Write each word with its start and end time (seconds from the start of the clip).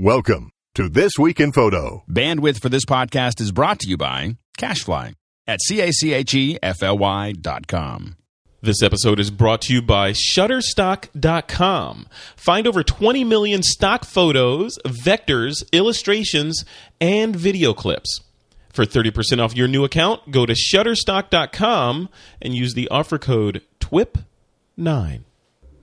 Welcome 0.00 0.52
to 0.76 0.88
This 0.88 1.14
Week 1.18 1.40
in 1.40 1.50
Photo. 1.50 2.04
Bandwidth 2.08 2.62
for 2.62 2.68
this 2.68 2.84
podcast 2.84 3.40
is 3.40 3.50
brought 3.50 3.80
to 3.80 3.88
you 3.88 3.96
by 3.96 4.36
Cashfly 4.56 5.14
at 5.44 5.60
C-A-C-H-E-F-L-Y 5.60 7.32
dot 7.32 7.66
com. 7.66 8.14
This 8.62 8.80
episode 8.80 9.18
is 9.18 9.32
brought 9.32 9.60
to 9.62 9.72
you 9.72 9.82
by 9.82 10.12
Shutterstock.com. 10.12 12.06
Find 12.36 12.66
over 12.68 12.84
20 12.84 13.24
million 13.24 13.64
stock 13.64 14.04
photos, 14.04 14.78
vectors, 14.84 15.64
illustrations, 15.72 16.64
and 17.00 17.34
video 17.34 17.74
clips. 17.74 18.20
For 18.68 18.84
30% 18.84 19.42
off 19.42 19.56
your 19.56 19.66
new 19.66 19.82
account, 19.82 20.30
go 20.30 20.46
to 20.46 20.52
Shutterstock.com 20.54 22.08
and 22.40 22.54
use 22.54 22.74
the 22.74 22.88
offer 22.88 23.18
code 23.18 23.62
TWIP9. 23.80 25.24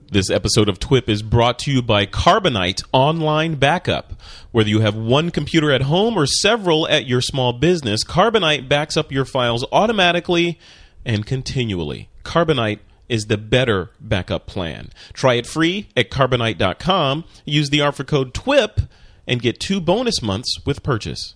This 0.08 0.30
episode 0.30 0.68
of 0.68 0.78
TWIP 0.78 1.08
is 1.08 1.20
brought 1.22 1.58
to 1.60 1.72
you 1.72 1.82
by 1.82 2.06
Carbonite 2.06 2.84
Online 2.92 3.56
Backup. 3.56 4.12
Whether 4.52 4.68
you 4.68 4.80
have 4.80 4.94
one 4.94 5.32
computer 5.32 5.72
at 5.72 5.82
home 5.82 6.16
or 6.16 6.26
several 6.26 6.86
at 6.88 7.06
your 7.06 7.20
small 7.20 7.52
business, 7.52 8.04
Carbonite 8.04 8.68
backs 8.68 8.96
up 8.96 9.10
your 9.10 9.24
files 9.24 9.64
automatically 9.72 10.60
and 11.04 11.26
continually. 11.26 12.08
Carbonite 12.22 12.78
is 13.08 13.24
the 13.24 13.36
better 13.36 13.90
backup 14.00 14.46
plan. 14.46 14.90
Try 15.12 15.34
it 15.34 15.46
free 15.46 15.88
at 15.96 16.08
carbonite.com. 16.08 17.24
Use 17.44 17.70
the 17.70 17.80
offer 17.80 18.04
code 18.04 18.32
TWIP 18.32 18.82
and 19.26 19.42
get 19.42 19.58
two 19.58 19.80
bonus 19.80 20.22
months 20.22 20.56
with 20.64 20.84
purchase. 20.84 21.34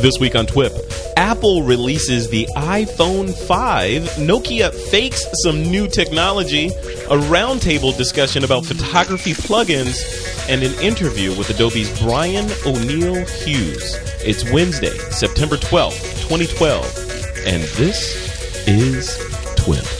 This 0.00 0.18
week 0.18 0.34
on 0.34 0.46
TWIP, 0.46 0.89
Apple 1.20 1.64
releases 1.64 2.30
the 2.30 2.48
iPhone 2.56 3.34
5, 3.46 4.02
Nokia 4.20 4.72
fakes 4.90 5.26
some 5.42 5.62
new 5.62 5.86
technology, 5.86 6.68
a 6.68 7.18
roundtable 7.28 7.94
discussion 7.94 8.42
about 8.42 8.64
photography 8.64 9.32
plugins, 9.34 10.00
and 10.48 10.62
an 10.62 10.72
interview 10.80 11.36
with 11.36 11.50
Adobe's 11.50 11.90
Bryan 12.00 12.50
O'Neil 12.64 13.26
Hughes. 13.26 13.96
It's 14.24 14.50
Wednesday, 14.50 14.96
September 15.10 15.58
12th, 15.58 16.22
2012, 16.22 17.44
and 17.46 17.64
this 17.76 18.66
is 18.66 19.18
TWIP. 19.56 19.99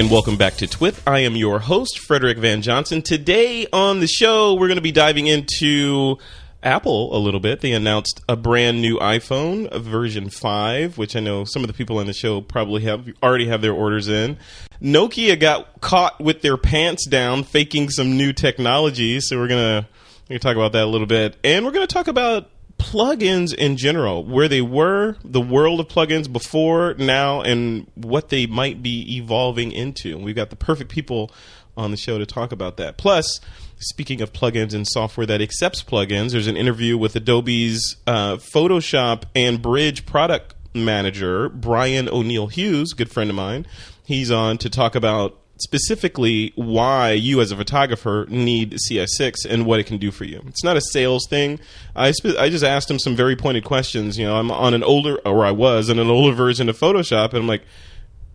And 0.00 0.10
welcome 0.10 0.38
back 0.38 0.54
to 0.54 0.66
TWIP. 0.66 0.96
I 1.06 1.18
am 1.18 1.36
your 1.36 1.58
host, 1.58 1.98
Frederick 1.98 2.38
Van 2.38 2.62
Johnson. 2.62 3.02
Today 3.02 3.66
on 3.70 4.00
the 4.00 4.06
show, 4.06 4.54
we're 4.54 4.66
going 4.66 4.78
to 4.78 4.82
be 4.82 4.92
diving 4.92 5.26
into 5.26 6.16
Apple 6.62 7.14
a 7.14 7.20
little 7.20 7.38
bit. 7.38 7.60
They 7.60 7.72
announced 7.72 8.22
a 8.26 8.34
brand 8.34 8.80
new 8.80 8.96
iPhone, 8.96 9.70
version 9.82 10.30
5, 10.30 10.96
which 10.96 11.16
I 11.16 11.20
know 11.20 11.44
some 11.44 11.62
of 11.62 11.66
the 11.66 11.74
people 11.74 11.98
on 11.98 12.06
the 12.06 12.14
show 12.14 12.40
probably 12.40 12.80
have 12.84 13.10
already 13.22 13.48
have 13.48 13.60
their 13.60 13.74
orders 13.74 14.08
in. 14.08 14.38
Nokia 14.80 15.38
got 15.38 15.82
caught 15.82 16.18
with 16.18 16.40
their 16.40 16.56
pants 16.56 17.06
down 17.06 17.44
faking 17.44 17.90
some 17.90 18.16
new 18.16 18.32
technology, 18.32 19.20
so 19.20 19.36
we're 19.36 19.48
going 19.48 19.82
to 19.82 19.88
we're 20.22 20.34
going 20.34 20.40
to 20.40 20.46
talk 20.46 20.56
about 20.56 20.72
that 20.72 20.84
a 20.84 20.86
little 20.86 21.06
bit. 21.06 21.36
And 21.44 21.62
we're 21.66 21.72
going 21.72 21.86
to 21.86 21.94
talk 21.94 22.08
about 22.08 22.48
plugins 22.80 23.54
in 23.54 23.76
general, 23.76 24.24
where 24.24 24.48
they 24.48 24.62
were, 24.62 25.16
the 25.22 25.40
world 25.40 25.80
of 25.80 25.88
plugins 25.88 26.32
before, 26.32 26.94
now, 26.94 27.42
and 27.42 27.86
what 27.94 28.30
they 28.30 28.46
might 28.46 28.82
be 28.82 29.16
evolving 29.16 29.70
into. 29.70 30.16
We've 30.18 30.34
got 30.34 30.50
the 30.50 30.56
perfect 30.56 30.90
people 30.90 31.30
on 31.76 31.90
the 31.90 31.96
show 31.96 32.18
to 32.18 32.26
talk 32.26 32.52
about 32.52 32.78
that. 32.78 32.96
Plus, 32.96 33.40
speaking 33.78 34.20
of 34.20 34.32
plugins 34.32 34.74
and 34.74 34.88
software 34.88 35.26
that 35.26 35.40
accepts 35.40 35.82
plugins, 35.82 36.32
there's 36.32 36.46
an 36.46 36.56
interview 36.56 36.96
with 36.96 37.14
Adobe's 37.14 37.96
uh, 38.06 38.36
Photoshop 38.36 39.24
and 39.34 39.60
Bridge 39.60 40.06
product 40.06 40.54
manager, 40.74 41.48
Bryan 41.48 42.08
O'Neil 42.08 42.46
Hughes, 42.46 42.92
good 42.94 43.10
friend 43.10 43.30
of 43.30 43.36
mine. 43.36 43.66
He's 44.04 44.30
on 44.30 44.58
to 44.58 44.70
talk 44.70 44.94
about 44.94 45.39
specifically 45.60 46.52
why 46.56 47.12
you 47.12 47.40
as 47.40 47.52
a 47.52 47.56
photographer 47.56 48.26
need 48.28 48.78
CS6 48.88 49.44
and 49.48 49.66
what 49.66 49.80
it 49.80 49.84
can 49.84 49.98
do 49.98 50.10
for 50.10 50.24
you. 50.24 50.42
It's 50.46 50.64
not 50.64 50.76
a 50.76 50.80
sales 50.80 51.26
thing. 51.28 51.60
I 51.94 52.12
sp- 52.12 52.38
I 52.38 52.48
just 52.48 52.64
asked 52.64 52.90
him 52.90 52.98
some 52.98 53.16
very 53.16 53.36
pointed 53.36 53.64
questions. 53.64 54.18
You 54.18 54.26
know, 54.26 54.36
I'm 54.36 54.50
on 54.50 54.74
an 54.74 54.82
older 54.82 55.16
or 55.26 55.44
I 55.44 55.50
was 55.50 55.90
on 55.90 55.98
an 55.98 56.08
older 56.08 56.34
version 56.34 56.68
of 56.68 56.78
Photoshop 56.78 57.30
and 57.30 57.38
I'm 57.38 57.46
like, 57.46 57.62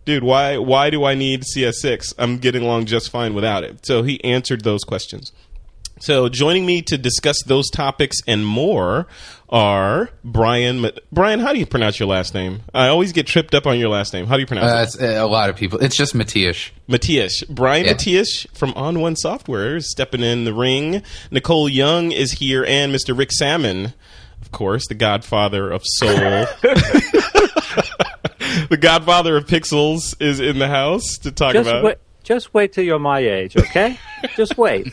dude, 0.04 0.24
why 0.24 0.58
why 0.58 0.90
do 0.90 1.04
I 1.04 1.14
need 1.14 1.42
CS6? 1.42 2.14
I'm 2.18 2.38
getting 2.38 2.62
along 2.62 2.86
just 2.86 3.10
fine 3.10 3.34
without 3.34 3.64
it. 3.64 3.84
So 3.86 4.02
he 4.02 4.22
answered 4.24 4.62
those 4.64 4.84
questions. 4.84 5.32
So, 5.98 6.28
joining 6.28 6.66
me 6.66 6.82
to 6.82 6.98
discuss 6.98 7.42
those 7.46 7.70
topics 7.70 8.18
and 8.26 8.44
more 8.46 9.06
are 9.48 10.10
Brian. 10.22 10.90
Brian, 11.10 11.40
how 11.40 11.54
do 11.54 11.58
you 11.58 11.64
pronounce 11.64 11.98
your 11.98 12.06
last 12.08 12.34
name? 12.34 12.60
I 12.74 12.88
always 12.88 13.12
get 13.12 13.26
tripped 13.26 13.54
up 13.54 13.66
on 13.66 13.78
your 13.78 13.88
last 13.88 14.12
name. 14.12 14.26
How 14.26 14.34
do 14.34 14.40
you 14.40 14.46
pronounce 14.46 14.70
Uh, 14.70 14.76
it? 14.76 14.82
it's 14.82 15.18
uh, 15.18 15.24
a 15.24 15.26
lot 15.26 15.48
of 15.48 15.56
people. 15.56 15.78
It's 15.82 15.96
just 15.96 16.14
Matthias. 16.14 16.70
Matias. 16.86 17.42
Brian 17.48 17.86
Yeah. 17.86 17.92
Matias 17.92 18.46
from 18.52 18.74
onOne 18.74 19.16
Software 19.16 19.76
is 19.76 19.90
stepping 19.90 20.22
in 20.22 20.44
the 20.44 20.52
ring. 20.52 21.02
Nicole 21.30 21.66
Young 21.68 22.12
is 22.12 22.32
here, 22.32 22.62
and 22.68 22.94
Mr. 22.94 23.16
Rick 23.16 23.32
Sammon, 23.32 23.94
of 24.42 24.50
course, 24.52 24.86
the 24.88 24.94
godfather 24.94 25.70
of 25.70 25.80
soul. 25.84 26.08
the 28.68 28.78
godfather 28.78 29.36
of 29.36 29.46
pixels 29.46 30.14
is 30.20 30.40
in 30.40 30.58
the 30.58 30.68
house 30.68 31.16
to 31.22 31.30
talk 31.32 31.54
Just 31.54 31.70
about. 31.70 31.84
wait, 31.84 31.96
just 32.26 32.52
wait 32.52 32.72
till 32.72 32.84
you're 32.84 32.98
my 32.98 33.20
age, 33.20 33.56
okay? 33.56 33.98
just 34.36 34.58
wait. 34.58 34.92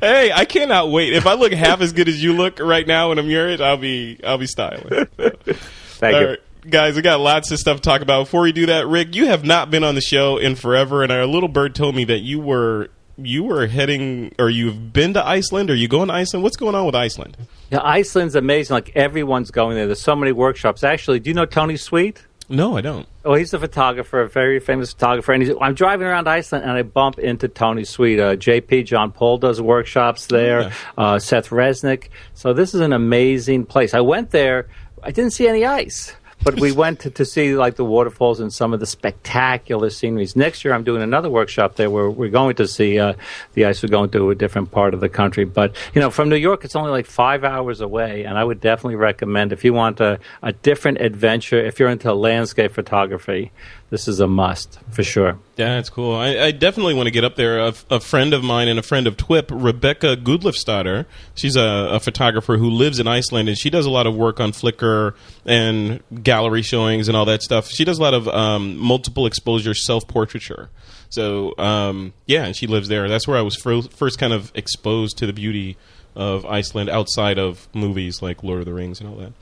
Hey, 0.00 0.32
I 0.32 0.46
cannot 0.46 0.90
wait. 0.90 1.12
If 1.12 1.26
I 1.26 1.34
look 1.34 1.52
half 1.52 1.82
as 1.82 1.92
good 1.92 2.08
as 2.08 2.22
you 2.22 2.32
look 2.32 2.58
right 2.58 2.86
now 2.86 3.10
when 3.10 3.18
I'm 3.18 3.28
your 3.28 3.48
age, 3.50 3.60
I'll 3.60 3.76
be 3.76 4.18
I'll 4.24 4.38
be 4.38 4.46
styling. 4.46 5.06
Thank 5.16 6.14
All 6.14 6.20
you. 6.20 6.28
right, 6.28 6.38
guys, 6.68 6.96
we 6.96 7.02
got 7.02 7.20
lots 7.20 7.50
of 7.50 7.58
stuff 7.58 7.76
to 7.76 7.82
talk 7.82 8.00
about. 8.00 8.24
Before 8.24 8.40
we 8.40 8.52
do 8.52 8.66
that, 8.66 8.86
Rick, 8.86 9.14
you 9.14 9.26
have 9.26 9.44
not 9.44 9.70
been 9.70 9.84
on 9.84 9.94
the 9.94 10.00
show 10.00 10.38
in 10.38 10.56
forever, 10.56 11.02
and 11.02 11.12
our 11.12 11.26
little 11.26 11.48
bird 11.50 11.74
told 11.74 11.94
me 11.94 12.04
that 12.04 12.20
you 12.20 12.40
were 12.40 12.88
you 13.18 13.44
were 13.44 13.66
heading 13.66 14.34
or 14.38 14.48
you've 14.48 14.94
been 14.94 15.12
to 15.14 15.24
Iceland. 15.24 15.70
Are 15.70 15.74
you 15.74 15.88
going 15.88 16.08
to 16.08 16.14
Iceland? 16.14 16.42
What's 16.42 16.56
going 16.56 16.74
on 16.74 16.86
with 16.86 16.94
Iceland? 16.94 17.36
Yeah, 17.70 17.80
Iceland's 17.82 18.34
amazing. 18.34 18.72
Like 18.74 18.92
everyone's 18.96 19.50
going 19.50 19.76
there. 19.76 19.86
There's 19.86 20.00
so 20.00 20.16
many 20.16 20.32
workshops. 20.32 20.82
Actually, 20.82 21.20
do 21.20 21.28
you 21.28 21.34
know 21.34 21.44
Tony 21.44 21.76
Sweet? 21.76 22.26
No, 22.48 22.76
I 22.76 22.80
don't. 22.80 23.06
Oh, 23.24 23.34
he's 23.34 23.54
a 23.54 23.58
photographer, 23.58 24.20
a 24.20 24.28
very 24.28 24.60
famous 24.60 24.92
photographer. 24.92 25.32
And 25.32 25.42
he's, 25.42 25.54
I'm 25.60 25.74
driving 25.74 26.06
around 26.06 26.28
Iceland 26.28 26.64
and 26.64 26.72
I 26.72 26.82
bump 26.82 27.18
into 27.18 27.48
Tony 27.48 27.84
Sweet. 27.84 28.20
Uh, 28.20 28.36
JP 28.36 28.84
John 28.86 29.12
Paul 29.12 29.38
does 29.38 29.60
workshops 29.60 30.26
there. 30.26 30.62
Yeah. 30.62 30.72
Uh, 30.98 31.18
Seth 31.18 31.48
Resnick. 31.50 32.08
So 32.34 32.52
this 32.52 32.74
is 32.74 32.80
an 32.80 32.92
amazing 32.92 33.66
place. 33.66 33.94
I 33.94 34.00
went 34.00 34.30
there. 34.30 34.68
I 35.02 35.12
didn't 35.12 35.32
see 35.32 35.48
any 35.48 35.64
ice. 35.64 36.14
But 36.44 36.58
we 36.58 36.72
went 36.72 37.00
to, 37.00 37.10
to 37.10 37.24
see 37.24 37.54
like 37.54 37.76
the 37.76 37.84
waterfalls 37.84 38.40
and 38.40 38.52
some 38.52 38.72
of 38.72 38.80
the 38.80 38.86
spectacular 38.86 39.90
sceneries. 39.90 40.34
Next 40.34 40.64
year, 40.64 40.74
I'm 40.74 40.82
doing 40.82 41.02
another 41.02 41.30
workshop 41.30 41.76
there 41.76 41.88
where 41.88 42.10
we're 42.10 42.30
going 42.30 42.56
to 42.56 42.66
see 42.66 42.98
uh, 42.98 43.14
the 43.54 43.66
ice. 43.66 43.82
We're 43.82 43.88
going 43.88 44.10
to 44.10 44.30
a 44.30 44.34
different 44.34 44.70
part 44.70 44.94
of 44.94 45.00
the 45.00 45.08
country. 45.08 45.44
But 45.44 45.76
you 45.94 46.00
know, 46.00 46.10
from 46.10 46.28
New 46.28 46.36
York, 46.36 46.64
it's 46.64 46.74
only 46.74 46.90
like 46.90 47.06
five 47.06 47.44
hours 47.44 47.80
away, 47.80 48.24
and 48.24 48.36
I 48.36 48.44
would 48.44 48.60
definitely 48.60 48.96
recommend 48.96 49.52
if 49.52 49.64
you 49.64 49.72
want 49.72 50.00
a, 50.00 50.18
a 50.42 50.52
different 50.52 51.00
adventure. 51.00 51.64
If 51.64 51.78
you're 51.78 51.88
into 51.88 52.12
landscape 52.12 52.72
photography, 52.72 53.52
this 53.90 54.08
is 54.08 54.20
a 54.20 54.26
must 54.26 54.80
for 54.90 55.02
sure. 55.02 55.38
Yeah, 55.56 55.74
that's 55.74 55.90
cool. 55.90 56.14
I, 56.16 56.38
I 56.38 56.50
definitely 56.50 56.94
want 56.94 57.08
to 57.08 57.10
get 57.10 57.24
up 57.24 57.36
there. 57.36 57.58
A, 57.58 57.74
a 57.90 58.00
friend 58.00 58.32
of 58.32 58.42
mine 58.42 58.68
and 58.68 58.78
a 58.78 58.82
friend 58.82 59.06
of 59.06 59.18
TWIP, 59.18 59.50
Rebecca 59.50 60.16
Gudlifstadter, 60.16 61.04
she's 61.34 61.56
a, 61.56 61.90
a 61.92 62.00
photographer 62.00 62.56
who 62.56 62.70
lives 62.70 62.98
in 62.98 63.06
Iceland, 63.06 63.50
and 63.50 63.58
she 63.58 63.68
does 63.68 63.84
a 63.84 63.90
lot 63.90 64.06
of 64.06 64.16
work 64.16 64.40
on 64.40 64.52
Flickr 64.52 65.14
and 65.44 66.02
gallery 66.32 66.62
showings 66.62 67.08
and 67.08 67.16
all 67.16 67.26
that 67.26 67.42
stuff. 67.42 67.68
She 67.68 67.84
does 67.84 67.98
a 67.98 68.02
lot 68.02 68.14
of 68.14 68.26
um, 68.28 68.78
multiple 68.78 69.26
exposure 69.26 69.74
self 69.74 70.08
portraiture. 70.08 70.70
So, 71.10 71.54
um, 71.58 72.14
yeah, 72.26 72.44
and 72.46 72.56
she 72.56 72.66
lives 72.66 72.88
there. 72.88 73.06
That's 73.08 73.28
where 73.28 73.36
I 73.36 73.42
was 73.42 73.54
fir- 73.56 73.82
first 73.82 74.18
kind 74.18 74.32
of 74.32 74.50
exposed 74.54 75.18
to 75.18 75.26
the 75.26 75.34
beauty 75.34 75.76
of 76.16 76.46
Iceland 76.46 76.88
outside 76.88 77.38
of 77.38 77.68
movies 77.74 78.22
like 78.22 78.42
Lord 78.42 78.60
of 78.60 78.64
the 78.66 78.72
Rings 78.72 78.98
and 79.00 79.08
all 79.10 79.16
that. 79.16 79.32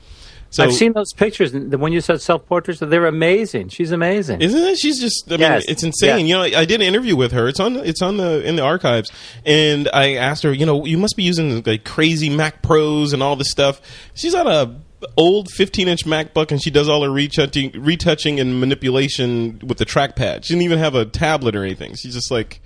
So, 0.49 0.65
I've 0.65 0.73
seen 0.73 0.91
those 0.91 1.13
pictures. 1.13 1.53
and 1.53 1.73
When 1.79 1.93
you 1.93 2.01
said 2.01 2.19
self 2.21 2.45
portraits, 2.45 2.81
they're 2.81 3.05
amazing. 3.05 3.69
She's 3.69 3.93
amazing. 3.93 4.41
Isn't 4.41 4.61
it? 4.61 4.77
She's 4.79 4.99
just. 4.99 5.23
I 5.29 5.31
mean, 5.31 5.39
Yes. 5.39 5.63
it's 5.69 5.81
insane. 5.81 6.27
Yes. 6.27 6.27
You 6.27 6.33
know, 6.35 6.59
I 6.59 6.65
did 6.65 6.81
an 6.81 6.87
interview 6.87 7.15
with 7.15 7.31
her. 7.31 7.47
It's 7.47 7.61
on. 7.61 7.77
It's 7.77 8.01
on 8.01 8.17
the 8.17 8.45
in 8.45 8.57
the 8.57 8.63
archives, 8.63 9.09
and 9.45 9.87
I 9.93 10.15
asked 10.15 10.43
her. 10.43 10.51
You 10.51 10.65
know, 10.65 10.83
you 10.85 10.97
must 10.97 11.15
be 11.15 11.23
using 11.23 11.63
like 11.63 11.85
crazy 11.85 12.29
Mac 12.29 12.61
Pros 12.61 13.13
and 13.13 13.23
all 13.23 13.37
this 13.37 13.49
stuff. 13.49 13.79
She's 14.13 14.35
on 14.35 14.45
a 14.47 14.75
old 15.17 15.49
15 15.51 15.87
inch 15.87 16.05
MacBook, 16.05 16.51
and 16.51 16.61
she 16.61 16.71
does 16.71 16.89
all 16.89 17.03
her 17.03 17.09
retouching, 17.09 17.71
retouching 17.73 18.39
and 18.39 18.59
manipulation 18.59 19.59
with 19.65 19.77
the 19.77 19.85
trackpad. 19.85 20.43
She 20.43 20.53
didn't 20.53 20.63
even 20.63 20.79
have 20.79 20.95
a 20.95 21.05
tablet 21.05 21.55
or 21.55 21.63
anything. 21.63 21.95
She's 21.95 22.13
just 22.13 22.31
like, 22.31 22.61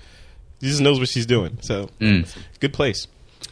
she 0.62 0.68
just 0.68 0.82
knows 0.82 1.00
what 1.00 1.10
she's 1.10 1.26
doing. 1.26 1.58
So, 1.62 1.90
good 2.60 2.74
place. 2.74 3.08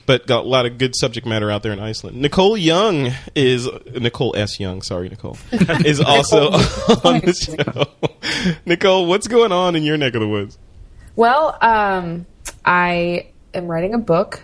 But 0.06 0.28
got 0.28 0.46
a 0.46 0.48
lot 0.48 0.66
of 0.66 0.78
good 0.78 0.96
subject 0.96 1.26
matter 1.26 1.50
out 1.50 1.64
there 1.64 1.72
in 1.72 1.80
Iceland. 1.80 2.20
Nicole 2.20 2.58
Young 2.58 3.12
is 3.36 3.70
Nicole 3.94 4.36
S. 4.36 4.60
Young. 4.60 4.82
Sorry, 4.82 5.08
Nicole 5.08 5.38
is 5.52 6.02
also 6.02 6.52
on 6.52 7.22
the 7.22 7.34
show. 7.34 8.60
Nicole, 8.66 9.06
what's 9.06 9.28
going 9.28 9.52
on 9.52 9.76
in 9.76 9.84
your 9.84 9.98
neck 9.98 10.16
of 10.16 10.22
the 10.22 10.28
woods? 10.28 10.58
Well, 11.16 11.58
um, 11.62 12.26
I 12.66 13.28
am 13.54 13.68
writing 13.68 13.94
a 13.94 14.00
book 14.00 14.42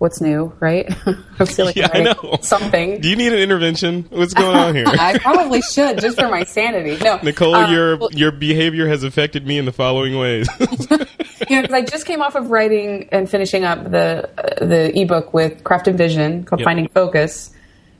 what's 0.00 0.20
new, 0.20 0.50
right? 0.60 0.90
I 1.38 1.44
feel 1.44 1.66
like 1.66 1.76
Yeah, 1.76 1.88
I 1.92 2.00
know. 2.00 2.38
something. 2.40 3.00
Do 3.02 3.08
you 3.08 3.16
need 3.16 3.32
an 3.34 3.38
intervention? 3.38 4.06
What's 4.08 4.32
going 4.32 4.56
on 4.56 4.74
here? 4.74 4.86
I 4.88 5.18
probably 5.18 5.60
should 5.60 6.00
just 6.00 6.18
for 6.18 6.28
my 6.28 6.42
sanity. 6.44 6.96
No, 7.04 7.18
Nicole, 7.22 7.54
um, 7.54 7.70
your 7.72 7.96
well, 7.98 8.10
your 8.12 8.32
behavior 8.32 8.88
has 8.88 9.04
affected 9.04 9.46
me 9.46 9.58
in 9.58 9.66
the 9.66 9.72
following 9.72 10.18
ways. 10.18 10.48
you 10.60 10.66
know, 10.98 11.62
because 11.62 11.72
I 11.72 11.82
just 11.82 12.06
came 12.06 12.22
off 12.22 12.34
of 12.34 12.50
writing 12.50 13.08
and 13.12 13.28
finishing 13.30 13.64
up 13.64 13.84
the 13.90 14.28
uh, 14.38 14.64
the 14.64 14.98
ebook 14.98 15.34
with 15.34 15.62
Craft 15.64 15.88
and 15.88 15.98
Vision 15.98 16.44
called 16.44 16.60
Yep. 16.60 16.64
Finding 16.66 16.88
Focus, 16.88 17.50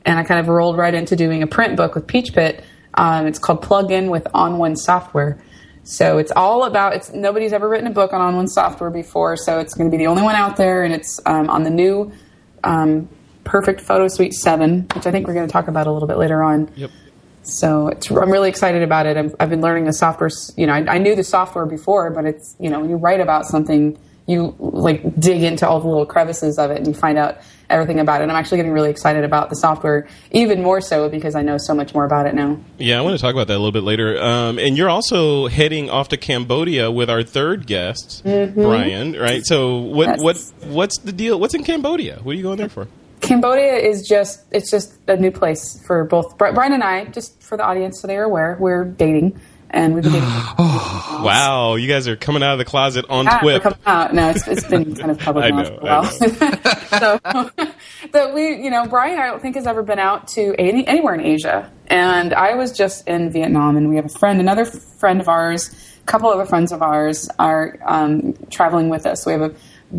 and 0.03 0.17
I 0.17 0.23
kind 0.23 0.39
of 0.39 0.47
rolled 0.47 0.77
right 0.77 0.93
into 0.93 1.15
doing 1.15 1.43
a 1.43 1.47
print 1.47 1.77
book 1.77 1.93
with 1.95 2.07
Peachpit. 2.07 2.63
Um, 2.95 3.27
it's 3.27 3.39
called 3.39 3.61
Plug 3.61 3.91
In 3.91 4.09
with 4.09 4.25
onOne 4.33 4.75
Software. 4.77 5.41
So 5.83 6.19
it's 6.19 6.31
all 6.35 6.65
about 6.65 6.93
it's 6.93 7.11
nobody's 7.11 7.53
ever 7.53 7.67
written 7.67 7.87
a 7.87 7.91
book 7.91 8.13
on 8.13 8.21
onOne 8.21 8.47
Software 8.47 8.91
before, 8.91 9.35
so 9.35 9.59
it's 9.59 9.73
going 9.73 9.89
to 9.89 9.95
be 9.95 10.01
the 10.01 10.07
only 10.07 10.21
one 10.21 10.35
out 10.35 10.57
there, 10.57 10.83
and 10.83 10.93
it's 10.93 11.19
um, 11.25 11.49
on 11.49 11.63
the 11.63 11.69
new 11.69 12.11
um, 12.63 13.09
Perfect 13.43 13.81
Photo 13.81 14.07
Suite 14.07 14.33
Seven, 14.33 14.87
which 14.93 15.07
I 15.07 15.11
think 15.11 15.27
we're 15.27 15.33
going 15.33 15.47
to 15.47 15.51
talk 15.51 15.67
about 15.67 15.87
a 15.87 15.91
little 15.91 16.07
bit 16.07 16.17
later 16.17 16.43
on. 16.43 16.71
yep. 16.75 16.91
So 17.43 17.87
it's, 17.87 18.11
I'm 18.11 18.29
really 18.29 18.49
excited 18.49 18.83
about 18.83 19.07
it. 19.07 19.17
I've, 19.17 19.35
I've 19.39 19.49
been 19.49 19.61
learning 19.61 19.85
the 19.85 19.93
software. 19.93 20.29
You 20.57 20.67
know, 20.67 20.73
I, 20.73 20.95
I 20.95 20.97
knew 20.99 21.15
the 21.15 21.23
software 21.23 21.65
before, 21.65 22.11
but 22.11 22.25
it's 22.25 22.55
you 22.59 22.69
know 22.69 22.79
when 22.79 22.89
you 22.89 22.97
write 22.97 23.19
about 23.19 23.45
something, 23.45 23.97
you 24.31 24.55
like 24.59 25.19
dig 25.19 25.43
into 25.43 25.67
all 25.67 25.79
the 25.79 25.87
little 25.87 26.05
crevices 26.05 26.57
of 26.57 26.71
it 26.71 26.77
and 26.77 26.87
you 26.87 26.93
find 26.93 27.17
out 27.17 27.37
everything 27.69 27.99
about 27.99 28.19
it. 28.19 28.23
And 28.23 28.31
I'm 28.31 28.37
actually 28.37 28.57
getting 28.57 28.73
really 28.73 28.89
excited 28.89 29.23
about 29.23 29.49
the 29.49 29.55
software, 29.55 30.07
even 30.31 30.61
more 30.61 30.81
so 30.81 31.07
because 31.09 31.35
I 31.35 31.41
know 31.41 31.57
so 31.57 31.73
much 31.73 31.93
more 31.93 32.03
about 32.05 32.25
it 32.25 32.35
now. 32.35 32.59
Yeah, 32.77 32.97
I 32.97 33.01
want 33.01 33.15
to 33.15 33.21
talk 33.21 33.33
about 33.33 33.47
that 33.47 33.53
a 33.55 33.61
little 33.61 33.71
bit 33.71 33.83
later. 33.83 34.21
Um, 34.21 34.59
and 34.59 34.77
you're 34.77 34.89
also 34.89 35.47
heading 35.47 35.89
off 35.89 36.09
to 36.09 36.17
Cambodia 36.17 36.91
with 36.91 37.09
our 37.09 37.23
third 37.23 37.67
guest, 37.67 38.23
Brian. 38.23 39.13
Right? 39.13 39.45
So 39.45 39.77
what 39.77 40.07
Yes. 40.07 40.21
what 40.21 40.37
what's 40.69 40.97
the 40.99 41.11
deal? 41.11 41.39
What's 41.39 41.53
in 41.53 41.63
Cambodia? 41.63 42.19
What 42.23 42.33
are 42.33 42.35
you 42.35 42.43
going 42.43 42.57
there 42.57 42.69
for? 42.69 42.87
Cambodia 43.21 43.75
is 43.75 44.07
just 44.07 44.41
it's 44.51 44.71
just 44.71 44.93
a 45.07 45.15
new 45.15 45.31
place 45.31 45.81
for 45.85 46.03
both 46.05 46.37
Brian 46.37 46.73
and 46.73 46.83
I. 46.83 47.05
Just 47.05 47.41
for 47.41 47.55
the 47.55 47.63
audience, 47.63 48.01
so 48.01 48.07
they 48.07 48.17
are 48.17 48.23
aware, 48.23 48.57
we're 48.59 48.83
dating. 48.83 49.39
And 49.73 49.93
we've 49.95 50.03
been 50.03 50.13
dating. 50.13 50.27
Wow, 51.21 51.75
you 51.75 51.87
guys 51.87 52.07
are 52.07 52.15
coming 52.15 52.41
out 52.43 52.53
of 52.53 52.57
the 52.57 52.65
closet 52.65 53.05
on 53.07 53.27
Ah, 53.27 53.39
we're 53.43 53.59
Twip. 53.59 53.63
coming 53.63 53.79
out. 53.85 54.13
No, 54.13 54.29
it's, 54.29 54.47
it's 54.47 54.67
been 54.67 54.95
kind 54.95 55.11
of 55.11 55.19
public 55.27 55.45
I 55.45 55.49
now 55.51 55.61
know, 55.61 55.65
for 55.65 55.73
a 55.73 55.83
while. 55.83 56.03
so, 56.05 57.19
that 58.11 58.33
we, 58.33 58.55
you 58.63 58.69
know, 58.71 58.85
Brian, 58.87 59.19
I 59.19 59.27
don't 59.27 59.41
think 59.41 59.55
has 59.55 59.67
ever 59.67 59.83
been 59.83 59.99
out 59.99 60.27
to 60.29 60.55
any, 60.57 60.85
anywhere 60.87 61.13
in 61.13 61.21
Asia, 61.21 61.71
and 61.87 62.33
I 62.33 62.55
was 62.55 62.71
just 62.71 63.07
in 63.07 63.31
Vietnam, 63.31 63.77
and 63.77 63.87
we 63.89 63.97
have 63.97 64.05
a 64.05 64.09
friend, 64.19 64.39
another 64.39 64.65
friend 64.65 65.21
of 65.21 65.29
ours, 65.29 65.69
a 66.01 66.05
couple 66.05 66.29
other 66.29 66.45
friends 66.45 66.71
of 66.71 66.81
ours 66.81 67.29
are 67.37 67.77
um, 67.85 68.33
traveling 68.49 68.89
with 68.89 69.05
us. 69.05 69.25
We 69.25 69.33
have 69.33 69.41
a 69.41 69.53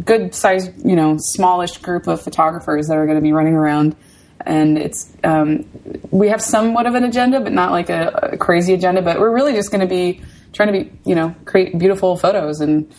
good 0.04 0.34
sized, 0.34 0.72
you 0.84 0.96
know, 0.96 1.16
smallish 1.18 1.78
group 1.78 2.08
of 2.08 2.20
photographers 2.20 2.88
that 2.88 2.96
are 2.96 3.06
going 3.06 3.18
to 3.18 3.22
be 3.22 3.32
running 3.32 3.54
around. 3.54 3.94
And 4.44 4.78
it's 4.78 5.12
um, 5.24 5.64
we 6.10 6.28
have 6.28 6.42
somewhat 6.42 6.86
of 6.86 6.94
an 6.94 7.04
agenda, 7.04 7.40
but 7.40 7.52
not 7.52 7.70
like 7.70 7.90
a, 7.90 8.30
a 8.32 8.36
crazy 8.36 8.74
agenda. 8.74 9.02
But 9.02 9.20
we're 9.20 9.34
really 9.34 9.52
just 9.52 9.70
going 9.70 9.80
to 9.80 9.86
be 9.86 10.22
trying 10.52 10.72
to 10.72 10.84
be, 10.84 10.92
you 11.04 11.14
know, 11.14 11.34
create 11.44 11.78
beautiful 11.78 12.16
photos 12.16 12.60
and 12.60 12.92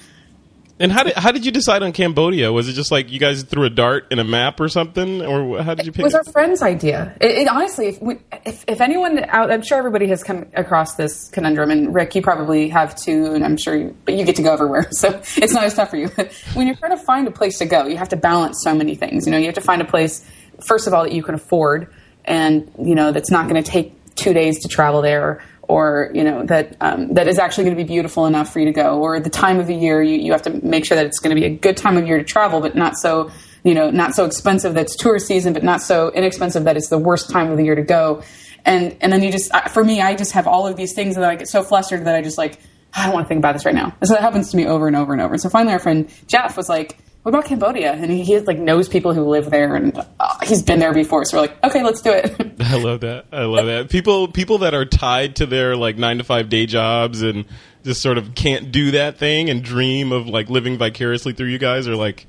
And 0.79 0.91
how 0.91 1.03
did 1.03 1.13
how 1.13 1.31
did 1.31 1.45
you 1.45 1.51
decide 1.51 1.83
on 1.83 1.93
Cambodia? 1.93 2.51
Was 2.51 2.67
it 2.67 2.73
just 2.73 2.91
like 2.91 3.11
you 3.11 3.19
guys 3.19 3.43
threw 3.43 3.63
a 3.63 3.69
dart 3.69 4.07
in 4.11 4.17
a 4.17 4.23
map 4.23 4.59
or 4.59 4.67
something, 4.67 5.21
or 5.21 5.61
how 5.61 5.75
did 5.75 5.85
you 5.85 5.91
pick? 5.91 5.99
It 5.99 6.03
was 6.03 6.15
it? 6.15 6.17
our 6.17 6.23
friend's 6.23 6.63
idea. 6.63 7.15
It, 7.21 7.31
it 7.31 7.47
honestly, 7.47 7.89
if, 7.89 8.01
we, 8.01 8.17
if 8.43 8.65
if 8.67 8.81
anyone 8.81 9.23
out, 9.29 9.51
I'm 9.51 9.61
sure 9.61 9.77
everybody 9.77 10.07
has 10.07 10.23
come 10.23 10.47
across 10.55 10.95
this 10.95 11.29
conundrum, 11.29 11.69
and 11.69 11.93
Rick, 11.93 12.15
you 12.15 12.23
probably 12.23 12.69
have 12.69 12.95
too, 12.95 13.33
and 13.33 13.45
I'm 13.45 13.55
sure, 13.55 13.75
you, 13.77 13.95
but 14.03 14.15
you 14.15 14.25
get 14.25 14.35
to 14.37 14.43
go 14.43 14.51
everywhere, 14.51 14.87
so 14.91 15.09
it's 15.37 15.53
not 15.53 15.63
as 15.63 15.75
tough 15.75 15.91
for 15.91 15.97
you. 15.97 16.09
When 16.55 16.65
you're 16.65 16.75
trying 16.75 16.97
to 16.97 17.03
find 17.03 17.27
a 17.27 17.31
place 17.31 17.59
to 17.59 17.65
go, 17.65 17.85
you 17.85 17.97
have 17.97 18.09
to 18.09 18.17
balance 18.17 18.61
so 18.63 18.73
many 18.73 18.95
things. 18.95 19.25
You 19.27 19.31
know, 19.31 19.37
you 19.37 19.45
have 19.45 19.55
to 19.55 19.61
find 19.61 19.81
a 19.81 19.85
place, 19.85 20.25
first 20.65 20.87
of 20.87 20.93
all, 20.93 21.03
that 21.03 21.13
you 21.13 21.23
can 21.23 21.35
afford, 21.35 21.93
and 22.25 22.71
you 22.79 22.95
know 22.95 23.11
that's 23.11 23.31
not 23.31 23.49
going 23.49 23.61
to 23.61 23.69
take 23.69 24.15
two 24.15 24.33
days 24.33 24.59
to 24.61 24.67
travel 24.67 25.01
there. 25.01 25.43
Or 25.65 26.11
you 26.13 26.23
know 26.23 26.43
that 26.45 26.75
um, 26.81 27.13
that 27.13 27.27
is 27.27 27.39
actually 27.39 27.63
going 27.65 27.77
to 27.77 27.83
be 27.83 27.87
beautiful 27.87 28.25
enough 28.25 28.51
for 28.51 28.59
you 28.59 28.65
to 28.65 28.73
go, 28.73 28.99
or 28.99 29.19
the 29.19 29.29
time 29.29 29.59
of 29.59 29.67
the 29.67 29.75
year 29.75 30.03
you, 30.03 30.17
you 30.17 30.31
have 30.33 30.41
to 30.43 30.65
make 30.65 30.85
sure 30.85 30.95
that 30.97 31.05
it's 31.05 31.19
going 31.19 31.33
to 31.33 31.39
be 31.39 31.47
a 31.47 31.55
good 31.55 31.77
time 31.77 31.95
of 31.95 32.05
year 32.05 32.17
to 32.17 32.23
travel, 32.23 32.59
but 32.59 32.75
not 32.75 32.97
so 32.97 33.31
you 33.63 33.73
know, 33.73 33.89
not 33.89 34.13
so 34.13 34.25
expensive 34.25 34.73
that's 34.73 34.95
tourist 34.95 35.27
season, 35.27 35.53
but 35.53 35.63
not 35.63 35.81
so 35.81 36.11
inexpensive 36.11 36.65
that 36.65 36.77
it's 36.77 36.89
the 36.89 36.97
worst 36.97 37.29
time 37.29 37.49
of 37.49 37.57
the 37.57 37.63
year 37.63 37.75
to 37.75 37.81
go. 37.81 38.21
And 38.65 38.95
and 39.01 39.11
then 39.11 39.23
you 39.23 39.31
just, 39.31 39.51
for 39.69 39.83
me, 39.83 40.01
I 40.01 40.15
just 40.15 40.33
have 40.33 40.47
all 40.47 40.67
of 40.67 40.75
these 40.75 40.93
things 40.93 41.15
that 41.15 41.23
I 41.23 41.35
get 41.35 41.47
so 41.47 41.63
flustered 41.63 42.05
that 42.05 42.15
I 42.15 42.21
just 42.21 42.37
like, 42.37 42.59
I 42.93 43.05
don't 43.05 43.13
want 43.13 43.25
to 43.25 43.27
think 43.27 43.39
about 43.39 43.53
this 43.53 43.65
right 43.65 43.75
now. 43.75 43.95
And 43.99 44.07
so 44.07 44.13
that 44.13 44.21
happens 44.21 44.51
to 44.51 44.57
me 44.57 44.67
over 44.67 44.87
and 44.87 44.95
over 44.95 45.13
and 45.13 45.21
over. 45.21 45.33
And 45.33 45.41
So 45.41 45.49
finally, 45.49 45.73
our 45.73 45.79
friend 45.79 46.09
Jeff 46.27 46.55
was 46.55 46.69
like, 46.69 46.97
"What 47.23 47.29
about 47.33 47.45
Cambodia?" 47.45 47.93
And 47.93 48.11
he, 48.11 48.23
he 48.23 48.39
like 48.39 48.59
knows 48.59 48.87
people 48.87 49.13
who 49.13 49.23
live 49.23 49.49
there, 49.49 49.75
and 49.75 49.97
uh, 50.19 50.37
he's 50.43 50.61
been 50.61 50.79
there 50.79 50.93
before. 50.93 51.25
So 51.25 51.37
we're 51.37 51.41
like, 51.41 51.63
"Okay, 51.63 51.83
let's 51.83 52.01
do 52.01 52.11
it." 52.11 52.35
I 52.59 52.77
love 52.77 53.01
that. 53.01 53.25
I 53.31 53.43
love 53.43 53.65
that. 53.65 53.89
People 53.89 54.27
people 54.27 54.59
that 54.59 54.73
are 54.73 54.85
tied 54.85 55.37
to 55.37 55.45
their 55.45 55.75
like 55.75 55.97
nine 55.97 56.19
to 56.19 56.23
five 56.23 56.49
day 56.49 56.65
jobs 56.65 57.21
and 57.21 57.45
just 57.83 58.01
sort 58.01 58.17
of 58.17 58.35
can't 58.35 58.71
do 58.71 58.91
that 58.91 59.17
thing 59.17 59.49
and 59.49 59.63
dream 59.63 60.11
of 60.11 60.27
like 60.27 60.49
living 60.49 60.77
vicariously 60.77 61.33
through 61.33 61.47
you 61.47 61.57
guys 61.57 61.87
are 61.87 61.95
like, 61.95 62.27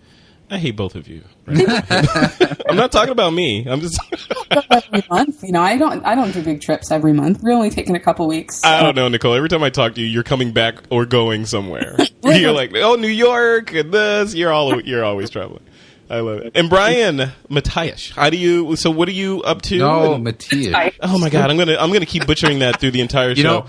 I 0.54 0.58
hate 0.58 0.76
both 0.76 0.94
of 0.94 1.08
you. 1.08 1.22
Right? 1.46 1.66
I'm 2.68 2.76
not 2.76 2.92
talking 2.92 3.10
about 3.10 3.32
me. 3.32 3.66
I'm 3.68 3.80
just 3.80 3.98
every 4.70 5.02
month, 5.10 5.42
you 5.42 5.50
know, 5.52 5.60
I 5.62 5.76
don't, 5.76 6.04
I 6.06 6.14
don't 6.14 6.32
do 6.32 6.42
big 6.42 6.60
trips 6.60 6.90
every 6.90 7.12
month. 7.12 7.42
We're 7.42 7.52
only 7.52 7.70
taking 7.70 7.96
a 7.96 8.00
couple 8.00 8.26
weeks. 8.28 8.62
I 8.64 8.82
don't 8.82 8.94
know, 8.94 9.08
Nicole. 9.08 9.34
Every 9.34 9.48
time 9.48 9.62
I 9.64 9.70
talk 9.70 9.94
to 9.96 10.00
you, 10.00 10.06
you're 10.06 10.22
coming 10.22 10.52
back 10.52 10.76
or 10.90 11.06
going 11.06 11.44
somewhere. 11.46 11.96
you're 12.22 12.52
like, 12.52 12.72
oh, 12.76 12.94
New 12.94 13.08
York 13.08 13.72
and 13.74 13.92
this. 13.92 14.34
You're 14.34 14.52
all 14.52 14.80
you're 14.80 15.04
always 15.04 15.28
traveling. 15.30 15.64
I 16.08 16.20
love 16.20 16.38
it. 16.42 16.52
And 16.54 16.70
Brian 16.70 17.32
Matthias, 17.48 18.10
how 18.10 18.30
do 18.30 18.36
you? 18.36 18.76
So 18.76 18.90
what 18.90 19.08
are 19.08 19.12
you 19.12 19.42
up 19.42 19.62
to? 19.62 19.78
No, 19.78 20.14
And- 20.14 20.24
Matthias. 20.24 20.94
Oh 21.00 21.18
my 21.18 21.30
god, 21.30 21.50
I'm 21.50 21.56
gonna 21.56 21.76
I'm 21.78 21.92
gonna 21.92 22.06
keep 22.06 22.26
butchering 22.26 22.60
that 22.60 22.78
through 22.78 22.92
the 22.92 23.00
entire 23.00 23.34
show. 23.34 23.42
know, 23.42 23.66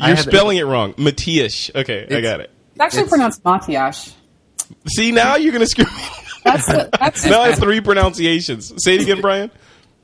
I 0.00 0.08
you're 0.08 0.16
had- 0.16 0.24
spelling 0.24 0.56
it 0.58 0.64
wrong, 0.64 0.94
Matthias. 0.98 1.70
Okay, 1.74 2.06
I 2.10 2.20
got 2.20 2.40
it. 2.40 2.50
it's 2.72 2.80
actually 2.80 3.00
it's- 3.02 3.10
pronounced 3.10 3.42
Matiash. 3.44 4.12
See 4.88 5.12
now 5.12 5.36
you're 5.36 5.52
gonna 5.52 5.66
screw 5.66 5.84
me. 5.84 6.02
That's 6.44 6.66
the, 6.66 6.88
that's 6.98 7.24
now 7.24 7.40
I 7.40 7.48
have 7.48 7.58
three 7.58 7.80
pronunciations. 7.80 8.72
Say 8.78 8.94
it 8.94 9.02
again, 9.02 9.20
Brian. 9.20 9.50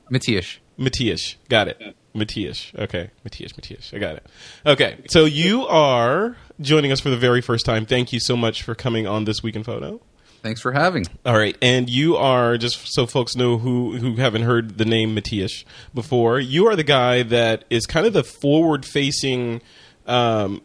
Matthias. 0.09 0.57
Matthias. 0.77 1.35
Got 1.49 1.69
it. 1.69 1.95
Matthias. 2.13 2.71
Okay. 2.77 3.11
Matthias, 3.23 3.55
Matthias. 3.55 3.93
I 3.93 3.99
got 3.99 4.15
it. 4.15 4.25
Okay. 4.65 4.97
So 5.09 5.25
you 5.25 5.65
are 5.67 6.35
joining 6.59 6.91
us 6.91 6.99
for 6.99 7.09
the 7.09 7.17
very 7.17 7.41
first 7.41 7.65
time. 7.65 7.85
Thank 7.85 8.11
you 8.11 8.19
so 8.19 8.35
much 8.35 8.63
for 8.63 8.75
coming 8.75 9.07
on 9.07 9.25
This 9.25 9.41
Week 9.41 9.55
in 9.55 9.63
Photo. 9.63 10.01
Thanks 10.41 10.59
for 10.59 10.71
having. 10.71 11.05
All 11.23 11.37
right. 11.37 11.55
And 11.61 11.87
you 11.87 12.17
are, 12.17 12.57
just 12.57 12.91
so 12.91 13.05
folks 13.05 13.35
know 13.35 13.59
who, 13.59 13.97
who 13.97 14.15
haven't 14.15 14.41
heard 14.41 14.79
the 14.79 14.85
name 14.85 15.13
Matthias 15.13 15.63
before, 15.93 16.39
you 16.39 16.67
are 16.67 16.75
the 16.75 16.83
guy 16.83 17.21
that 17.23 17.63
is 17.69 17.85
kind 17.85 18.07
of 18.07 18.13
the 18.13 18.23
forward 18.23 18.83
facing 18.83 19.61
um, 20.07 20.61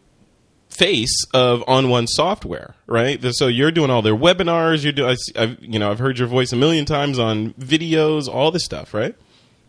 face 0.79 1.25
of 1.33 1.61
onOne 1.67 2.07
Software, 2.09 2.75
right? 2.87 3.23
So 3.33 3.47
you're 3.47 3.71
doing 3.71 3.91
all 3.91 4.03
their 4.03 4.17
webinars. 4.17 4.83
You're 4.83 4.93
doing, 4.93 5.17
I've, 5.37 5.59
you 5.61 5.79
know, 5.79 5.91
I've 5.91 5.99
heard 5.99 6.19
your 6.19 6.29
voice 6.29 6.53
a 6.53 6.57
million 6.57 6.85
times 6.85 7.19
on 7.19 7.53
videos, 7.55 8.29
all 8.29 8.51
this 8.51 8.65
stuff, 8.65 8.95
right? 8.95 9.15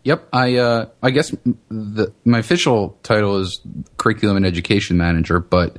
Yep, 0.04 0.28
I 0.32 0.56
uh, 0.56 0.86
I 1.02 1.10
guess 1.10 1.34
the 1.68 2.12
my 2.24 2.38
official 2.38 2.96
title 3.02 3.38
is 3.38 3.60
curriculum 3.96 4.36
and 4.36 4.46
education 4.46 4.96
manager, 4.96 5.40
but 5.40 5.76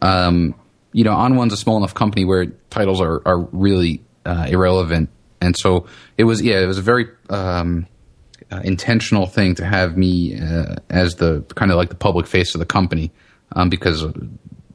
um, 0.00 0.54
you 0.92 1.04
know, 1.04 1.12
onOne's 1.12 1.52
a 1.52 1.56
small 1.56 1.78
enough 1.78 1.94
company 1.94 2.24
where 2.24 2.46
titles 2.70 3.00
are 3.00 3.22
are 3.26 3.40
really 3.50 4.02
uh, 4.26 4.46
irrelevant, 4.48 5.08
and 5.40 5.56
so 5.56 5.86
it 6.18 6.24
was 6.24 6.42
yeah, 6.42 6.60
it 6.60 6.66
was 6.66 6.78
a 6.78 6.82
very 6.82 7.08
um, 7.30 7.86
uh, 8.52 8.60
intentional 8.62 9.26
thing 9.26 9.54
to 9.54 9.64
have 9.64 9.96
me 9.96 10.38
uh, 10.38 10.76
as 10.90 11.16
the 11.16 11.40
kind 11.54 11.70
of 11.70 11.76
like 11.76 11.88
the 11.88 11.94
public 11.94 12.26
face 12.26 12.54
of 12.54 12.58
the 12.58 12.66
company 12.66 13.10
um, 13.56 13.68
because 13.68 14.04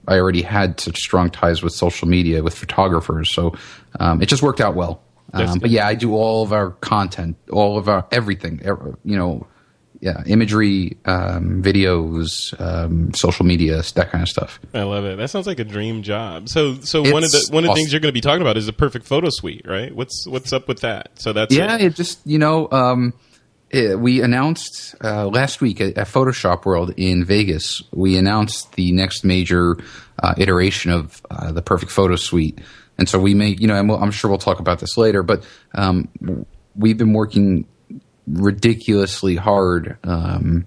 I 0.07 0.17
already 0.19 0.41
had 0.41 0.79
such 0.79 0.97
strong 0.97 1.29
ties 1.29 1.61
with 1.61 1.73
social 1.73 2.07
media 2.07 2.43
with 2.43 2.55
photographers, 2.55 3.33
so 3.33 3.55
um, 3.99 4.21
it 4.21 4.27
just 4.27 4.41
worked 4.41 4.61
out 4.61 4.75
well. 4.75 5.01
Um, 5.33 5.59
but 5.59 5.69
yeah, 5.69 5.85
I 5.85 5.95
do 5.95 6.15
all 6.15 6.43
of 6.43 6.53
our 6.53 6.71
content, 6.71 7.35
all 7.51 7.77
of 7.77 7.89
our 7.89 8.07
everything. 8.11 8.61
You 9.03 9.17
know, 9.17 9.47
yeah, 9.99 10.23
imagery, 10.25 10.97
um, 11.05 11.61
videos, 11.63 12.59
um, 12.61 13.13
social 13.13 13.45
media, 13.45 13.81
that 13.95 14.11
kind 14.11 14.21
of 14.21 14.29
stuff. 14.29 14.59
I 14.73 14.83
love 14.83 15.05
it. 15.05 15.17
That 15.17 15.29
sounds 15.29 15.47
like 15.47 15.59
a 15.59 15.63
dream 15.63 16.03
job. 16.03 16.49
So, 16.49 16.75
so 16.75 17.01
one 17.01 17.23
of 17.23 17.31
the 17.31 17.47
one 17.51 17.63
of 17.63 17.67
the 17.67 17.71
awesome. 17.71 17.75
things 17.75 17.91
you're 17.91 17.99
going 17.99 18.09
to 18.09 18.13
be 18.13 18.21
talking 18.21 18.41
about 18.41 18.57
is 18.57 18.67
the 18.67 18.73
perfect 18.73 19.05
photo 19.05 19.29
suite, 19.29 19.65
right? 19.67 19.93
What's 19.93 20.25
what's 20.27 20.53
up 20.53 20.67
with 20.67 20.81
that? 20.81 21.19
So 21.19 21.33
that's 21.33 21.53
Yeah, 21.53 21.75
it. 21.75 21.81
it 21.81 21.95
just 21.95 22.19
you 22.25 22.37
know, 22.37 22.69
um, 22.71 23.13
we 23.73 24.21
announced 24.21 24.95
uh, 25.03 25.27
last 25.27 25.61
week 25.61 25.81
at, 25.81 25.97
at 25.97 26.07
Photoshop 26.07 26.65
World 26.65 26.93
in 26.97 27.25
Vegas. 27.25 27.81
We 27.91 28.17
announced 28.17 28.73
the 28.73 28.91
next 28.91 29.23
major 29.23 29.77
uh, 30.19 30.33
iteration 30.37 30.91
of 30.91 31.21
uh, 31.29 31.51
the 31.51 31.61
Perfect 31.61 31.91
Photo 31.91 32.15
Suite, 32.15 32.59
and 32.97 33.07
so 33.07 33.19
we 33.19 33.33
may, 33.33 33.49
you 33.49 33.67
know, 33.67 33.75
and 33.75 33.89
we'll, 33.89 34.01
I'm 34.01 34.11
sure 34.11 34.29
we'll 34.29 34.39
talk 34.39 34.59
about 34.59 34.79
this 34.79 34.97
later, 34.97 35.21
but 35.21 35.45
um, 35.75 36.07
we've 36.75 36.97
been 36.97 37.13
working 37.13 37.67
ridiculously 38.25 39.35
hard 39.35 39.97
um, 40.03 40.65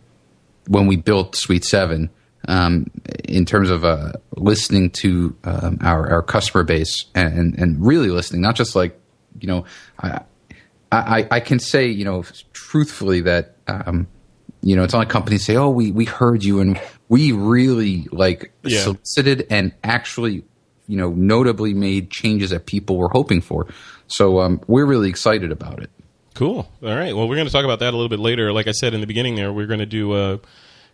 when 0.69 0.87
we 0.87 0.97
built 0.97 1.37
Suite 1.37 1.65
Seven. 1.65 2.11
Um, 2.49 2.87
in 3.25 3.45
terms 3.45 3.69
of 3.69 3.85
uh, 3.85 4.13
listening 4.35 4.91
to 5.03 5.37
um, 5.45 5.79
our 5.83 6.11
our 6.11 6.23
customer 6.23 6.65
base 6.65 7.05
and 7.15 7.59
and 7.59 7.87
really 7.87 8.09
listening, 8.09 8.41
not 8.41 8.57
just 8.57 8.75
like 8.75 8.99
you 9.39 9.47
know, 9.47 9.65
I 9.99 10.23
I, 10.93 11.29
I 11.31 11.41
can 11.41 11.59
say, 11.61 11.87
you 11.87 12.05
know, 12.05 12.25
truthfully 12.53 13.21
that, 13.23 13.57
um, 13.69 14.07
you 14.63 14.75
know, 14.77 14.83
it's 14.83 14.93
not 14.93 14.99
like 15.01 15.09
companies 15.09 15.45
say, 15.45 15.57
"Oh, 15.57 15.71
we 15.71 15.93
we 15.93 16.05
heard 16.05 16.43
you," 16.45 16.61
and 16.61 16.81
we 17.09 17.33
really 17.33 18.09
like 18.13 18.53
Yeah. 18.65 18.81
solicited 18.81 19.47
and 19.51 19.73
actually, 19.85 20.45
you 20.89 20.97
know, 20.97 21.11
notably 21.11 21.73
made 21.75 22.11
changes 22.11 22.51
that 22.51 22.67
people 22.67 22.97
were 22.99 23.09
hoping 23.09 23.41
for. 23.41 23.67
So 24.09 24.41
um, 24.41 24.61
we're 24.67 24.85
really 24.87 25.09
excited 25.09 25.53
about 25.53 25.83
it. 25.83 25.91
Cool. 26.35 26.69
All 26.83 26.95
right. 26.97 27.15
Well, 27.15 27.29
we're 27.29 27.37
going 27.37 27.47
to 27.47 27.53
talk 27.53 27.65
about 27.65 27.79
that 27.81 27.91
a 27.95 27.97
little 27.97 28.09
bit 28.09 28.19
later. 28.21 28.53
Like 28.53 28.67
I 28.67 28.73
said 28.73 28.93
in 28.95 29.01
the 29.01 29.07
beginning, 29.07 29.37
there 29.37 29.53
we're 29.53 29.67
going 29.67 29.81
to 29.81 29.87
do 29.87 30.17
a 30.17 30.41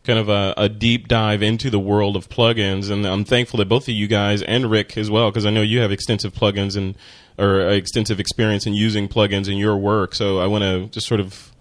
kind 0.04 0.18
of 0.18 0.28
a, 0.28 0.54
a 0.56 0.68
deep 0.68 1.08
dive 1.08 1.42
into 1.42 1.68
the 1.70 1.78
world 1.80 2.14
of 2.16 2.28
plugins, 2.28 2.90
and 2.90 3.04
I'm 3.06 3.24
thankful 3.24 3.58
that 3.58 3.68
both 3.68 3.84
of 3.88 3.94
you 3.94 4.06
guys 4.06 4.42
and 4.42 4.70
Rick 4.70 4.96
as 4.96 5.10
well, 5.10 5.30
because 5.30 5.44
I 5.46 5.50
know 5.50 5.62
you 5.62 5.80
have 5.80 5.90
extensive 5.90 6.32
plugins 6.32 6.76
and 6.76 6.94
or 7.38 7.69
extensive 7.69 8.21
experience 8.21 8.66
in 8.66 8.75
using 8.75 9.09
plugins 9.09 9.49
in 9.49 9.59
your 9.59 9.76
work. 9.76 10.14
So 10.14 10.38
I 10.38 10.47
want 10.47 10.62
to 10.62 10.87
just 10.87 11.07
sort 11.07 11.21
of 11.21 11.52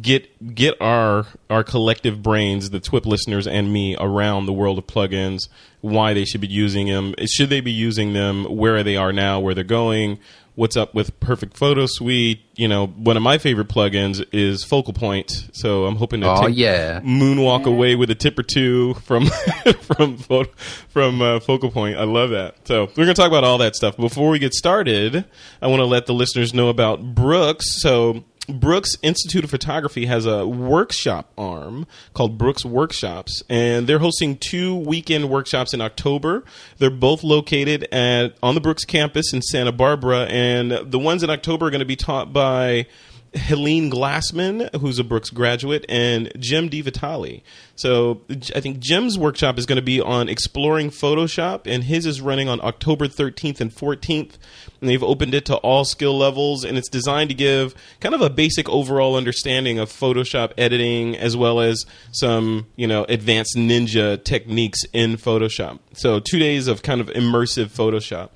get 0.00 0.54
get 0.54 0.80
our 0.80 1.26
our 1.48 1.64
collective 1.64 2.22
brains, 2.22 2.70
the 2.70 2.80
TWIP 2.80 3.06
listeners 3.06 3.46
and 3.46 3.72
me, 3.72 3.96
around 3.98 4.46
the 4.46 4.52
world 4.52 4.78
of 4.78 4.86
plugins, 4.86 5.48
why 5.80 6.14
they 6.14 6.24
should 6.24 6.40
be 6.40 6.48
using 6.48 6.86
them, 6.86 7.14
should 7.26 7.50
they 7.50 7.60
be 7.60 7.72
using 7.72 8.12
them, 8.12 8.44
where 8.44 8.82
they 8.82 8.96
are 8.96 9.12
now, 9.12 9.40
where 9.40 9.54
they're 9.54 9.64
going, 9.64 10.18
what's 10.60 10.76
up 10.76 10.94
with 10.94 11.18
Perfect 11.20 11.56
Photo 11.56 11.86
Suite. 11.86 12.42
You 12.54 12.68
know, 12.68 12.86
one 12.88 13.16
of 13.16 13.22
my 13.22 13.38
favorite 13.38 13.68
plugins 13.68 14.22
is 14.30 14.62
Focal 14.62 14.92
Point, 14.92 15.48
so 15.52 15.86
I'm 15.86 15.96
hoping 15.96 16.20
to 16.20 16.30
Oh, 16.30 16.46
take 16.46 16.56
yeah. 16.56 17.00
moonwalk 17.00 17.64
away 17.64 17.94
with 17.94 18.10
a 18.10 18.14
tip 18.14 18.38
or 18.38 18.42
two 18.42 18.92
from 18.94 19.26
from 19.80 20.18
photo, 20.18 20.50
from 20.90 21.22
uh, 21.22 21.40
Focal 21.40 21.70
Point. 21.70 21.96
I 21.96 22.04
love 22.04 22.30
that. 22.30 22.56
So 22.68 22.84
we're 22.84 22.94
going 23.04 23.08
to 23.08 23.14
talk 23.14 23.28
about 23.28 23.42
all 23.42 23.56
that 23.58 23.74
stuff. 23.74 23.96
Before 23.96 24.28
we 24.28 24.38
get 24.38 24.52
started, 24.52 25.24
I 25.62 25.66
want 25.68 25.80
to 25.80 25.86
let 25.86 26.04
the 26.04 26.12
listeners 26.12 26.52
know 26.52 26.68
about 26.68 27.14
Brooks. 27.14 27.80
So 27.80 28.22
Brooks 28.48 28.96
Institute 29.02 29.44
of 29.44 29.50
Photography 29.50 30.06
has 30.06 30.26
a 30.26 30.46
workshop 30.46 31.32
arm 31.38 31.86
called 32.14 32.38
Brooks 32.38 32.64
Workshops, 32.64 33.42
and 33.48 33.86
they're 33.86 33.98
hosting 33.98 34.36
two 34.36 34.76
weekend 34.76 35.30
workshops 35.30 35.72
in 35.72 35.80
October. 35.80 36.44
They're 36.78 36.90
both 36.90 37.22
located 37.22 37.84
at 37.92 38.36
on 38.42 38.54
the 38.54 38.60
Brooks 38.60 38.84
campus 38.84 39.32
in 39.32 39.42
Santa 39.42 39.72
Barbara, 39.72 40.26
and 40.26 40.70
the 40.70 40.98
ones 40.98 41.22
in 41.22 41.30
October 41.30 41.66
are 41.66 41.70
going 41.70 41.80
to 41.80 41.84
be 41.84 41.96
taught 41.96 42.32
by 42.32 42.86
Helene 43.34 43.90
Glassman, 43.90 44.74
who's 44.80 44.98
a 44.98 45.04
Brooks 45.04 45.30
graduate, 45.30 45.84
and 45.88 46.32
Jim 46.38 46.68
DiVitale. 46.68 47.42
So 47.76 48.22
I 48.54 48.60
think 48.60 48.80
Jim's 48.80 49.18
workshop 49.18 49.58
is 49.58 49.66
going 49.66 49.76
to 49.76 49.82
be 49.82 50.00
on 50.00 50.28
exploring 50.28 50.90
Photoshop, 50.90 51.62
and 51.64 51.84
his 51.84 52.06
is 52.06 52.20
running 52.20 52.48
on 52.48 52.60
October 52.60 53.06
13th 53.06 53.60
and 53.60 53.72
14th. 53.72 54.34
And 54.80 54.88
they've 54.88 55.02
opened 55.02 55.34
it 55.34 55.44
to 55.46 55.56
all 55.56 55.84
skill 55.84 56.18
levels, 56.18 56.64
and 56.64 56.76
it's 56.76 56.88
designed 56.88 57.30
to 57.30 57.34
give 57.34 57.74
kind 58.00 58.14
of 58.14 58.20
a 58.20 58.30
basic 58.30 58.68
overall 58.68 59.14
understanding 59.16 59.78
of 59.78 59.90
Photoshop 59.90 60.52
editing, 60.58 61.16
as 61.16 61.36
well 61.36 61.60
as 61.60 61.84
some 62.10 62.66
you 62.76 62.86
know 62.86 63.04
advanced 63.08 63.56
ninja 63.56 64.22
techniques 64.24 64.80
in 64.92 65.16
Photoshop. 65.16 65.78
So 65.92 66.18
two 66.18 66.38
days 66.38 66.66
of 66.66 66.82
kind 66.82 67.00
of 67.00 67.08
immersive 67.08 67.66
Photoshop. 67.66 68.30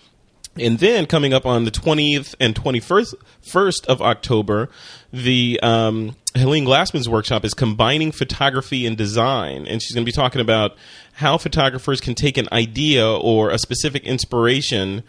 And 0.58 0.78
then 0.78 1.06
coming 1.06 1.32
up 1.32 1.46
on 1.46 1.64
the 1.64 1.70
20th 1.70 2.34
and 2.38 2.54
21st 2.54 3.14
first 3.42 3.87
of 3.87 4.00
October, 4.00 4.68
the 5.12 5.58
um, 5.62 6.16
Helene 6.34 6.64
Glassman's 6.64 7.08
workshop 7.08 7.44
is 7.44 7.54
combining 7.54 8.12
photography 8.12 8.87
and 8.87 8.96
design. 8.96 9.66
And 9.66 9.82
she's 9.82 9.92
going 9.92 10.04
to 10.04 10.08
be 10.08 10.14
talking 10.14 10.40
about 10.40 10.76
how 11.14 11.38
photographers 11.38 12.00
can 12.00 12.14
take 12.14 12.37
an 12.37 12.49
idea 12.52 13.08
or 13.08 13.50
a 13.50 13.58
specific 13.58 14.04
inspiration, 14.04 15.02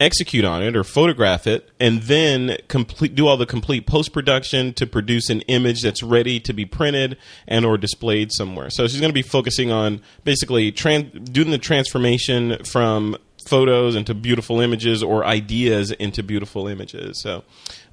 execute 0.00 0.44
on 0.44 0.62
it 0.62 0.74
or 0.74 0.82
photograph 0.82 1.46
it, 1.46 1.68
and 1.78 2.02
then 2.02 2.56
complete, 2.66 3.14
do 3.14 3.28
all 3.28 3.36
the 3.36 3.46
complete 3.46 3.86
post 3.86 4.12
production 4.12 4.72
to 4.74 4.86
produce 4.86 5.28
an 5.30 5.40
image 5.42 5.82
that's 5.82 6.02
ready 6.02 6.40
to 6.40 6.52
be 6.52 6.64
printed 6.64 7.16
and 7.46 7.64
or 7.64 7.76
displayed 7.78 8.32
somewhere. 8.32 8.70
So 8.70 8.88
she's 8.88 9.00
going 9.00 9.10
to 9.10 9.14
be 9.14 9.22
focusing 9.22 9.70
on 9.70 10.00
basically 10.24 10.70
doing 10.72 11.50
the 11.50 11.58
transformation 11.58 12.64
from 12.64 13.16
photos 13.46 13.96
into 13.96 14.14
beautiful 14.14 14.60
images 14.60 15.02
or 15.02 15.24
ideas 15.24 15.90
into 15.92 16.22
beautiful 16.22 16.68
images. 16.68 17.22
So 17.22 17.44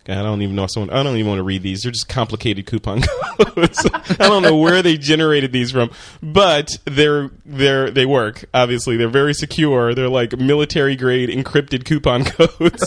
I 0.10 0.24
don't 0.24 0.42
even 0.42 0.56
know 0.56 0.63
if 0.63 0.72
someone. 0.72 0.89
I 0.89 1.04
don't 1.04 1.16
even 1.16 1.28
want 1.28 1.39
to 1.39 1.44
read 1.44 1.62
these. 1.62 1.84
They're 1.84 1.92
just 1.92 2.10
complicated 2.10 2.66
coupon 2.66 3.01
codes. 3.39 3.86
I 4.20 4.28
don't 4.28 4.42
know 4.42 4.58
where 4.58 4.82
they 4.82 4.98
generated 4.98 5.51
these 5.51 5.72
from, 5.72 5.92
but 6.22 6.78
they're 6.86 7.30
they're 7.46 7.92
they 7.92 8.06
work. 8.06 8.46
Obviously, 8.54 8.98
they're 8.98 9.08
very 9.10 9.34
secure. 9.34 9.94
They're 9.94 10.10
like 10.10 10.38
military 10.38 10.96
grade 10.96 11.30
encrypted 11.30 11.86
coupon 11.86 12.24
codes. 12.25 12.86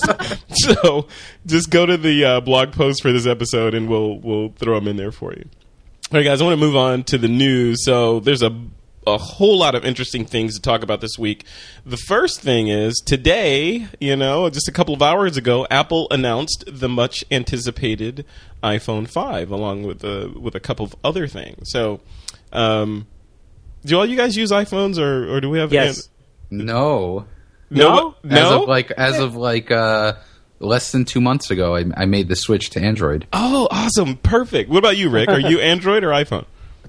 so 0.49 1.07
just 1.47 1.71
go 1.71 1.87
to 1.87 1.97
the 1.97 2.25
uh, 2.25 2.41
blog 2.41 2.73
post 2.73 3.03
for 3.03 3.13
this 3.13 3.27
episode, 3.27 3.75
and 3.75 3.89
we'll 3.89 4.19
we'll 4.19 4.49
throw 4.51 4.75
them 4.75 4.89
in 4.89 4.97
there 4.97 5.13
for 5.13 5.33
you. 5.33 5.45
All 6.11 6.19
right, 6.19 6.25
guys. 6.25 6.41
I 6.41 6.45
want 6.45 6.59
to 6.59 6.67
move 6.67 6.77
on 6.77 7.05
to 7.05 7.19
the 7.19 7.29
news. 7.29 7.85
So 7.85 8.21
there's 8.21 8.43
a 8.43 8.51
a 9.07 9.19
whole 9.19 9.59
lot 9.59 9.75
of 9.75 9.85
interesting 9.85 10.25
things 10.25 10.55
to 10.55 10.63
talk 10.63 10.83
about 10.83 11.01
this 11.01 11.19
week. 11.19 11.45
The 11.85 11.97
first 11.97 12.41
thing 12.41 12.69
is 12.69 13.03
today, 13.05 13.89
you 14.01 14.17
know, 14.17 14.49
just 14.51 14.69
a 14.69 14.73
couple 14.73 14.95
of 14.95 15.03
hours 15.03 15.37
ago, 15.37 15.67
Apple 15.71 16.07
announced 16.11 16.65
the 16.67 16.89
much 16.89 17.25
anticipated 17.31 18.25
iPhone 18.63 19.09
5 19.09 19.51
along 19.51 19.83
with 19.85 20.05
a 20.05 20.33
with 20.39 20.55
a 20.55 20.61
couple 20.61 20.87
of 20.87 20.95
other 21.03 21.27
things. 21.27 21.71
So, 21.71 22.01
um, 22.53 23.07
do 23.85 23.99
all 23.99 24.07
you 24.07 24.17
guys 24.17 24.37
use 24.37 24.51
iPhones 24.51 24.99
or 24.99 25.35
or 25.35 25.41
do 25.41 25.51
we 25.51 25.59
have 25.59 25.73
Yes. 25.73 26.09
No, 26.51 27.27
no 27.71 28.15
as 28.25 28.31
no 28.31 28.63
of 28.63 28.69
like 28.69 28.91
as 28.93 29.19
of 29.19 29.35
like 29.35 29.71
uh, 29.71 30.15
less 30.61 30.93
than 30.93 31.05
two 31.05 31.21
months 31.21 31.51
ago, 31.51 31.75
I, 31.77 31.85
I 31.97 32.07
made 32.07 32.29
the 32.29 32.37
switch 32.37 32.71
to 32.71 32.81
Android. 32.81 33.27
Oh, 33.33 33.69
awesome. 33.71 34.17
Perfect. 34.19 34.71
What 34.71 34.79
about 34.79 34.97
you, 34.97 35.09
Rick? 35.09 35.29
Are 35.29 35.41
you 35.41 35.61
Android 35.61 36.05
or 36.05 36.11
iPhone? 36.11 36.45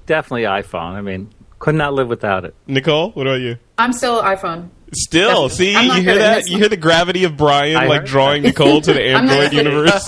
Definitely 0.06 0.42
iPhone. 0.42 0.92
I 0.92 1.00
mean, 1.00 1.30
could 1.64 1.74
not 1.74 1.94
live 1.94 2.08
without 2.08 2.44
it. 2.44 2.54
Nicole, 2.66 3.10
what 3.12 3.26
about 3.26 3.40
you? 3.40 3.56
I'm 3.78 3.94
still 3.94 4.22
iPhone. 4.22 4.68
Still, 4.92 5.48
Definitely. 5.48 5.56
see, 5.56 5.72
you 5.86 5.92
hear 6.02 6.18
that? 6.18 6.46
You 6.46 6.58
hear 6.58 6.68
the 6.68 6.76
gravity 6.76 7.24
of 7.24 7.38
Brian 7.38 7.76
I 7.78 7.86
like 7.86 8.00
heard 8.02 8.06
drawing 8.08 8.42
Nicole 8.42 8.82
to 8.82 8.92
the 8.92 9.02
Android 9.16 9.52
universe. 9.54 10.04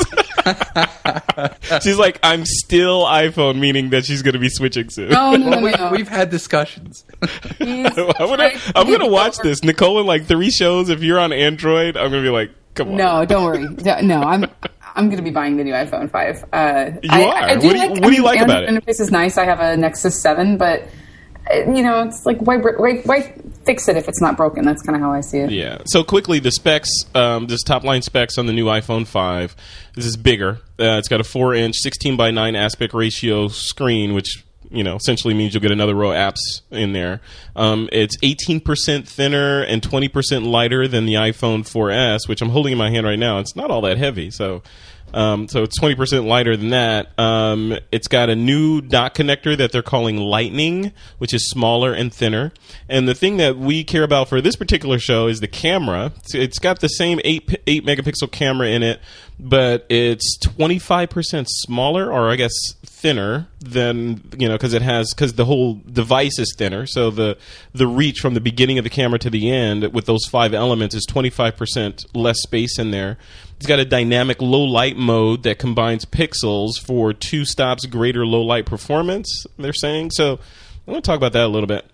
she's 1.82 1.98
like, 1.98 2.18
I'm 2.22 2.44
still 2.44 3.04
iPhone, 3.04 3.58
meaning 3.58 3.88
that 3.90 4.04
she's 4.04 4.20
going 4.22 4.34
to 4.34 4.38
be 4.38 4.50
switching 4.50 4.90
soon. 4.90 5.08
No, 5.08 5.34
no, 5.34 5.48
no, 5.48 5.60
no. 5.60 5.70
no. 5.70 5.90
We've 5.90 6.06
had 6.06 6.28
discussions. 6.30 7.04
I'm 7.60 7.84
gonna, 7.84 8.50
I'm 8.76 8.90
gonna 8.90 9.08
watch 9.08 9.38
this. 9.38 9.64
Nicole 9.64 9.98
in 10.00 10.06
like 10.06 10.26
three 10.26 10.50
shows. 10.50 10.90
If 10.90 11.02
you're 11.02 11.18
on 11.18 11.32
Android, 11.32 11.96
I'm 11.96 12.10
gonna 12.10 12.22
be 12.22 12.28
like, 12.28 12.50
come 12.74 12.90
on. 12.90 12.96
No, 12.96 13.24
don't 13.24 13.44
worry. 13.44 14.02
No, 14.02 14.20
I'm 14.20 14.44
I'm 14.94 15.06
going 15.06 15.18
to 15.18 15.22
be 15.22 15.30
buying 15.30 15.56
the 15.58 15.64
new 15.64 15.74
iPhone 15.74 16.10
5. 16.10 16.44
Uh, 16.54 16.90
You 17.02 17.10
I, 17.10 17.24
are? 17.24 17.34
I 17.34 17.54
What 17.56 17.60
do 17.60 17.78
you- 17.78 17.88
what 17.90 18.02
do 18.02 18.12
you 18.14 18.22
like 18.22 18.40
about 18.40 18.64
it? 18.64 18.70
Interface 18.70 18.98
is 19.00 19.10
nice. 19.10 19.36
I 19.36 19.44
have 19.44 19.60
a 19.60 19.76
Nexus 19.76 20.18
7, 20.22 20.56
but 20.56 20.88
you 21.52 21.82
know, 21.82 22.02
it's 22.02 22.24
like 22.26 22.38
why 22.38 22.56
why, 22.56 23.00
why 23.04 23.34
fix 23.64 23.88
it 23.88 23.96
if 23.96 24.08
it's 24.08 24.20
not 24.20 24.36
broken? 24.36 24.64
That's 24.64 24.82
kind 24.82 24.96
of 24.96 25.02
how 25.02 25.12
I 25.12 25.20
see 25.20 25.38
it. 25.38 25.50
Yeah. 25.50 25.82
So 25.86 26.04
quickly, 26.04 26.38
the 26.38 26.50
specs, 26.50 26.90
um, 27.14 27.46
this 27.46 27.62
top 27.62 27.84
line 27.84 28.02
specs 28.02 28.38
on 28.38 28.46
the 28.46 28.52
new 28.52 28.66
iPhone 28.66 29.06
5. 29.06 29.56
This 29.94 30.06
is 30.06 30.16
bigger. 30.16 30.60
Uh, 30.78 30.98
it's 30.98 31.08
got 31.08 31.20
a 31.20 31.24
4 31.24 31.54
inch, 31.54 31.76
16 31.78 32.16
by 32.16 32.30
9 32.30 32.56
aspect 32.56 32.94
ratio 32.94 33.48
screen, 33.48 34.14
which 34.14 34.44
you 34.70 34.82
know 34.82 34.96
essentially 34.96 35.32
means 35.34 35.54
you'll 35.54 35.62
get 35.62 35.70
another 35.70 35.94
row 35.94 36.12
of 36.12 36.16
apps 36.16 36.62
in 36.70 36.92
there. 36.92 37.20
Um, 37.54 37.88
it's 37.92 38.16
18% 38.18 39.06
thinner 39.06 39.62
and 39.62 39.80
20% 39.82 40.46
lighter 40.46 40.88
than 40.88 41.06
the 41.06 41.14
iPhone 41.14 41.60
4S, 41.60 42.28
which 42.28 42.42
I'm 42.42 42.50
holding 42.50 42.72
in 42.72 42.78
my 42.78 42.90
hand 42.90 43.06
right 43.06 43.18
now. 43.18 43.38
It's 43.38 43.54
not 43.56 43.70
all 43.70 43.82
that 43.82 43.98
heavy, 43.98 44.30
so. 44.30 44.62
Um, 45.14 45.48
so 45.48 45.62
it's 45.62 45.78
20% 45.80 46.26
lighter 46.26 46.56
than 46.56 46.70
that. 46.70 47.18
Um, 47.18 47.78
it's 47.90 48.08
got 48.08 48.28
a 48.28 48.36
new 48.36 48.80
dock 48.80 49.14
connector 49.14 49.56
that 49.56 49.72
they're 49.72 49.82
calling 49.82 50.18
Lightning, 50.18 50.92
which 51.18 51.32
is 51.32 51.48
smaller 51.48 51.92
and 51.92 52.12
thinner. 52.12 52.52
And 52.88 53.08
the 53.08 53.14
thing 53.14 53.36
that 53.38 53.56
we 53.56 53.84
care 53.84 54.02
about 54.02 54.28
for 54.28 54.40
this 54.40 54.56
particular 54.56 54.98
show 54.98 55.26
is 55.26 55.40
the 55.40 55.48
camera. 55.48 56.06
It's- 56.06 56.34
it's 56.34 56.58
got 56.58 56.80
the 56.80 56.88
same 56.88 57.20
8, 57.24 57.56
8 57.66 57.86
megapixel 57.86 58.30
camera 58.30 58.68
in 58.68 58.82
it, 58.82 59.00
but 59.38 59.86
it's 59.88 60.38
25% 60.38 61.46
smaller, 61.48 62.10
or 62.12 62.30
I 62.30 62.36
guess 62.36 62.52
thinner 63.06 63.46
than 63.60 64.20
you 64.36 64.48
know 64.48 64.56
because 64.56 64.74
it 64.74 64.82
has 64.82 65.14
because 65.14 65.34
the 65.34 65.44
whole 65.44 65.74
device 65.92 66.40
is 66.40 66.52
thinner 66.58 66.86
so 66.86 67.08
the 67.08 67.38
the 67.72 67.86
reach 67.86 68.18
from 68.18 68.34
the 68.34 68.40
beginning 68.40 68.78
of 68.78 68.82
the 68.82 68.90
camera 68.90 69.16
to 69.16 69.30
the 69.30 69.48
end 69.48 69.94
with 69.94 70.06
those 70.06 70.26
five 70.26 70.52
elements 70.52 70.92
is 70.92 71.06
25% 71.06 72.04
less 72.16 72.42
space 72.42 72.80
in 72.80 72.90
there 72.90 73.16
it's 73.58 73.66
got 73.66 73.78
a 73.78 73.84
dynamic 73.84 74.42
low 74.42 74.64
light 74.64 74.96
mode 74.96 75.44
that 75.44 75.56
combines 75.56 76.04
pixels 76.04 76.80
for 76.84 77.12
two 77.12 77.44
stops 77.44 77.86
greater 77.86 78.26
low 78.26 78.42
light 78.42 78.66
performance 78.66 79.46
they're 79.56 79.72
saying 79.72 80.10
so 80.10 80.32
i'm 80.32 80.92
going 80.92 81.00
to 81.00 81.06
talk 81.06 81.16
about 81.16 81.32
that 81.32 81.44
a 81.44 81.48
little 81.48 81.68
bit 81.68 81.88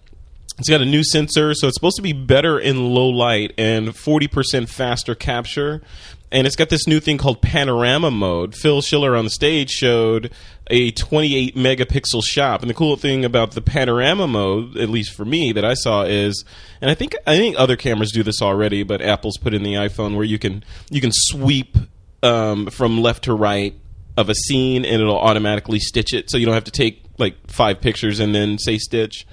It's 0.58 0.68
got 0.70 0.80
a 0.80 0.86
new 0.86 1.04
sensor, 1.04 1.52
so 1.54 1.68
it's 1.68 1.76
supposed 1.76 1.96
to 1.96 2.02
be 2.02 2.14
better 2.14 2.58
in 2.58 2.94
low 2.94 3.08
light 3.08 3.52
and 3.58 3.88
40% 3.88 4.68
faster 4.68 5.14
capture. 5.14 5.82
And 6.30 6.46
it's 6.46 6.56
got 6.56 6.70
this 6.70 6.86
new 6.86 6.98
thing 6.98 7.18
called 7.18 7.42
panorama 7.42 8.10
mode. 8.10 8.54
Phil 8.54 8.80
Schiller 8.80 9.14
on 9.14 9.24
the 9.24 9.30
stage 9.30 9.70
showed 9.70 10.30
a 10.72 10.90
28 10.90 11.54
megapixel 11.54 12.24
shot. 12.24 12.62
And 12.62 12.70
the 12.70 12.74
cool 12.74 12.96
thing 12.96 13.24
about 13.24 13.52
the 13.52 13.60
panorama 13.60 14.26
mode, 14.26 14.78
at 14.78 14.88
least 14.88 15.12
for 15.14 15.24
me, 15.24 15.52
that 15.52 15.64
I 15.64 15.74
saw 15.74 16.02
is, 16.02 16.44
and 16.80 16.90
I 16.90 16.94
think 16.94 17.14
I 17.26 17.36
think 17.36 17.56
other 17.58 17.76
cameras 17.76 18.10
do 18.10 18.22
this 18.22 18.40
already, 18.40 18.82
but 18.82 19.02
Apple's 19.02 19.36
put 19.36 19.52
in 19.52 19.62
the 19.62 19.74
iPhone 19.74 20.16
where 20.16 20.24
you 20.24 20.38
can 20.38 20.64
you 20.90 21.02
can 21.02 21.10
sweep 21.12 21.76
um, 22.22 22.66
from 22.70 23.00
left 23.02 23.24
to 23.24 23.34
right 23.34 23.78
of 24.16 24.30
a 24.30 24.34
scene 24.34 24.84
and 24.84 25.00
it'll 25.00 25.18
automatically 25.18 25.78
stitch 25.78 26.14
it, 26.14 26.30
so 26.30 26.38
you 26.38 26.46
don't 26.46 26.54
have 26.54 26.64
to 26.64 26.70
take 26.72 27.04
like 27.18 27.36
five 27.50 27.80
pictures 27.80 28.18
and 28.18 28.34
then 28.34 28.58
say 28.58 28.78
stitch. 28.78 29.26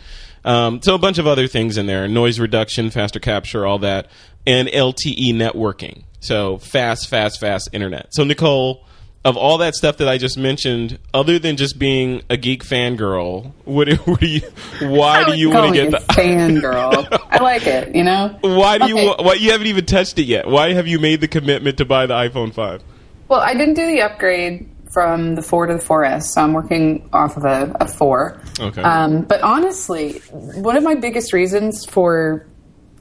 Um, 0.43 0.81
so 0.81 0.93
a 0.93 1.00
bunch 1.00 1.17
of 1.17 1.25
other 1.25 1.48
things 1.48 1.77
in 1.77 1.86
there: 1.86 2.05
noise 2.10 2.38
reduction, 2.38 2.89
faster 2.89 3.19
capture, 3.19 3.65
all 3.65 3.79
that, 3.79 4.08
and 4.46 4.67
LTE 4.67 5.34
networking. 5.34 6.03
So 6.19 6.58
fast, 6.58 7.08
fast, 7.08 7.39
fast 7.39 7.69
internet. 7.72 8.13
So 8.13 8.25
Nicole, 8.25 8.86
of 9.25 9.35
all 9.35 9.57
that 9.57 9.75
stuff 9.75 9.97
that 9.97 10.07
I 10.07 10.17
just 10.17 10.38
mentioned, 10.38 10.97
other 11.13 11.39
than 11.39 11.57
just 11.57 11.77
being 11.77 12.21
a 12.29 12.38
geek 12.38 12.63
fangirl, 12.63 13.51
what, 13.65 13.91
what 14.07 14.19
do 14.19 14.27
you? 14.27 14.41
Why 14.81 15.25
do 15.25 15.38
you 15.38 15.49
want 15.49 15.75
to 15.75 15.81
get 15.81 15.91
the? 15.91 15.97
fangirl? 16.13 17.07
I 17.29 17.41
like 17.43 17.67
it. 17.67 17.95
You 17.95 18.03
know. 18.03 18.38
Why 18.41 18.77
do 18.77 18.88
you? 18.88 18.95
Okay. 18.97 19.07
wa- 19.07 19.23
Why 19.23 19.33
you 19.33 19.51
haven't 19.51 19.67
even 19.67 19.85
touched 19.85 20.17
it 20.19 20.23
yet? 20.23 20.47
Why 20.47 20.73
have 20.73 20.88
you 20.88 20.99
made 20.99 21.21
the 21.21 21.27
commitment 21.27 21.77
to 21.79 21.85
buy 21.85 22.05
the 22.05 22.13
iPhone 22.13 22.53
five? 22.53 22.83
Well, 23.27 23.41
I 23.41 23.53
didn't 23.53 23.75
do 23.75 23.85
the 23.85 24.01
upgrade 24.01 24.69
from 24.91 25.35
the 25.35 25.43
4 25.43 25.67
to 25.67 25.73
the 25.75 25.79
4S, 25.79 26.23
so 26.23 26.41
I'm 26.41 26.51
working 26.53 27.07
off 27.13 27.38
of 27.38 27.45
a, 27.45 27.75
a 27.79 27.88
4. 27.88 28.41
Okay. 28.59 28.81
Um, 28.81 29.21
but 29.21 29.39
honestly, 29.41 30.13
one 30.31 30.75
of 30.75 30.81
my 30.81 30.95
biggest 30.95 31.31
reasons 31.31 31.85
for 31.85 32.47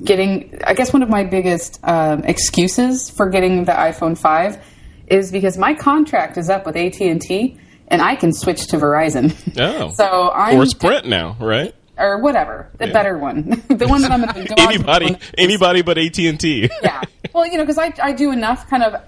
getting, 0.05 0.61
I 0.67 0.75
guess 0.75 0.93
one 0.93 1.03
of 1.03 1.09
my 1.09 1.25
biggest 1.25 1.81
um, 1.83 2.25
excuses 2.25 3.09
for 3.09 3.31
getting 3.31 3.65
the 3.65 3.73
iPhone 3.73 4.19
5 4.19 4.63
is 5.11 5.31
because 5.33 5.59
my 5.59 5.75
contract 5.75 6.37
is 6.37 6.49
up 6.51 6.67
with 6.67 6.77
AT&T 6.77 7.59
and 7.89 8.03
I 8.03 8.17
can 8.17 8.33
switch 8.33 8.67
to 8.69 8.77
Verizon. 8.77 9.35
Oh. 9.59 9.91
so 9.95 10.31
I'm 10.31 10.59
or 10.59 10.67
Sprint 10.67 11.07
now, 11.07 11.37
right? 11.41 11.75
or 11.99 12.19
whatever, 12.23 12.71
the 12.79 12.87
better 12.87 13.19
one, 13.19 13.51
the 13.69 13.89
one 13.89 14.03
that 14.03 14.13
I'm 14.13 14.23
going 14.23 14.35
to 14.47 14.49
go 14.49 14.55
to- 14.55 14.63
Anybody, 14.63 15.17
anybody 15.37 15.83
but 15.83 15.99
AT 15.99 16.17
and 16.19 16.39
T. 16.39 16.71
yeah. 16.83 17.03
Well, 17.35 17.45
you 17.47 17.57
know, 17.59 17.65
because 17.65 17.79
I, 17.79 17.93
I 18.01 18.13
do 18.13 18.31
enough 18.31 18.69
kind 18.71 18.85
of 18.85 19.03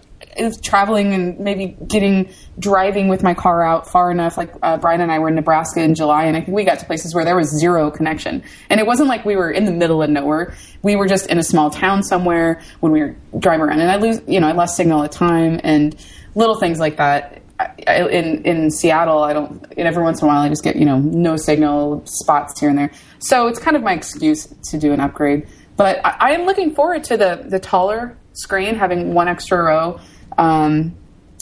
traveling 0.62 1.12
and 1.14 1.38
maybe 1.40 1.76
getting 1.87 2.30
driving 2.58 3.08
with 3.08 3.22
my 3.22 3.34
car 3.34 3.62
out 3.62 3.88
far 3.88 4.10
enough. 4.10 4.37
Like 4.37 4.52
uh, 4.62 4.76
Brian 4.78 5.00
and 5.00 5.10
I 5.10 5.18
were 5.18 5.28
in 5.28 5.34
Nebraska 5.34 5.82
in 5.82 5.94
July, 5.94 6.25
and 6.25 6.37
I 6.37 6.40
think 6.40 6.54
we 6.54 6.64
got 6.64 6.78
to 6.80 6.87
places 6.87 7.14
where 7.14 7.25
there 7.25 7.37
was 7.37 7.49
zero 7.58 7.90
connection. 7.90 8.42
And 8.68 8.80
it 8.80 8.87
wasn't 8.87 9.08
like 9.08 9.25
we 9.25 9.37
were 9.37 9.50
in 9.50 9.64
the 9.64 9.72
middle 9.72 10.02
of 10.02 10.10
nowhere. 10.10 10.54
We 10.82 10.96
were 10.96 11.06
just 11.06 11.26
in 11.26 11.38
a 11.38 11.42
small 11.42 11.70
town 11.70 12.02
somewhere 12.02 12.60
when 12.80 12.92
we 12.92 13.00
were 13.00 13.16
driving 13.38 13.62
around. 13.66 13.80
And 13.80 13.90
I 13.90 13.96
lose, 13.96 14.20
you 14.26 14.40
know, 14.40 14.49
I 14.49 14.52
lost 14.52 14.76
signal 14.76 15.02
at 15.02 15.12
time 15.12 15.60
and 15.64 15.94
little 16.34 16.54
things 16.58 16.78
like 16.78 16.96
that. 16.99 17.42
I- 17.58 18.08
In 18.08 18.42
in 18.44 18.70
Seattle, 18.70 19.22
I 19.22 19.32
don't. 19.34 19.66
And 19.76 19.87
every 19.87 20.02
once 20.02 20.20
in 20.22 20.25
a 20.26 20.28
while, 20.28 20.40
I 20.42 20.49
just 20.49 20.64
get 20.64 20.76
you 20.76 20.87
know 20.87 20.99
no 20.99 21.37
signal 21.37 22.02
spots 22.06 22.58
here 22.58 22.70
and 22.70 22.78
there. 22.78 22.90
So 23.18 23.49
it's 23.49 23.58
kind 23.58 23.76
of 23.76 23.82
my 23.82 23.92
excuse 23.92 24.46
to 24.70 24.78
do 24.78 24.92
an 24.92 25.00
upgrade. 25.00 25.46
But 25.76 26.00
I, 26.04 26.16
I 26.20 26.30
am 26.32 26.46
looking 26.46 26.75
forward 26.75 27.04
to 27.04 27.16
the 27.18 27.44
the 27.46 27.58
taller 27.58 28.16
screen, 28.32 28.76
having 28.76 29.12
one 29.12 29.28
extra 29.28 29.62
row. 29.62 30.00
Um, 30.38 30.96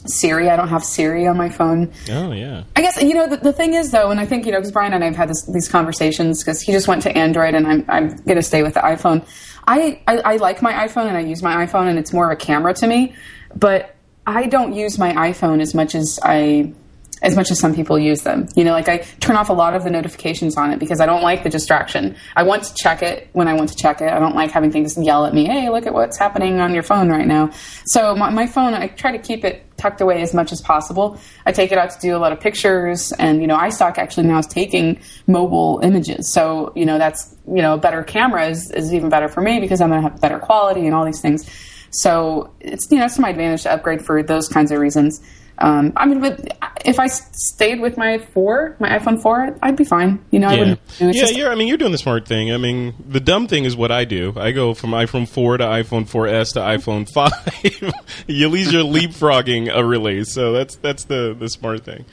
Siri, 0.07 0.49
I 0.49 0.57
don't 0.57 0.69
have 0.69 0.85
Siri 0.85 1.27
on 1.27 1.37
my 1.37 1.49
phone. 1.49 1.93
Oh 2.11 2.33
yeah. 2.33 2.65
I 2.77 2.83
guess 2.83 3.03
you 3.03 3.15
know 3.15 3.29
the, 3.29 3.37
the 3.37 3.53
thing 3.53 3.75
is 3.75 3.91
though, 3.91 4.11
and 4.11 4.21
I 4.21 4.27
think 4.27 4.47
you 4.47 4.53
know 4.53 4.59
because 4.59 4.73
Brian 4.73 4.93
and 4.93 5.03
I 5.03 5.09
have 5.09 5.17
had 5.17 5.29
this, 5.29 5.45
these 5.53 5.69
conversations 5.69 6.43
because 6.43 6.61
he 6.61 6.73
just 6.73 6.89
went 6.89 7.03
to 7.03 7.17
Android 7.17 7.55
and 7.55 7.67
I'm 7.67 7.85
I'm 7.89 8.09
going 8.09 8.37
to 8.37 8.43
stay 8.43 8.63
with 8.63 8.75
the 8.75 8.81
iPhone. 8.81 9.27
I, 9.67 10.01
I 10.07 10.19
I 10.19 10.37
like 10.37 10.63
my 10.63 10.73
iPhone 10.73 11.09
and 11.09 11.17
I 11.17 11.21
use 11.21 11.43
my 11.43 11.67
iPhone 11.67 11.89
and 11.89 11.99
it's 11.99 12.13
more 12.13 12.31
of 12.31 12.33
a 12.33 12.37
camera 12.37 12.75
to 12.75 12.87
me, 12.87 13.15
but 13.57 13.97
I 14.27 14.47
don't 14.47 14.73
use 14.73 14.99
my 14.99 15.13
iPhone 15.13 15.61
as 15.61 15.75
much 15.75 15.95
as 15.95 16.19
I 16.23 16.73
as 17.23 17.37
much 17.37 17.51
as 17.51 17.59
some 17.59 17.75
people 17.75 17.99
use 17.99 18.23
them. 18.23 18.49
You 18.55 18.65
know, 18.65 18.73
like 18.73 18.89
I 18.89 18.99
turn 19.21 19.37
off 19.37 19.49
a 19.49 19.53
lot 19.53 19.75
of 19.75 19.85
the 19.85 19.91
notifications 19.91 20.57
on 20.57 20.73
it 20.73 20.79
because 20.79 21.01
I 21.01 21.07
don't 21.07 21.23
like 21.23 21.43
the 21.43 21.51
distraction. 21.51 22.17
I 22.37 22.43
want 22.43 22.65
to 22.65 22.75
check 22.75 23.03
it 23.03 23.29
when 23.33 23.49
I 23.49 23.55
want 23.55 23.71
to 23.71 23.77
check 23.77 24.01
it. 24.01 24.11
I 24.11 24.19
don't 24.19 24.35
like 24.35 24.51
having 24.51 24.71
things 24.71 24.97
yell 24.97 25.25
at 25.25 25.35
me, 25.35 25.47
hey, 25.47 25.71
look 25.71 25.87
at 25.87 25.95
what's 25.95 26.19
happening 26.19 26.61
on 26.61 26.75
your 26.75 26.83
phone 26.83 27.09
right 27.09 27.27
now. 27.27 27.51
So 27.87 28.15
my, 28.15 28.31
my 28.31 28.47
phone, 28.47 28.75
I 28.75 28.89
try 28.89 29.13
to 29.13 29.19
keep 29.19 29.45
it 29.45 29.65
tucked 29.77 30.01
away 30.01 30.23
as 30.23 30.35
much 30.35 30.53
as 30.53 30.61
possible. 30.61 31.19
I 31.47 31.53
take 31.53 31.73
it 31.73 31.79
out 31.79 31.91
to 31.91 32.01
do 32.01 32.17
a 32.17 32.19
lot 32.19 32.33
of 32.33 32.41
pictures 32.41 33.13
and, 33.13 33.41
you 33.41 33.47
know, 33.47 33.57
iStock 33.57 33.97
actually 33.97 34.27
now 34.27 34.39
is 34.39 34.47
taking 34.47 35.01
mobile 35.27 35.81
images. 35.83 36.33
So, 36.33 36.73
you 36.75 36.85
know, 36.85 36.99
that's, 36.99 37.35
you 37.47 37.63
know, 37.63 37.79
better 37.79 38.03
camera 38.03 38.49
is, 38.49 38.71
is 38.73 38.93
even 38.93 39.09
better 39.09 39.29
for 39.29 39.41
me 39.41 39.61
because 39.61 39.81
I'm 39.81 39.91
going 39.91 40.03
to 40.03 40.09
have 40.09 40.21
better 40.21 40.39
quality 40.39 40.85
and 40.85 40.95
all 40.95 41.07
these 41.07 41.21
things. 41.21 41.49
So 41.91 42.53
it's, 42.61 42.87
you 42.91 42.99
know, 42.99 43.07
it's 43.07 43.15
to 43.15 43.21
my 43.21 43.31
advantage 43.31 43.63
to 43.63 43.73
upgrade 43.73 44.05
for 44.05 44.23
those 44.23 44.49
kinds 44.49 44.73
of 44.73 44.79
reasons. 44.79 45.23
Um, 45.61 45.93
I 45.97 46.07
mean, 46.07 46.21
but 46.21 46.41
if 46.85 47.01
I 47.01 47.09
stayed 47.09 47.81
with 47.81 47.97
my 47.97 48.19
four, 48.19 48.77
my 48.79 48.97
iPhone 48.97 49.21
four, 49.21 49.57
I'd 49.61 49.77
be 49.77 49.85
fine. 49.85 50.25
You 50.31 50.39
know, 50.39 50.49
I 50.49 50.53
Yeah, 50.53 50.59
wouldn't. 50.61 50.81
It's 50.89 51.01
yeah. 51.01 51.13
just- 51.23 51.37
You're. 51.37 51.51
I 51.51 51.57
mean, 51.57 51.67
you're 51.69 51.77
doing 51.79 51.93
the 51.93 51.99
smart 51.99 52.27
thing. 52.29 52.53
I 52.53 52.57
mean, 52.59 52.95
the 53.09 53.19
dumb 53.21 53.49
thing 53.49 53.65
is 53.65 53.77
what 53.77 53.91
I 53.91 54.05
do. 54.05 54.33
I 54.37 54.53
go 54.53 54.73
from 54.75 54.91
iPhone 54.91 55.27
4 55.29 55.57
to 55.59 55.65
iPhone 55.65 56.09
4S 56.09 56.53
to 56.55 56.61
iPhone 56.61 57.09
5. 57.13 57.93
you 58.29 58.49
least 58.49 58.73
you're 58.73 58.85
leapfrogging 58.85 59.69
a 59.75 59.85
release, 59.85 60.33
so 60.33 60.53
that's 60.53 60.77
that's 60.77 61.05
the 61.05 61.35
the 61.39 61.49
smart 61.49 61.85
thing. 61.85 62.05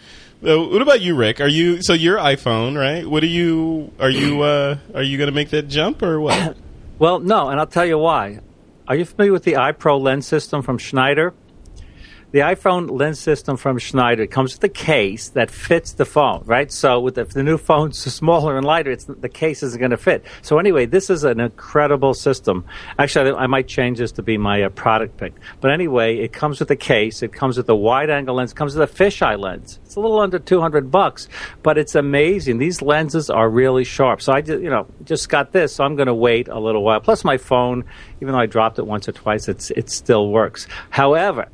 So 0.43 0.67
what 0.67 0.81
about 0.81 1.01
you, 1.01 1.15
Rick? 1.15 1.39
Are 1.41 1.47
you 1.47 1.81
so 1.81 1.93
your 1.93 2.17
iPhone, 2.17 2.77
right? 2.77 3.05
What 3.07 3.23
are 3.23 3.27
you? 3.27 3.91
Are 3.99 4.09
you? 4.09 4.41
uh 4.41 4.77
Are 4.93 5.03
you 5.03 5.17
going 5.17 5.29
to 5.29 5.33
make 5.35 5.49
that 5.51 5.67
jump 5.67 6.01
or 6.03 6.19
what? 6.19 6.57
Well, 6.97 7.19
no, 7.19 7.49
and 7.49 7.59
I'll 7.59 7.67
tell 7.67 7.85
you 7.85 7.97
why. 7.97 8.39
Are 8.87 8.95
you 8.95 9.03
familiar 9.03 9.33
with 9.33 9.43
the 9.43 9.53
iPro 9.53 9.99
lens 9.99 10.25
system 10.27 10.61
from 10.61 10.77
Schneider? 10.77 11.33
The 12.35 12.41
iPro 12.41 12.91
lens 12.91 13.17
system 13.17 13.55
from 13.55 13.77
Schneider 13.77 14.27
comes 14.27 14.55
with 14.55 14.63
a 14.65 14.67
case 14.67 15.29
that 15.29 15.49
fits 15.49 15.93
the 15.93 16.03
phone, 16.03 16.43
right? 16.43 16.69
So 16.69 16.99
with 16.99 17.15
the, 17.15 17.21
if 17.21 17.29
the 17.29 17.43
new 17.43 17.57
phone's 17.57 17.97
smaller 17.97 18.57
and 18.57 18.65
lighter, 18.65 18.91
it's, 18.91 19.05
the 19.05 19.29
case 19.29 19.63
isn't 19.63 19.79
going 19.79 19.91
to 19.91 19.97
fit. 19.97 20.25
So 20.41 20.59
anyway, 20.59 20.85
this 20.85 21.09
is 21.09 21.23
an 21.23 21.39
incredible 21.39 22.13
system. 22.13 22.65
Actually, 22.99 23.31
I, 23.31 23.43
I 23.43 23.47
might 23.47 23.69
change 23.69 23.99
this 23.99 24.11
to 24.11 24.21
be 24.21 24.37
my 24.37 24.63
uh, 24.63 24.67
product 24.67 25.15
pick. 25.15 25.31
But 25.61 25.71
anyway, 25.71 26.17
it 26.17 26.33
comes 26.33 26.59
with 26.59 26.69
a 26.71 26.75
case. 26.75 27.23
It 27.23 27.31
comes 27.31 27.55
with 27.55 27.69
a 27.69 27.75
wide-angle 27.75 28.35
lens. 28.35 28.51
It 28.51 28.55
comes 28.55 28.75
with 28.75 28.91
a 28.91 28.93
fisheye 28.93 29.39
lens. 29.39 29.79
It's 29.85 29.95
a 29.95 30.01
little 30.01 30.19
under 30.19 30.37
200 30.37 30.91
bucks, 30.91 31.29
but 31.63 31.77
it's 31.77 31.95
amazing. 31.95 32.57
These 32.57 32.81
lenses 32.81 33.29
are 33.29 33.49
really 33.49 33.85
sharp. 33.85 34.21
So 34.21 34.33
I 34.33 34.41
just, 34.41 34.61
you 34.61 34.69
know, 34.69 34.87
just 35.05 35.29
got 35.29 35.53
this, 35.53 35.75
so 35.75 35.85
I'm 35.85 35.95
going 35.95 36.07
to 36.07 36.13
wait 36.13 36.49
a 36.49 36.59
little 36.59 36.83
while. 36.83 36.99
Plus, 36.99 37.23
my 37.23 37.37
phone, 37.37 37.85
even 38.19 38.33
though 38.33 38.41
I 38.41 38.45
dropped 38.45 38.77
it 38.77 38.85
once 38.85 39.07
or 39.07 39.13
twice, 39.13 39.47
it's 39.47 39.71
it 39.71 39.89
still 39.89 40.27
works. 40.27 40.67
However, 40.89 41.47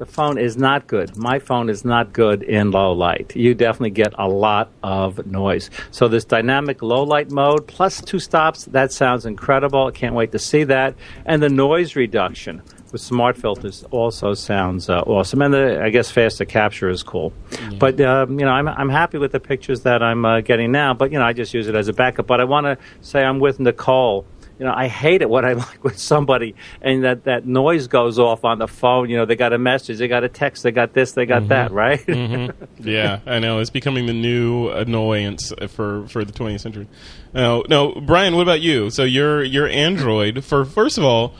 the 0.00 0.06
phone 0.06 0.38
is 0.38 0.56
not 0.56 0.86
good. 0.86 1.14
My 1.14 1.38
phone 1.38 1.68
is 1.68 1.84
not 1.84 2.14
good 2.14 2.42
in 2.42 2.70
low 2.70 2.92
light. 2.92 3.36
You 3.36 3.54
definitely 3.54 3.90
get 3.90 4.14
a 4.16 4.26
lot 4.26 4.72
of 4.82 5.26
noise. 5.26 5.68
So 5.90 6.08
this 6.08 6.24
dynamic 6.24 6.80
low 6.80 7.02
light 7.02 7.30
mode 7.30 7.66
plus 7.66 8.00
two 8.00 8.18
stops, 8.18 8.64
that 8.64 8.92
sounds 8.92 9.26
incredible. 9.26 9.88
I 9.88 9.90
can't 9.90 10.14
wait 10.14 10.32
to 10.32 10.38
see 10.38 10.64
that. 10.64 10.94
And 11.26 11.42
the 11.42 11.50
noise 11.50 11.96
reduction 11.96 12.62
with 12.92 13.02
smart 13.02 13.36
filters 13.36 13.84
also 13.90 14.32
sounds 14.32 14.88
uh, 14.88 15.00
awesome. 15.00 15.42
And 15.42 15.52
the, 15.52 15.82
I 15.84 15.90
guess 15.90 16.10
faster 16.10 16.46
capture 16.46 16.88
is 16.88 17.02
cool. 17.02 17.34
But 17.78 18.00
um, 18.00 18.40
you 18.40 18.46
know, 18.46 18.52
I'm 18.52 18.68
I'm 18.68 18.88
happy 18.88 19.18
with 19.18 19.32
the 19.32 19.40
pictures 19.40 19.82
that 19.82 20.02
I'm 20.02 20.24
uh, 20.24 20.40
getting 20.40 20.72
now. 20.72 20.94
But 20.94 21.12
you 21.12 21.18
know, 21.18 21.26
I 21.26 21.34
just 21.34 21.52
use 21.52 21.68
it 21.68 21.74
as 21.74 21.88
a 21.88 21.92
backup. 21.92 22.26
But 22.26 22.40
I 22.40 22.44
want 22.44 22.64
to 22.64 22.78
say 23.02 23.22
I'm 23.22 23.38
with 23.38 23.60
Nicole 23.60 24.24
you 24.60 24.66
know, 24.66 24.74
I 24.76 24.88
hate 24.88 25.22
it 25.22 25.30
when 25.30 25.46
I 25.46 25.52
like 25.54 25.82
with 25.82 25.98
somebody 25.98 26.54
and 26.82 27.02
that, 27.02 27.24
that 27.24 27.46
noise 27.46 27.88
goes 27.88 28.18
off 28.18 28.44
on 28.44 28.58
the 28.58 28.68
phone. 28.68 29.08
You 29.08 29.16
know, 29.16 29.24
they 29.24 29.34
got 29.34 29.54
a 29.54 29.58
message, 29.58 29.98
they 29.98 30.06
got 30.06 30.22
a 30.22 30.28
text, 30.28 30.62
they 30.62 30.70
got 30.70 30.92
this, 30.92 31.12
they 31.12 31.24
got 31.24 31.48
that, 31.48 31.68
mm-hmm. 31.68 31.76
right? 31.76 32.06
Mm-hmm. 32.06 32.86
yeah, 32.86 33.20
I 33.24 33.38
know 33.38 33.60
it's 33.60 33.70
becoming 33.70 34.04
the 34.04 34.12
new 34.12 34.68
annoyance 34.68 35.52
for 35.68 36.06
for 36.08 36.24
the 36.26 36.32
20th 36.32 36.60
century. 36.60 36.88
Now, 37.32 37.62
no, 37.68 37.92
Brian, 37.94 38.36
what 38.36 38.42
about 38.42 38.60
you? 38.60 38.90
So 38.90 39.02
you're 39.02 39.42
you're 39.42 39.66
Android 39.66 40.44
for 40.44 40.66
first 40.66 40.98
of 40.98 41.04
all, 41.04 41.34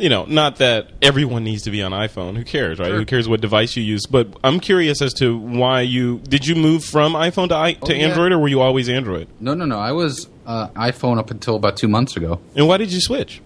you 0.00 0.08
know, 0.08 0.24
not 0.24 0.56
that 0.56 0.88
everyone 1.02 1.44
needs 1.44 1.62
to 1.64 1.70
be 1.70 1.82
on 1.82 1.92
iPhone. 1.92 2.36
Who 2.36 2.44
cares, 2.44 2.78
right? 2.78 2.90
Who 2.92 3.04
cares 3.04 3.28
what 3.28 3.40
device 3.40 3.76
you 3.76 3.82
use? 3.82 4.06
But 4.06 4.28
I'm 4.42 4.58
curious 4.60 5.00
as 5.02 5.12
to 5.14 5.36
why 5.38 5.82
you 5.82 6.18
did 6.20 6.46
you 6.46 6.54
move 6.54 6.84
from 6.84 7.12
iPhone 7.12 7.48
to 7.48 7.56
I, 7.56 7.72
to 7.74 7.92
Oh, 7.92 7.94
yeah. 7.94 8.06
Android, 8.08 8.32
or 8.32 8.38
were 8.38 8.48
you 8.48 8.60
always 8.60 8.88
Android? 8.88 9.28
No, 9.40 9.54
no, 9.54 9.64
no. 9.64 9.78
I 9.78 9.92
was 9.92 10.28
uh, 10.46 10.68
iPhone 10.68 11.18
up 11.18 11.30
until 11.30 11.56
about 11.56 11.76
two 11.76 11.88
months 11.88 12.16
ago. 12.16 12.40
And 12.56 12.66
why 12.66 12.76
did 12.78 12.92
you 12.92 13.00
switch? 13.00 13.40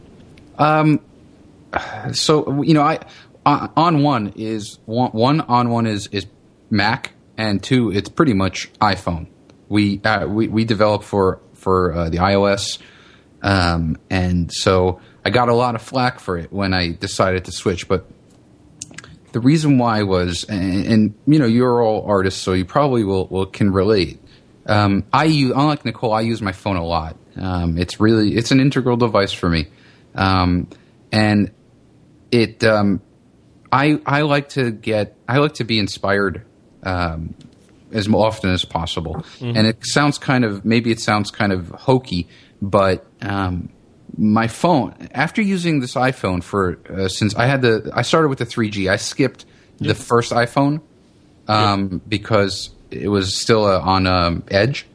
Um, 0.58 1.00
So 2.12 2.62
you 2.62 2.74
know, 2.74 2.82
I 2.82 3.00
on, 3.44 3.72
on 3.76 4.02
one 4.02 4.32
is 4.36 4.78
one, 4.86 5.10
one 5.10 5.40
on 5.42 5.70
one 5.70 5.86
is 5.86 6.06
is 6.12 6.26
Mac, 6.70 7.12
and 7.36 7.62
two 7.62 7.90
it's 7.90 8.08
pretty 8.08 8.32
much 8.34 8.72
iPhone. 8.74 9.26
We 9.68 10.00
uh, 10.04 10.26
we 10.26 10.48
we 10.48 10.64
develop 10.64 11.02
for 11.02 11.40
for 11.54 11.92
uh, 11.92 12.10
the 12.10 12.18
iOS, 12.18 12.78
um, 13.42 13.96
and 14.10 14.52
so 14.52 15.00
I 15.24 15.30
got 15.30 15.48
a 15.48 15.54
lot 15.54 15.74
of 15.74 15.82
flack 15.82 16.20
for 16.20 16.36
it 16.36 16.52
when 16.52 16.74
I 16.74 16.92
decided 16.92 17.44
to 17.46 17.52
switch, 17.52 17.88
but. 17.88 18.06
The 19.32 19.40
reason 19.40 19.78
why 19.78 20.04
was, 20.04 20.44
and, 20.44 20.86
and 20.86 21.14
you 21.26 21.40
know, 21.40 21.46
you're 21.46 21.82
all 21.82 22.04
artists, 22.06 22.40
so 22.40 22.52
you 22.52 22.64
probably 22.64 23.02
will, 23.02 23.26
will 23.26 23.46
can 23.46 23.72
relate. 23.72 24.20
Um, 24.66 25.02
I 25.12 25.24
use, 25.24 25.50
unlike 25.50 25.84
Nicole, 25.84 26.12
I 26.12 26.20
use 26.20 26.40
my 26.40 26.52
phone 26.52 26.76
a 26.76 26.84
lot, 26.84 27.16
Um, 27.36 27.76
it's 27.76 27.98
really 28.00 28.36
it's 28.36 28.52
an 28.52 28.60
integral 28.60 28.96
device 28.96 29.32
for 29.32 29.48
me, 29.48 29.66
um, 30.14 30.68
and 31.10 31.50
it 32.30 32.62
um, 32.62 33.00
I 33.72 34.00
I 34.06 34.22
like 34.22 34.50
to 34.50 34.70
get 34.70 35.16
I 35.28 35.38
like 35.38 35.54
to 35.54 35.64
be 35.64 35.78
inspired 35.78 36.44
um, 36.84 37.34
as 37.92 38.08
often 38.08 38.50
as 38.50 38.64
possible, 38.64 39.24
and 39.40 39.66
it 39.66 39.84
sounds 39.84 40.18
kind 40.18 40.44
of 40.44 40.64
maybe 40.64 40.92
it 40.92 41.00
sounds 41.00 41.32
kind 41.32 41.52
of 41.52 41.70
hokey, 41.70 42.28
but 42.62 43.04
um, 43.20 43.68
my 44.16 44.46
phone 44.46 44.94
after 45.12 45.42
using 45.42 45.80
this 45.80 45.94
iPhone 45.94 46.42
for 46.42 46.78
uh, 46.88 47.08
since 47.08 47.34
I 47.34 47.46
had 47.46 47.62
the 47.62 47.90
I 47.92 48.02
started 48.02 48.28
with 48.28 48.38
the 48.38 48.46
3G, 48.46 48.90
I 48.90 48.96
skipped 48.96 49.44
the 49.78 49.94
first 49.94 50.32
iPhone 50.32 50.80
um, 51.48 52.00
because 52.06 52.70
it 52.90 53.08
was 53.08 53.36
still 53.36 53.64
uh, 53.64 53.80
on 53.80 54.06
um, 54.06 54.44
Edge. 54.48 54.86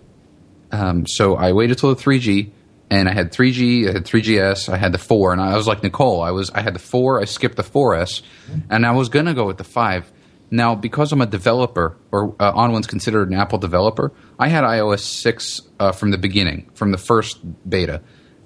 Um, 0.72 1.06
so 1.08 1.36
I 1.36 1.52
waited 1.52 1.78
till 1.80 1.94
the 1.94 2.02
3G, 2.02 2.52
and 2.90 3.10
I 3.10 3.14
had 3.14 3.32
3G, 3.32 3.90
I 3.90 3.94
had 3.94 4.06
3GS, 4.06 4.70
I 4.70 4.78
had 4.78 4.92
the 4.92 5.00
four, 5.00 5.32
and 5.32 5.42
I 5.42 5.58
was 5.58 5.68
like 5.68 5.84
Nicole. 5.84 6.22
I 6.22 6.32
was 6.32 6.50
I 6.52 6.62
had 6.62 6.76
the 6.76 6.80
four, 6.80 7.20
I 7.20 7.26
skipped 7.26 7.56
the 7.56 7.64
4S, 7.64 8.22
and 8.70 8.86
I 8.86 8.92
was 8.92 9.10
gonna 9.10 9.34
go 9.34 9.46
with 9.46 9.58
the 9.58 9.64
five. 9.64 10.12
Now, 10.52 10.74
because 10.74 11.12
I'm 11.12 11.22
a 11.22 11.28
developer, 11.28 11.96
or 12.12 12.36
uh, 12.40 12.54
OnOne's 12.54 12.88
considered 12.88 13.30
an 13.30 13.38
Apple 13.38 13.60
developer, 13.60 14.12
I 14.40 14.48
had 14.48 14.64
iOS 14.64 15.02
six 15.02 15.62
uh, 15.80 15.92
from 15.92 16.10
the 16.10 16.18
beginning, 16.18 16.70
from 16.74 16.92
the 16.92 16.98
first 16.98 17.38
beta, 17.70 18.02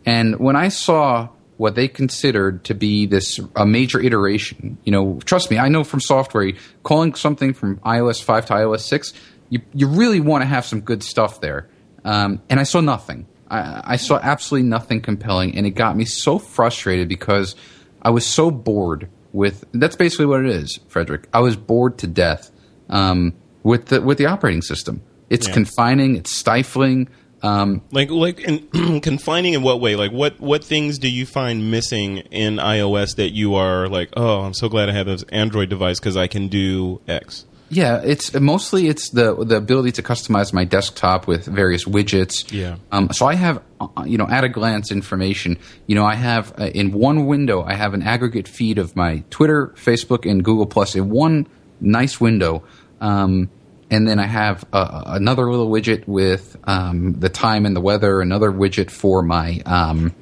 and 0.06 0.40
when 0.40 0.56
I 0.56 0.70
saw 0.70 1.30
what 1.58 1.76
they 1.76 1.88
considered 1.88 2.64
to 2.66 2.74
be 2.74 3.06
this 3.06 3.40
a 3.56 3.66
major 3.66 4.00
iteration, 4.00 4.78
you 4.84 4.92
know, 4.92 5.20
trust 5.24 5.52
me, 5.52 5.58
I 5.58 5.70
know 5.70 5.84
from 5.84 6.00
software, 6.02 6.52
calling 6.84 7.14
something 7.16 7.54
from 7.54 7.78
iOS 7.78 8.22
five 8.24 8.46
to 8.48 8.54
iOS 8.54 8.82
six, 8.82 9.14
you 9.50 9.62
you 9.74 9.88
really 9.88 10.20
want 10.20 10.42
to 10.42 10.48
have 10.48 10.66
some 10.66 10.82
good 10.82 11.04
stuff 11.04 11.42
there. 11.42 11.68
Um, 12.04 12.42
and 12.50 12.60
I 12.60 12.64
saw 12.64 12.82
nothing. 12.82 13.28
I, 13.50 13.82
I 13.94 13.96
saw 13.98 14.20
absolutely 14.22 14.68
nothing 14.68 15.00
compelling, 15.02 15.56
and 15.56 15.66
it 15.66 15.72
got 15.72 15.96
me 15.96 16.06
so 16.06 16.40
frustrated 16.40 17.08
because 17.08 17.56
I 18.02 18.10
was 18.10 18.26
so 18.26 18.52
bored 18.52 19.08
with. 19.32 19.64
That's 19.74 19.96
basically 19.96 20.26
what 20.26 20.42
it 20.42 20.48
is, 20.48 20.80
Frederick. 20.90 21.28
I 21.34 21.40
was 21.40 21.56
bored 21.56 21.98
to 22.00 22.08
death 22.08 22.52
um, 22.90 23.34
with 23.62 23.86
the 23.86 24.02
with 24.02 24.18
the 24.18 24.26
operating 24.26 24.64
system. 24.64 25.02
It's 25.30 25.48
Yeah. 25.48 25.54
confining. 25.54 26.18
It's 26.18 26.36
stifling. 26.36 27.08
Um, 27.44 27.82
Like, 27.92 28.10
like, 28.10 28.40
in, 28.40 29.02
confining 29.02 29.54
in 29.54 29.62
what 29.62 29.80
way? 29.82 29.96
Like, 29.96 30.12
what 30.12 30.40
what 30.40 30.64
things 30.64 30.98
do 30.98 31.10
you 31.10 31.26
find 31.26 31.70
missing 31.70 32.20
in 32.32 32.56
iOS 32.56 33.18
that 33.18 33.32
you 33.32 33.56
are 33.56 33.88
like, 33.88 34.10
oh, 34.16 34.42
I'm 34.42 34.54
so 34.54 34.70
glad 34.70 34.90
I 34.90 34.94
have 34.94 35.06
this 35.06 35.24
Android 35.30 35.70
device 35.70 36.00
because 36.00 36.16
I 36.18 36.28
can 36.28 36.48
do 36.48 37.02
X. 37.08 37.46
Yeah, 37.70 38.02
it's 38.04 38.34
mostly 38.36 38.88
it's 38.88 39.10
the 39.10 39.36
the 39.44 39.58
ability 39.58 39.94
to 39.94 40.04
customize 40.04 40.54
my 40.54 40.64
desktop 40.64 41.28
with 41.28 41.46
various 41.46 41.86
widgets. 41.86 42.52
Yeah. 42.52 42.78
Um, 42.92 43.10
so 43.12 43.26
I 43.26 43.34
have 43.34 43.62
uh, 43.82 44.04
you 44.06 44.18
know 44.18 44.28
at 44.28 44.44
a 44.44 44.50
glance 44.50 44.92
information. 44.92 45.58
You 45.88 45.96
know 45.96 46.06
I 46.06 46.14
have 46.16 46.54
uh, 46.60 46.66
in 46.66 46.92
one 46.92 47.26
window 47.26 47.64
I 47.64 47.74
have 47.74 47.94
an 47.94 48.04
aggregate 48.04 48.48
feed 48.48 48.78
of 48.78 48.96
my 48.96 49.24
Twitter, 49.32 49.74
Facebook, 49.76 50.30
and 50.30 50.46
Google 50.46 50.68
Plus 50.68 50.96
in 50.96 51.10
one 51.10 51.48
nice 51.82 52.22
window. 52.22 52.64
Um, 53.02 53.50
and 53.94 54.08
then 54.08 54.18
I 54.18 54.26
have 54.26 54.66
uh, 54.74 55.04
another 55.06 55.52
little 55.52 55.70
widget 55.70 56.08
with 56.08 56.58
um, 56.64 57.14
the 57.14 57.30
time 57.30 57.68
and 57.68 57.76
the 57.76 57.82
weather. 57.82 58.22
Another 58.22 58.52
widget 58.52 58.90
for 58.90 59.22
my 59.22 59.62
um, 59.68 60.16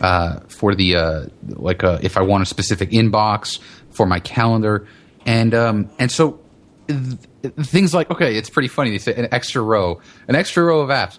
uh, 0.00 0.40
for 0.48 0.74
the 0.74 0.96
uh, 0.96 1.26
like 1.42 1.84
uh, 1.84 1.98
if 2.02 2.16
I 2.16 2.22
want 2.22 2.42
a 2.42 2.46
specific 2.46 2.90
inbox 2.90 3.58
for 3.90 4.06
my 4.06 4.18
calendar, 4.18 4.86
and 5.26 5.52
um, 5.54 5.90
and 5.98 6.10
so 6.10 6.40
th- 6.88 7.18
things 7.60 7.92
like 7.92 8.10
okay, 8.10 8.34
it's 8.34 8.48
pretty 8.48 8.68
funny. 8.68 8.90
They 8.90 8.98
say 8.98 9.14
an 9.14 9.28
extra 9.30 9.60
row, 9.60 10.00
an 10.26 10.34
extra 10.34 10.64
row 10.64 10.80
of 10.80 10.88
apps. 10.88 11.18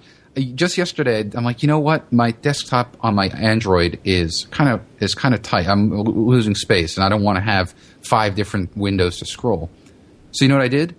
Just 0.55 0.79
yesterday, 0.79 1.29
I'm 1.35 1.43
like, 1.43 1.61
you 1.61 1.67
know 1.67 1.77
what? 1.77 2.11
My 2.11 2.31
desktop 2.31 2.97
on 3.01 3.13
my 3.13 3.27
Android 3.27 3.99
is 4.03 4.47
kind 4.49 4.71
of 4.71 4.81
is 4.99 5.13
kind 5.13 5.35
of 5.35 5.43
tight. 5.43 5.67
I'm 5.67 5.91
losing 5.91 6.55
space, 6.55 6.97
and 6.97 7.03
I 7.03 7.09
don't 7.09 7.21
want 7.21 7.35
to 7.35 7.43
have 7.43 7.75
five 8.01 8.33
different 8.33 8.75
windows 8.75 9.19
to 9.19 9.25
scroll. 9.25 9.69
So 10.31 10.43
you 10.43 10.49
know 10.49 10.55
what 10.55 10.63
I 10.63 10.69
did? 10.69 10.95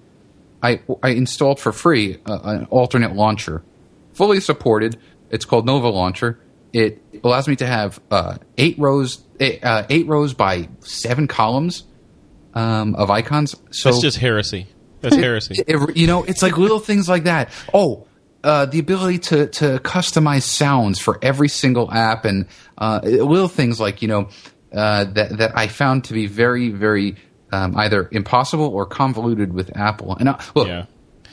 I, 0.65 0.81
I 1.03 1.11
installed 1.11 1.61
for 1.61 1.73
free 1.73 2.19
uh, 2.27 2.39
an 2.45 2.65
alternate 2.71 3.15
launcher, 3.15 3.63
fully 4.15 4.41
supported. 4.41 4.97
It's 5.31 5.45
called 5.45 5.67
Nova 5.67 5.89
Launcher. 5.89 6.41
It 6.73 7.03
allows 7.23 7.47
me 7.47 7.57
to 7.57 7.67
have 7.67 8.01
uh, 8.11 8.39
eight 8.59 8.77
rows, 8.79 9.23
eight, 9.41 9.63
uh, 9.65 9.87
eight 9.91 10.07
rows 10.09 10.35
by 10.35 10.69
seven 10.81 11.29
columns 11.29 11.85
um, 12.55 12.95
of 12.95 13.11
icons. 13.11 13.55
So 13.71 13.91
That's 13.91 14.03
just 14.03 14.17
heresy. 14.19 14.67
That's 15.01 15.17
heresy. 15.17 15.55
it- 15.67 15.97
you 15.97 16.07
know, 16.07 16.25
it's 16.25 16.43
like 16.43 16.57
little 16.59 16.81
things 16.81 17.09
like 17.09 17.25
that. 17.25 17.51
Oh, 17.73 18.07
uh, 18.43 18.67
the 18.67 18.79
ability 18.79 19.19
to 19.19 19.47
to 19.47 19.79
customize 19.79 20.43
sounds 20.43 20.99
for 20.99 21.19
every 21.23 21.49
single 21.49 21.91
app, 21.91 22.25
and 22.27 22.47
uh, 22.77 23.01
little 23.03 23.49
things 23.49 23.81
like 23.81 24.03
you 24.03 24.09
know 24.09 24.29
uh, 24.73 25.05
that 25.05 25.39
that 25.39 25.57
I 25.57 25.69
found 25.69 26.05
to 26.05 26.13
be 26.13 26.27
very 26.27 26.69
very 26.71 27.17
um, 27.55 27.77
either 27.77 28.09
impossible 28.13 28.67
or 28.67 28.85
convoluted 28.87 29.53
with 29.53 29.75
Apple. 29.77 30.17
And 30.19 30.29
uh, 30.29 30.39
look, 30.55 30.69
Yeah. 30.69 30.87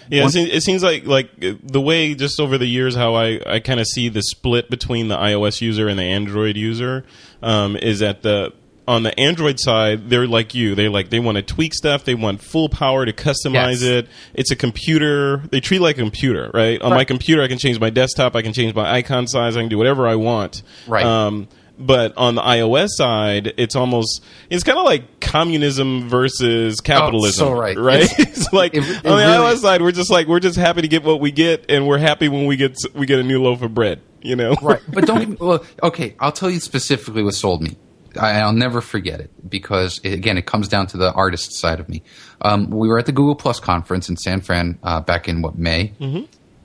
Yeah, 0.09 0.25
it 0.25 0.35
it 0.35 0.63
seems 0.63 0.83
like 0.83 1.05
like 1.05 1.29
the 1.39 1.79
way 1.79 2.15
just 2.15 2.41
over 2.41 2.57
the 2.57 2.65
years 2.65 2.95
how 2.95 3.15
I, 3.15 3.39
I 3.45 3.59
kind 3.61 3.79
of 3.79 3.87
see 3.87 4.09
the 4.09 4.21
split 4.21 4.69
between 4.69 5.07
the 5.07 5.15
iOS 5.15 5.61
user 5.61 5.87
and 5.87 5.97
the 5.97 6.03
Android 6.03 6.57
user 6.57 7.05
um, 7.41 7.77
is 7.77 7.99
that 7.99 8.21
the 8.21 8.51
on 8.87 9.03
the 9.03 9.17
Android 9.17 9.57
side 9.57 10.09
they're 10.09 10.27
like 10.27 10.53
you. 10.53 10.75
They're 10.75 10.89
like 10.89 11.11
they 11.11 11.19
want 11.21 11.37
to 11.37 11.41
tweak 11.41 11.73
stuff. 11.73 12.03
They 12.03 12.15
want 12.15 12.41
full 12.41 12.67
power 12.67 13.05
to 13.05 13.13
customize 13.13 13.79
Yes. 13.79 13.83
it. 13.83 14.07
It's 14.33 14.51
a 14.51 14.55
computer. 14.57 15.43
They 15.49 15.61
treat 15.61 15.77
it 15.77 15.83
like 15.83 15.97
a 15.97 16.01
computer 16.01 16.51
right? 16.53 16.81
On 16.81 16.89
my 16.89 17.05
computer 17.05 17.41
I 17.41 17.47
can 17.47 17.57
change 17.59 17.79
my 17.79 17.89
desktop. 17.91 18.35
I 18.35 18.41
can 18.41 18.51
change 18.51 18.75
my 18.75 18.91
icon 18.91 19.27
size. 19.27 19.55
I 19.55 19.61
can 19.61 19.69
do 19.69 19.77
whatever 19.77 20.09
I 20.09 20.15
want. 20.15 20.61
Right. 20.87 21.05
um, 21.05 21.47
but 21.85 22.15
on 22.17 22.35
the 22.35 22.41
iOS 22.41 22.89
side, 22.91 23.53
it's 23.57 23.75
almost 23.75 24.23
it's 24.49 24.63
kind 24.63 24.77
of 24.77 24.85
like 24.85 25.19
communism 25.19 26.07
versus 26.09 26.79
capitalism, 26.81 27.47
so 27.47 27.53
right. 27.53 27.77
Right? 27.77 28.03
It's- 28.03 28.19
It's, 28.41 28.53
like 28.53 28.73
it- 28.73 28.83
it 28.83 28.97
on 29.05 29.17
the 29.17 29.25
really- 29.25 29.53
iOS 29.53 29.57
side, 29.57 29.81
we're 29.81 29.91
just 29.91 30.09
like 30.11 30.27
we're 30.27 30.39
just 30.39 30.57
happy 30.57 30.81
to 30.81 30.87
get 30.87 31.03
what 31.03 31.19
we 31.19 31.31
get, 31.31 31.65
and 31.69 31.87
we're 31.87 31.97
happy 31.97 32.27
when 32.29 32.45
we 32.45 32.55
get 32.57 32.77
we 32.93 33.05
get 33.05 33.19
a 33.19 33.23
new 33.23 33.41
loaf 33.41 33.61
of 33.61 33.73
bread. 33.73 34.01
You 34.21 34.35
know, 34.35 34.53
right? 34.61 34.79
But 34.93 35.05
don't. 35.07 35.29
me- 35.29 35.37
Well, 35.39 35.65
okay, 35.81 36.15
I'll 36.19 36.31
tell 36.31 36.49
you 36.49 36.59
specifically 36.59 37.23
what 37.23 37.33
sold 37.33 37.61
me. 37.61 37.75
I, 38.19 38.41
I'll 38.41 38.51
never 38.53 38.81
forget 38.81 39.21
it 39.21 39.31
because 39.49 39.99
it, 40.03 40.11
again, 40.13 40.37
it 40.37 40.45
comes 40.45 40.67
down 40.67 40.85
to 40.87 40.97
the 40.97 41.13
artist 41.13 41.53
side 41.53 41.79
of 41.79 41.87
me. 41.87 42.03
Um, 42.41 42.69
we 42.69 42.89
were 42.89 42.99
at 42.99 43.05
the 43.05 43.13
Google 43.13 43.35
Plus 43.35 43.59
conference 43.61 44.09
in 44.09 44.17
San 44.17 44.41
Fran 44.41 44.77
uh, 44.83 44.99
back 44.99 45.29
in 45.29 45.41
what 45.41 45.57
May, 45.57 45.93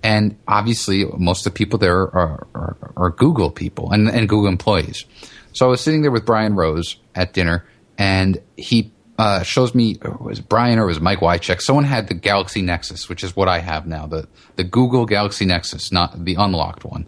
and 0.07 0.39
obviously 0.47 1.05
most 1.19 1.45
of 1.45 1.53
the 1.53 1.57
people 1.57 1.81
there 1.81 1.97
are, 1.97 2.47
are, 2.55 2.93
are 2.97 3.11
Google 3.11 3.51
people 3.51 3.91
and, 3.91 4.09
and 4.09 4.29
Google 4.29 4.47
employees. 4.47 5.05
So 5.53 5.67
I 5.67 5.69
was 5.69 5.81
sitting 5.81 6.03
there 6.03 6.13
with 6.13 6.25
Brian 6.25 6.55
Rose 6.55 6.97
at 7.17 7.33
dinner, 7.33 7.67
and 7.99 8.41
he 8.57 8.93
uh, 9.19 9.43
shows 9.43 9.75
me 9.75 9.99
it 10.01 10.21
was 10.21 10.41
Brian 10.41 10.79
or 10.79 10.85
it 10.85 10.87
was 10.87 11.01
Mike 11.01 11.19
Wiacek. 11.19 11.61
Someone 11.61 11.85
had 11.85 12.07
the 12.07 12.15
Galaxy 12.15 12.63
Nexus, 12.63 13.09
which 13.09 13.25
is 13.25 13.35
what 13.35 13.49
I 13.49 13.59
have 13.59 13.89
now 13.89 14.07
the 14.07 14.29
the 14.55 14.63
Google 14.63 15.07
Galaxy 15.07 15.45
Nexus, 15.45 15.91
not 15.91 16.25
the 16.25 16.37
unlocked 16.37 16.85
one. 16.85 17.07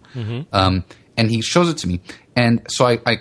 Um, 0.52 0.84
and 1.16 1.30
he 1.30 1.40
shows 1.40 1.68
it 1.68 1.78
to 1.78 1.86
me, 1.86 2.00
and 2.34 2.62
so 2.68 2.84
I, 2.84 2.98
I 3.06 3.18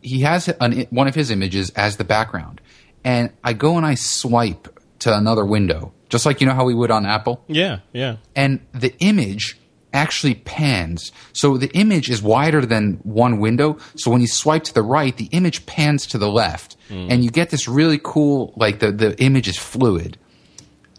he 0.00 0.20
has 0.20 0.48
an, 0.48 0.86
one 0.88 1.06
of 1.06 1.14
his 1.14 1.30
images 1.30 1.68
as 1.70 1.98
the 1.98 2.04
background, 2.04 2.62
and 3.04 3.30
I 3.44 3.52
go 3.52 3.76
and 3.76 3.84
I 3.84 3.94
swipe 3.94 4.68
to 5.00 5.14
another 5.14 5.44
window, 5.44 5.92
just 6.08 6.26
like 6.26 6.40
you 6.40 6.46
know 6.46 6.54
how 6.54 6.64
we 6.64 6.74
would 6.74 6.90
on 6.90 7.06
Apple 7.06 7.42
yeah, 7.48 7.80
yeah, 7.92 8.16
and 8.34 8.60
the 8.72 8.94
image 9.00 9.58
actually 9.92 10.34
pans. 10.34 11.12
So 11.32 11.56
the 11.56 11.70
image 11.76 12.10
is 12.10 12.22
wider 12.22 12.64
than 12.66 13.00
one 13.04 13.38
window. 13.40 13.78
So 13.96 14.10
when 14.10 14.20
you 14.20 14.26
swipe 14.26 14.64
to 14.64 14.74
the 14.74 14.82
right, 14.82 15.16
the 15.16 15.28
image 15.32 15.64
pans 15.66 16.06
to 16.08 16.18
the 16.18 16.28
left, 16.30 16.76
and 17.10 17.24
you 17.24 17.30
get 17.30 17.50
this 17.50 17.66
really 17.68 18.00
cool 18.02 18.52
like 18.56 18.80
the 18.80 18.92
the 18.92 19.20
image 19.22 19.48
is 19.48 19.56
fluid. 19.58 20.18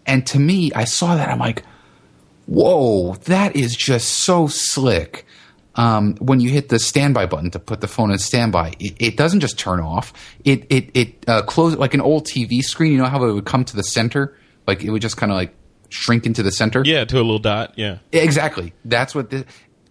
And 0.06 0.26
to 0.28 0.38
me, 0.38 0.72
I 0.74 0.84
saw 0.84 1.14
that 1.16 1.28
I'm 1.28 1.38
like, 1.38 1.64
whoa, 2.46 3.14
that 3.26 3.54
is 3.54 3.76
just 3.76 4.08
so 4.08 4.48
slick. 4.48 5.24
Um, 5.76 6.16
when 6.16 6.40
you 6.40 6.50
hit 6.50 6.68
the 6.68 6.80
standby 6.80 7.26
button 7.26 7.50
to 7.52 7.60
put 7.60 7.80
the 7.80 7.86
phone 7.86 8.10
in 8.10 8.18
standby, 8.18 8.74
it, 8.80 8.94
it 8.98 9.16
doesn't 9.16 9.40
just 9.40 9.58
turn 9.58 9.80
off. 9.80 10.12
It 10.44 10.66
it 10.68 10.90
it 10.94 11.28
uh, 11.28 11.42
closes 11.42 11.78
like 11.78 11.94
an 11.94 12.00
old 12.00 12.26
TV 12.26 12.60
screen. 12.60 12.92
You 12.92 12.98
know 12.98 13.06
how 13.06 13.22
it 13.24 13.32
would 13.32 13.46
come 13.46 13.64
to 13.64 13.76
the 13.76 13.84
center, 13.84 14.36
like 14.70 14.84
it 14.84 14.90
would 14.90 15.02
just 15.02 15.16
kind 15.16 15.32
of 15.32 15.36
like 15.36 15.54
shrink 15.88 16.26
into 16.26 16.42
the 16.42 16.52
center. 16.52 16.82
yeah, 16.84 17.04
to 17.04 17.16
a 17.16 17.18
little 17.18 17.38
dot. 17.38 17.74
Yeah, 17.76 17.98
Exactly. 18.12 18.72
That's 18.84 19.14
what. 19.14 19.30
The, 19.30 19.44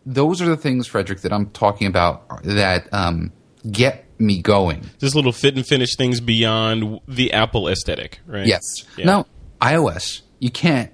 those 0.05 0.41
are 0.41 0.47
the 0.47 0.57
things, 0.57 0.87
Frederick, 0.87 1.21
that 1.21 1.33
I'm 1.33 1.49
talking 1.51 1.85
about 1.85 2.43
that 2.43 2.91
um, 2.91 3.31
get 3.69 4.05
me 4.19 4.41
going. 4.41 4.89
just 4.99 5.13
little 5.13 5.31
fit 5.31 5.55
and 5.55 5.65
finish 5.65 5.95
things 5.95 6.19
beyond 6.19 6.99
the 7.07 7.33
Apple 7.33 7.67
aesthetic, 7.67 8.19
right? 8.25 8.47
Yes. 8.47 8.61
Yeah. 8.97 9.05
Now, 9.05 9.25
iOS, 9.61 10.21
you 10.39 10.49
can't 10.49 10.91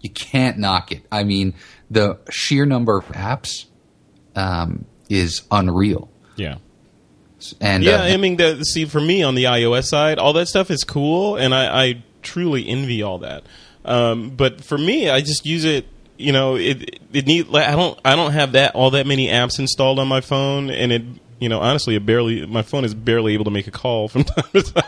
you 0.00 0.10
can't 0.10 0.58
knock 0.58 0.92
it. 0.92 1.02
I 1.10 1.24
mean, 1.24 1.54
the 1.90 2.18
sheer 2.30 2.66
number 2.66 2.98
of 2.98 3.06
apps 3.06 3.66
um, 4.34 4.84
is 5.08 5.42
unreal. 5.50 6.10
yeah. 6.36 6.56
And 7.60 7.82
Yeah, 7.82 8.02
uh, 8.02 8.04
I 8.04 8.16
mean, 8.18 8.36
the, 8.36 8.62
see, 8.62 8.84
for 8.84 9.00
me 9.00 9.22
on 9.24 9.34
the 9.34 9.44
iOS 9.44 9.86
side, 9.86 10.18
all 10.18 10.32
that 10.34 10.46
stuff 10.46 10.70
is 10.70 10.84
cool, 10.84 11.36
and 11.36 11.52
I, 11.52 11.84
I 11.84 12.04
truly 12.22 12.66
envy 12.68 13.02
all 13.02 13.18
that. 13.18 13.44
Um, 13.84 14.30
but 14.30 14.62
for 14.64 14.78
me, 14.78 15.10
I 15.10 15.20
just 15.20 15.44
use 15.46 15.64
it. 15.64 15.86
you 16.18 16.32
know, 16.32 16.56
it 16.56 17.00
it 17.12 17.26
need. 17.26 17.48
Like, 17.48 17.66
I 17.68 17.72
don't 17.76 17.98
I 18.04 18.14
don't 18.16 18.32
have 18.32 18.52
that 18.52 18.74
all 18.74 18.90
that 18.90 19.06
many 19.06 19.28
apps 19.28 19.58
installed 19.58 19.98
on 19.98 20.06
my 20.08 20.20
phone, 20.20 20.70
and 20.70 20.92
it 20.92 21.02
you 21.40 21.48
know 21.48 21.58
honestly 21.58 21.96
it 21.96 22.06
barely 22.06 22.46
my 22.46 22.62
phone 22.62 22.84
is 22.84 22.94
barely 22.94 23.34
able 23.34 23.44
to 23.46 23.50
make 23.50 23.66
a 23.66 23.72
call 23.72 24.06
from 24.06 24.22
time 24.24 24.44
to 24.52 24.62
time. 24.62 24.84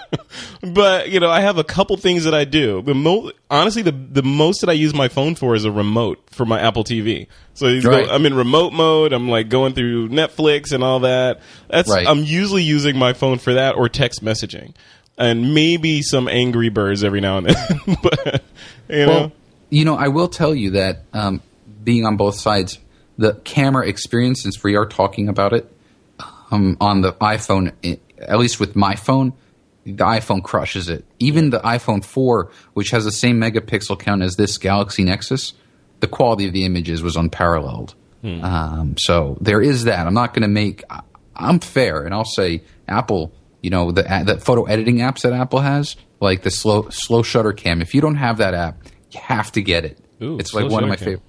But 0.73 1.11
you 1.11 1.19
know, 1.19 1.29
I 1.31 1.41
have 1.41 1.59
a 1.59 1.65
couple 1.65 1.97
things 1.97 2.23
that 2.25 2.35
I 2.35 2.45
do. 2.45 2.83
The 2.83 2.95
mo- 2.95 3.33
honestly, 3.51 3.83
the 3.83 3.91
the 3.91 4.23
most 4.23 4.61
that 4.61 4.71
I 4.71 4.75
use 4.75 4.95
my 4.95 5.09
phone 5.09 5.35
for 5.35 5.57
is 5.57 5.65
a 5.65 5.73
remote 5.73 6.23
for 6.31 6.47
my 6.47 6.61
Apple 6.61 6.85
TV. 6.85 7.27
So 7.55 7.67
you 7.67 7.83
go- 7.83 7.91
I'm 8.15 8.25
in 8.27 8.35
remote 8.35 8.73
mode. 8.73 9.13
I'm 9.13 9.29
like 9.29 9.49
going 9.49 9.75
through 9.75 10.11
Netflix 10.11 10.71
and 10.73 10.85
all 10.85 11.01
that. 11.01 11.41
That's 11.69 11.91
Right. 11.91 12.07
I'm 12.07 12.23
usually 12.23 12.63
using 12.63 12.97
my 12.97 13.13
phone 13.13 13.39
for 13.39 13.55
that 13.55 13.75
or 13.75 13.89
text 13.89 14.25
messaging, 14.25 14.75
and 15.19 15.55
maybe 15.55 16.03
some 16.03 16.29
Angry 16.29 16.69
Birds 16.69 17.05
every 17.05 17.21
now 17.21 17.39
and 17.39 17.47
then. 17.47 17.97
but 18.03 18.43
you 18.89 19.07
know. 19.07 19.09
Well, 19.09 19.33
you 19.71 19.85
know, 19.85 19.97
I 19.97 20.09
will 20.09 20.29
tell 20.29 20.55
you 20.55 20.73
that 20.73 21.03
um, 21.13 21.43
being 21.83 22.07
on 22.07 22.17
both 22.17 22.39
sides, 22.39 22.79
the 23.19 23.35
camera 23.45 23.89
experience, 23.89 24.43
since 24.43 24.63
we 24.63 24.77
are 24.77 24.87
talking 24.87 25.29
about 25.29 25.53
it, 25.53 25.71
um, 26.51 26.77
on 26.81 27.01
the 27.01 27.13
iPhone, 27.15 27.73
at 28.19 28.39
least 28.39 28.61
with 28.61 28.77
my 28.77 28.95
phone, 28.95 29.33
the 29.85 29.93
iPhone 29.93 30.43
crushes 30.43 30.89
it. 30.89 31.05
Even 31.19 31.51
the 31.51 31.61
iPhone 31.61 32.05
4, 32.05 32.51
which 32.75 32.91
has 32.91 33.05
the 33.05 33.13
same 33.13 33.41
megapixel 33.41 33.99
count 33.99 34.23
as 34.23 34.37
this 34.37 34.59
Galaxy 34.59 35.05
Nexus, 35.05 35.53
the 36.01 36.07
quality 36.07 36.47
of 36.47 36.53
the 36.53 36.65
images 36.65 37.03
was 37.03 37.17
unparalleled. 37.17 37.95
Um, 38.43 38.97
so 38.97 39.37
there 39.41 39.61
is 39.61 39.85
that. 39.85 40.07
I'm 40.07 40.15
not 40.15 40.33
going 40.33 40.43
to 40.43 40.49
make. 40.49 40.83
I'm 41.37 41.61
fair, 41.61 42.05
and 42.05 42.15
I'll 42.15 42.25
say 42.25 42.63
Apple. 42.89 43.33
You 43.65 43.71
know 43.71 43.93
the 43.93 44.03
the 44.27 44.39
photo 44.39 44.65
editing 44.65 44.99
apps 44.99 45.23
that 45.23 45.33
Apple 45.33 45.61
has, 45.61 45.97
like 46.21 46.43
the 46.43 46.51
slow 46.51 46.91
slow 46.91 47.23
shutter 47.23 47.55
cam. 47.55 47.81
If 47.81 47.95
you 47.95 48.03
don't 48.03 48.17
have 48.17 48.37
that 48.37 48.53
app, 48.53 48.83
you 49.11 49.21
have 49.21 49.51
to 49.53 49.63
get 49.63 49.87
it. 49.87 49.99
Ooh, 50.21 50.39
it's 50.39 50.53
like 50.53 50.71
one 50.71 50.83
of 50.83 50.91
my 50.91 50.97
cam. 50.97 51.05
favorite. 51.05 51.23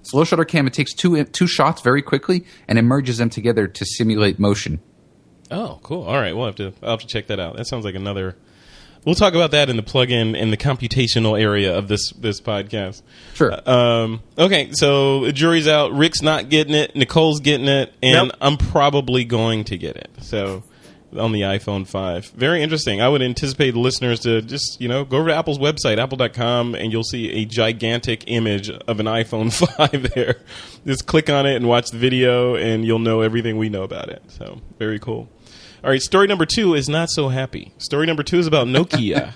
Slow 0.00 0.24
shutter 0.24 0.46
cam. 0.46 0.66
It 0.66 0.72
takes 0.72 0.94
two 0.94 1.22
two 1.24 1.46
shots 1.46 1.82
very 1.82 2.00
quickly 2.00 2.46
and 2.66 2.78
it 2.78 2.82
merges 2.82 3.18
them 3.18 3.28
together 3.28 3.68
to 3.68 3.84
simulate 3.84 4.38
motion. 4.38 4.80
Oh, 5.50 5.80
cool. 5.82 6.04
All 6.04 6.14
right, 6.14 6.34
we'll 6.34 6.46
have 6.46 6.56
to. 6.56 6.72
I'll 6.82 6.92
have 6.92 7.00
to 7.00 7.06
check 7.06 7.26
that 7.26 7.38
out. 7.38 7.56
That 7.56 7.66
sounds 7.66 7.84
like 7.84 7.94
another. 7.94 8.36
We'll 9.04 9.14
talk 9.14 9.34
about 9.34 9.50
that 9.50 9.68
in 9.68 9.76
the 9.76 9.82
plug-in 9.82 10.34
in 10.34 10.50
the 10.50 10.56
computational 10.56 11.38
area 11.38 11.76
of 11.76 11.88
this 11.88 12.10
this 12.12 12.40
podcast. 12.40 13.02
Sure. 13.34 13.52
Um, 13.68 14.22
okay, 14.38 14.70
so 14.72 15.26
the 15.26 15.32
jury's 15.32 15.68
out. 15.68 15.92
Rick's 15.92 16.22
not 16.22 16.48
getting 16.48 16.74
it. 16.74 16.96
Nicole's 16.96 17.40
getting 17.40 17.68
it, 17.68 17.92
and 18.02 18.28
Nope. 18.28 18.36
I'm 18.40 18.56
probably 18.56 19.24
going 19.26 19.64
to 19.64 19.76
get 19.76 19.96
it. 19.96 20.08
So 20.20 20.62
on 21.16 21.32
the 21.32 21.42
iPhone 21.42 21.86
5. 21.86 22.30
Very 22.30 22.62
interesting. 22.62 23.00
I 23.00 23.08
would 23.08 23.22
anticipate 23.22 23.74
listeners 23.74 24.20
to 24.20 24.42
just, 24.42 24.80
you 24.80 24.88
know, 24.88 25.04
go 25.04 25.18
over 25.18 25.28
to 25.28 25.34
Apple's 25.34 25.58
website, 25.58 25.98
apple.com, 25.98 26.74
and 26.74 26.92
you'll 26.92 27.02
see 27.02 27.30
a 27.30 27.44
gigantic 27.44 28.24
image 28.26 28.70
of 28.70 29.00
an 29.00 29.06
iPhone 29.06 29.52
5 29.76 30.14
there. 30.14 30.36
Just 30.86 31.06
click 31.06 31.28
on 31.30 31.46
it 31.46 31.56
and 31.56 31.68
watch 31.68 31.90
the 31.90 31.98
video, 31.98 32.54
and 32.54 32.84
you'll 32.84 32.98
know 32.98 33.20
everything 33.20 33.56
we 33.58 33.68
know 33.68 33.82
about 33.82 34.08
it. 34.08 34.22
So, 34.28 34.60
very 34.78 34.98
cool. 34.98 35.28
All 35.84 35.90
right, 35.90 36.00
story 36.00 36.28
number 36.28 36.46
two 36.46 36.74
is 36.74 36.88
not 36.88 37.10
so 37.10 37.28
happy. 37.28 37.72
Story 37.78 38.06
number 38.06 38.22
two 38.22 38.38
is 38.38 38.46
about 38.46 38.68
Nokia. 38.68 39.32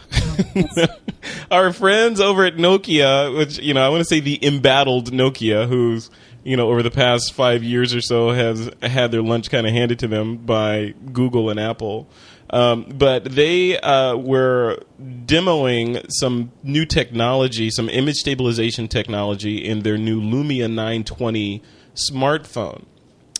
Our 1.50 1.72
friends 1.72 2.20
over 2.20 2.44
at 2.44 2.54
Nokia, 2.56 3.36
which, 3.36 3.58
you 3.58 3.74
know, 3.74 3.84
I 3.84 3.88
want 3.88 4.00
to 4.00 4.04
say 4.04 4.20
the 4.20 4.38
embattled 4.46 5.10
Nokia, 5.10 5.66
who's, 5.66 6.08
you 6.46 6.56
know, 6.56 6.68
over 6.70 6.82
the 6.82 6.90
past 6.92 7.32
five 7.32 7.64
years 7.64 7.92
or 7.94 8.00
so 8.00 8.30
has 8.30 8.70
had 8.80 9.10
their 9.10 9.22
lunch 9.22 9.50
kind 9.50 9.66
of 9.66 9.72
handed 9.72 9.98
to 9.98 10.06
them 10.08 10.36
by 10.36 10.94
Google 11.12 11.50
and 11.50 11.58
Apple. 11.58 12.08
Um, 12.50 12.84
but 12.94 13.24
they 13.24 13.76
uh, 13.80 14.14
were 14.16 14.78
demoing 15.00 16.06
some 16.08 16.52
new 16.62 16.86
technology, 16.86 17.70
some 17.70 17.88
image 17.88 18.14
stabilization 18.16 18.86
technology 18.86 19.56
in 19.64 19.80
their 19.80 19.98
new 19.98 20.20
Lumia 20.20 20.70
920 20.70 21.62
smartphone 21.94 22.84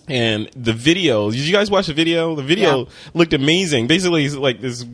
and 0.09 0.49
the 0.57 0.73
video. 0.73 1.31
Did 1.31 1.41
you 1.41 1.53
guys 1.53 1.71
watch 1.71 1.87
the 1.87 1.95
video? 1.95 2.35
The 2.35 2.43
video 2.43 2.81
Yeah. 2.81 2.85
looked 3.15 3.33
amazing. 3.33 3.87
Basically, 3.87 4.25
it's 4.25 4.35
like 4.35 4.61
this 4.61 4.85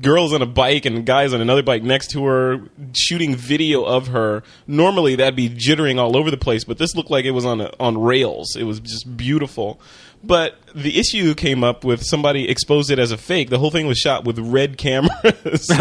girl's 0.00 0.32
on 0.32 0.42
a 0.42 0.46
bike 0.46 0.84
and 0.84 1.04
guys 1.06 1.32
on 1.32 1.40
another 1.40 1.62
bike 1.62 1.82
next 1.82 2.10
to 2.12 2.24
her 2.24 2.60
shooting 2.94 3.34
video 3.34 3.84
of 3.84 4.08
her. 4.08 4.42
Normally, 4.66 5.16
that'd 5.16 5.36
be 5.36 5.48
jittering 5.48 5.98
all 5.98 6.16
over 6.16 6.30
the 6.30 6.36
place, 6.36 6.64
but 6.64 6.78
this 6.78 6.94
looked 6.94 7.10
like 7.10 7.24
it 7.24 7.30
was 7.32 7.44
on 7.44 7.60
a, 7.60 7.72
on 7.80 7.98
rails. 7.98 8.56
It 8.56 8.64
was 8.64 8.80
just 8.80 9.16
beautiful. 9.16 9.80
But 10.24 10.56
the 10.74 10.98
issue 10.98 11.34
came 11.34 11.62
up 11.62 11.84
with 11.84 12.02
somebody 12.02 12.48
exposed 12.48 12.90
it 12.90 12.98
as 12.98 13.12
a 13.12 13.16
fake. 13.16 13.48
The 13.50 13.58
whole 13.58 13.70
thing 13.70 13.86
was 13.86 13.98
shot 13.98 14.24
with 14.24 14.38
RED 14.38 14.78
cameras. 14.78 15.70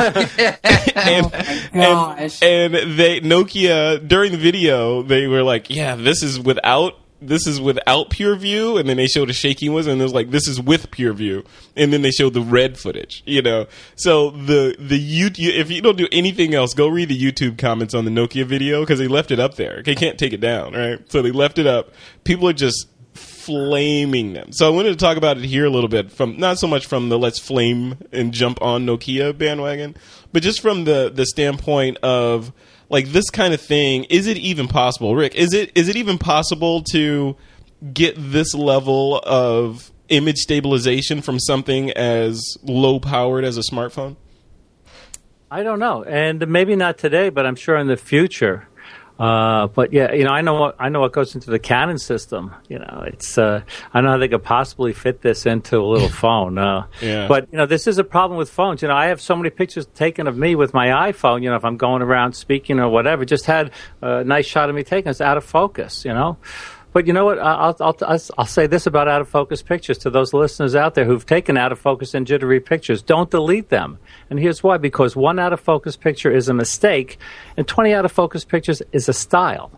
Oh 0.98 1.02
and, 1.02 1.32
gosh. 1.74 2.42
and 2.42 2.74
and 2.76 2.98
they 2.98 3.20
Nokia 3.20 4.08
during 4.08 4.32
the 4.32 4.38
video 4.38 5.04
they 5.04 5.28
were 5.28 5.44
like, 5.44 5.70
yeah, 5.70 5.96
this 5.96 6.24
is 6.24 6.40
without 6.40 6.98
this 7.22 7.48
is 7.48 7.62
without 7.62 8.10
PureView, 8.10 8.80
and 8.80 8.88
then 8.88 8.98
they 8.98 9.08
showed 9.08 9.30
a 9.30 9.34
shaky 9.34 9.70
one, 9.70 9.88
and 9.88 10.00
it 10.00 10.04
was 10.04 10.14
like 10.14 10.32
this 10.32 10.48
is 10.48 10.62
with 10.62 10.92
PureView, 10.92 11.46
and 11.76 11.92
then 11.94 12.02
they 12.02 12.12
showed 12.12 12.34
the 12.34 12.42
RED 12.42 12.78
footage. 12.78 13.24
You 13.26 13.42
know, 13.42 13.68
so 13.96 14.32
the 14.32 14.76
the 14.78 15.00
YouTube 15.00 15.56
if 15.56 15.72
you 15.72 15.82
don't 15.82 15.98
do 15.98 16.08
anything 16.12 16.54
else, 16.54 16.74
go 16.74 16.88
read 16.88 17.10
the 17.10 17.20
YouTube 17.20 17.58
comments 17.58 17.94
on 17.94 18.06
the 18.06 18.12
Nokia 18.12 18.46
video 18.46 18.82
because 18.82 19.00
they 19.00 19.08
left 19.08 19.32
it 19.32 19.40
up 19.40 19.56
there. 19.56 19.82
They 19.84 19.96
can't 19.96 20.18
take 20.18 20.34
it 20.34 20.42
down, 20.42 20.74
right? 20.74 21.00
So 21.12 21.22
they 21.22 21.32
left 21.32 21.58
it 21.58 21.68
up. 21.68 21.94
People 22.24 22.50
are 22.50 22.54
just 22.54 22.88
flaming 23.14 24.34
them. 24.34 24.52
So 24.52 24.68
I 24.68 24.70
wanted 24.70 24.90
to 24.90 24.96
talk 24.96 25.18
about 25.18 25.38
it 25.38 25.46
here 25.46 25.66
a 25.66 25.70
little 25.70 25.88
bit 25.88 26.12
from 26.12 26.38
not 26.38 26.58
so 26.58 26.68
much 26.68 26.86
from 26.86 27.10
the 27.10 27.18
let's 27.18 27.40
flame 27.40 27.98
and 28.12 28.34
jump 28.34 28.62
on 28.62 28.86
Nokia 28.86 29.38
bandwagon, 29.38 29.96
but 30.34 30.44
just 30.44 30.62
from 30.62 30.84
the 30.84 31.12
the 31.14 31.26
standpoint 31.26 31.98
of 31.98 32.52
like 32.90 33.08
this 33.10 33.30
kind 33.30 33.54
of 33.54 33.62
thing. 33.62 34.06
Is 34.06 34.28
it 34.28 34.38
even 34.38 34.68
possible, 34.68 35.16
Rick? 35.16 35.36
Is 35.36 35.54
it 35.54 35.72
is 35.76 35.90
it 35.90 35.96
even 35.96 36.18
possible 36.18 36.84
to 36.92 37.36
get 37.94 38.16
this 38.18 38.54
level 38.54 39.20
of 39.20 39.92
image 40.10 40.38
stabilization 40.38 41.22
from 41.22 41.40
something 41.40 41.92
as 41.92 42.42
low 42.64 43.00
powered 43.00 43.44
as 43.44 43.58
a 43.58 43.62
smartphone? 43.62 44.16
I 45.50 45.64
don't 45.64 45.80
know, 45.80 46.04
and 46.04 46.48
maybe 46.48 46.76
not 46.76 46.98
today, 46.98 47.30
but 47.30 47.46
I'm 47.46 47.56
sure 47.56 47.78
in 47.78 47.88
the 47.88 47.98
future. 47.98 48.68
Uh, 49.18 49.68
but 49.68 49.94
yeah, 49.94 50.12
you 50.14 50.26
know, 50.26 50.32
I 50.32 50.42
know 50.42 50.56
what 50.56 50.76
I 50.78 50.90
know 50.90 51.00
what 51.00 51.14
goes 51.14 51.36
into 51.36 51.50
the 51.50 51.60
Canon 51.60 51.98
system. 51.98 52.54
You 52.68 52.80
know, 52.80 53.04
it's 53.08 53.38
uh, 53.38 53.62
I 53.94 53.98
don't 54.00 54.06
know 54.06 54.12
how 54.12 54.18
they 54.18 54.28
could 54.28 54.44
possibly 54.44 54.92
fit 54.92 55.22
this 55.22 55.46
into 55.46 55.78
a 55.80 55.86
little 55.86 56.10
phone. 56.24 56.58
Uh, 56.58 56.88
Yeah. 57.02 57.28
But 57.28 57.48
you 57.52 57.58
know, 57.58 57.66
this 57.66 57.88
is 57.88 57.98
a 57.98 58.04
problem 58.04 58.38
with 58.38 58.50
phones. 58.50 58.82
You 58.82 58.90
know, 58.90 58.96
I 58.96 59.08
have 59.08 59.22
so 59.22 59.36
many 59.36 59.50
pictures 59.50 59.86
taken 59.96 60.28
of 60.28 60.38
me 60.38 60.56
with 60.56 60.74
my 60.74 61.12
iPhone. 61.12 61.44
You 61.44 61.50
know, 61.50 61.56
if 61.56 61.64
I'm 61.64 61.78
going 61.78 62.02
around 62.02 62.34
speaking 62.34 62.80
or 62.80 62.90
whatever, 62.90 63.24
just 63.24 63.46
had 63.46 63.72
a 64.02 64.24
nice 64.24 64.46
shot 64.46 64.70
of 64.70 64.76
me 64.76 64.84
taken. 64.84 65.10
It's 65.10 65.22
out 65.22 65.38
of 65.38 65.46
focus. 65.46 66.04
You 66.04 66.14
know. 66.14 66.38
But 66.96 67.08
you 67.08 67.12
know 67.12 67.26
what? 67.26 67.40
I'll, 67.40 67.76
I'll, 67.82 68.22
I'll, 68.38 68.46
say 68.46 68.68
this 68.68 68.88
about 68.88 69.10
out 69.10 69.20
of 69.20 69.28
focus 69.28 69.62
pictures 69.62 69.98
to 69.98 70.10
those 70.10 70.32
listeners 70.32 70.76
out 70.76 70.96
there 70.96 71.04
who've 71.04 71.26
taken 71.26 71.58
out 71.58 71.74
of 71.74 71.78
focus 71.78 72.14
and 72.14 72.26
jittery 72.26 72.62
pictures. 72.62 73.02
Don't 73.02 73.30
delete 73.30 73.68
them. 73.68 74.00
And 74.30 74.40
here's 74.40 74.64
why 74.64 74.78
because 74.78 75.14
one 75.14 75.38
out 75.38 75.52
of 75.52 75.60
focus 75.60 75.98
picture 75.98 76.32
is 76.32 76.48
a 76.48 76.54
mistake, 76.54 77.18
and 77.58 77.68
20 77.68 77.94
out 77.94 78.06
of 78.06 78.14
focus 78.14 78.46
pictures 78.46 78.82
is 78.94 79.10
a 79.10 79.14
style. 79.14 79.78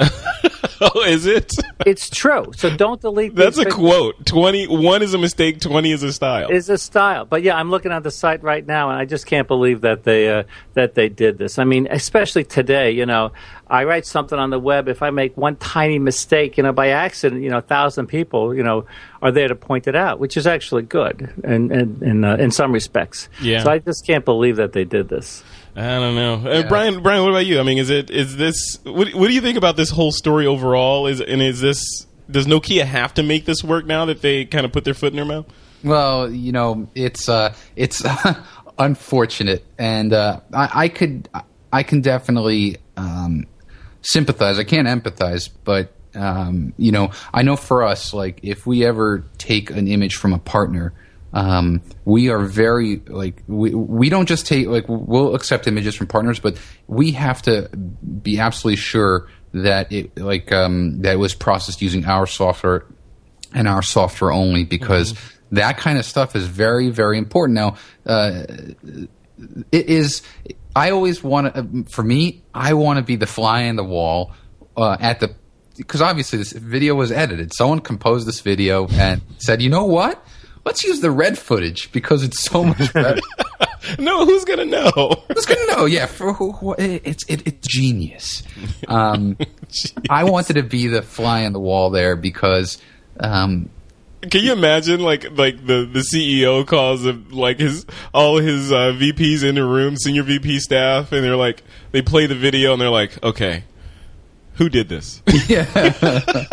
Oh, 0.82 1.02
is 1.02 1.26
it? 1.26 1.52
It's 1.84 2.08
true. 2.08 2.52
So 2.56 2.74
don't 2.74 3.02
delete 3.02 3.34
That's 3.34 3.58
a 3.58 3.66
quote. 3.66 4.24
Twenty 4.24 4.66
one 4.66 5.02
is 5.02 5.12
a 5.12 5.18
mistake. 5.18 5.60
Twenty 5.60 5.92
is 5.92 6.02
a 6.02 6.10
style. 6.10 6.50
is 6.50 6.70
a 6.70 6.78
style. 6.78 7.26
But 7.26 7.42
yeah, 7.42 7.56
I'm 7.56 7.70
looking 7.70 7.92
at 7.92 8.02
the 8.02 8.10
site 8.10 8.42
right 8.42 8.66
now, 8.66 8.88
and 8.88 8.98
I 8.98 9.04
just 9.04 9.26
can't 9.26 9.46
believe 9.46 9.82
that 9.82 10.04
they 10.04 10.30
uh, 10.30 10.44
that 10.74 10.94
they 10.94 11.10
did 11.10 11.36
this. 11.36 11.58
I 11.58 11.64
mean, 11.64 11.86
especially 11.90 12.44
today. 12.44 12.92
You 12.92 13.04
know, 13.04 13.32
I 13.68 13.84
write 13.84 14.06
something 14.06 14.38
on 14.38 14.48
the 14.48 14.58
web. 14.58 14.88
If 14.88 15.02
I 15.02 15.10
make 15.10 15.36
one 15.36 15.56
tiny 15.56 15.98
mistake, 15.98 16.56
you 16.56 16.62
know, 16.62 16.72
by 16.72 16.88
accident, 16.88 17.42
you 17.42 17.50
know, 17.50 17.58
a 17.58 17.62
thousand 17.62 18.06
people, 18.06 18.54
you 18.54 18.62
know, 18.62 18.86
are 19.20 19.32
there 19.32 19.48
to 19.48 19.54
point 19.54 19.86
it 19.86 19.94
out, 19.94 20.18
which 20.18 20.38
is 20.38 20.46
actually 20.46 20.82
good, 20.82 21.30
and 21.44 21.70
in 21.70 22.02
in, 22.02 22.24
uh, 22.24 22.36
in 22.36 22.50
some 22.50 22.72
respects. 22.72 23.28
Yeah. 23.42 23.64
So 23.64 23.70
I 23.70 23.80
just 23.80 24.06
can't 24.06 24.24
believe 24.24 24.56
that 24.56 24.72
they 24.72 24.84
did 24.84 25.10
this. 25.10 25.44
I 25.76 25.98
don't 25.98 26.14
know, 26.14 26.50
uh, 26.50 26.68
Brian. 26.68 27.02
Brian, 27.02 27.22
what 27.22 27.30
about 27.30 27.46
you? 27.46 27.60
I 27.60 27.62
mean, 27.62 27.78
is 27.78 27.90
it 27.90 28.10
is 28.10 28.36
this? 28.36 28.78
What, 28.84 29.14
what 29.14 29.28
do 29.28 29.32
you 29.32 29.40
think 29.40 29.56
about 29.56 29.76
this 29.76 29.90
whole 29.90 30.12
story 30.12 30.46
overall? 30.46 31.06
Is 31.06 31.20
and 31.20 31.40
is 31.40 31.60
this? 31.60 32.06
Does 32.30 32.46
Nokia 32.46 32.84
have 32.84 33.14
to 33.14 33.22
make 33.22 33.44
this 33.44 33.62
work 33.62 33.86
now 33.86 34.04
that 34.06 34.22
they 34.22 34.44
kind 34.44 34.64
of 34.64 34.72
put 34.72 34.84
their 34.84 34.94
foot 34.94 35.12
in 35.12 35.16
their 35.16 35.24
mouth? 35.24 35.46
Well, 35.82 36.30
you 36.30 36.52
know, 36.52 36.88
it's 36.94 37.28
uh, 37.28 37.54
it's 37.76 38.02
unfortunate, 38.78 39.64
and 39.78 40.12
uh, 40.12 40.40
I, 40.52 40.70
I 40.74 40.88
could 40.88 41.28
I 41.72 41.82
can 41.82 42.00
definitely 42.00 42.76
um, 42.96 43.46
sympathize. 44.02 44.58
I 44.58 44.64
can't 44.64 44.88
empathize, 44.88 45.50
but 45.64 45.92
um, 46.14 46.74
you 46.76 46.92
know, 46.92 47.10
I 47.32 47.42
know 47.42 47.56
for 47.56 47.84
us, 47.84 48.12
like 48.12 48.40
if 48.42 48.66
we 48.66 48.84
ever 48.84 49.24
take 49.38 49.70
an 49.70 49.88
image 49.88 50.16
from 50.16 50.32
a 50.32 50.38
partner. 50.38 50.92
Um, 51.32 51.82
we 52.04 52.28
are 52.28 52.40
very 52.40 53.02
like 53.06 53.42
we 53.46 53.74
we 53.74 54.08
don't 54.08 54.26
just 54.26 54.46
take 54.46 54.66
like 54.66 54.84
we'll 54.88 55.34
accept 55.34 55.66
images 55.66 55.94
from 55.94 56.06
partners, 56.06 56.40
but 56.40 56.58
we 56.86 57.12
have 57.12 57.40
to 57.42 57.68
be 57.68 58.38
absolutely 58.38 58.76
sure 58.76 59.28
that 59.52 59.92
it 59.92 60.16
like 60.18 60.50
um, 60.52 61.02
that 61.02 61.14
it 61.14 61.18
was 61.18 61.34
processed 61.34 61.82
using 61.82 62.04
our 62.06 62.26
software 62.26 62.86
and 63.54 63.68
our 63.68 63.82
software 63.82 64.32
only 64.32 64.64
because 64.64 65.14
that 65.52 65.78
kind 65.78 65.98
of 65.98 66.04
stuff 66.04 66.36
is 66.36 66.46
very 66.46 66.90
very 66.90 67.18
important 67.18 67.56
now 67.56 67.76
uh, 68.06 68.44
it 69.72 69.86
is 69.86 70.22
i 70.76 70.90
always 70.90 71.20
want 71.24 71.52
to 71.52 71.84
for 71.90 72.04
me 72.04 72.44
i 72.54 72.74
want 72.74 72.96
to 72.96 73.02
be 73.02 73.16
the 73.16 73.26
fly 73.26 73.62
in 73.62 73.74
the 73.74 73.82
wall 73.82 74.30
uh, 74.76 74.96
at 75.00 75.18
the 75.18 75.34
because 75.80 76.02
obviously 76.02 76.38
this 76.38 76.52
video 76.52 76.94
was 76.94 77.10
edited. 77.10 77.54
Someone 77.54 77.80
composed 77.80 78.28
this 78.28 78.40
video 78.40 78.86
and 78.88 79.22
said, 79.38 79.62
"You 79.62 79.70
know 79.70 79.84
what? 79.84 80.22
Let's 80.64 80.82
use 80.84 81.00
the 81.00 81.10
RED 81.10 81.38
footage 81.38 81.90
because 81.92 82.22
it's 82.22 82.42
so 82.42 82.64
much 82.64 82.92
better." 82.92 83.20
No, 83.98 84.26
who's 84.26 84.44
gonna 84.44 84.66
know? 84.66 85.24
Who's 85.34 85.46
gonna 85.46 85.66
know? 85.74 85.86
Yeah, 85.86 86.04
for 86.04 86.34
who, 86.34 86.52
who, 86.52 86.74
it's 86.78 87.24
it, 87.24 87.46
it's 87.46 87.66
genius. 87.66 88.42
Um, 88.86 89.38
I 90.10 90.24
wanted 90.24 90.54
to 90.54 90.62
be 90.62 90.86
the 90.86 91.00
fly 91.00 91.46
on 91.46 91.54
the 91.54 91.58
wall 91.58 91.88
there 91.88 92.14
because 92.14 92.76
um, 93.18 93.70
Can 94.30 94.44
you 94.44 94.52
imagine 94.52 95.00
like 95.00 95.24
like 95.36 95.66
the 95.66 95.88
the 95.90 96.00
CEO 96.00 96.66
calls 96.66 97.06
him, 97.06 97.30
like 97.30 97.58
his 97.58 97.86
all 98.12 98.36
his 98.36 98.70
uh, 98.70 98.92
VPs 98.92 99.42
in 99.44 99.54
the 99.54 99.64
room, 99.64 99.96
senior 99.96 100.24
VP 100.24 100.60
staff, 100.60 101.10
and 101.10 101.24
they're 101.24 101.34
like 101.36 101.62
they 101.90 102.02
play 102.02 102.26
the 102.26 102.34
video 102.34 102.74
and 102.74 102.82
they're 102.82 102.90
like, 102.90 103.20
okay, 103.24 103.64
who 104.54 104.68
did 104.68 104.90
this? 104.90 105.22
yeah, 105.48 105.64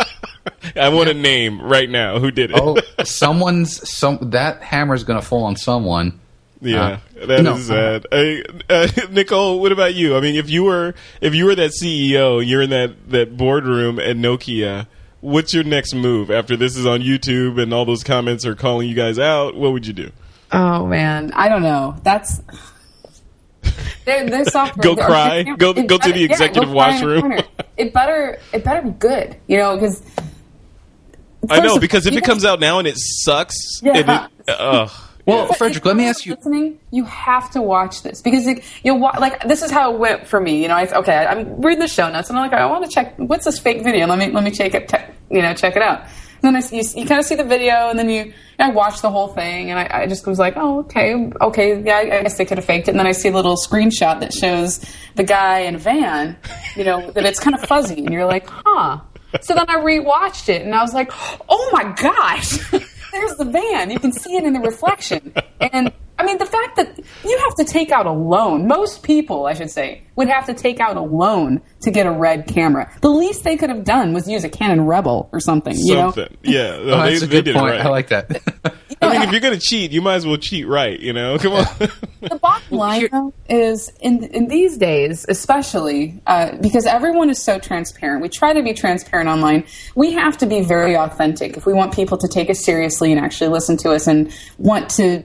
I 0.76 0.88
want 0.90 1.08
a 1.08 1.14
name 1.14 1.60
right 1.60 1.88
now. 1.88 2.18
Who 2.18 2.30
did 2.30 2.50
it? 2.50 2.58
oh, 2.60 2.76
someone's 3.04 3.88
some 3.88 4.18
that 4.30 4.62
hammer's 4.62 5.04
gonna 5.04 5.22
fall 5.22 5.44
on 5.44 5.56
someone. 5.56 6.20
Yeah, 6.60 6.98
Uh, 7.22 7.26
that 7.26 7.38
is 7.38 7.44
no. 7.44 7.56
sad. 7.56 8.06
Hey, 8.10 8.42
uh, 8.68 8.88
Nicole, 9.10 9.60
what 9.60 9.70
about 9.70 9.94
you? 9.94 10.16
I 10.16 10.20
mean, 10.20 10.34
if 10.34 10.50
you 10.50 10.64
were 10.64 10.94
if 11.20 11.34
you 11.34 11.44
were 11.44 11.54
that 11.54 11.70
CEO, 11.70 12.44
you're 12.44 12.62
in 12.62 12.70
that 12.70 13.10
that 13.10 13.36
boardroom 13.36 13.98
at 14.00 14.16
Nokia. 14.16 14.86
What's 15.20 15.52
your 15.54 15.64
next 15.64 15.94
move 15.94 16.30
after 16.30 16.56
this 16.56 16.76
is 16.76 16.86
on 16.86 17.00
YouTube 17.00 17.60
and 17.60 17.72
all 17.74 17.84
those 17.84 18.04
comments 18.04 18.44
are 18.46 18.54
calling 18.54 18.88
you 18.88 18.94
guys 18.94 19.18
out? 19.18 19.56
What 19.56 19.72
would 19.72 19.86
you 19.86 19.92
do? 19.92 20.10
Oh 20.52 20.86
man, 20.86 21.32
I 21.34 21.48
don't 21.48 21.62
know. 21.62 21.96
That's 22.02 22.40
their, 24.04 24.28
their 24.28 24.44
software. 24.46 24.82
Go 24.82 24.94
their- 24.94 25.06
cry. 25.06 25.42
Go- 25.42 25.70
it 25.72 25.86
go 25.86 25.98
to 25.98 26.12
the 26.12 26.24
executive 26.24 26.70
go 26.70 26.72
cry 26.74 26.98
the 26.98 27.04
washroom. 27.16 27.42
It 27.76 27.92
better 27.92 28.38
it 28.52 28.64
better 28.64 28.82
be 28.82 28.90
good, 28.90 29.36
you 29.46 29.58
know, 29.58 29.74
because 29.76 30.02
I 31.50 31.60
know 31.60 31.78
because 31.78 32.06
if 32.06 32.16
it 32.16 32.24
comes 32.24 32.44
out 32.44 32.60
now 32.60 32.78
and 32.78 32.86
it 32.88 32.96
sucks, 32.98 33.54
Yeah. 33.82 33.96
and 33.96 34.08
it, 34.48 34.54
ugh. 34.58 34.90
Well, 35.26 35.46
But 35.48 35.58
Frederick, 35.58 35.84
let 35.84 35.94
me 35.96 36.06
ask 36.06 36.24
you. 36.24 36.34
Listening, 36.36 36.78
you 36.90 37.04
have 37.04 37.50
to 37.50 37.60
watch 37.60 38.02
this 38.02 38.22
because 38.22 38.46
like, 38.46 38.64
you'll 38.82 38.98
wa- 38.98 39.14
like 39.20 39.46
this 39.46 39.62
is 39.62 39.70
how 39.70 39.92
it 39.92 39.98
went 39.98 40.26
for 40.26 40.40
me. 40.40 40.62
You 40.62 40.68
know, 40.68 40.74
I, 40.76 40.90
okay, 41.00 41.16
I'm 41.26 41.60
reading 41.60 41.80
the 41.80 41.86
show 41.88 42.10
notes 42.10 42.30
and 42.30 42.38
I'm 42.38 42.48
like, 42.50 42.58
I 42.58 42.64
want 42.64 42.84
to 42.86 42.90
check 42.90 43.14
what's 43.18 43.44
this 43.44 43.58
fake 43.58 43.82
video. 43.84 44.06
Let 44.06 44.18
me 44.18 44.30
let 44.30 44.42
me 44.42 44.50
check 44.50 44.72
it. 44.74 44.88
Te- 44.88 44.96
you 45.30 45.42
know, 45.42 45.52
check 45.52 45.76
it 45.76 45.82
out. 45.82 46.00
And 46.40 46.54
then 46.54 46.56
I, 46.56 46.60
see- 46.60 46.76
you, 46.76 47.02
you 47.02 47.06
kind 47.06 47.18
of 47.18 47.26
see 47.26 47.34
the 47.34 47.42
video, 47.44 47.90
and 47.90 47.98
then 47.98 48.08
you, 48.08 48.20
and 48.22 48.32
I 48.60 48.70
watch 48.70 49.02
the 49.02 49.10
whole 49.10 49.26
thing, 49.26 49.70
and 49.72 49.78
I, 49.78 50.02
I 50.02 50.06
just 50.06 50.24
was 50.24 50.38
like, 50.38 50.54
oh, 50.56 50.78
okay, 50.84 51.28
okay, 51.40 51.82
yeah, 51.82 51.96
I 51.96 52.22
guess 52.22 52.38
they 52.38 52.44
could 52.44 52.58
have 52.58 52.64
faked 52.64 52.86
it. 52.86 52.92
And 52.92 52.98
then 53.00 53.08
I 53.08 53.12
see 53.12 53.28
a 53.28 53.32
little 53.32 53.56
screenshot 53.56 54.20
that 54.20 54.32
shows 54.32 54.78
the 55.16 55.24
guy 55.24 55.62
in 55.62 55.74
a 55.74 55.78
van, 55.78 56.36
you 56.76 56.84
know, 56.84 57.10
that 57.10 57.26
it's 57.26 57.40
kind 57.40 57.56
of 57.56 57.62
fuzzy, 57.64 57.98
and 58.04 58.12
you're 58.14 58.24
like, 58.24 58.46
huh. 58.48 59.00
So 59.40 59.54
then 59.54 59.66
I 59.68 59.76
rewatched 59.76 60.48
it, 60.48 60.62
and 60.62 60.74
I 60.74 60.82
was 60.82 60.94
like, 60.94 61.10
oh 61.48 61.70
my 61.72 61.92
gosh. 61.92 62.58
there's 63.12 63.36
the 63.36 63.44
van. 63.44 63.90
You 63.90 63.98
can 63.98 64.12
see 64.12 64.36
it 64.36 64.44
in 64.44 64.52
the 64.52 64.60
reflection. 64.60 65.32
And 65.60 65.92
I 66.18 66.24
mean, 66.24 66.38
the 66.38 66.46
fact 66.46 66.76
that 66.76 66.98
you 67.24 67.38
have 67.38 67.54
to 67.56 67.64
take 67.64 67.90
out 67.92 68.06
a 68.06 68.12
loan, 68.12 68.66
most 68.66 69.02
people, 69.04 69.46
I 69.46 69.54
should 69.54 69.70
say, 69.70 70.02
would 70.16 70.28
have 70.28 70.46
to 70.46 70.54
take 70.54 70.80
out 70.80 70.96
a 70.96 71.00
loan 71.00 71.62
to 71.82 71.90
get 71.92 72.06
a 72.06 72.10
RED 72.10 72.48
camera. 72.48 72.92
The 73.02 73.08
least 73.08 73.44
they 73.44 73.56
could 73.56 73.70
have 73.70 73.84
done 73.84 74.12
was 74.14 74.28
use 74.28 74.42
a 74.42 74.48
Canon 74.48 74.84
Rebel 74.86 75.28
or 75.32 75.38
something, 75.38 75.74
you 75.76 75.94
know? 75.94 76.10
Something, 76.10 76.36
yeah. 76.42 76.70
No, 76.84 76.94
Oh, 76.94 77.02
they, 77.04 77.10
that's 77.10 77.22
a 77.22 77.26
they 77.28 77.42
good 77.42 77.54
point. 77.54 77.66
right. 77.70 77.80
I 77.80 77.88
like 77.88 78.08
that. 78.08 78.42
I 79.00 79.12
mean, 79.12 79.22
if 79.22 79.30
you're 79.30 79.40
gonna 79.40 79.60
cheat, 79.60 79.92
you 79.92 80.02
might 80.02 80.16
as 80.16 80.26
well 80.26 80.36
cheat 80.38 80.66
right. 80.66 80.98
You 80.98 81.12
know, 81.12 81.38
come 81.38 81.52
on. 81.52 81.64
the 82.20 82.38
bottom 82.42 82.64
line 82.76 83.06
though, 83.12 83.32
is 83.48 83.92
in 84.00 84.24
in 84.24 84.48
these 84.48 84.76
days, 84.76 85.24
especially 85.28 86.20
uh, 86.26 86.56
because 86.60 86.84
everyone 86.84 87.30
is 87.30 87.40
so 87.40 87.60
transparent. 87.60 88.22
We 88.22 88.28
try 88.28 88.52
to 88.54 88.62
be 88.62 88.74
transparent 88.74 89.28
online. 89.28 89.66
We 89.94 90.14
have 90.14 90.36
to 90.38 90.46
be 90.46 90.62
very 90.62 90.96
authentic 90.96 91.56
if 91.56 91.64
we 91.64 91.72
want 91.74 91.94
people 91.94 92.18
to 92.18 92.26
take 92.26 92.50
us 92.50 92.64
seriously 92.64 93.12
and 93.12 93.20
actually 93.24 93.50
listen 93.50 93.76
to 93.78 93.92
us 93.92 94.08
and 94.08 94.32
want 94.58 94.90
to 94.90 95.22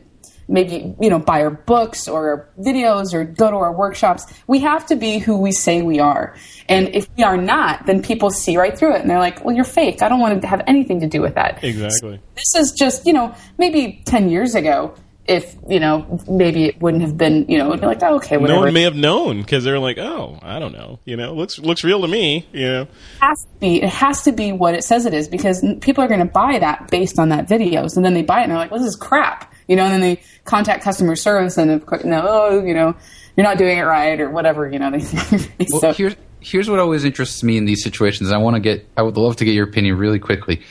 maybe 0.47 0.95
you 0.99 1.10
know 1.10 1.19
buy 1.19 1.41
our 1.43 1.49
books 1.51 2.08
or 2.08 2.29
our 2.29 2.49
videos 2.60 3.13
or 3.13 3.23
go 3.23 3.49
to 3.49 3.58
our 3.58 3.73
workshops. 3.73 4.25
We 4.47 4.60
have 4.60 4.86
to 4.88 4.95
be 4.95 5.19
who 5.19 5.38
we 5.38 5.51
say 5.51 5.82
we 5.82 5.99
are. 5.99 6.36
And 6.69 6.95
if 6.95 7.08
we 7.17 7.23
are 7.23 7.38
not, 7.38 7.86
then 7.86 8.01
people 8.01 8.29
see 8.29 8.58
right 8.58 8.77
through 8.77 8.95
it 8.95 9.01
and 9.01 9.10
they're 9.10 9.19
like, 9.19 9.43
"Well, 9.43 9.56
you're 9.56 9.65
fake. 9.65 10.01
I 10.01 10.10
don't 10.10 10.19
want 10.19 10.41
to 10.41 10.47
have 10.47 10.62
anything 10.67 10.99
to 11.01 11.08
do 11.08 11.21
with 11.21 11.36
that." 11.36 11.63
exactly. 11.63 12.19
this 12.36 12.56
is 12.56 12.71
just 12.71 13.06
you 13.06 13.13
know 13.13 13.36
maybe 13.58 14.01
10 14.06 14.29
years 14.29 14.56
ago 14.56 14.95
if 15.25 15.56
you 15.69 15.79
know 15.79 16.19
maybe 16.27 16.65
it 16.65 16.82
wouldn't 16.82 17.01
have 17.01 17.17
been 17.17 17.45
you 17.47 17.58
know 17.58 17.69
it'd 17.69 17.79
be 17.79 17.88
like 17.88 18.03
oh, 18.03 18.15
okay 18.15 18.36
No 18.36 18.60
one 18.60 18.73
may 18.73 18.82
have 18.82 18.95
known 18.95 19.41
because 19.41 19.63
they're 19.63 19.79
like, 19.79 19.97
oh, 19.97 20.38
I 20.41 20.60
don't 20.60 20.73
know. 20.73 20.99
You 21.06 21.15
know, 21.15 21.34
looks 21.34 21.60
looks 21.60 21.84
real 21.84 22.01
to 22.01 22.08
me. 22.08 22.45
You 22.51 22.67
know, 22.67 22.82
it 22.82 22.89
has 23.21 23.43
to 23.43 23.60
be 23.60 23.82
it 23.82 23.89
has 23.89 24.21
to 24.23 24.32
be 24.32 24.51
what 24.51 24.73
it 24.73 24.84
says 24.84 25.06
it 25.06 25.13
is 25.13 25.27
because 25.27 25.63
people 25.82 26.03
are 26.03 26.08
going 26.08 26.19
to 26.19 26.25
buy 26.25 26.60
that 26.60 26.89
based 26.91 27.19
on 27.19 27.29
that 27.29 27.47
videos 27.47 27.95
and 27.95 28.03
then 28.03 28.13
they 28.13 28.21
buy 28.21 28.41
it 28.41 28.43
and 28.43 28.51
they're 28.51 28.58
like 28.58 28.71
well, 28.71 28.82
this 28.82 28.89
is 28.89 28.95
crap 28.97 29.52
you 29.67 29.76
know 29.76 29.84
and 29.84 29.93
then 29.93 30.02
they 30.02 30.21
contact 30.45 30.84
customer 30.84 31.15
service 31.15 31.58
and 31.58 31.71
of 31.71 31.86
course 31.86 32.04
no 32.04 32.21
oh, 32.23 32.63
you 32.63 32.73
know 32.73 32.95
you're 33.36 33.45
not 33.45 33.58
doing 33.58 33.78
it 33.78 33.84
right 33.84 34.19
or 34.19 34.30
whatever 34.30 34.69
you 34.69 34.80
know 34.80 34.91
they 34.91 34.99
Well, 35.71 35.82
so 35.82 35.93
here's 35.93 36.15
here's 36.43 36.69
what 36.69 36.80
always 36.80 37.06
interests 37.06 37.43
me 37.43 37.58
in 37.58 37.65
these 37.65 37.84
situations. 37.84 38.32
I 38.32 38.38
want 38.38 38.56
to 38.56 38.60
get. 38.60 38.88
I 38.95 39.02
would 39.02 39.17
love 39.17 39.38
to 39.38 39.45
get 39.45 39.54
your 39.54 39.67
opinion 39.67 39.97
really 39.97 40.19
quickly. 40.19 40.62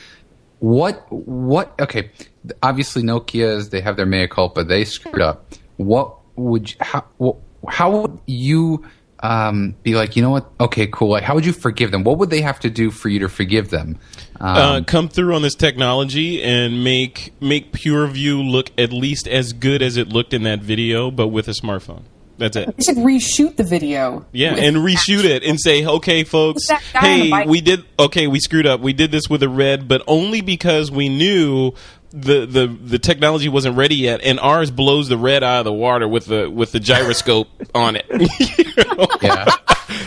What 0.59 1.05
what? 1.09 1.73
Okay, 1.79 2.11
obviously 2.61 3.03
Nokia's 3.03 3.69
they 3.69 3.81
have 3.81 3.97
their 3.97 4.05
mea 4.05 4.27
culpa. 4.27 4.63
They 4.63 4.85
screwed 4.85 5.21
up. 5.21 5.53
What 5.77 6.17
would 6.35 6.71
you, 6.71 6.77
how 6.79 7.05
how 7.67 7.91
would 8.01 8.19
you 8.25 8.85
um, 9.23 9.75
be 9.81 9.95
like? 9.95 10.15
You 10.15 10.21
know 10.21 10.29
what? 10.29 10.51
Okay, 10.59 10.87
cool. 10.91 11.09
Like, 11.09 11.23
how 11.23 11.33
would 11.33 11.45
you 11.45 11.53
forgive 11.53 11.89
them? 11.91 12.03
What 12.03 12.19
would 12.19 12.29
they 12.29 12.41
have 12.41 12.59
to 12.59 12.69
do 12.69 12.91
for 12.91 13.09
you 13.09 13.19
to 13.19 13.29
forgive 13.29 13.69
them? 13.69 13.97
Um, 14.39 14.57
uh, 14.57 14.81
come 14.85 15.09
through 15.09 15.33
on 15.33 15.41
this 15.41 15.55
technology 15.55 16.43
and 16.43 16.83
make 16.83 17.33
make 17.41 17.71
PureView 17.71 18.47
look 18.47 18.69
at 18.77 18.91
least 18.91 19.27
as 19.27 19.53
good 19.53 19.81
as 19.81 19.97
it 19.97 20.09
looked 20.09 20.33
in 20.33 20.43
that 20.43 20.59
video, 20.59 21.09
but 21.09 21.29
with 21.29 21.47
a 21.47 21.53
smartphone. 21.53 22.03
That's 22.37 22.57
it. 22.57 22.73
you 22.77 22.83
should 22.83 22.97
reshoot 22.97 23.57
the 23.57 23.63
video 23.63 24.25
Yeah, 24.31 24.55
and 24.55 24.77
reshoot 24.77 25.23
it 25.23 25.43
and 25.43 25.59
say, 25.59 25.85
okay, 25.85 26.23
folks, 26.23 26.63
With 26.67 26.81
that 26.81 26.83
guy 26.93 27.13
on 27.13 27.29
the 27.29 27.35
hey, 27.35 27.45
we 27.45 27.61
did, 27.61 27.85
okay, 27.99 28.27
we 28.27 28.39
screwed 28.39 28.65
up. 28.65 28.81
We 28.81 28.91
did 28.91 29.11
this 29.11 29.29
with 29.29 29.43
a 29.43 29.49
RED, 29.49 29.87
but 29.87 30.01
only 30.07 30.41
because 30.41 30.91
we 30.91 31.09
knew 31.09 31.73
the, 32.13 32.45
the, 32.45 32.67
the 32.67 32.99
technology 32.99 33.49
wasn't 33.49 33.75
ready 33.75 33.95
yet, 33.95 34.21
and 34.21 34.39
ours 34.39 34.69
blows 34.69 35.09
the 35.09 35.17
RED 35.17 35.43
out 35.43 35.59
of 35.59 35.65
the 35.65 35.73
water 35.73 36.07
with 36.07 36.27
the 36.27 36.47
with 36.47 36.71
the 36.71 36.79
gyroscope 36.79 37.47
on 37.75 37.95
it. 37.95 38.05
You 38.75 38.83
know? 38.95 39.07
yeah. 39.21 39.45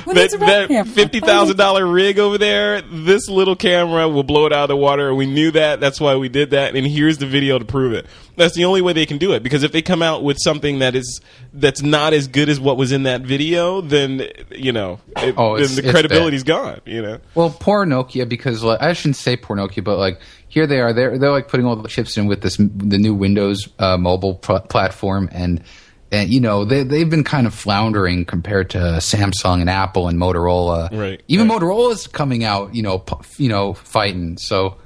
Well, 0.04 0.14
that 0.14 0.30
that's 0.30 0.34
a 0.34 0.38
RED 0.38 0.68
that 0.70 0.86
fifty 0.88 1.20
thousand 1.20 1.56
dollar 1.56 1.86
rig 1.86 2.18
over 2.18 2.38
there, 2.38 2.80
this 2.80 3.28
little 3.28 3.54
camera 3.54 4.08
will 4.08 4.22
blow 4.22 4.46
it 4.46 4.52
out 4.52 4.64
of 4.64 4.68
the 4.68 4.76
water. 4.76 5.14
We 5.14 5.26
knew 5.26 5.50
that. 5.52 5.80
That's 5.80 6.00
why 6.00 6.16
we 6.16 6.28
did 6.28 6.50
that. 6.50 6.74
And 6.74 6.86
here's 6.86 7.18
the 7.18 7.26
video 7.26 7.58
to 7.58 7.64
prove 7.64 7.92
it. 7.92 8.06
That's 8.36 8.54
the 8.54 8.64
only 8.64 8.82
way 8.82 8.92
they 8.94 9.06
can 9.06 9.18
do 9.18 9.32
it. 9.32 9.42
Because 9.42 9.62
if 9.62 9.72
they 9.72 9.82
come 9.82 10.02
out 10.02 10.24
with 10.24 10.38
something 10.40 10.78
that 10.78 10.94
is 10.96 11.20
that's 11.52 11.82
not 11.82 12.14
as 12.14 12.26
good 12.28 12.48
as 12.48 12.58
what 12.58 12.76
was 12.76 12.90
in 12.92 13.04
that 13.04 13.22
video, 13.22 13.80
then 13.80 14.26
you 14.50 14.72
know, 14.72 15.00
it, 15.16 15.34
Oh, 15.36 15.56
then 15.58 15.74
the 15.74 15.82
it's 15.82 15.90
credibility's 15.90 16.44
gone. 16.44 16.80
You 16.84 17.02
know. 17.02 17.18
Well, 17.34 17.50
poor 17.50 17.84
Nokia 17.84 18.28
because 18.28 18.62
like, 18.62 18.80
I 18.80 18.92
shouldn't 18.92 19.16
say 19.16 19.36
poor 19.36 19.56
Nokia, 19.56 19.84
but 19.84 19.98
like 19.98 20.20
here 20.56 20.66
they 20.66 20.80
are. 20.80 20.94
They're 20.94 21.18
they're 21.18 21.30
like 21.30 21.48
putting 21.48 21.66
all 21.66 21.76
the 21.76 21.86
chips 21.88 22.16
in 22.16 22.26
with 22.26 22.40
this 22.40 22.56
the 22.56 22.96
new 22.98 23.14
Windows 23.14 23.68
uh, 23.78 23.98
mobile 23.98 24.36
pl- 24.36 24.60
platform, 24.60 25.28
and 25.30 25.62
and 26.10 26.32
you 26.32 26.40
know 26.40 26.64
they 26.64 26.82
they've 26.82 27.10
been 27.10 27.24
kind 27.24 27.46
of 27.46 27.52
floundering 27.54 28.24
compared 28.24 28.70
to 28.70 28.78
Samsung 28.78 29.60
and 29.60 29.68
Apple 29.68 30.08
and 30.08 30.18
Motorola. 30.18 30.90
Right, 30.98 31.20
Even 31.28 31.46
right. 31.48 31.60
Motorola's 31.60 32.06
coming 32.06 32.42
out, 32.42 32.74
you 32.74 32.82
know, 32.82 32.98
pu- 32.98 33.22
you 33.42 33.50
know, 33.50 33.74
fighting. 33.74 34.38
So. 34.38 34.78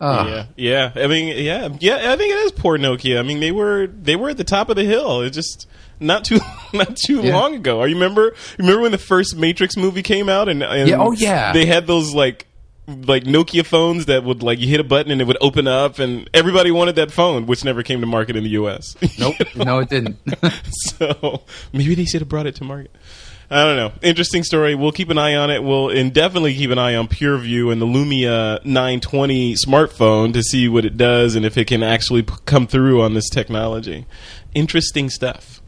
Uh, 0.00 0.44
Yeah, 0.56 0.92
yeah. 0.94 1.04
I 1.04 1.08
mean, 1.08 1.36
yeah, 1.44 1.70
yeah. 1.80 2.12
I 2.12 2.16
think 2.16 2.32
it 2.32 2.38
is 2.46 2.52
poor 2.52 2.78
Nokia. 2.78 3.18
I 3.18 3.22
mean, 3.24 3.40
they 3.40 3.50
were 3.50 3.88
they 3.88 4.14
were 4.14 4.28
at 4.30 4.36
the 4.36 4.44
top 4.44 4.68
of 4.70 4.76
the 4.76 4.84
hill. 4.84 5.22
It's 5.22 5.34
just 5.34 5.66
not 5.98 6.24
too 6.24 6.38
not 6.72 6.94
too 6.96 7.20
Yeah. 7.20 7.34
long 7.34 7.56
ago. 7.56 7.80
Are 7.80 7.88
you 7.88 7.96
remember? 7.96 8.36
Remember 8.58 8.82
when 8.82 8.92
the 8.92 8.98
first 9.12 9.34
Matrix 9.36 9.76
movie 9.76 10.04
came 10.04 10.28
out? 10.28 10.48
And, 10.48 10.62
and 10.62 10.88
Yeah, 10.88 11.00
oh, 11.00 11.10
yeah. 11.10 11.52
they 11.52 11.66
had 11.66 11.88
those 11.88 12.14
like 12.14 12.46
like 12.88 13.24
Nokia 13.24 13.64
phones 13.64 14.06
that 14.06 14.24
would 14.24 14.42
like 14.42 14.58
you 14.58 14.66
hit 14.66 14.80
a 14.80 14.84
button 14.84 15.12
and 15.12 15.20
it 15.20 15.26
would 15.26 15.36
open 15.40 15.68
up, 15.68 15.98
and 15.98 16.28
everybody 16.32 16.70
wanted 16.70 16.96
that 16.96 17.10
phone, 17.10 17.46
which 17.46 17.64
never 17.64 17.82
came 17.82 18.00
to 18.00 18.06
market 18.06 18.34
in 18.34 18.44
the 18.44 18.50
U.S. 18.50 18.96
Nope. 19.18 19.34
no, 19.54 19.78
it 19.80 19.90
didn't. 19.90 20.16
so 20.70 21.42
maybe 21.72 21.94
they 21.94 22.04
should 22.04 22.20
have 22.22 22.28
brought 22.28 22.46
it 22.46 22.54
to 22.56 22.64
market. 22.64 22.90
I 23.50 23.64
don't 23.64 23.76
know. 23.76 23.92
Interesting 24.02 24.44
story. 24.44 24.74
We'll 24.74 24.92
keep 24.92 25.08
an 25.08 25.16
eye 25.16 25.34
on 25.34 25.50
it. 25.50 25.62
We'll 25.62 25.88
indefinitely 25.88 26.54
keep 26.54 26.70
an 26.70 26.78
eye 26.78 26.94
on 26.94 27.08
PureView 27.08 27.72
and 27.72 27.80
the 27.80 27.86
Lumia 27.86 28.62
920 28.64 29.54
smartphone 29.54 30.34
to 30.34 30.42
see 30.42 30.68
what 30.68 30.84
it 30.84 30.98
does 30.98 31.34
and 31.34 31.46
if 31.46 31.56
it 31.56 31.66
can 31.66 31.82
actually 31.82 32.22
p- 32.22 32.34
come 32.44 32.66
through 32.66 33.00
on 33.00 33.14
this 33.14 33.30
technology. 33.30 34.04
Interesting 34.54 35.08
stuff. 35.08 35.62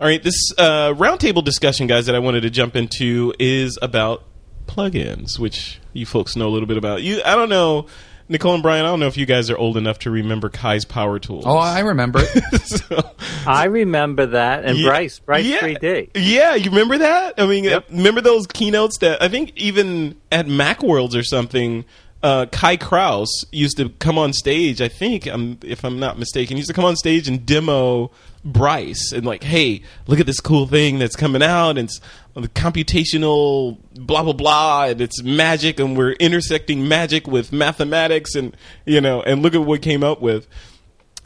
All 0.00 0.06
right, 0.06 0.22
this 0.22 0.50
uh, 0.58 0.92
roundtable 0.94 1.44
discussion, 1.44 1.86
guys, 1.86 2.06
that 2.06 2.14
I 2.14 2.18
wanted 2.20 2.40
to 2.42 2.50
jump 2.50 2.74
into 2.74 3.34
is 3.38 3.78
about 3.82 4.24
plugins, 4.66 5.38
which 5.38 5.80
you 5.92 6.06
folks 6.06 6.36
know 6.36 6.48
a 6.48 6.50
little 6.50 6.66
bit 6.68 6.76
about. 6.76 7.02
You, 7.02 7.20
I 7.24 7.34
don't 7.34 7.48
know. 7.48 7.86
Nicole 8.28 8.54
and 8.54 8.62
Brian, 8.62 8.84
I 8.84 8.88
don't 8.88 8.98
know 8.98 9.06
if 9.06 9.16
you 9.16 9.24
guys 9.24 9.50
are 9.50 9.56
old 9.56 9.76
enough 9.76 10.00
to 10.00 10.10
remember 10.10 10.48
Kai's 10.48 10.84
Power 10.84 11.20
Tools. 11.20 11.44
Oh, 11.46 11.56
I 11.56 11.78
remember 11.80 12.18
it. 12.22 12.60
So- 12.62 13.10
I 13.46 13.66
remember 13.66 14.26
that. 14.26 14.64
And 14.64 14.76
Yeah. 14.78 14.88
Bryce, 14.88 15.20
Bryce 15.20 15.44
yeah. 15.44 15.60
3D. 15.60 16.10
Yeah, 16.16 16.56
you 16.56 16.70
remember 16.70 16.98
that? 16.98 17.34
I 17.38 17.46
mean, 17.46 17.62
Yep. 17.62 17.84
remember 17.90 18.20
those 18.20 18.48
keynotes 18.48 18.98
that 18.98 19.22
I 19.22 19.28
think 19.28 19.52
even 19.54 20.16
at 20.32 20.46
MacWorlds 20.46 21.14
or 21.16 21.22
something, 21.22 21.84
uh, 22.22 22.46
Kai 22.46 22.76
Krause 22.76 23.44
used 23.52 23.76
to 23.76 23.88
come 23.88 24.18
on 24.18 24.32
stage. 24.32 24.80
I 24.80 24.88
think, 24.88 25.26
um, 25.26 25.58
if 25.62 25.84
I'm 25.84 25.98
not 25.98 26.18
mistaken, 26.18 26.56
he 26.56 26.60
used 26.60 26.68
to 26.68 26.74
come 26.74 26.84
on 26.84 26.96
stage 26.96 27.28
and 27.28 27.44
demo 27.46 28.10
Bryce 28.44 29.12
and 29.12 29.26
like, 29.26 29.42
hey, 29.42 29.82
look 30.06 30.20
at 30.20 30.26
this 30.26 30.40
cool 30.40 30.66
thing 30.66 30.98
that's 30.98 31.16
coming 31.16 31.42
out. 31.42 31.70
And 31.70 31.88
it's 31.88 32.00
the 32.34 32.48
computational 32.48 33.78
blah 33.94 34.22
blah 34.22 34.32
blah, 34.32 34.84
and 34.84 35.00
it's 35.00 35.22
magic, 35.22 35.80
and 35.80 35.96
we're 35.96 36.12
intersecting 36.12 36.86
magic 36.86 37.26
with 37.26 37.52
mathematics, 37.52 38.34
and 38.34 38.56
you 38.84 39.00
know, 39.00 39.22
and 39.22 39.42
look 39.42 39.54
at 39.54 39.64
what 39.64 39.82
came 39.82 40.04
up 40.04 40.20
with 40.20 40.46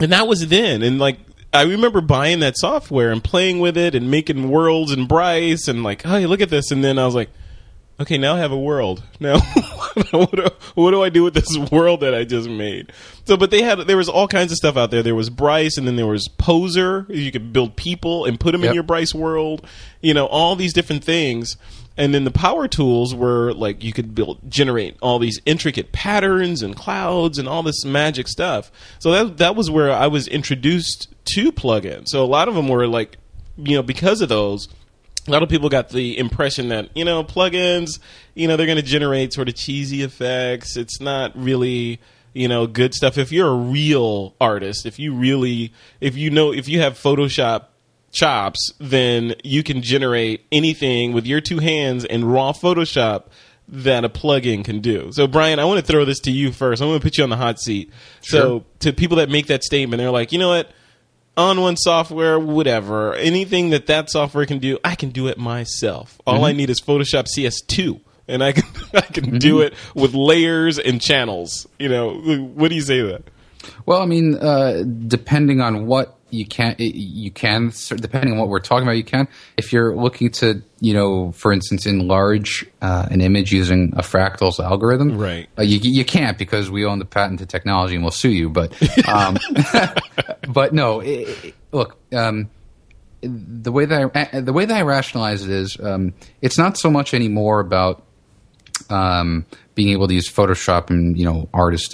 and 0.01 0.11
that 0.11 0.27
was 0.27 0.47
then 0.47 0.81
and 0.81 0.99
like 0.99 1.19
i 1.53 1.63
remember 1.63 2.01
buying 2.01 2.39
that 2.39 2.57
software 2.57 3.11
and 3.11 3.23
playing 3.23 3.59
with 3.59 3.77
it 3.77 3.95
and 3.95 4.09
making 4.09 4.49
worlds 4.49 4.91
and 4.91 5.07
bryce 5.07 5.67
and 5.67 5.83
like 5.83 6.01
hey 6.01 6.25
look 6.25 6.41
at 6.41 6.49
this 6.49 6.71
and 6.71 6.83
then 6.83 6.97
i 6.97 7.05
was 7.05 7.15
like 7.15 7.29
okay 7.99 8.17
now 8.17 8.35
i 8.35 8.39
have 8.39 8.51
a 8.51 8.59
world. 8.59 9.03
Now 9.19 9.39
what, 10.11 10.31
do, 10.31 10.47
what 10.75 10.91
do 10.91 11.03
i 11.03 11.09
do 11.09 11.23
with 11.23 11.33
this 11.33 11.57
world 11.71 12.01
that 12.01 12.13
i 12.13 12.23
just 12.23 12.49
made? 12.49 12.91
So 13.25 13.37
but 13.37 13.51
they 13.51 13.61
had 13.61 13.79
there 13.79 13.97
was 13.97 14.09
all 14.09 14.27
kinds 14.27 14.51
of 14.51 14.57
stuff 14.57 14.77
out 14.77 14.91
there. 14.91 15.03
There 15.03 15.15
was 15.15 15.29
bryce 15.29 15.77
and 15.77 15.87
then 15.87 15.95
there 15.95 16.07
was 16.07 16.27
poser. 16.27 17.05
You 17.09 17.31
could 17.31 17.53
build 17.53 17.75
people 17.75 18.25
and 18.25 18.39
put 18.39 18.51
them 18.51 18.63
in 18.63 18.73
your 18.73 18.83
bryce 18.83 19.13
world. 19.13 19.65
You 20.01 20.13
know 20.13 20.25
all 20.25 20.55
these 20.55 20.73
different 20.73 21.03
things. 21.03 21.57
And 21.97 22.15
then 22.15 22.23
the 22.23 22.31
power 22.31 22.67
tools 22.67 23.13
were 23.13 23.53
like 23.53 23.83
you 23.83 23.93
could 23.93 24.15
build 24.15 24.39
generate 24.49 24.97
all 25.01 25.19
these 25.19 25.41
intricate 25.45 25.91
patterns 25.91 26.63
and 26.63 26.75
clouds 26.75 27.37
and 27.37 27.47
all 27.47 27.63
this 27.63 27.83
magic 27.83 28.27
stuff. 28.27 28.71
So 28.99 29.11
that 29.11 29.37
that 29.37 29.55
was 29.55 29.69
where 29.69 29.91
I 29.91 30.07
was 30.07 30.27
introduced 30.27 31.09
to 31.35 31.51
plugins. 31.51 32.07
So 32.07 32.23
a 32.23 32.25
lot 32.25 32.47
of 32.47 32.55
them 32.55 32.69
were 32.69 32.87
like 32.87 33.17
you 33.57 33.75
know 33.75 33.83
because 33.83 34.21
of 34.21 34.29
those 34.29 34.67
a 35.27 35.31
lot 35.31 35.43
of 35.43 35.49
people 35.49 35.69
got 35.69 35.89
the 35.89 36.17
impression 36.17 36.69
that 36.69 36.89
you 36.95 37.05
know 37.05 37.23
plugins 37.23 37.99
you 38.33 38.47
know 38.47 38.57
they're 38.57 38.65
going 38.65 38.77
to 38.77 38.81
generate 38.81 39.33
sort 39.33 39.49
of 39.49 39.55
cheesy 39.55 40.01
effects. 40.01 40.77
It's 40.77 40.99
not 40.99 41.31
really 41.35 41.99
you 42.33 42.47
know 42.47 42.67
good 42.67 42.93
stuff 42.93 43.17
if 43.17 43.31
you're 43.31 43.49
a 43.49 43.55
real 43.55 44.35
artist 44.39 44.85
if 44.85 44.97
you 44.97 45.13
really 45.13 45.73
if 45.99 46.15
you 46.15 46.29
know 46.29 46.53
if 46.53 46.69
you 46.69 46.79
have 46.79 46.93
photoshop 46.93 47.65
chops, 48.11 48.73
then 48.79 49.35
you 49.43 49.63
can 49.63 49.81
generate 49.81 50.45
anything 50.51 51.13
with 51.13 51.25
your 51.25 51.41
two 51.41 51.59
hands 51.59 52.03
in 52.03 52.25
raw 52.25 52.51
Photoshop 52.51 53.25
that 53.67 54.03
a 54.03 54.09
plugin 54.09 54.65
can 54.65 54.81
do. 54.81 55.11
So, 55.13 55.27
Brian, 55.27 55.59
I 55.59 55.65
want 55.65 55.79
to 55.79 55.85
throw 55.85 56.03
this 56.03 56.19
to 56.21 56.31
you 56.31 56.51
first. 56.51 56.81
I'm 56.81 56.89
going 56.89 56.99
to 56.99 57.03
put 57.03 57.17
you 57.17 57.23
on 57.23 57.29
the 57.29 57.37
hot 57.37 57.59
seat. 57.59 57.91
So, 58.21 58.65
to 58.79 58.91
people 58.91 59.17
that 59.17 59.29
make 59.29 59.47
that 59.47 59.63
statement, 59.63 59.99
they're 59.99 60.11
like, 60.11 60.31
you 60.31 60.39
know 60.39 60.49
what? 60.49 60.71
onOne 61.37 61.77
software, 61.77 62.39
whatever, 62.39 63.13
anything 63.15 63.69
that 63.71 63.87
that 63.87 64.09
software 64.09 64.45
can 64.45 64.59
do, 64.59 64.77
I 64.83 64.95
can 64.95 65.09
do 65.09 65.27
it 65.27 65.37
myself. 65.37 66.21
All 66.25 66.45
I 66.45 66.51
need 66.51 66.69
is 66.69 66.81
Photoshop 66.81 67.27
CS2. 67.35 68.01
And 68.27 68.43
I 68.43 68.53
can 68.53 68.63
I 68.93 69.01
can 69.01 69.39
do 69.39 69.61
it 69.61 69.73
with 69.93 70.13
layers 70.13 70.79
and 70.79 71.01
channels. 71.01 71.67
You 71.79 71.89
know, 71.89 72.13
what 72.13 72.69
do 72.69 72.75
you 72.75 72.81
say 72.81 72.99
to 73.01 73.07
that? 73.07 73.23
Well, 73.85 74.01
I 74.01 74.05
mean, 74.05 74.35
uh, 74.35 74.83
depending 75.07 75.61
on 75.61 75.85
what 75.85 76.17
you 76.31 76.45
can, 76.45 76.75
you 76.79 77.29
can 77.31 77.71
depending 77.95 78.31
on 78.33 78.39
what 78.39 78.47
we're 78.49 78.59
talking 78.59 78.83
about, 78.87 78.97
you 78.97 79.03
can. 79.03 79.27
If 79.57 79.71
you're 79.73 79.95
looking 79.95 80.31
to, 80.31 80.61
you 80.79 80.93
know, 80.93 81.31
for 81.33 81.51
instance, 81.53 81.85
enlarge 81.85 82.65
uh, 82.81 83.07
an 83.11 83.21
image 83.21 83.51
using 83.51 83.93
a 83.95 84.01
fractals 84.01 84.59
algorithm, 84.59 85.17
Right. 85.17 85.47
Uh, 85.57 85.61
you 85.63 85.79
you 85.81 86.05
can't 86.05 86.37
because 86.37 86.71
we 86.71 86.85
own 86.85 86.99
the 86.99 87.05
patent 87.05 87.39
to 87.39 87.45
technology 87.45 87.95
and 87.95 88.03
we'll 88.03 88.11
sue 88.11 88.31
you. 88.31 88.49
But 88.49 88.73
um, 89.07 89.37
but 90.49 90.73
no, 90.73 90.99
it, 91.01 91.27
it- 91.43 91.55
look. 91.71 91.97
Um, 92.13 92.49
the 93.21 93.71
way 93.71 93.85
that 93.85 94.11
I, 94.33 94.39
the 94.41 94.51
way 94.51 94.65
that 94.65 94.75
I 94.75 94.81
rationalize 94.81 95.43
it 95.43 95.51
is, 95.51 95.79
um, 95.79 96.13
it's 96.41 96.57
not 96.57 96.75
so 96.75 96.89
much 96.89 97.13
anymore 97.13 97.59
about 97.59 98.01
um, 98.89 99.45
being 99.75 99.89
able 99.89 100.07
to 100.07 100.13
use 100.15 100.27
Photoshop 100.27 100.89
and 100.89 101.15
you 101.17 101.25
know 101.25 101.47
artists. 101.53 101.93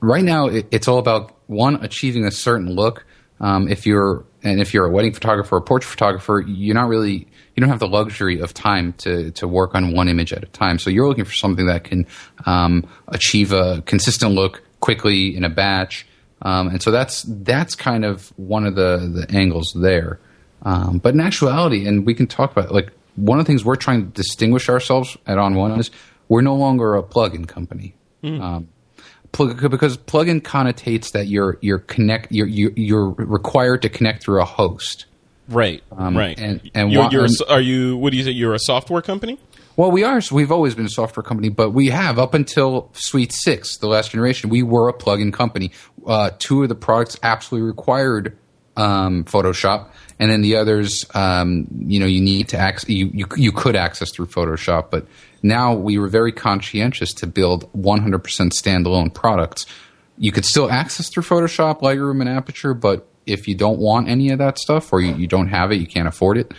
Right 0.00 0.22
now, 0.24 0.48
it, 0.48 0.66
it's 0.70 0.86
all 0.86 0.98
about 0.98 1.34
one 1.48 1.76
achieving 1.82 2.26
a 2.26 2.30
certain 2.30 2.68
look. 2.68 3.05
Um, 3.40 3.68
if 3.68 3.86
you're 3.86 4.24
and 4.42 4.60
if 4.60 4.72
you're 4.72 4.86
a 4.86 4.90
wedding 4.90 5.12
photographer 5.12 5.56
or 5.56 5.60
portrait 5.60 5.90
photographer, 5.90 6.44
you're 6.46 6.74
not 6.74 6.88
really 6.88 7.26
you 7.54 7.60
don't 7.60 7.68
have 7.68 7.80
the 7.80 7.88
luxury 7.88 8.40
of 8.40 8.54
time 8.54 8.92
to 8.98 9.30
to 9.32 9.48
work 9.48 9.74
on 9.74 9.92
one 9.92 10.08
image 10.08 10.32
at 10.32 10.42
a 10.42 10.46
time. 10.46 10.78
So 10.78 10.90
you're 10.90 11.08
looking 11.08 11.24
for 11.24 11.32
something 11.32 11.66
that 11.66 11.84
can 11.84 12.06
um, 12.44 12.86
achieve 13.08 13.52
a 13.52 13.82
consistent 13.82 14.32
look 14.32 14.62
quickly 14.80 15.36
in 15.36 15.44
a 15.44 15.48
batch. 15.48 16.06
Um, 16.42 16.68
and 16.68 16.82
so 16.82 16.90
that's 16.90 17.22
that's 17.22 17.74
kind 17.74 18.04
of 18.04 18.32
one 18.36 18.66
of 18.66 18.74
the 18.74 19.26
the 19.28 19.36
angles 19.36 19.72
there. 19.74 20.20
Um, 20.62 20.98
but 20.98 21.14
in 21.14 21.20
actuality, 21.20 21.86
and 21.86 22.06
we 22.06 22.14
can 22.14 22.26
talk 22.26 22.52
about 22.52 22.72
like 22.72 22.92
one 23.16 23.38
of 23.38 23.46
the 23.46 23.50
things 23.50 23.64
we're 23.64 23.76
trying 23.76 24.06
to 24.06 24.12
distinguish 24.12 24.68
ourselves 24.68 25.16
at 25.26 25.38
onOne 25.38 25.78
is 25.78 25.90
we're 26.28 26.42
no 26.42 26.54
longer 26.54 26.94
a 26.94 27.02
plug-in 27.02 27.44
company. 27.46 27.94
Um, 28.22 28.40
plug, 28.42 28.66
because 29.36 29.96
plugin 29.96 30.40
connotates 30.40 31.12
that 31.12 31.26
you're 31.28 31.58
you're 31.60 31.78
connect 31.80 32.32
you're 32.32 32.46
you're, 32.46 32.72
you're 32.76 33.10
required 33.10 33.82
to 33.82 33.88
connect 33.88 34.22
through 34.24 34.40
a 34.40 34.44
host. 34.44 35.06
Right, 35.48 35.82
Um, 35.96 36.16
right. 36.16 36.36
and- 36.38 36.60
and 36.74 36.90
you're, 36.92 37.08
you're 37.12 37.24
a 37.26 37.28
are 37.48 37.60
you? 37.60 37.96
What 37.96 38.10
do 38.10 38.16
you 38.16 38.24
say? 38.24 38.30
You're 38.32 38.54
a 38.54 38.58
software 38.58 39.00
company? 39.02 39.38
Well, 39.76 39.90
we 39.90 40.02
are. 40.04 40.20
We've 40.32 40.50
always 40.50 40.74
been 40.74 40.86
a 40.86 40.88
software 40.90 41.22
company, 41.22 41.50
but 41.50 41.70
we 41.70 41.88
have 41.88 42.18
up 42.18 42.32
until 42.34 42.88
Suite 42.94 43.30
Six, 43.32 43.76
the 43.78 43.86
last 43.86 44.10
generation, 44.12 44.48
we 44.50 44.62
were 44.62 44.88
a 44.88 44.92
plugin 44.94 45.32
company. 45.32 45.70
Uh, 46.06 46.30
two 46.38 46.62
of 46.62 46.68
the 46.70 46.74
products 46.74 47.16
absolutely 47.22 47.66
required 47.68 48.36
um, 48.76 49.24
Photoshop, 49.24 49.88
and 50.18 50.30
then 50.30 50.40
the 50.40 50.56
others, 50.56 51.04
um, 51.14 51.66
you 51.78 52.00
know, 52.00 52.06
you 52.06 52.20
need 52.20 52.48
to 52.48 52.58
access. 52.58 52.88
You, 52.88 53.10
you 53.12 53.26
you 53.36 53.52
could 53.52 53.76
access 53.76 54.10
through 54.10 54.26
Photoshop, 54.26 54.90
but 54.90 55.06
now 55.42 55.74
we 55.74 55.98
were 55.98 56.08
very 56.08 56.32
conscientious 56.32 57.12
to 57.14 57.26
build 57.26 57.70
100% 57.72 58.22
standalone 58.22 59.12
products. 59.12 59.66
You 60.18 60.32
could 60.32 60.44
still 60.44 60.70
access 60.70 61.10
through 61.10 61.24
Photoshop, 61.24 61.80
Lightroom, 61.80 62.20
and 62.20 62.28
Aperture, 62.28 62.74
but 62.74 63.06
if 63.26 63.46
you 63.46 63.54
don't 63.54 63.78
want 63.78 64.08
any 64.08 64.30
of 64.30 64.38
that 64.38 64.58
stuff 64.58 64.92
or 64.92 65.00
you, 65.00 65.14
you 65.14 65.26
don't 65.26 65.48
have 65.48 65.72
it, 65.72 65.76
you 65.76 65.86
can't 65.86 66.08
afford 66.08 66.38
it. 66.38 66.52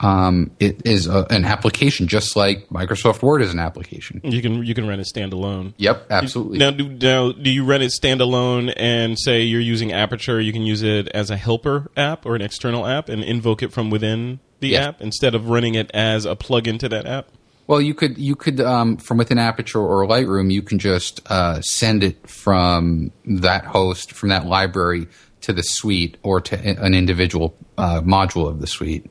Um, 0.00 0.52
it 0.60 0.86
is 0.86 1.06
a, 1.06 1.26
an 1.30 1.44
application, 1.44 2.06
just 2.06 2.36
like 2.36 2.68
Microsoft 2.68 3.22
Word 3.22 3.42
is 3.42 3.52
an 3.52 3.58
application. 3.58 4.20
You 4.22 4.40
can 4.40 4.64
you 4.64 4.74
can 4.74 4.86
run 4.86 5.00
it 5.00 5.08
standalone. 5.12 5.74
Yep, 5.76 6.06
absolutely. 6.10 6.58
Now, 6.58 6.70
do, 6.70 6.88
now, 6.88 7.32
do 7.32 7.50
you 7.50 7.64
run 7.64 7.82
it 7.82 7.90
standalone 7.90 8.72
and 8.76 9.18
say 9.18 9.42
you're 9.42 9.60
using 9.60 9.92
Aperture? 9.92 10.40
You 10.40 10.52
can 10.52 10.62
use 10.62 10.82
it 10.82 11.08
as 11.08 11.30
a 11.30 11.36
helper 11.36 11.90
app 11.96 12.26
or 12.26 12.36
an 12.36 12.42
external 12.42 12.86
app 12.86 13.08
and 13.08 13.24
invoke 13.24 13.62
it 13.62 13.72
from 13.72 13.90
within 13.90 14.38
the 14.60 14.68
Yes. 14.68 14.86
app 14.86 15.00
instead 15.00 15.34
of 15.34 15.48
running 15.48 15.74
it 15.74 15.90
as 15.92 16.24
a 16.26 16.36
plugin 16.36 16.78
to 16.80 16.88
that 16.88 17.06
app. 17.06 17.28
Well, 17.66 17.80
you 17.80 17.92
could 17.94 18.16
you 18.18 18.34
could 18.34 18.60
um, 18.60 18.96
from 18.96 19.18
within 19.18 19.38
Aperture 19.38 19.80
or 19.80 20.06
Lightroom, 20.06 20.50
you 20.50 20.62
can 20.62 20.78
just 20.78 21.20
uh, 21.30 21.60
send 21.60 22.02
it 22.02 22.26
from 22.28 23.10
that 23.26 23.64
host 23.64 24.12
from 24.12 24.30
that 24.30 24.46
library 24.46 25.06
to 25.42 25.52
the 25.52 25.62
suite 25.62 26.16
or 26.22 26.40
to 26.40 26.56
an 26.82 26.94
individual 26.94 27.54
uh, 27.76 28.00
module 28.00 28.48
of 28.48 28.60
the 28.60 28.66
suite. 28.66 29.06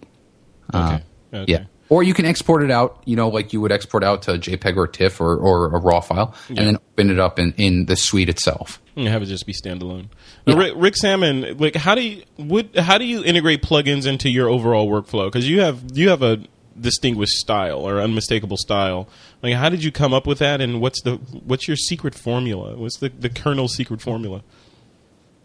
Okay. 0.73 1.03
Uh, 1.33 1.37
okay. 1.37 1.51
Yeah. 1.51 1.65
Or 1.89 2.03
you 2.03 2.13
can 2.13 2.25
export 2.25 2.63
it 2.63 2.71
out, 2.71 3.01
you 3.05 3.15
know, 3.15 3.29
like 3.29 3.53
you 3.53 3.61
would 3.61 3.71
export 3.71 4.03
out 4.03 4.23
to 4.23 4.31
JPEG 4.31 4.75
or 4.75 4.87
TIFF 4.87 5.21
or, 5.21 5.37
or 5.37 5.67
a 5.73 5.79
RAW 5.79 6.01
file, 6.01 6.35
and 6.49 6.57
then 6.57 6.75
open 6.75 7.09
it 7.09 7.17
up 7.17 7.39
in, 7.39 7.53
in 7.53 7.85
the 7.85 7.95
suite 7.95 8.27
itself. 8.27 8.81
And 8.97 9.07
have 9.07 9.21
it 9.21 9.27
just 9.27 9.45
be 9.45 9.53
standalone. 9.53 10.07
Now, 10.45 10.57
Rick, 10.57 10.73
Rick 10.75 10.97
Sammon, 10.97 11.57
like 11.57 11.75
how 11.75 11.95
do 11.95 12.01
you 12.01 12.23
what 12.35 12.75
how 12.75 12.97
do 12.97 13.05
you 13.05 13.23
integrate 13.23 13.61
plugins 13.61 14.05
into 14.05 14.29
your 14.29 14.49
overall 14.49 14.89
workflow? 14.89 15.27
Because 15.27 15.47
you 15.47 15.61
have 15.61 15.81
you 15.93 16.09
have 16.09 16.23
a 16.23 16.43
distinguished 16.79 17.37
style 17.37 17.87
or 17.87 17.99
unmistakable 17.99 18.57
style. 18.57 19.07
Like 19.41 19.53
how 19.53 19.69
did 19.69 19.83
you 19.83 19.91
come 19.91 20.13
up 20.13 20.27
with 20.27 20.39
that? 20.39 20.59
And 20.59 20.81
what's 20.81 21.01
the 21.03 21.15
what's 21.15 21.67
your 21.67 21.77
secret 21.77 22.15
formula? 22.15 22.75
What's 22.75 22.97
the 22.97 23.09
the 23.09 23.29
kernel 23.29 23.67
secret 23.67 24.01
formula? 24.01 24.43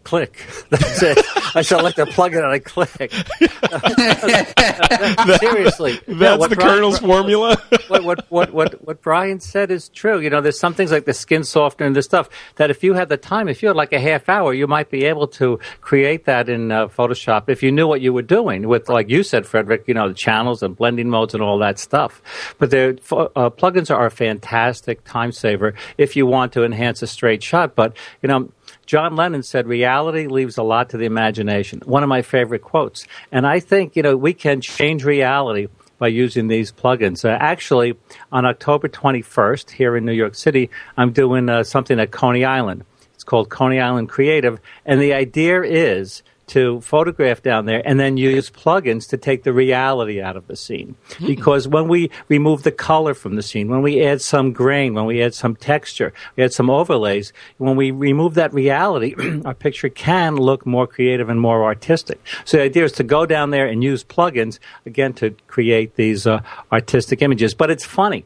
Click. 0.03 0.45
That's 0.69 1.01
it. 1.01 1.17
I 1.55 1.61
select 1.61 1.97
a 1.97 2.05
plugin 2.05 2.43
and 2.43 2.47
I 2.47 2.59
click. 2.59 2.89
Seriously. 5.39 5.99
That's 6.07 6.39
what 6.39 6.49
the 6.49 6.57
Brian- 6.57 6.75
kernel's 6.75 6.99
formula. 6.99 7.57
what, 7.87 8.03
what, 8.03 8.25
what, 8.29 8.53
what, 8.53 8.85
what 8.85 9.01
Brian 9.01 9.39
said 9.39 9.71
is 9.71 9.87
true. 9.89 10.19
You 10.19 10.29
know, 10.29 10.41
there's 10.41 10.59
some 10.59 10.73
things 10.73 10.91
like 10.91 11.05
the 11.05 11.13
skin 11.13 11.45
softener 11.45 11.87
and 11.87 11.95
this 11.95 12.05
stuff 12.05 12.29
that 12.55 12.69
if 12.69 12.83
you 12.83 12.95
had 12.95 13.07
the 13.07 13.17
time, 13.17 13.47
if 13.47 13.61
you 13.61 13.69
had 13.69 13.77
like 13.77 13.93
a 13.93 13.99
half 13.99 14.27
hour, 14.27 14.53
you 14.53 14.67
might 14.67 14.89
be 14.89 15.05
able 15.05 15.27
to 15.27 15.59
create 15.79 16.25
that 16.25 16.49
in 16.49 16.71
uh, 16.71 16.87
Photoshop 16.87 17.47
if 17.47 17.63
you 17.63 17.71
knew 17.71 17.87
what 17.87 18.01
you 18.01 18.11
were 18.11 18.21
doing 18.21 18.67
with, 18.67 18.89
like 18.89 19.09
you 19.09 19.23
said, 19.23 19.45
Frederick, 19.45 19.85
you 19.87 19.93
know, 19.93 20.09
the 20.09 20.13
channels 20.13 20.63
and 20.63 20.75
blending 20.75 21.09
modes 21.09 21.33
and 21.33 21.41
all 21.41 21.59
that 21.59 21.79
stuff. 21.79 22.21
But 22.57 22.71
the 22.71 22.99
uh, 23.11 23.49
plugins 23.51 23.89
are 23.89 24.05
a 24.05 24.11
fantastic 24.11 25.03
time 25.05 25.31
saver 25.31 25.75
if 25.97 26.17
you 26.17 26.25
want 26.25 26.51
to 26.53 26.65
enhance 26.65 27.01
a 27.01 27.07
straight 27.07 27.41
shot. 27.41 27.75
But, 27.75 27.95
you 28.21 28.27
know, 28.27 28.51
John 28.85 29.15
Lennon 29.15 29.43
said, 29.43 29.67
reality 29.67 30.27
leaves 30.27 30.57
a 30.57 30.63
lot 30.63 30.89
to 30.89 30.97
the 30.97 31.05
imagination. 31.05 31.81
One 31.85 32.03
of 32.03 32.09
my 32.09 32.21
favorite 32.21 32.61
quotes. 32.61 33.05
And 33.31 33.47
I 33.47 33.59
think, 33.59 33.95
you 33.95 34.03
know, 34.03 34.17
we 34.17 34.33
can 34.33 34.61
change 34.61 35.03
reality 35.03 35.67
by 35.97 36.07
using 36.07 36.47
these 36.47 36.71
plugins. 36.71 37.23
Uh, 37.23 37.37
actually, 37.39 37.95
on 38.31 38.45
October 38.45 38.89
21st 38.89 39.71
here 39.71 39.95
in 39.95 40.05
New 40.05 40.13
York 40.13 40.35
City, 40.35 40.69
I'm 40.97 41.13
doing 41.13 41.49
uh, 41.49 41.63
something 41.63 41.99
at 41.99 42.11
Coney 42.11 42.43
Island. 42.43 42.83
It's 43.13 43.23
called 43.23 43.49
Coney 43.49 43.79
Island 43.79 44.09
Creative, 44.09 44.59
and 44.85 44.99
the 44.99 45.13
idea 45.13 45.61
is 45.61 46.23
to 46.47 46.81
photograph 46.81 47.41
down 47.41 47.65
there 47.65 47.81
and 47.85 47.99
then 47.99 48.17
use 48.17 48.49
plugins 48.49 49.07
to 49.09 49.17
take 49.17 49.43
the 49.43 49.53
reality 49.53 50.21
out 50.21 50.35
of 50.35 50.47
the 50.47 50.55
scene. 50.55 50.95
Because 51.25 51.67
when 51.67 51.87
we 51.87 52.09
remove 52.27 52.63
the 52.63 52.71
color 52.71 53.13
from 53.13 53.35
the 53.35 53.43
scene, 53.43 53.69
when 53.69 53.81
we 53.81 54.03
add 54.05 54.21
some 54.21 54.51
grain, 54.51 54.93
when 54.93 55.05
we 55.05 55.21
add 55.21 55.33
some 55.33 55.55
texture, 55.55 56.13
we 56.35 56.43
add 56.43 56.53
some 56.53 56.69
overlays, 56.69 57.33
when 57.57 57.75
we 57.75 57.91
remove 57.91 58.33
that 58.35 58.53
reality, 58.53 59.15
our 59.45 59.53
picture 59.53 59.89
can 59.89 60.35
look 60.35 60.65
more 60.65 60.87
creative 60.87 61.29
and 61.29 61.39
more 61.39 61.63
artistic. 61.63 62.19
So 62.45 62.57
the 62.57 62.63
idea 62.63 62.85
is 62.85 62.91
to 62.93 63.03
go 63.03 63.25
down 63.25 63.51
there 63.51 63.67
and 63.67 63.83
use 63.83 64.03
plugins, 64.03 64.59
again, 64.85 65.13
to 65.13 65.31
create 65.47 65.95
these 65.95 66.27
uh, 66.27 66.41
artistic 66.71 67.21
images. 67.21 67.53
But 67.53 67.71
it's 67.71 67.85
funny. 67.85 68.25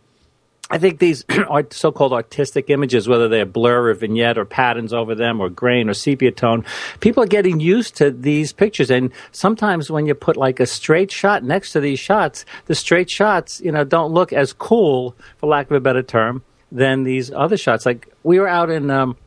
I 0.69 0.77
think 0.79 0.99
these 0.99 1.23
so-called 1.69 2.13
artistic 2.13 2.69
images, 2.69 3.07
whether 3.07 3.29
they're 3.29 3.45
blur 3.45 3.89
or 3.89 3.93
vignette 3.93 4.37
or 4.37 4.45
patterns 4.45 4.93
over 4.93 5.15
them 5.15 5.39
or 5.39 5.49
grain 5.49 5.89
or 5.89 5.93
sepia 5.93 6.31
tone, 6.31 6.65
people 6.99 7.23
are 7.23 7.27
getting 7.27 7.59
used 7.59 7.95
to 7.97 8.11
these 8.11 8.51
pictures. 8.51 8.91
And 8.91 9.11
sometimes 9.31 9.89
when 9.89 10.05
you 10.05 10.13
put 10.13 10.35
like 10.35 10.59
a 10.59 10.65
straight 10.65 11.11
shot 11.11 11.43
next 11.43 11.71
to 11.71 11.79
these 11.79 11.99
shots, 11.99 12.45
the 12.65 12.75
straight 12.75 13.09
shots, 13.09 13.61
you 13.61 13.71
know, 13.71 13.85
don't 13.85 14.11
look 14.11 14.33
as 14.33 14.51
cool, 14.51 15.15
for 15.37 15.47
lack 15.47 15.67
of 15.67 15.77
a 15.77 15.79
better 15.79 16.03
term, 16.03 16.43
than 16.71 17.03
these 17.03 17.31
other 17.31 17.57
shots. 17.57 17.85
Like 17.85 18.13
we 18.23 18.39
were 18.39 18.47
out 18.47 18.69
in. 18.69 18.89
Um, 18.89 19.17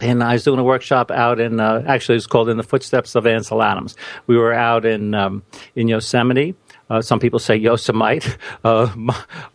and 0.00 0.20
I 0.20 0.32
was 0.32 0.42
doing 0.42 0.58
a 0.58 0.64
workshop 0.64 1.12
out 1.12 1.38
in 1.38 1.60
uh, 1.60 1.84
actually 1.86 2.16
it's 2.16 2.26
called 2.26 2.48
in 2.48 2.56
the 2.56 2.64
footsteps 2.64 3.14
of 3.14 3.24
Ansel 3.24 3.62
Adams. 3.62 3.94
We 4.26 4.36
were 4.36 4.52
out 4.52 4.84
in 4.84 5.14
um, 5.14 5.44
in 5.76 5.86
Yosemite, 5.86 6.56
some 7.00 7.18
people 7.20 7.38
say 7.38 7.56
Yosemite, 7.56 8.28
uh, 8.64 8.92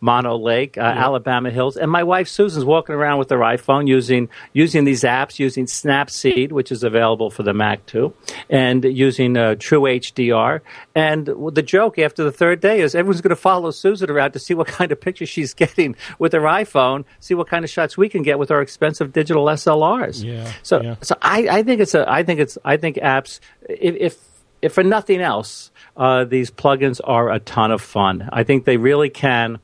Mono 0.01 0.37
Lake, 0.37 0.77
uh, 0.77 0.81
yeah. 0.81 1.05
Alabama 1.05 1.51
Hills, 1.51 1.77
and 1.77 1.91
my 1.91 2.03
wife 2.03 2.27
Susan's 2.27 2.65
walking 2.65 2.95
around 2.95 3.19
with 3.19 3.29
her 3.29 3.37
iPhone 3.37 3.87
using 3.87 4.29
using 4.53 4.83
these 4.83 5.03
apps, 5.03 5.39
using 5.39 5.65
Snapseed, 5.65 6.51
which 6.51 6.71
is 6.71 6.83
available 6.83 7.29
for 7.29 7.43
the 7.43 7.53
Mac 7.53 7.85
too, 7.85 8.13
and 8.49 8.83
using 8.83 9.37
uh, 9.37 9.55
True 9.59 9.81
HDR. 9.81 10.61
And 10.95 11.27
the 11.27 11.61
joke 11.61 11.99
after 11.99 12.23
the 12.23 12.31
third 12.31 12.59
day 12.59 12.81
is 12.81 12.95
everyone's 12.95 13.21
going 13.21 13.29
to 13.29 13.35
follow 13.35 13.71
Susan 13.71 14.09
around 14.09 14.31
to 14.31 14.39
see 14.39 14.53
what 14.53 14.67
kind 14.67 14.91
of 14.91 14.99
pictures 14.99 15.29
she's 15.29 15.53
getting 15.67 15.95
with 16.19 16.33
her 16.33 16.41
iPhone, 16.41 17.05
see 17.19 17.33
what 17.33 17.47
kind 17.47 17.63
of 17.63 17.69
shots 17.69 17.97
we 17.97 18.09
can 18.09 18.23
get 18.23 18.39
with 18.39 18.51
our 18.51 18.61
expensive 18.61 19.13
digital 19.13 19.45
SLRs. 19.45 20.23
Yeah. 20.23 20.51
So, 20.63 20.81
yeah. 20.81 20.95
so 21.01 21.15
I, 21.21 21.47
I 21.49 21.63
think 21.63 21.81
it's 21.81 21.93
a, 21.93 22.09
I 22.09 22.23
think 22.23 22.39
it's, 22.39 22.57
I 22.63 22.77
think 22.77 22.97
apps, 22.97 23.39
if, 23.69 23.95
if, 23.95 24.17
if 24.61 24.73
for 24.73 24.83
nothing 24.83 25.21
else 25.21 25.71
uh, 25.97 26.23
these 26.25 26.51
plugins 26.51 27.01
are 27.03 27.31
a 27.31 27.39
ton 27.39 27.71
of 27.71 27.81
fun. 27.81 28.29
I 28.31 28.43
think 28.43 28.65
they 28.65 28.77
really 28.77 29.09
can. 29.09 29.59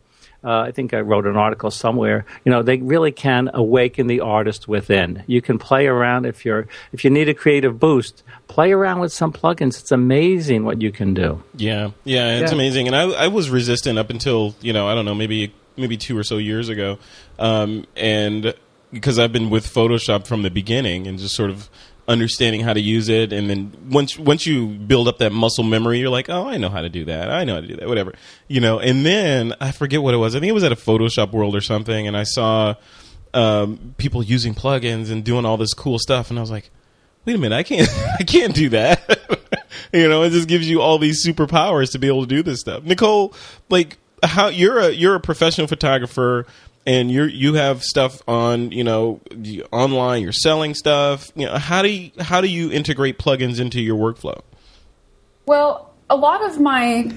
Uh, 0.45 0.59
I 0.67 0.71
think 0.71 0.93
I 0.93 0.99
wrote 0.99 1.25
an 1.25 1.38
article 1.38 1.71
somewhere. 1.71 2.25
You 2.43 2.51
know, 2.51 2.63
they 2.63 2.75
really 2.75 3.13
can 3.13 3.49
awaken 3.53 4.07
the 4.07 4.19
artist 4.19 4.67
within. 4.67 5.23
You 5.25 5.41
can 5.41 5.57
play 5.57 5.88
around 5.88 6.25
if 6.25 6.43
you're 6.43 6.67
if 6.91 7.05
you 7.05 7.09
need 7.11 7.29
a 7.29 7.34
creative 7.34 7.79
boost. 7.79 8.23
Play 8.49 8.73
around 8.73 8.99
with 8.99 9.13
some 9.13 9.31
plugins. 9.31 9.79
It's 9.79 9.93
amazing 9.93 10.65
what 10.65 10.81
you 10.81 10.91
can 10.91 11.13
do. 11.13 11.41
Yeah, 11.55 11.91
yeah, 12.03 12.39
it's 12.39 12.51
Yeah. 12.51 12.55
amazing. 12.57 12.88
And 12.88 12.95
I, 12.95 13.03
I 13.11 13.27
was 13.29 13.49
resistant 13.49 13.97
up 13.97 14.09
until 14.09 14.53
you 14.59 14.73
know 14.73 14.86
I 14.86 14.95
don't 14.95 15.05
know 15.05 15.15
maybe 15.15 15.53
maybe 15.77 15.95
two 15.95 16.17
or 16.17 16.23
so 16.23 16.38
years 16.39 16.67
ago, 16.67 16.97
um, 17.39 17.86
and 17.95 18.53
because 18.91 19.17
I've 19.19 19.31
been 19.31 19.49
with 19.49 19.65
Photoshop 19.65 20.27
from 20.27 20.41
the 20.41 20.51
beginning 20.51 21.07
and 21.07 21.17
just 21.17 21.36
sort 21.36 21.51
of 21.51 21.69
understanding 22.07 22.61
how 22.61 22.73
to 22.73 22.81
use 22.81 23.07
it 23.07 23.31
and 23.31 23.49
then 23.49 23.71
once 23.89 24.19
once 24.19 24.45
you 24.45 24.67
build 24.67 25.07
up 25.07 25.19
that 25.19 25.31
muscle 25.31 25.63
memory 25.63 25.99
you're 25.99 26.09
like 26.09 26.29
oh 26.29 26.47
i 26.47 26.57
know 26.57 26.69
how 26.69 26.81
to 26.81 26.89
do 26.89 27.05
that. 27.05 27.31
I 27.31 27.45
know 27.45 27.55
how 27.55 27.61
to 27.61 27.67
do 27.67 27.77
that 27.77 27.87
whatever 27.87 28.13
you 28.47 28.59
know? 28.59 28.79
And 28.79 29.05
then 29.05 29.53
i 29.61 29.71
forget 29.71 30.01
what 30.01 30.13
it 30.13 30.17
was. 30.17 30.35
I 30.35 30.39
think 30.39 30.49
it 30.49 30.53
was 30.53 30.65
at 30.65 30.71
a 30.71 30.77
photoshop 30.77 31.31
world 31.31 31.55
or 31.55 31.61
something 31.61 32.07
and 32.07 32.17
i 32.17 32.23
saw 32.23 32.75
um, 33.33 33.95
people 33.97 34.21
using 34.21 34.53
plugins 34.53 35.09
and 35.09 35.23
doing 35.23 35.45
all 35.45 35.57
this 35.57 35.73
cool 35.73 35.97
stuff 35.97 36.29
and 36.29 36.37
i 36.37 36.41
was 36.41 36.51
like 36.51 36.69
wait 37.25 37.35
a 37.35 37.39
minute 37.39 37.55
i 37.55 37.63
can't 37.63 37.89
i 38.19 38.23
can't 38.23 38.53
do 38.53 38.69
that. 38.69 39.19
You 39.91 40.09
know 40.09 40.23
it 40.23 40.31
just 40.31 40.47
gives 40.47 40.67
you 40.67 40.81
all 40.81 40.97
these 40.97 41.25
superpowers 41.25 41.91
to 41.91 41.99
be 41.99 42.07
able 42.07 42.21
to 42.21 42.27
do 42.27 42.41
this 42.41 42.59
stuff. 42.59 42.83
Nicole 42.83 43.33
like 43.69 43.97
how 44.23 44.47
you're 44.47 44.79
a 44.79 44.89
you're 44.89 45.15
a 45.15 45.19
professional 45.19 45.67
photographer 45.67 46.47
and 46.86 47.09
you 47.11 47.23
you 47.23 47.53
have 47.53 47.81
stuff 47.81 48.21
on 48.27 48.71
you 48.71 48.84
know 48.84 49.21
online 49.71 50.21
you're 50.21 50.31
selling 50.31 50.73
stuff 50.73 51.31
you 51.36 51.45
know 51.45 51.57
how 51.57 51.81
do 51.81 51.89
you 51.89 52.11
how 52.19 52.41
do 52.41 52.47
you 52.47 52.71
integrate 52.71 53.17
plugins 53.17 53.59
into 53.59 53.81
your 53.81 53.97
workflow 53.97 54.41
Well, 55.45 55.93
a 56.09 56.15
lot 56.15 56.43
of 56.43 56.59
my 56.59 57.11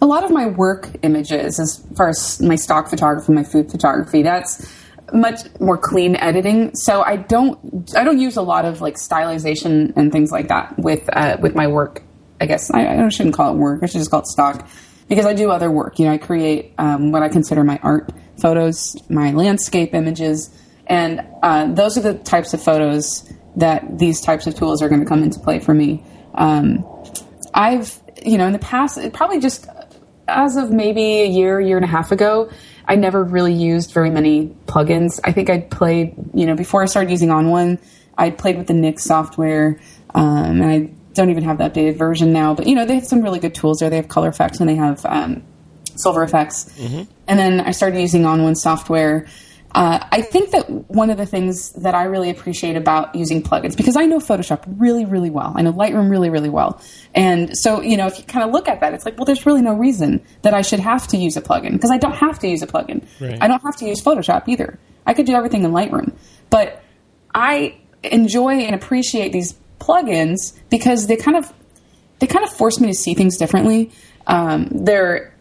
a 0.00 0.06
lot 0.06 0.24
of 0.24 0.30
my 0.30 0.46
work 0.46 0.90
images, 1.02 1.58
as 1.58 1.84
far 1.96 2.08
as 2.08 2.40
my 2.40 2.56
stock 2.56 2.88
photography, 2.88 3.32
my 3.32 3.42
food 3.42 3.70
photography, 3.70 4.22
that's 4.22 4.72
much 5.12 5.40
more 5.60 5.78
clean 5.78 6.16
editing. 6.16 6.74
So 6.74 7.02
I 7.02 7.16
don't 7.16 7.92
I 7.96 8.04
don't 8.04 8.18
use 8.18 8.36
a 8.36 8.42
lot 8.42 8.64
of 8.64 8.80
like 8.80 8.96
stylization 8.96 9.92
and 9.96 10.12
things 10.12 10.30
like 10.30 10.48
that 10.48 10.78
with 10.78 11.08
uh, 11.12 11.36
with 11.40 11.54
my 11.54 11.66
work. 11.66 12.02
I 12.40 12.46
guess 12.46 12.70
I, 12.70 13.04
I 13.04 13.08
shouldn't 13.08 13.34
call 13.34 13.54
it 13.54 13.58
work. 13.58 13.82
I 13.82 13.86
should 13.86 13.98
just 13.98 14.10
call 14.10 14.20
it 14.20 14.26
stock 14.26 14.68
because 15.08 15.26
I 15.26 15.34
do 15.34 15.50
other 15.50 15.70
work. 15.70 15.98
You 15.98 16.06
know, 16.06 16.12
I 16.12 16.18
create 16.18 16.72
um, 16.78 17.10
what 17.10 17.22
I 17.22 17.28
consider 17.28 17.64
my 17.64 17.80
art 17.82 18.12
photos, 18.40 18.96
my 19.08 19.32
landscape 19.32 19.94
images, 19.94 20.50
and 20.86 21.26
uh, 21.42 21.72
those 21.72 21.98
are 21.98 22.00
the 22.00 22.14
types 22.14 22.54
of 22.54 22.62
photos 22.62 23.30
that 23.56 23.98
these 23.98 24.20
types 24.20 24.46
of 24.46 24.54
tools 24.54 24.82
are 24.82 24.88
going 24.88 25.00
to 25.00 25.06
come 25.06 25.22
into 25.22 25.38
play 25.40 25.58
for 25.58 25.74
me. 25.74 26.02
Um, 26.34 26.84
I've, 27.52 28.00
you 28.24 28.38
know, 28.38 28.46
in 28.46 28.52
the 28.52 28.58
past, 28.58 28.98
probably 29.12 29.40
just 29.40 29.66
as 30.28 30.56
of 30.56 30.70
maybe 30.70 31.22
a 31.22 31.26
year, 31.26 31.60
year 31.60 31.76
and 31.76 31.84
a 31.84 31.88
half 31.88 32.12
ago, 32.12 32.50
I 32.86 32.94
never 32.94 33.22
really 33.22 33.52
used 33.52 33.92
very 33.92 34.10
many 34.10 34.48
plugins. 34.66 35.20
I 35.24 35.32
think 35.32 35.50
I'd 35.50 35.70
played, 35.70 36.14
you 36.32 36.46
know, 36.46 36.54
before 36.54 36.82
I 36.82 36.86
started 36.86 37.10
using 37.10 37.28
onOne, 37.28 37.78
I 38.16 38.30
played 38.30 38.56
with 38.56 38.66
the 38.66 38.74
Nix 38.74 39.04
software, 39.04 39.78
um, 40.14 40.62
and 40.62 40.64
I 40.64 40.78
don't 41.14 41.30
even 41.30 41.44
have 41.44 41.58
the 41.58 41.64
updated 41.64 41.96
version 41.96 42.32
now. 42.32 42.54
But 42.54 42.66
you 42.66 42.74
know, 42.74 42.86
they 42.86 42.94
have 42.94 43.06
some 43.06 43.22
really 43.22 43.40
good 43.40 43.54
tools 43.54 43.78
there. 43.78 43.90
They 43.90 43.96
have 43.96 44.08
color 44.08 44.28
effects 44.28 44.60
and 44.60 44.68
they 44.68 44.76
have 44.76 45.04
um, 45.04 45.42
silver 45.98 46.22
effects. 46.22 46.70
And 47.26 47.38
then 47.38 47.60
I 47.60 47.72
started 47.72 48.00
using 48.00 48.22
onOne 48.22 48.56
software. 48.56 49.26
Uh, 49.74 50.02
I 50.10 50.22
think 50.22 50.52
that 50.52 50.70
one 50.88 51.10
of 51.10 51.18
the 51.18 51.26
things 51.26 51.72
that 51.72 51.94
I 51.94 52.04
really 52.04 52.30
appreciate 52.30 52.76
about 52.76 53.14
using 53.14 53.42
plugins, 53.42 53.76
because 53.76 53.96
I 53.96 54.06
know 54.06 54.18
Photoshop 54.18 54.64
really, 54.78 55.04
really 55.04 55.28
well. 55.28 55.52
I 55.54 55.60
know 55.60 55.74
Lightroom 55.74 56.10
really, 56.10 56.30
really 56.30 56.48
well. 56.48 56.80
And 57.14 57.50
so, 57.54 57.82
you 57.82 57.98
know, 57.98 58.06
if 58.06 58.18
you 58.18 58.24
kind 58.24 58.46
of 58.46 58.50
look 58.50 58.66
at 58.66 58.80
that, 58.80 58.94
it's 58.94 59.04
like, 59.04 59.18
well, 59.18 59.26
there's 59.26 59.44
really 59.44 59.60
no 59.60 59.74
reason 59.74 60.24
that 60.40 60.54
I 60.54 60.62
should 60.62 60.80
have 60.80 61.06
to 61.08 61.18
use 61.18 61.36
a 61.36 61.42
plugin, 61.42 61.72
because 61.72 61.90
I 61.90 61.98
don't 61.98 62.14
have 62.14 62.38
to 62.38 62.48
use 62.48 62.62
a 62.62 62.66
plugin. 62.66 63.04
Right. 63.20 63.36
I 63.42 63.46
don't 63.46 63.62
have 63.62 63.76
to 63.76 63.86
use 63.86 64.02
Photoshop 64.02 64.48
either. 64.48 64.78
I 65.04 65.12
could 65.12 65.26
do 65.26 65.34
everything 65.34 65.64
in 65.64 65.72
Lightroom. 65.72 66.12
But 66.48 66.82
I 67.34 67.76
enjoy 68.02 68.54
and 68.60 68.74
appreciate 68.74 69.32
these 69.32 69.54
plugins 69.80 70.54
because 70.70 71.08
they 71.08 71.16
kind 71.16 71.36
of 71.36 71.52
they 72.20 72.26
kind 72.26 72.44
of 72.44 72.50
force 72.50 72.80
me 72.80 72.88
to 72.88 72.94
see 72.94 73.14
things 73.14 73.36
differently. 73.36 73.92
Um, 74.26 74.68
they're 74.72 75.34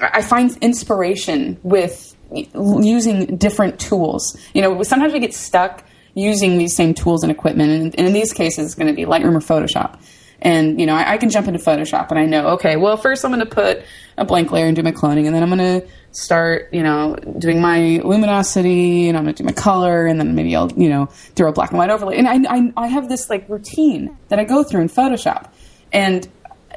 I 0.00 0.22
find 0.22 0.56
inspiration 0.58 1.58
with 1.62 2.16
using 2.32 3.36
different 3.36 3.80
tools. 3.80 4.36
You 4.54 4.62
know, 4.62 4.82
sometimes 4.82 5.12
we 5.12 5.20
get 5.20 5.34
stuck 5.34 5.84
using 6.14 6.58
these 6.58 6.74
same 6.74 6.94
tools 6.94 7.22
and 7.22 7.30
equipment, 7.30 7.70
and, 7.70 7.94
and 7.98 8.06
in 8.06 8.12
these 8.12 8.32
cases, 8.32 8.66
it's 8.66 8.74
going 8.74 8.88
to 8.88 8.94
be 8.94 9.04
Lightroom 9.04 9.34
or 9.34 9.40
Photoshop. 9.40 10.00
And 10.42 10.80
you 10.80 10.86
know, 10.86 10.94
I, 10.94 11.12
I 11.12 11.18
can 11.18 11.28
jump 11.28 11.48
into 11.48 11.60
Photoshop, 11.60 12.10
and 12.10 12.18
I 12.18 12.26
know, 12.26 12.48
okay, 12.50 12.76
well, 12.76 12.96
first 12.96 13.24
I'm 13.24 13.30
going 13.30 13.44
to 13.44 13.46
put 13.46 13.82
a 14.16 14.24
blank 14.24 14.50
layer 14.52 14.66
and 14.66 14.74
do 14.74 14.82
my 14.82 14.92
cloning, 14.92 15.26
and 15.26 15.34
then 15.34 15.42
I'm 15.42 15.50
going 15.50 15.80
to 15.80 15.88
start, 16.12 16.70
you 16.72 16.82
know, 16.82 17.16
doing 17.38 17.60
my 17.60 18.00
luminosity, 18.02 19.08
and 19.08 19.16
I'm 19.16 19.24
going 19.24 19.34
to 19.34 19.42
do 19.42 19.46
my 19.46 19.52
color, 19.52 20.06
and 20.06 20.18
then 20.18 20.34
maybe 20.34 20.56
I'll, 20.56 20.72
you 20.72 20.88
know, 20.88 21.06
throw 21.06 21.50
a 21.50 21.52
black 21.52 21.70
and 21.70 21.78
white 21.78 21.90
overlay. 21.90 22.16
And 22.16 22.26
I, 22.26 22.38
I, 22.48 22.72
I 22.76 22.86
have 22.88 23.08
this 23.08 23.28
like 23.28 23.48
routine 23.48 24.16
that 24.28 24.38
I 24.38 24.44
go 24.44 24.64
through 24.64 24.80
in 24.80 24.88
Photoshop, 24.88 25.50
and 25.92 26.26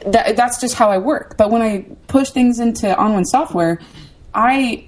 that, 0.06 0.36
that's 0.36 0.60
just 0.60 0.76
how 0.76 0.90
I 0.90 0.98
work. 0.98 1.38
But 1.38 1.52
when 1.52 1.62
I 1.62 1.86
push 2.08 2.30
things 2.30 2.60
into 2.60 2.88
onOne 2.88 3.26
software, 3.26 3.80
I 4.34 4.88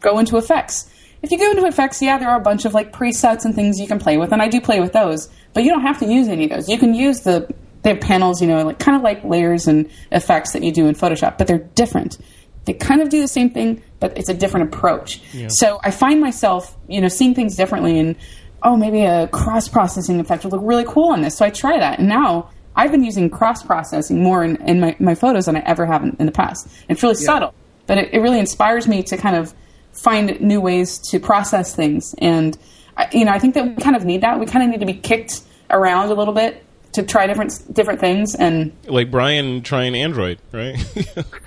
go 0.00 0.18
into 0.18 0.36
effects. 0.36 0.90
If 1.22 1.30
you 1.30 1.38
go 1.38 1.50
into 1.50 1.66
effects, 1.66 2.02
yeah, 2.02 2.18
there 2.18 2.28
are 2.28 2.38
a 2.38 2.42
bunch 2.42 2.64
of 2.64 2.74
like 2.74 2.92
presets 2.92 3.44
and 3.44 3.54
things 3.54 3.80
you 3.80 3.86
can 3.86 3.98
play 3.98 4.18
with, 4.18 4.32
and 4.32 4.42
I 4.42 4.48
do 4.48 4.60
play 4.60 4.80
with 4.80 4.92
those. 4.92 5.28
But 5.54 5.64
you 5.64 5.70
don't 5.70 5.82
have 5.82 5.98
to 6.00 6.06
use 6.06 6.28
any 6.28 6.44
of 6.44 6.50
those. 6.50 6.68
You 6.68 6.78
can 6.78 6.94
use 6.94 7.20
the 7.20 7.52
they 7.82 7.90
have 7.90 8.00
panels, 8.00 8.40
you 8.40 8.48
know, 8.48 8.64
like 8.64 8.78
kind 8.78 8.96
of 8.96 9.02
like 9.02 9.22
layers 9.24 9.68
and 9.68 9.90
effects 10.10 10.52
that 10.52 10.62
you 10.62 10.72
do 10.72 10.86
in 10.86 10.94
Photoshop, 10.94 11.36
but 11.36 11.46
they're 11.46 11.58
different. 11.58 12.18
They 12.64 12.72
kind 12.72 13.02
of 13.02 13.10
do 13.10 13.20
the 13.20 13.28
same 13.28 13.50
thing, 13.50 13.82
but 14.00 14.16
it's 14.16 14.30
a 14.30 14.34
different 14.34 14.74
approach. 14.74 15.20
So 15.48 15.80
I 15.84 15.90
find 15.90 16.18
myself, 16.18 16.74
you 16.88 17.02
know, 17.02 17.08
seeing 17.08 17.34
things 17.34 17.56
differently 17.56 17.98
and 17.98 18.16
oh, 18.62 18.76
maybe 18.78 19.02
a 19.02 19.28
cross 19.28 19.68
processing 19.68 20.18
effect 20.18 20.44
would 20.44 20.52
look 20.54 20.62
really 20.64 20.86
cool 20.86 21.12
on 21.12 21.20
this. 21.20 21.36
So 21.36 21.44
I 21.44 21.50
try 21.50 21.78
that. 21.78 21.98
And 21.98 22.08
now 22.08 22.50
I've 22.76 22.90
been 22.90 23.04
using 23.04 23.30
cross 23.30 23.62
processing 23.62 24.22
more 24.22 24.44
in, 24.44 24.56
in 24.62 24.80
my, 24.80 24.96
my 24.98 25.14
photos 25.14 25.46
than 25.46 25.56
I 25.56 25.60
ever 25.60 25.86
have 25.86 26.02
in, 26.02 26.16
in 26.18 26.26
the 26.26 26.32
past. 26.32 26.68
It's 26.88 27.02
really 27.02 27.14
subtle, 27.14 27.54
but 27.86 27.98
it, 27.98 28.12
it 28.12 28.20
really 28.20 28.38
inspires 28.38 28.88
me 28.88 29.02
to 29.04 29.16
kind 29.16 29.36
of 29.36 29.54
find 29.92 30.40
new 30.40 30.60
ways 30.60 30.98
to 31.10 31.20
process 31.20 31.74
things. 31.74 32.14
And, 32.18 32.58
I, 32.96 33.08
you 33.12 33.24
know, 33.24 33.32
I 33.32 33.38
think 33.38 33.54
that 33.54 33.64
we 33.64 33.74
kind 33.76 33.96
of 33.96 34.04
need 34.04 34.22
that. 34.22 34.40
We 34.40 34.46
kind 34.46 34.64
of 34.64 34.70
need 34.70 34.80
to 34.80 34.92
be 34.92 34.98
kicked 34.98 35.42
around 35.70 36.10
a 36.10 36.14
little 36.14 36.34
bit 36.34 36.64
to 36.94 37.02
try 37.02 37.26
different 37.26 37.52
different 37.72 38.00
things 38.00 38.34
and 38.34 38.72
Like 38.86 39.10
Brian 39.10 39.62
trying 39.62 39.94
Android, 39.94 40.38
right? 40.52 40.76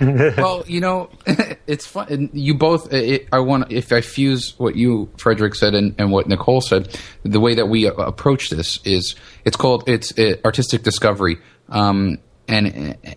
well, 0.00 0.62
you 0.66 0.80
know, 0.80 1.10
it's 1.66 1.86
fun. 1.86 2.06
and 2.10 2.30
You 2.32 2.54
both. 2.54 2.92
It, 2.92 3.28
I 3.32 3.40
want 3.40 3.72
if 3.72 3.92
I 3.92 4.00
fuse 4.02 4.54
what 4.58 4.76
you, 4.76 5.10
Frederick, 5.16 5.54
said 5.54 5.74
and, 5.74 5.94
and 5.98 6.12
what 6.12 6.28
Nicole 6.28 6.60
said. 6.60 6.98
The 7.22 7.40
way 7.40 7.54
that 7.54 7.66
we 7.66 7.88
uh, 7.88 7.92
approach 7.92 8.50
this 8.50 8.78
is 8.84 9.14
it's 9.44 9.56
called 9.56 9.88
it's 9.88 10.16
uh, 10.18 10.36
artistic 10.44 10.82
discovery, 10.82 11.38
um, 11.70 12.18
and 12.46 12.96
uh, 13.06 13.10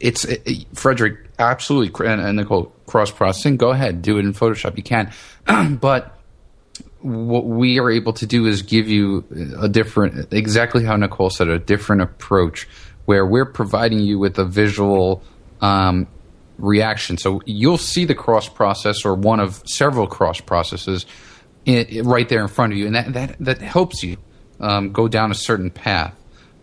it's 0.00 0.24
uh, 0.24 0.36
Frederick 0.74 1.28
absolutely 1.38 2.06
and, 2.06 2.20
and 2.20 2.36
Nicole 2.36 2.72
cross 2.86 3.10
processing. 3.10 3.56
Go 3.56 3.70
ahead, 3.70 4.02
do 4.02 4.18
it 4.18 4.24
in 4.24 4.32
Photoshop. 4.32 4.76
You 4.76 4.82
can, 4.82 5.12
but 5.80 6.15
what 7.06 7.44
we 7.46 7.78
are 7.78 7.90
able 7.90 8.12
to 8.14 8.26
do 8.26 8.46
is 8.46 8.62
give 8.62 8.88
you 8.88 9.24
a 9.60 9.68
different, 9.68 10.32
exactly 10.32 10.84
how 10.84 10.96
Nicole 10.96 11.30
said, 11.30 11.48
a 11.48 11.58
different 11.58 12.02
approach 12.02 12.68
where 13.04 13.24
we're 13.24 13.46
providing 13.46 14.00
you 14.00 14.18
with 14.18 14.38
a 14.38 14.44
visual 14.44 15.22
um, 15.60 16.08
reaction. 16.58 17.16
So 17.18 17.40
you'll 17.46 17.78
see 17.78 18.04
the 18.04 18.14
cross 18.14 18.48
process 18.48 19.04
or 19.04 19.14
one 19.14 19.40
of 19.40 19.62
several 19.66 20.06
cross 20.06 20.40
processes 20.40 21.06
i 21.66 21.86
i- 21.96 22.00
right 22.00 22.28
there 22.28 22.42
in 22.42 22.48
front 22.48 22.72
of 22.72 22.78
you, 22.78 22.86
and 22.86 22.94
that 22.94 23.12
that, 23.12 23.36
that 23.40 23.60
helps 23.60 24.02
you 24.02 24.16
um, 24.60 24.92
go 24.92 25.08
down 25.08 25.30
a 25.30 25.34
certain 25.34 25.70
path. 25.70 26.14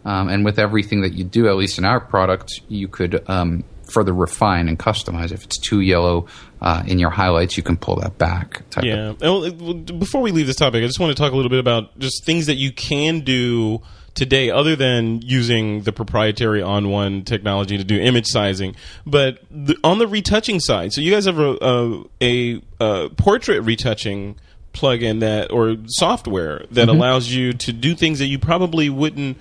Um, 0.06 0.28
and 0.28 0.44
with 0.44 0.60
everything 0.60 1.02
that 1.02 1.14
you 1.14 1.24
do, 1.24 1.48
at 1.48 1.56
least 1.56 1.78
in 1.78 1.86
our 1.86 2.02
product, 2.02 2.60
you 2.68 2.90
could 2.90 3.24
um, 3.30 3.64
further 3.90 4.14
refine 4.14 4.68
and 4.68 4.78
customize. 4.78 5.32
If 5.32 5.46
it's 5.46 5.58
too 5.58 5.80
yellow 5.80 6.28
uh, 6.64 6.82
in 6.88 6.98
your 6.98 7.10
highlights, 7.10 7.58
you 7.58 7.64
can 7.64 7.76
pull 7.76 7.98
that 7.98 8.18
back. 8.18 8.68
Type 8.70 8.84
of 8.84 8.86
Yeah. 8.86 9.14
Well, 9.20 9.52
before 9.52 10.22
we 10.22 10.32
leave 10.32 10.48
this 10.48 10.56
topic, 10.56 10.82
I 10.82 10.88
just 10.88 11.00
want 11.00 11.16
to 11.16 11.22
talk 11.22 11.34
a 11.34 11.36
little 11.36 11.50
bit 11.50 11.60
about 11.60 12.00
just 12.00 12.24
things 12.26 12.46
that 12.46 12.56
you 12.56 12.72
can 12.72 13.20
do 13.20 13.82
today, 14.14 14.50
other 14.50 14.76
than 14.76 15.22
using 15.22 15.82
the 15.82 15.92
proprietary 15.92 16.62
onOne 16.62 17.26
technology 17.26 17.78
to 17.78 17.84
do 17.84 18.00
image 18.00 18.28
sizing. 18.28 18.76
But 19.06 19.40
the, 19.52 19.76
on 19.84 19.98
the 19.98 20.08
retouching 20.08 20.62
side, 20.62 20.94
so 20.94 21.02
you 21.02 21.12
guys 21.12 21.26
have 21.26 21.40
a, 21.40 22.06
a, 22.22 22.62
a, 22.80 23.10
portrait 23.10 23.62
retouching 23.62 24.40
plugin 24.72 25.20
that 25.20 25.52
or 25.52 25.76
software 25.88 26.66
that 26.72 26.90
allows 26.90 27.28
you 27.28 27.54
to 27.54 27.74
do 27.74 27.96
things 27.96 28.20
that 28.20 28.28
you 28.28 28.40
probably 28.40 28.90
wouldn't 28.90 29.38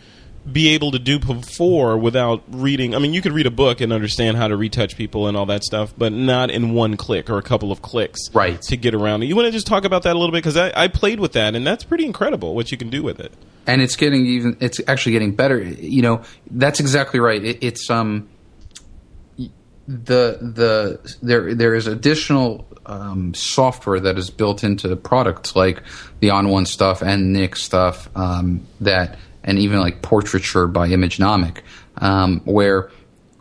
be 0.51 0.71
able 0.71 0.91
to 0.91 0.99
do 0.99 1.19
before 1.21 1.97
without 1.97 2.43
reading. 2.49 2.95
I 2.95 2.99
mean, 2.99 3.13
you 3.15 3.23
could 3.23 3.33
read 3.33 3.47
a 3.47 3.51
book 3.51 3.81
and 3.81 3.93
understand 3.93 4.37
how 4.37 4.49
to 4.49 4.57
retouch 4.57 4.97
people 4.97 5.29
and 5.29 5.37
all 5.37 5.47
that 5.47 5.63
stuff, 5.63 5.95
but 5.97 6.13
not 6.13 6.51
in 6.51 6.75
one 6.75 6.97
click 6.97 7.31
or 7.31 7.39
a 7.39 7.43
couple 7.43 7.71
of 7.71 7.81
clicks 7.81 8.19
Right. 8.35 8.61
to 8.63 8.77
get 8.77 8.93
around 8.95 9.23
it. 9.23 9.27
You 9.27 9.37
want 9.37 9.47
to 9.47 9.53
just 9.53 9.69
talk 9.69 9.85
about 9.85 10.03
that 10.03 10.17
a 10.17 10.19
little 10.19 10.33
bit 10.33 10.39
because 10.43 10.57
I, 10.57 10.73
I 10.75 10.89
played 10.89 11.21
with 11.21 11.33
that 11.35 11.55
and 11.55 11.65
that's 11.65 11.85
pretty 11.85 12.05
incredible 12.05 12.55
what 12.57 12.73
you 12.73 12.77
can 12.79 12.91
do 12.91 13.03
with 13.05 13.21
it. 13.21 13.33
and 13.69 13.81
it's 13.81 13.95
getting 13.95 14.27
even 14.27 14.57
it's 14.59 14.81
actually 14.89 15.13
getting 15.13 15.37
better 15.37 15.63
you 15.63 16.03
know 16.03 16.23
that's 16.51 16.81
exactly 16.81 17.21
right 17.21 17.45
it, 17.45 17.59
it's 17.63 17.89
um 17.89 18.29
the 19.87 20.39
the 20.41 21.17
there 21.23 21.55
there 21.55 21.75
is 21.75 21.87
additional 21.87 22.67
um, 22.87 23.33
software 23.35 24.01
that 24.01 24.19
is 24.19 24.31
built 24.31 24.65
into 24.65 24.95
products 24.97 25.55
like 25.55 25.83
the 26.21 26.29
onOne 26.29 26.67
stuff 26.67 27.03
and 27.03 27.33
Nik 27.33 27.55
stuff 27.57 28.09
um, 28.17 28.67
that 28.81 29.17
and 29.45 29.59
even 29.59 29.81
like 29.81 30.03
portraiture 30.03 30.67
by 30.67 30.89
Imagenomic 30.89 31.59
um, 31.99 32.41
where 32.45 32.91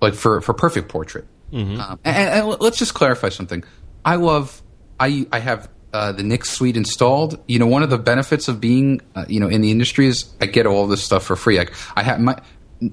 like 0.01 0.13
for 0.13 0.41
for 0.41 0.53
perfect 0.53 0.89
portrait 0.89 1.25
um, 1.53 1.99
and, 2.05 2.05
and 2.05 2.47
let's 2.61 2.77
just 2.77 2.93
clarify 2.93 3.29
something 3.29 3.63
I 4.05 4.15
love 4.15 4.61
I 4.99 5.25
I 5.31 5.39
have 5.39 5.69
uh, 5.93 6.11
the 6.11 6.23
Nik 6.23 6.45
suite 6.45 6.77
installed. 6.77 7.39
You 7.47 7.59
know, 7.59 7.67
one 7.67 7.83
of 7.83 7.89
the 7.89 7.97
benefits 7.97 8.47
of 8.47 8.61
being 8.61 9.01
uh, 9.15 9.25
you 9.27 9.39
know 9.39 9.47
in 9.47 9.61
the 9.61 9.71
industry 9.71 10.07
is 10.07 10.31
I 10.39 10.45
get 10.45 10.65
all 10.65 10.87
this 10.87 11.03
stuff 11.03 11.23
for 11.23 11.35
free. 11.35 11.57
Like 11.57 11.73
I 11.95 12.03
have 12.03 12.19
my. 12.19 12.39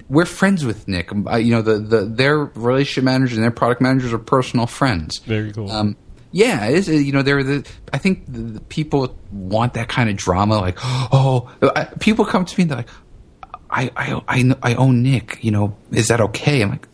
We're 0.07 0.25
friends 0.25 0.65
with 0.65 0.87
Nik. 0.87 1.09
I, 1.25 1.37
you 1.39 1.51
know, 1.51 1.63
the, 1.63 1.79
the 1.79 2.05
their 2.05 2.37
relationship 2.37 3.03
managers 3.03 3.37
and 3.37 3.43
their 3.43 3.51
product 3.51 3.81
managers 3.81 4.13
are 4.13 4.19
personal 4.19 4.67
friends. 4.67 5.17
Very 5.19 5.51
cool. 5.51 5.71
Um, 5.71 5.95
yeah, 6.31 6.65
it 6.67 6.75
is. 6.75 6.87
You 6.89 7.11
know, 7.11 7.21
there 7.21 7.37
are 7.39 7.43
the. 7.43 7.67
I 7.93 7.97
think 7.97 8.25
the, 8.27 8.39
the 8.39 8.61
people 8.61 9.17
want 9.31 9.73
that 9.73 9.89
kind 9.89 10.09
of 10.09 10.15
drama. 10.15 10.57
Like, 10.59 10.77
oh, 10.81 11.49
I, 11.61 11.85
people 11.99 12.25
come 12.25 12.45
to 12.45 12.57
me 12.57 12.63
and 12.63 12.71
they're 12.71 12.77
like, 12.77 12.89
I, 13.69 13.91
I, 13.95 14.21
I, 14.27 14.55
I 14.71 14.75
own 14.75 15.03
Nik. 15.03 15.39
You 15.41 15.51
know, 15.51 15.77
is 15.91 16.07
that 16.09 16.21
okay? 16.21 16.61
I'm 16.63 16.69
like, 16.71 16.87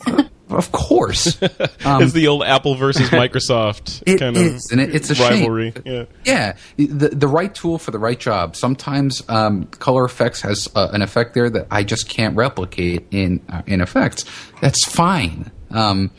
of 0.50 0.72
course. 0.72 1.38
Um, 1.86 2.02
it's 2.02 2.14
the 2.14 2.28
old 2.30 2.42
Apple 2.44 2.74
versus 2.74 3.10
Microsoft 3.12 4.02
It 4.08 4.18
kind 4.18 4.36
is, 4.36 4.72
of 4.72 4.80
and 4.80 4.82
it, 4.90 4.96
it's 4.96 5.12
a 5.12 5.16
shame. 5.16 5.30
rivalry. 5.42 5.72
Yeah. 5.86 6.06
Yeah, 6.24 6.56
the 6.78 7.10
the 7.10 7.28
right 7.28 7.54
tool 7.54 7.78
for 7.78 7.92
the 7.92 8.00
right 8.00 8.20
job. 8.20 8.56
Sometimes 8.56 9.22
um, 9.30 9.66
color 9.66 10.04
effects 10.04 10.42
has 10.42 10.68
uh, 10.74 10.90
an 10.94 11.04
effect 11.04 11.36
there 11.36 11.48
that 11.52 11.68
I 11.70 11.84
just 11.84 12.10
can't 12.10 12.36
replicate 12.36 13.06
in 13.12 13.46
uh, 13.50 13.62
in 13.68 13.82
effects. 13.82 14.26
That's 14.62 14.84
fine. 14.88 15.52
Um, 15.70 16.10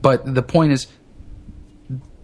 but 0.00 0.32
the 0.32 0.42
point 0.44 0.72
is, 0.72 0.86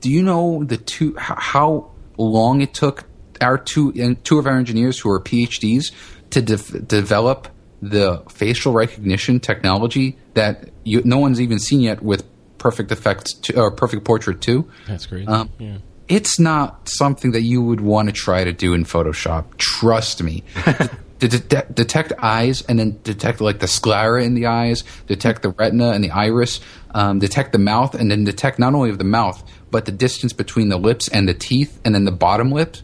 do 0.02 0.10
you 0.10 0.22
know 0.22 0.62
the 0.64 0.76
two 0.76 1.14
how 1.16 1.90
long 2.18 2.60
it 2.60 2.74
took 2.74 3.04
our 3.40 3.56
two 3.56 3.92
and 3.96 4.22
two 4.24 4.38
of 4.38 4.46
our 4.46 4.58
engineers 4.58 4.98
who 4.98 5.10
are 5.10 5.20
PhDs 5.20 5.92
to 6.30 6.42
de- 6.42 6.80
develop 6.80 7.48
the 7.80 8.22
facial 8.30 8.72
recognition 8.72 9.40
technology 9.40 10.16
that 10.34 10.68
you, 10.84 11.02
no 11.04 11.18
one's 11.18 11.40
even 11.40 11.58
seen 11.58 11.80
yet 11.80 12.02
with 12.02 12.24
Perfect 12.58 12.92
Effects 12.92 13.34
two, 13.34 13.54
or 13.54 13.72
Perfect 13.72 14.04
Portrait 14.04 14.40
Two? 14.40 14.70
That's 14.86 15.06
great. 15.06 15.28
Um, 15.28 15.50
yeah. 15.58 15.78
It's 16.08 16.38
not 16.38 16.88
something 16.88 17.32
that 17.32 17.42
you 17.42 17.62
would 17.62 17.80
want 17.80 18.08
to 18.08 18.12
try 18.12 18.44
to 18.44 18.52
do 18.52 18.74
in 18.74 18.84
Photoshop. 18.84 19.56
Trust 19.56 20.22
me. 20.22 20.44
to 21.28 21.38
de- 21.40 21.66
detect 21.72 22.12
eyes 22.18 22.62
and 22.62 22.78
then 22.78 23.00
detect 23.02 23.40
like 23.40 23.60
the 23.60 23.68
sclera 23.68 24.22
in 24.24 24.34
the 24.34 24.46
eyes, 24.46 24.84
detect 25.06 25.42
the 25.42 25.50
retina 25.50 25.90
and 25.90 26.02
the 26.04 26.10
iris, 26.10 26.60
um, 26.94 27.18
detect 27.18 27.52
the 27.52 27.58
mouth, 27.58 27.94
and 27.94 28.10
then 28.10 28.24
detect 28.24 28.58
not 28.58 28.74
only 28.74 28.90
of 28.90 28.98
the 28.98 29.04
mouth 29.04 29.42
but 29.70 29.86
the 29.86 29.92
distance 29.92 30.34
between 30.34 30.68
the 30.68 30.76
lips 30.76 31.08
and 31.08 31.26
the 31.26 31.32
teeth, 31.32 31.80
and 31.84 31.94
then 31.94 32.04
the 32.04 32.12
bottom 32.12 32.50
lip. 32.50 32.76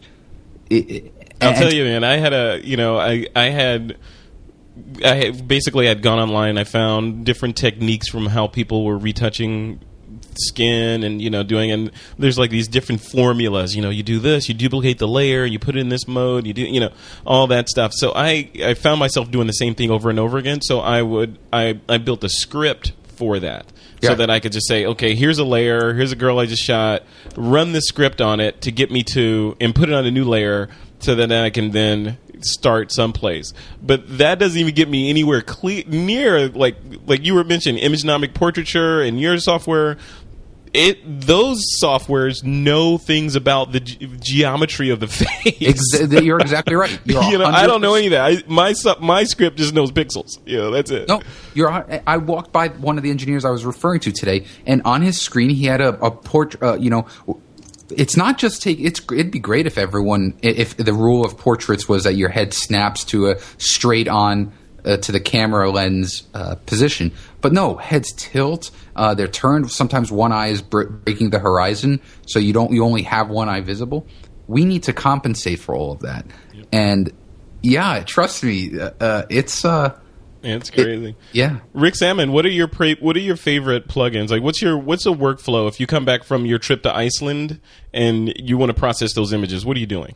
It, 0.69 0.89
it- 0.91 1.13
I'll 1.41 1.49
and- 1.49 1.57
tell 1.57 1.73
you, 1.73 1.83
man. 1.85 2.03
I 2.03 2.17
had 2.17 2.33
a, 2.33 2.59
you 2.63 2.75
know, 2.77 2.97
I 2.99 3.27
I 3.35 3.45
had, 3.45 3.97
I 5.05 5.29
basically 5.31 5.85
had 5.87 6.01
gone 6.01 6.19
online. 6.19 6.57
I 6.57 6.63
found 6.63 7.25
different 7.25 7.55
techniques 7.57 8.09
from 8.09 8.25
how 8.25 8.47
people 8.47 8.83
were 8.85 8.97
retouching 8.97 9.79
skin 10.37 11.03
and 11.03 11.21
you 11.21 11.29
know 11.29 11.43
doing 11.43 11.71
and 11.71 11.91
there's 12.17 12.37
like 12.37 12.51
these 12.51 12.67
different 12.67 13.01
formulas. 13.01 13.75
You 13.75 13.81
know 13.81 13.89
you 13.89 14.03
do 14.03 14.19
this 14.19 14.47
you 14.49 14.55
duplicate 14.55 14.99
the 14.99 15.07
layer 15.07 15.45
you 15.45 15.59
put 15.59 15.75
it 15.75 15.79
in 15.79 15.89
this 15.89 16.07
mode 16.07 16.45
you 16.45 16.53
do 16.53 16.61
you 16.61 16.79
know 16.79 16.91
all 17.25 17.47
that 17.47 17.69
stuff. 17.69 17.91
So 17.93 18.11
i 18.15 18.49
i 18.63 18.73
found 18.73 18.99
myself 18.99 19.31
doing 19.31 19.47
the 19.47 19.53
same 19.53 19.75
thing 19.75 19.91
over 19.91 20.09
and 20.09 20.19
over 20.19 20.37
again. 20.37 20.61
So 20.61 20.79
i 20.79 21.01
would 21.01 21.37
i 21.51 21.79
i 21.87 21.97
built 21.97 22.23
a 22.23 22.29
script 22.29 22.93
for 23.17 23.39
that 23.39 23.65
so 24.01 24.15
that 24.15 24.29
I 24.29 24.39
could 24.39 24.53
just 24.53 24.67
say, 24.67 24.85
okay, 24.85 25.15
here's 25.15 25.39
a 25.39 25.43
layer, 25.43 25.93
here's 25.93 26.11
a 26.11 26.15
girl 26.15 26.39
I 26.39 26.45
just 26.45 26.63
shot, 26.63 27.03
run 27.35 27.73
the 27.73 27.81
script 27.81 28.21
on 28.21 28.39
it 28.39 28.61
to 28.61 28.71
get 28.71 28.91
me 28.91 29.03
to, 29.13 29.57
and 29.59 29.75
put 29.75 29.89
it 29.89 29.93
on 29.93 30.05
a 30.05 30.11
new 30.11 30.23
layer 30.23 30.69
so 30.99 31.15
that 31.15 31.31
I 31.31 31.49
can 31.49 31.71
then 31.71 32.17
start 32.45 32.91
someplace. 32.91 33.53
But 33.81 34.17
that 34.17 34.39
doesn't 34.39 34.59
even 34.59 34.73
get 34.75 34.89
me 34.89 35.09
anywhere 35.09 35.41
cle- 35.41 35.83
near 35.87 36.49
like 36.49 36.77
like 37.05 37.25
you 37.25 37.33
were 37.35 37.43
mentioning 37.43 37.83
imagenomic 37.83 38.33
portraiture 38.33 39.01
and 39.01 39.19
your 39.19 39.37
software. 39.39 39.97
It 40.71 40.99
those 41.25 41.63
softwares 41.83 42.43
know 42.43 42.99
things 42.99 43.35
about 43.35 43.71
the 43.71 43.79
ge- 43.79 44.21
geometry 44.21 44.91
of 44.91 44.99
the 44.99 45.07
face. 45.07 45.57
Exa- 45.95 46.23
you're 46.23 46.39
exactly 46.39 46.75
right. 46.75 46.99
You're 47.05 47.23
you 47.23 47.37
know, 47.39 47.45
I 47.45 47.65
don't 47.65 47.81
know 47.81 47.95
any 47.95 48.05
of 48.05 48.11
that. 48.11 48.21
I, 48.21 48.43
my 48.47 48.75
my 48.99 49.23
script 49.23 49.57
just 49.57 49.73
knows 49.73 49.91
pixels. 49.91 50.37
You 50.45 50.57
know, 50.57 50.71
that's 50.71 50.91
it. 50.91 51.07
No, 51.07 51.23
you're. 51.55 51.71
I 52.05 52.17
walked 52.17 52.51
by 52.51 52.67
one 52.67 52.97
of 52.97 53.03
the 53.03 53.09
engineers 53.09 53.45
I 53.45 53.49
was 53.49 53.65
referring 53.65 54.01
to 54.01 54.11
today, 54.11 54.45
and 54.67 54.83
on 54.85 55.01
his 55.01 55.19
screen 55.19 55.49
he 55.49 55.65
had 55.65 55.81
a, 55.81 55.99
a 56.05 56.11
portrait. 56.11 56.61
Uh, 56.61 56.75
you 56.75 56.91
know, 56.91 57.07
it's 57.91 58.15
not 58.15 58.37
just 58.37 58.61
take. 58.61 58.79
It's 58.79 59.01
it'd 59.11 59.31
be 59.31 59.39
great 59.39 59.67
if 59.67 59.77
everyone, 59.77 60.37
if 60.41 60.77
the 60.77 60.93
rule 60.93 61.25
of 61.25 61.37
portraits 61.37 61.87
was 61.87 62.03
that 62.03 62.13
your 62.13 62.29
head 62.29 62.53
snaps 62.53 63.03
to 63.05 63.31
a 63.31 63.39
straight 63.57 64.07
on 64.07 64.51
uh, 64.85 64.97
to 64.97 65.11
the 65.11 65.19
camera 65.19 65.69
lens 65.69 66.23
uh, 66.33 66.55
position, 66.65 67.11
but 67.41 67.53
no, 67.53 67.75
heads 67.75 68.13
tilt. 68.13 68.71
Uh, 68.95 69.13
they're 69.13 69.27
turned. 69.27 69.71
Sometimes 69.71 70.11
one 70.11 70.31
eye 70.31 70.47
is 70.47 70.61
breaking 70.61 71.29
the 71.29 71.39
horizon, 71.39 72.01
so 72.27 72.39
you 72.39 72.53
don't. 72.53 72.71
You 72.71 72.83
only 72.83 73.03
have 73.03 73.29
one 73.29 73.49
eye 73.49 73.61
visible. 73.61 74.05
We 74.47 74.65
need 74.65 74.83
to 74.83 74.93
compensate 74.93 75.59
for 75.59 75.75
all 75.75 75.91
of 75.91 75.99
that, 76.01 76.25
and 76.71 77.11
yeah, 77.61 78.03
trust 78.03 78.43
me, 78.43 78.79
uh, 78.79 78.91
uh, 78.99 79.25
it's. 79.29 79.65
Uh, 79.65 79.97
it's 80.43 80.69
crazy. 80.69 81.15
yeah. 81.31 81.59
Rick 81.73 81.95
Sammon, 81.95 82.31
what 82.31 82.45
are 82.45 82.49
your 82.49 82.67
pra- 82.67 82.95
what 82.99 83.15
are 83.15 83.21
your 83.21 83.35
favorite 83.35 83.87
plugins? 83.87 84.29
Like, 84.29 84.41
what's 84.41 84.61
your 84.61 84.77
what's 84.77 85.05
a 85.05 85.11
workflow 85.11 85.67
if 85.67 85.79
you 85.79 85.87
come 85.87 86.05
back 86.05 86.23
from 86.23 86.45
your 86.45 86.59
trip 86.59 86.83
to 86.83 86.95
Iceland 86.95 87.59
and 87.93 88.33
you 88.37 88.57
want 88.57 88.69
to 88.69 88.73
process 88.73 89.13
those 89.13 89.33
images? 89.33 89.65
What 89.65 89.77
are 89.77 89.79
you 89.79 89.85
doing? 89.85 90.15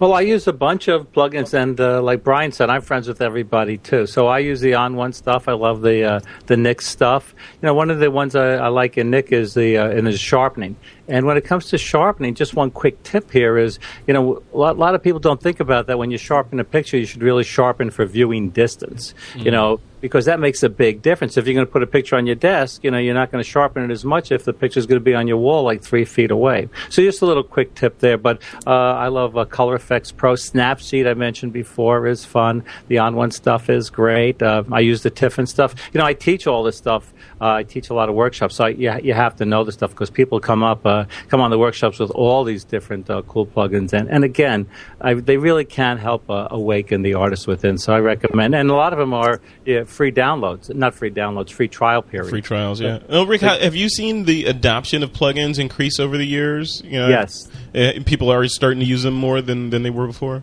Well, 0.00 0.12
I 0.12 0.20
use 0.20 0.46
a 0.46 0.52
bunch 0.52 0.86
of 0.86 1.10
plugins, 1.12 1.54
and 1.54 1.80
uh, 1.80 2.00
like 2.02 2.22
Brian 2.22 2.52
said, 2.52 2.70
I'm 2.70 2.82
friends 2.82 3.08
with 3.08 3.20
everybody 3.20 3.78
too. 3.78 4.06
So 4.06 4.28
I 4.28 4.38
use 4.38 4.60
the 4.60 4.72
onOne 4.72 5.12
stuff. 5.12 5.48
I 5.48 5.52
love 5.54 5.80
the 5.82 6.04
uh, 6.04 6.20
the 6.46 6.56
Nik 6.56 6.80
stuff. 6.80 7.34
You 7.54 7.66
know, 7.66 7.74
one 7.74 7.90
of 7.90 7.98
the 7.98 8.10
ones 8.10 8.36
I, 8.36 8.54
I 8.56 8.68
like 8.68 8.96
in 8.96 9.10
Nik 9.10 9.32
is 9.32 9.54
the 9.54 9.76
uh, 9.78 9.90
in 9.90 10.06
is 10.06 10.20
sharpening. 10.20 10.76
And 11.08 11.26
when 11.26 11.36
it 11.36 11.44
comes 11.44 11.66
to 11.66 11.78
sharpening, 11.78 12.34
just 12.34 12.54
one 12.54 12.70
quick 12.70 13.02
tip 13.02 13.30
here 13.30 13.56
is, 13.58 13.78
you 14.06 14.14
know, 14.14 14.42
a 14.52 14.56
lot, 14.56 14.76
a 14.76 14.78
lot 14.78 14.94
of 14.94 15.02
people 15.02 15.20
don't 15.20 15.42
think 15.42 15.60
about 15.60 15.86
that. 15.86 15.98
When 15.98 16.10
you 16.10 16.18
sharpen 16.18 16.60
a 16.60 16.64
picture, 16.64 16.98
you 16.98 17.06
should 17.06 17.22
really 17.22 17.44
sharpen 17.44 17.90
for 17.90 18.04
viewing 18.04 18.50
distance. 18.50 19.14
You 19.44 19.50
know, 19.50 19.80
because 20.00 20.26
that 20.26 20.40
makes 20.40 20.62
a 20.62 20.68
big 20.68 21.02
difference. 21.02 21.36
If 21.36 21.46
you're 21.46 21.54
going 21.54 21.66
to 21.66 21.72
put 21.72 21.82
a 21.82 21.86
picture 21.86 22.16
on 22.16 22.26
your 22.26 22.36
desk, 22.36 22.84
you 22.84 22.90
know, 22.90 22.98
you're 22.98 23.14
not 23.14 23.30
going 23.32 23.42
to 23.42 23.48
sharpen 23.48 23.82
it 23.84 23.90
as 23.90 24.04
much 24.04 24.30
if 24.30 24.44
the 24.44 24.52
picture 24.52 24.78
is 24.78 24.86
going 24.86 25.00
to 25.00 25.04
be 25.04 25.14
on 25.14 25.26
your 25.26 25.38
wall 25.38 25.62
like 25.64 25.82
three 25.82 26.04
feet 26.04 26.30
away. 26.30 26.68
So 26.90 27.02
just 27.02 27.22
a 27.22 27.26
little 27.26 27.42
quick 27.42 27.74
tip 27.74 27.98
there. 27.98 28.18
But 28.18 28.42
uh, 28.66 28.70
I 28.70 29.08
love 29.08 29.36
uh, 29.36 29.44
Color 29.44 29.74
Effects 29.74 30.12
Pro. 30.12 30.34
Snapseed, 30.34 31.08
I 31.08 31.14
mentioned 31.14 31.52
before, 31.52 32.06
is 32.06 32.24
fun. 32.24 32.64
The 32.88 32.96
onOne 32.96 33.32
stuff 33.32 33.68
is 33.70 33.90
great. 33.90 34.42
Uh, 34.42 34.64
I 34.70 34.80
use 34.80 35.02
the 35.02 35.10
Tiffen 35.10 35.48
stuff. 35.48 35.74
You 35.92 35.98
know, 35.98 36.06
I 36.06 36.14
teach 36.14 36.46
all 36.46 36.62
this 36.62 36.76
stuff. 36.76 37.12
Uh, 37.40 37.52
I 37.54 37.62
teach 37.62 37.90
a 37.90 37.94
lot 37.94 38.08
of 38.08 38.14
workshops, 38.14 38.56
so 38.56 38.64
I, 38.64 38.68
you, 38.70 38.92
you 39.02 39.14
have 39.14 39.36
to 39.36 39.44
know 39.44 39.62
the 39.62 39.70
stuff 39.70 39.90
because 39.90 40.10
people 40.10 40.40
come 40.40 40.64
up, 40.64 40.84
uh, 41.00 41.04
come 41.28 41.40
on 41.40 41.50
the 41.50 41.58
workshops 41.58 41.98
with 41.98 42.10
all 42.10 42.44
these 42.44 42.64
different 42.64 43.08
uh, 43.10 43.22
cool 43.22 43.46
plugins, 43.46 43.92
and 43.92 44.08
and 44.10 44.24
again, 44.24 44.66
I, 45.00 45.14
they 45.14 45.36
really 45.36 45.64
can 45.64 45.98
help 45.98 46.28
uh, 46.30 46.48
awaken 46.50 47.02
the 47.02 47.14
artist 47.14 47.46
within. 47.46 47.78
So 47.78 47.92
I 47.92 48.00
recommend, 48.00 48.54
and 48.54 48.70
a 48.70 48.74
lot 48.74 48.92
of 48.92 48.98
them 48.98 49.14
are 49.14 49.40
yeah, 49.64 49.84
free 49.84 50.12
downloads, 50.12 50.74
not 50.74 50.94
free 50.94 51.10
downloads, 51.10 51.50
free 51.50 51.68
trial 51.68 52.02
period. 52.02 52.30
Free 52.30 52.42
trials, 52.42 52.80
yeah. 52.80 53.00
Oh, 53.08 53.26
Rick, 53.26 53.40
how, 53.42 53.58
have 53.58 53.74
you 53.74 53.88
seen 53.88 54.24
the 54.24 54.46
adoption 54.46 55.02
of 55.02 55.12
plugins 55.12 55.58
increase 55.58 55.98
over 56.00 56.16
the 56.16 56.26
years? 56.26 56.82
You 56.84 56.98
know, 57.00 57.08
Yes. 57.08 57.48
uh, 57.74 58.00
people 58.04 58.30
are 58.30 58.46
starting 58.48 58.80
to 58.80 58.86
use 58.86 59.02
them 59.02 59.14
more 59.14 59.40
than, 59.40 59.70
than 59.70 59.82
they 59.82 59.90
were 59.90 60.06
before. 60.06 60.42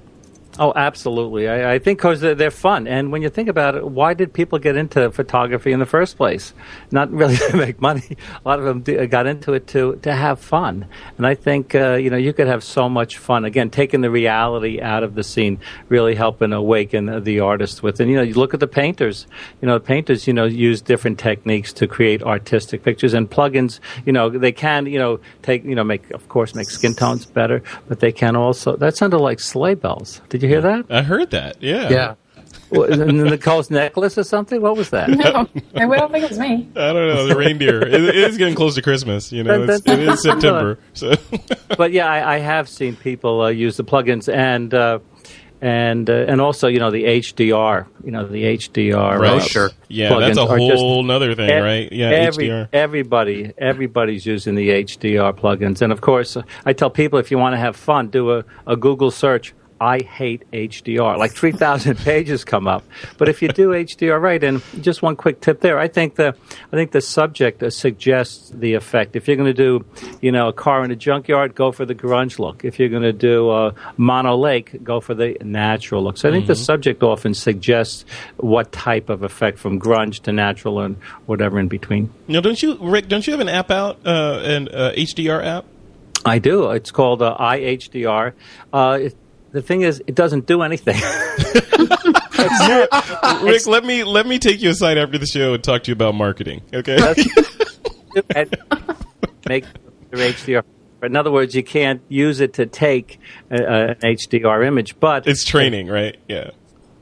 Oh, 0.58 0.72
absolutely. 0.74 1.50
I, 1.50 1.74
I 1.74 1.80
think 1.80 2.00
because 2.00 2.22
they're, 2.22 2.36
they're 2.36 2.52
fun. 2.52 2.88
And 2.88 3.12
when 3.12 3.22
you 3.22 3.30
think 3.30 3.50
about 3.50 3.76
it, 3.76 3.86
why 3.86 4.14
did 4.14 4.32
people 4.32 4.58
get 4.58 4.78
into 4.78 5.12
photography 5.12 5.74
in 5.74 5.80
the 5.80 5.86
first 5.86 6.16
place? 6.16 6.54
Not 6.92 7.12
really 7.12 7.36
to 7.50 7.58
make 7.58 7.82
money. 7.82 8.18
A 8.44 8.48
lot 8.48 8.60
of 8.60 8.66
them 8.66 9.08
got 9.10 9.28
into 9.28 9.54
it 9.54 9.68
to, 9.68 9.98
to 10.04 10.14
have 10.14 10.40
fun. 10.40 10.86
And 11.18 11.28
I 11.28 11.36
think, 11.36 11.76
uh, 11.76 11.96
you 11.96 12.10
know, 12.10 12.18
you 12.18 12.32
could 12.32 12.48
have 12.48 12.64
so 12.64 12.88
much 12.88 13.18
fun. 13.18 13.44
Again, 13.44 13.70
taking 13.70 14.00
the 14.00 14.10
reality 14.10 14.82
out 14.82 15.04
of 15.04 15.16
the 15.16 15.24
scene, 15.24 15.60
really 15.90 16.16
helping 16.16 16.54
awaken 16.54 17.24
the 17.24 17.42
artist 17.42 17.84
with. 17.84 18.00
And, 18.00 18.10
you 18.10 18.16
know, 18.16 18.24
you 18.24 18.36
look 18.36 18.54
at 18.54 18.62
the 18.62 18.68
painters. 18.68 19.28
You 19.62 19.68
know, 19.68 19.74
the 19.74 19.86
painters, 19.86 20.26
you 20.26 20.34
know, 20.34 20.46
use 20.46 20.82
different 20.82 21.20
techniques 21.20 21.74
to 21.74 21.88
create 21.88 22.24
artistic 22.24 22.84
pictures. 22.84 23.14
And 23.14 23.30
plugins, 23.30 23.82
you 24.06 24.14
know, 24.14 24.30
they 24.30 24.54
can, 24.54 24.86
you 24.86 25.00
know, 25.00 25.20
take, 25.42 25.66
you 25.66 25.76
know, 25.76 25.84
make, 25.84 26.10
of 26.12 26.30
course, 26.30 26.56
make 26.56 26.70
skin 26.70 26.94
tones 26.94 27.26
better, 27.26 27.62
but 27.90 28.00
they 28.00 28.14
can 28.14 28.38
also, 28.38 28.78
that 28.78 28.96
sounded 28.96 29.20
like 29.20 29.42
sleigh 29.42 29.76
bells. 29.76 30.22
Did 30.30 30.44
you 30.44 30.45
hear 30.48 30.62
that? 30.62 30.86
I 30.90 31.02
heard 31.02 31.32
that, 31.32 31.62
yeah. 31.62 31.90
Yeah. 31.90 32.16
The 32.72 33.06
Nicole's 33.06 33.70
necklace 33.70 34.18
or 34.18 34.24
something? 34.24 34.62
What 34.62 34.76
was 34.76 34.90
that? 34.90 35.10
No, 35.16 35.48
I 35.76 35.98
don't 35.98 36.12
think 36.12 36.24
it 36.26 36.30
was 36.30 36.40
me. 36.40 36.68
I 36.76 36.94
don't 36.94 37.08
know, 37.08 37.28
the 37.28 37.36
reindeer. 37.36 37.82
it, 37.82 37.94
it 37.94 38.16
is 38.16 38.38
getting 38.38 38.56
close 38.56 38.76
to 38.76 38.82
Christmas, 38.82 39.32
you 39.32 39.44
know, 39.44 39.64
it's, 39.64 39.86
it 39.88 40.00
is 40.00 40.22
September. 40.22 40.80
So. 40.94 41.14
but 41.78 41.92
yeah, 41.92 42.08
I, 42.08 42.36
I 42.36 42.40
have 42.40 42.68
seen 42.68 42.96
people 42.96 43.42
uh, 43.42 43.50
use 43.50 43.78
the 43.78 43.84
plugins 43.84 44.34
and 44.34 44.74
uh, 44.74 45.00
and 45.62 46.10
uh, 46.10 46.14
and 46.28 46.42
also 46.42 46.68
you 46.68 46.80
know 46.80 46.92
the 46.92 47.04
HDR, 47.04 47.88
you 48.04 48.12
know 48.12 48.26
the 48.28 48.44
HDR. 48.44 49.20
Right. 49.20 49.32
uh, 49.34 49.40
sure. 49.40 49.70
Yeah, 49.88 50.18
that's 50.20 50.38
a 50.38 50.42
plugins 50.42 50.50
are 50.50 50.72
just- 50.72 50.82
whole 50.82 51.04
nother 51.04 51.34
thing, 51.36 51.50
e- 51.50 51.60
right? 51.60 51.92
Yeah, 51.92 52.10
every, 52.10 52.48
HDR. 52.48 52.70
Everybody, 52.74 53.54
everybody's 53.58 54.26
using 54.26 54.56
the 54.56 54.70
HDR 54.70 55.34
plugins, 55.38 55.82
and 55.82 55.92
of 55.94 56.02
course, 56.02 56.36
uh, 56.36 56.44
I 56.66 56.74
tell 56.74 56.90
people 56.90 57.20
if 57.20 57.32
you 57.32 57.38
want 57.38 57.54
to 57.54 57.58
have 57.58 57.76
fun, 57.76 58.10
do 58.10 58.32
a, 58.32 58.44
a 58.68 58.76
Google 58.76 59.12
search. 59.12 59.54
I 59.86 60.02
hate 60.02 60.50
HDR. 60.52 61.16
Like 61.16 61.32
3,000 61.34 61.96
pages 62.00 62.44
come 62.44 62.68
up. 62.68 62.84
But 63.20 63.30
if 63.30 63.44
you 63.44 63.50
do 63.50 63.70
HDR 63.70 64.20
right, 64.20 64.44
and 64.44 64.64
just 64.82 65.04
one 65.04 65.16
quick 65.16 65.42
tip 65.42 65.62
there, 65.62 65.78
I 65.78 65.88
think 65.88 66.16
the, 66.16 66.36
I 66.74 66.76
think 66.76 66.92
the 66.92 67.02
subject 67.02 67.62
uh, 67.62 67.70
suggests 67.70 68.50
the 68.50 68.74
effect. 68.74 69.16
If 69.16 69.28
you're 69.28 69.38
going 69.38 69.54
to 69.54 69.54
do, 69.54 69.86
you 70.22 70.32
know, 70.32 70.48
a 70.48 70.54
car 70.54 70.84
in 70.84 70.90
a 70.90 70.96
junkyard, 70.96 71.54
go 71.54 71.72
for 71.72 71.86
the 71.86 71.94
grunge 71.94 72.40
look. 72.40 72.66
If 72.66 72.80
you're 72.80 72.90
going 72.90 73.04
to 73.04 73.14
do 73.14 73.52
a 73.52 73.76
Mono 73.96 74.36
Lake, 74.36 74.84
go 74.84 75.00
for 75.00 75.14
the 75.14 75.38
natural 75.42 76.04
look. 76.04 76.18
So 76.18 76.30
I 76.30 76.32
think 76.32 76.48
the 76.48 76.56
subject 76.56 77.04
often 77.04 77.36
suggests 77.36 78.06
what 78.38 78.72
type 78.72 79.10
of 79.10 79.22
effect 79.22 79.60
from 79.60 79.80
grunge 79.80 80.24
to 80.24 80.32
natural 80.32 80.80
and 80.80 80.96
whatever 81.28 81.60
in 81.60 81.68
between. 81.68 82.12
Now, 82.28 82.42
don't 82.42 82.62
you, 82.62 82.76
Rick? 82.82 83.08
Don't 83.08 83.28
you 83.28 83.34
have 83.34 83.40
an 83.40 83.50
app 83.50 83.70
out, 83.70 84.00
uh, 84.04 84.42
an 84.44 84.68
uh, 84.70 84.94
HDR 84.98 85.46
app? 85.46 85.66
I 86.26 86.40
do. 86.40 86.72
It's 86.72 86.90
called 86.90 87.22
uh, 87.22 87.38
iHDR. 87.40 88.34
Uh, 88.74 88.98
it, 89.04 89.16
the 89.56 89.62
thing 89.62 89.82
is, 89.84 90.04
it 90.06 90.16
doesn't 90.16 90.46
do 90.48 90.62
anything. 90.62 90.96
Rick, 93.42 93.68
let 93.68 93.86
me 93.86 94.04
let 94.04 94.28
me 94.28 94.38
take 94.38 94.62
you 94.62 94.70
aside 94.70 94.98
after 94.98 95.18
the 95.18 95.26
show 95.26 95.54
and 95.54 95.64
talk 95.64 95.84
to 95.84 95.92
you 95.92 95.94
about 95.94 96.14
marketing. 96.14 96.62
Okay. 96.74 96.98
make 99.48 99.66
the 100.12 100.18
HDR. 100.18 100.64
In 101.04 101.16
other 101.16 101.32
words, 101.32 101.56
you 101.56 101.64
can't 101.64 102.02
use 102.10 102.42
it 102.42 102.54
to 102.56 102.66
take 102.66 103.20
a, 103.50 103.56
a, 103.56 103.88
an 103.92 103.96
HDR 104.02 104.66
image, 104.66 105.00
but 105.00 105.26
it's 105.26 105.46
training, 105.46 105.88
right? 105.88 106.18
Yeah. 106.28 106.52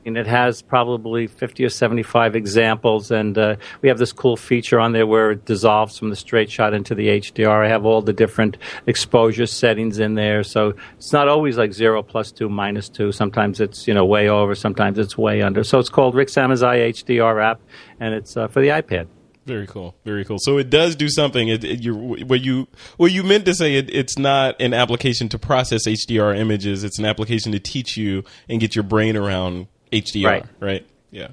And 0.06 0.16
it 0.16 0.26
has 0.26 0.62
probably 0.62 1.26
50 1.26 1.64
or 1.64 1.68
75 1.68 2.36
examples 2.36 3.10
and 3.10 3.36
uh, 3.38 3.56
we 3.82 3.88
have 3.88 3.98
this 3.98 4.12
cool 4.12 4.36
feature 4.36 4.78
on 4.78 4.92
there 4.92 5.06
where 5.06 5.32
it 5.32 5.44
dissolves 5.44 5.98
from 5.98 6.10
the 6.10 6.16
straight 6.16 6.50
shot 6.50 6.74
into 6.74 6.94
the 6.94 7.08
hdr 7.08 7.64
i 7.64 7.68
have 7.68 7.84
all 7.84 8.02
the 8.02 8.12
different 8.12 8.56
exposure 8.86 9.46
settings 9.46 9.98
in 9.98 10.14
there 10.14 10.42
so 10.42 10.74
it's 10.96 11.12
not 11.12 11.28
always 11.28 11.56
like 11.56 11.72
0 11.72 12.02
plus 12.02 12.32
2 12.32 12.48
minus 12.48 12.88
2 12.88 13.12
sometimes 13.12 13.60
it's 13.60 13.86
you 13.86 13.94
know 13.94 14.04
way 14.04 14.28
over 14.28 14.54
sometimes 14.54 14.98
it's 14.98 15.16
way 15.16 15.42
under 15.42 15.64
so 15.64 15.78
it's 15.78 15.90
called 15.90 16.14
rick 16.14 16.28
Sammons 16.28 16.62
hdr 16.62 17.42
app 17.42 17.60
and 18.00 18.14
it's 18.14 18.36
uh, 18.36 18.48
for 18.48 18.60
the 18.60 18.68
ipad 18.68 19.06
Very 19.46 19.66
cool. 19.66 19.94
Very 20.06 20.24
cool. 20.24 20.38
So 20.40 20.56
it 20.56 20.70
does 20.70 20.96
do 20.96 21.10
something. 21.10 21.48
It, 21.48 21.64
it, 21.64 21.84
you 21.84 21.94
what 21.94 22.40
you 22.40 22.66
what 22.96 23.12
you 23.12 23.22
meant 23.22 23.44
to 23.44 23.54
say. 23.54 23.74
It, 23.74 23.94
it's 23.94 24.18
not 24.18 24.58
an 24.58 24.72
application 24.72 25.28
to 25.28 25.38
process 25.38 25.86
HDR 25.86 26.34
images. 26.34 26.82
It's 26.82 26.98
an 26.98 27.04
application 27.04 27.52
to 27.52 27.58
teach 27.58 27.94
you 27.94 28.24
and 28.48 28.58
get 28.58 28.74
your 28.74 28.84
brain 28.84 29.18
around 29.18 29.66
HDR. 30.02 30.26
Right. 30.26 30.46
Right. 30.60 30.86
Yeah. 31.10 31.28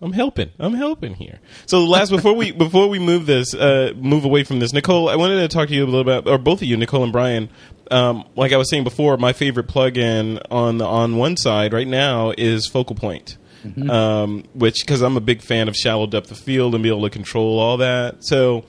I'm 0.00 0.12
helping. 0.12 0.50
I'm 0.58 0.74
helping 0.74 1.14
here. 1.14 1.38
So 1.66 1.84
last 1.84 2.10
before 2.10 2.32
we 2.34 2.50
before 2.50 2.88
we 2.88 2.98
move 2.98 3.26
this 3.26 3.54
uh, 3.54 3.92
move 3.94 4.24
away 4.24 4.42
from 4.42 4.58
this, 4.58 4.72
Nicole, 4.72 5.08
I 5.08 5.14
wanted 5.14 5.40
to 5.42 5.48
talk 5.48 5.68
to 5.68 5.74
you 5.74 5.84
a 5.84 5.86
little 5.86 6.02
bit, 6.02 6.28
or 6.28 6.38
both 6.38 6.60
of 6.60 6.66
you, 6.66 6.76
Nicole 6.76 7.04
and 7.04 7.12
Brian. 7.12 7.50
Um, 7.88 8.24
like 8.34 8.52
I 8.52 8.56
was 8.56 8.68
saying 8.68 8.82
before, 8.82 9.16
my 9.16 9.32
favorite 9.32 9.68
plugin 9.68 10.44
on 10.50 10.78
the 10.78 10.86
onOne 10.86 11.38
side 11.38 11.72
right 11.72 11.86
now 11.86 12.32
is 12.36 12.66
Focal 12.66 12.96
Point 12.96 13.36
um, 13.88 14.44
which 14.54 14.80
because 14.80 15.02
I'm 15.02 15.16
a 15.16 15.20
big 15.20 15.42
fan 15.42 15.68
of 15.68 15.76
shallow 15.76 16.06
depth 16.06 16.30
of 16.30 16.38
field 16.38 16.74
and 16.74 16.82
be 16.82 16.88
able 16.88 17.02
to 17.02 17.10
control 17.10 17.58
all 17.58 17.78
that. 17.78 18.24
So, 18.24 18.64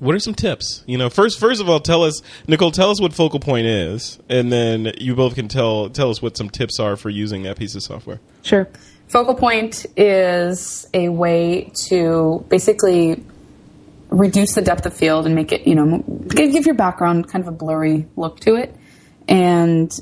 what 0.00 0.14
are 0.14 0.18
some 0.18 0.34
tips? 0.34 0.82
You 0.86 0.98
know, 0.98 1.10
first 1.10 1.38
first 1.38 1.60
of 1.60 1.68
all, 1.68 1.80
tell 1.80 2.02
us, 2.04 2.22
Nicole, 2.46 2.70
tell 2.70 2.90
us 2.90 3.00
what 3.00 3.12
focal 3.12 3.40
point 3.40 3.66
is, 3.66 4.18
and 4.28 4.52
then 4.52 4.92
you 4.98 5.14
both 5.14 5.34
can 5.34 5.48
tell 5.48 5.88
tell 5.90 6.10
us 6.10 6.20
what 6.20 6.36
some 6.36 6.50
tips 6.50 6.78
are 6.80 6.96
for 6.96 7.10
using 7.10 7.42
that 7.44 7.58
piece 7.58 7.74
of 7.74 7.82
software. 7.82 8.20
Sure. 8.42 8.68
Focal 9.08 9.34
point 9.34 9.86
is 9.96 10.86
a 10.94 11.08
way 11.08 11.70
to 11.88 12.44
basically 12.48 13.22
reduce 14.08 14.54
the 14.54 14.62
depth 14.62 14.86
of 14.86 14.94
field 14.94 15.26
and 15.26 15.34
make 15.34 15.52
it, 15.52 15.66
you 15.66 15.74
know, 15.74 15.98
give 16.28 16.66
your 16.66 16.74
background 16.74 17.28
kind 17.28 17.42
of 17.42 17.48
a 17.48 17.56
blurry 17.56 18.06
look 18.16 18.40
to 18.40 18.54
it. 18.54 18.74
And 19.28 19.92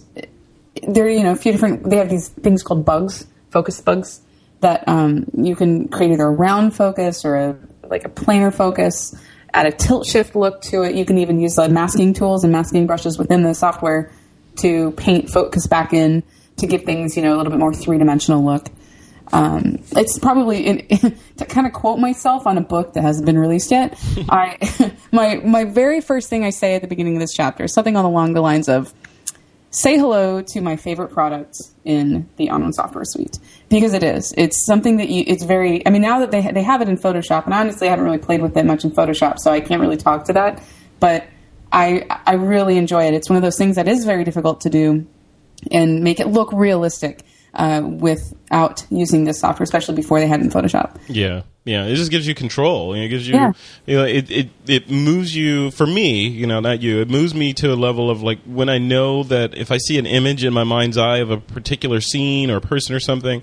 there 0.87 1.05
are, 1.05 1.11
you 1.11 1.23
know, 1.23 1.33
a 1.33 1.37
few 1.37 1.53
different, 1.53 1.89
they 1.89 1.97
have 1.97 2.09
these 2.09 2.29
things 2.29 2.63
called 2.63 2.85
bugs, 2.85 3.27
focus 3.51 3.81
bugs, 3.81 4.21
that 4.61 4.87
um, 4.89 5.27
you 5.37 5.57
can 5.57 5.89
create 5.89 6.13
either 6.13 6.25
a 6.25 6.31
round 6.31 6.75
focus 6.75 7.25
or 7.25 7.37
a, 7.37 7.59
like 7.89 8.05
a 8.05 8.09
planar 8.09 8.55
focus, 8.55 9.15
add 9.55 9.67
a 9.67 9.73
tilt 9.73 10.07
shift 10.07 10.35
look 10.35 10.63
to 10.63 10.83
it. 10.83 10.95
You 10.95 11.05
can 11.05 11.19
even 11.19 11.41
use 11.41 11.55
the 11.55 11.69
masking 11.69 12.15
tools 12.15 12.45
and 12.45 12.53
masking 12.53 12.87
brushes 12.87 13.19
within 13.19 13.43
the 13.43 13.55
software 13.55 14.13
to 14.57 14.93
paint 14.93 15.31
focus 15.31 15.67
back 15.67 15.93
in 15.93 16.23
to 16.59 16.67
give 16.67 16.83
things, 16.83 17.17
you 17.17 17.23
know, 17.23 17.35
a 17.35 17.37
little 17.37 17.51
bit 17.51 17.59
more 17.59 17.75
three 17.75 17.99
dimensional 17.99 18.45
look. 18.45 18.69
Um, 19.33 19.79
it's 19.93 20.19
probably 20.19 20.67
in, 20.67 20.87
to 21.39 21.45
kind 21.47 21.67
of 21.67 21.73
quote 21.73 21.99
myself 21.99 22.47
on 22.47 22.59
a 22.59 22.61
book 22.61 22.95
that 22.95 23.03
hasn't 23.03 23.25
been 23.25 23.39
released 23.39 23.71
yet. 23.71 23.99
I 24.29 24.95
my 25.13 25.37
my 25.37 25.65
very 25.65 26.01
first 26.01 26.29
thing 26.29 26.45
I 26.45 26.51
say 26.51 26.75
at 26.75 26.83
the 26.83 26.89
beginning 26.89 27.17
of 27.17 27.21
this 27.21 27.33
chapter 27.33 27.65
is 27.65 27.75
something 27.75 27.97
along 27.97 28.35
the 28.35 28.43
lines 28.43 28.69
of 28.69 28.93
say 29.73 29.99
hello 29.99 30.43
to 30.43 30.61
my 30.61 30.77
favorite 30.77 31.09
product 31.09 31.57
in 31.85 32.29
the 32.37 32.51
On 32.51 32.73
software 32.73 33.05
suite 33.05 33.39
because 33.69 33.95
it 33.95 34.03
is. 34.03 34.33
It's 34.37 34.65
something 34.65 34.99
that 34.99 35.09
you. 35.09 35.25
It's 35.27 35.43
very. 35.43 35.85
I 35.87 35.91
mean, 35.91 36.03
now 36.03 36.21
that 36.21 36.31
they 36.31 36.41
they 36.53 36.63
have 36.63 36.81
it 36.83 36.89
in 36.89 36.97
Photoshop, 36.97 37.45
and 37.47 37.55
honestly, 37.55 37.89
I 37.89 37.91
haven't 37.91 38.05
really 38.05 38.19
played 38.19 38.43
with 38.43 38.57
it 38.57 38.65
much 38.65 38.85
in 38.85 38.93
Photoshop, 38.93 39.39
so 39.39 39.51
I 39.51 39.61
can't 39.61 39.81
really 39.81 39.97
talk 39.97 40.25
to 40.27 40.35
that. 40.35 40.63
But 41.01 41.27
I 41.73 42.05
I 42.27 42.35
really 42.35 42.77
enjoy 42.77 43.07
it. 43.07 43.15
It's 43.15 43.29
one 43.29 43.37
of 43.37 43.43
those 43.43 43.59
things 43.59 43.77
that 43.77 43.89
is 43.89 44.05
very 44.05 44.25
difficult 44.25 44.61
to 44.63 44.71
do 44.71 45.07
and 45.71 46.03
make 46.03 46.21
it 46.21 46.29
look 46.29 46.53
realistic 46.53 47.23
uh, 47.55 47.83
without 47.85 48.85
using 48.91 49.25
this 49.25 49.41
software, 49.41 49.65
especially 49.65 49.95
before 49.95 50.21
they 50.21 50.27
had 50.27 50.41
it 50.41 50.45
in 50.45 50.51
Photoshop. 50.51 50.97
Yeah. 51.09 51.43
Yeah, 51.65 51.85
it 51.85 51.95
just 51.95 52.11
gives 52.11 52.27
you 52.27 52.35
control. 52.35 52.93
It 52.93 53.09
gives 53.09 53.29
you, 53.29 53.35
Yeah. 53.35 53.53
you 53.87 53.97
know, 53.97 54.05
it, 54.05 54.31
it 54.31 54.49
it 54.67 54.91
moves 54.91 55.37
you. 55.37 55.71
For 55.71 55.87
me, 55.87 56.27
you 56.27 56.47
know, 56.47 56.59
not 56.59 56.83
you. 56.83 57.01
It 57.01 57.09
moves 57.09 57.35
me 57.35 57.53
to 57.55 57.73
a 57.73 57.77
level 57.77 58.11
of 58.11 58.21
like 58.21 58.41
when 58.45 58.69
I 58.69 58.79
know 58.79 59.23
that 59.25 59.57
if 59.57 59.71
I 59.71 59.79
see 59.79 59.97
an 59.97 60.07
image 60.07 60.45
in 60.45 60.53
my 60.53 60.65
mind's 60.65 60.99
eye 60.99 61.19
of 61.19 61.31
a 61.31 61.37
particular 61.39 62.01
scene 62.01 62.51
or 62.51 62.59
person 62.59 62.97
or 62.97 63.01
something, 63.01 63.43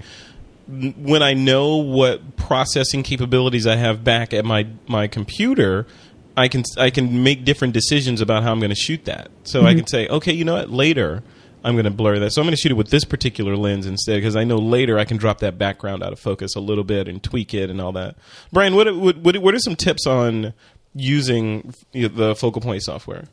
when 0.67 1.23
I 1.23 1.33
know 1.33 1.77
what 1.77 2.35
processing 2.35 3.03
capabilities 3.03 3.65
I 3.65 3.77
have 3.77 4.03
back 4.03 4.33
at 4.33 4.43
my 4.43 4.67
my 4.87 5.07
computer, 5.07 5.87
I 6.35 6.49
can 6.49 6.63
I 6.77 6.89
can 6.89 7.23
make 7.23 7.45
different 7.45 7.73
decisions 7.73 8.19
about 8.19 8.43
how 8.43 8.51
I'm 8.51 8.59
going 8.59 8.69
to 8.69 8.75
shoot 8.75 9.05
that. 9.05 9.31
So 9.43 9.61
I 9.61 9.69
mm-hmm. 9.69 9.77
can 9.79 9.87
say, 9.87 10.07
okay, 10.09 10.33
you 10.33 10.43
know 10.43 10.55
what, 10.55 10.69
later. 10.69 11.23
I'm 11.63 11.75
going 11.75 11.85
to 11.85 11.91
blur 11.91 12.19
that. 12.19 12.31
So 12.31 12.41
I'm 12.41 12.45
going 12.45 12.55
to 12.55 12.61
shoot 12.61 12.71
it 12.71 12.75
with 12.75 12.89
this 12.89 13.03
particular 13.03 13.55
lens 13.55 13.85
instead 13.85 14.15
because 14.15 14.35
I 14.35 14.43
know 14.43 14.57
later 14.57 14.97
I 14.97 15.05
can 15.05 15.17
drop 15.17 15.39
that 15.39 15.57
background 15.57 16.03
out 16.03 16.13
of 16.13 16.19
focus 16.19 16.55
a 16.55 16.59
little 16.59 16.83
bit 16.83 17.07
and 17.07 17.21
tweak 17.21 17.53
it 17.53 17.69
and 17.69 17.81
all 17.81 17.91
that. 17.93 18.15
Brian, 18.51 18.75
what 18.75 18.95
what 18.95 19.17
what, 19.17 19.37
what 19.37 19.53
are 19.53 19.59
some 19.59 19.75
tips 19.75 20.07
on 20.07 20.53
using 20.95 21.73
the 21.91 22.35
focal 22.35 22.61
point 22.61 22.83
software? 22.83 23.25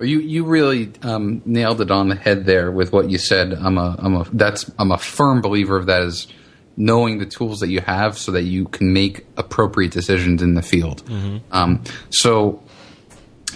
You 0.00 0.20
you 0.20 0.44
really 0.44 0.92
um, 1.02 1.42
nailed 1.44 1.80
it 1.80 1.90
on 1.90 2.08
the 2.08 2.16
head 2.16 2.44
there 2.44 2.70
with 2.70 2.92
what 2.92 3.10
you 3.10 3.18
said. 3.18 3.52
I'm 3.52 3.78
a 3.78 3.96
I'm 3.98 4.16
a 4.16 4.26
that's 4.32 4.70
I'm 4.78 4.90
a 4.90 4.98
firm 4.98 5.40
believer 5.40 5.76
of 5.76 5.86
that 5.86 6.02
is 6.02 6.26
knowing 6.76 7.18
the 7.18 7.26
tools 7.26 7.60
that 7.60 7.68
you 7.68 7.80
have 7.80 8.16
so 8.18 8.32
that 8.32 8.42
you 8.42 8.64
can 8.66 8.92
make 8.92 9.26
appropriate 9.36 9.92
decisions 9.92 10.42
in 10.42 10.54
the 10.54 10.62
field. 10.62 11.02
Um, 11.52 11.82
so 12.10 12.62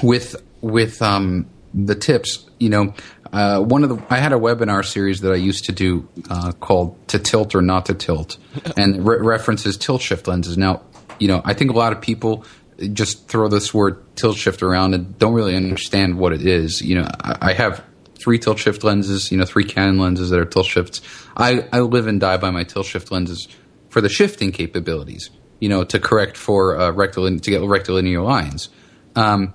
with 0.03 0.37
with 0.61 1.01
um, 1.03 1.47
the 1.75 1.95
tips, 1.95 2.49
you 2.59 2.69
know, 2.69 2.95
uh, 3.33 3.61
one 3.61 3.83
of 3.83 3.91
the 3.91 4.03
I 4.12 4.18
had 4.18 4.33
a 4.33 4.37
webinar 4.37 4.85
series 4.85 5.20
that 5.20 5.33
I 5.33 5.37
used 5.37 5.64
to 5.66 5.72
do 5.72 6.09
uh, 6.31 6.53
called 6.53 6.97
"To 7.09 7.18
Tilt 7.18 7.55
or 7.55 7.62
Not 7.62 7.87
to 7.87 7.95
Tilt," 7.95 8.39
and 8.77 9.07
re- 9.07 9.18
references 9.18 9.77
tilt 9.77 10.03
shift 10.03 10.27
lenses. 10.27 10.57
Now, 10.57 10.83
you 11.18 11.29
know, 11.29 11.43
I 11.45 11.55
think 11.55 11.70
a 11.70 11.74
lot 11.74 11.93
of 11.93 12.01
people 12.01 12.45
just 12.93 13.29
throw 13.29 13.49
this 13.49 13.72
word 13.72 14.03
tilt 14.16 14.37
shift 14.37 14.62
around 14.62 14.95
and 14.95 15.18
don't 15.18 15.35
really 15.35 15.57
understand 15.57 16.18
what 16.18 16.33
it 16.33 16.47
is. 16.47 16.83
You 16.83 16.97
know, 16.97 17.09
I, 17.20 17.51
I 17.51 17.53
have 17.55 17.83
three 18.18 18.39
tilt 18.39 18.59
shift 18.59 18.85
lenses. 18.85 19.31
You 19.31 19.39
know, 19.39 19.45
three 19.45 19.64
Canon 19.64 19.99
lenses 19.99 20.31
that 20.31 20.39
are 20.39 20.45
tilt 20.45 20.66
shifts. 20.66 21.01
I, 21.37 21.66
I 21.72 21.81
live 21.81 22.07
and 22.07 22.20
die 22.20 22.37
by 22.37 22.51
my 22.51 22.64
tilt 22.64 22.87
shift 22.87 23.11
lenses 23.11 23.49
for 23.89 24.01
the 24.01 24.09
shifting 24.09 24.53
capabilities. 24.53 25.31
You 25.61 25.70
know, 25.70 25.85
to 25.85 25.99
correct 25.99 26.37
for 26.37 26.79
uh, 26.79 26.91
rectilinear 26.91 27.41
to 27.41 27.51
get 27.51 27.62
rectilinear 27.62 28.20
lines. 28.20 28.68
Um, 29.14 29.55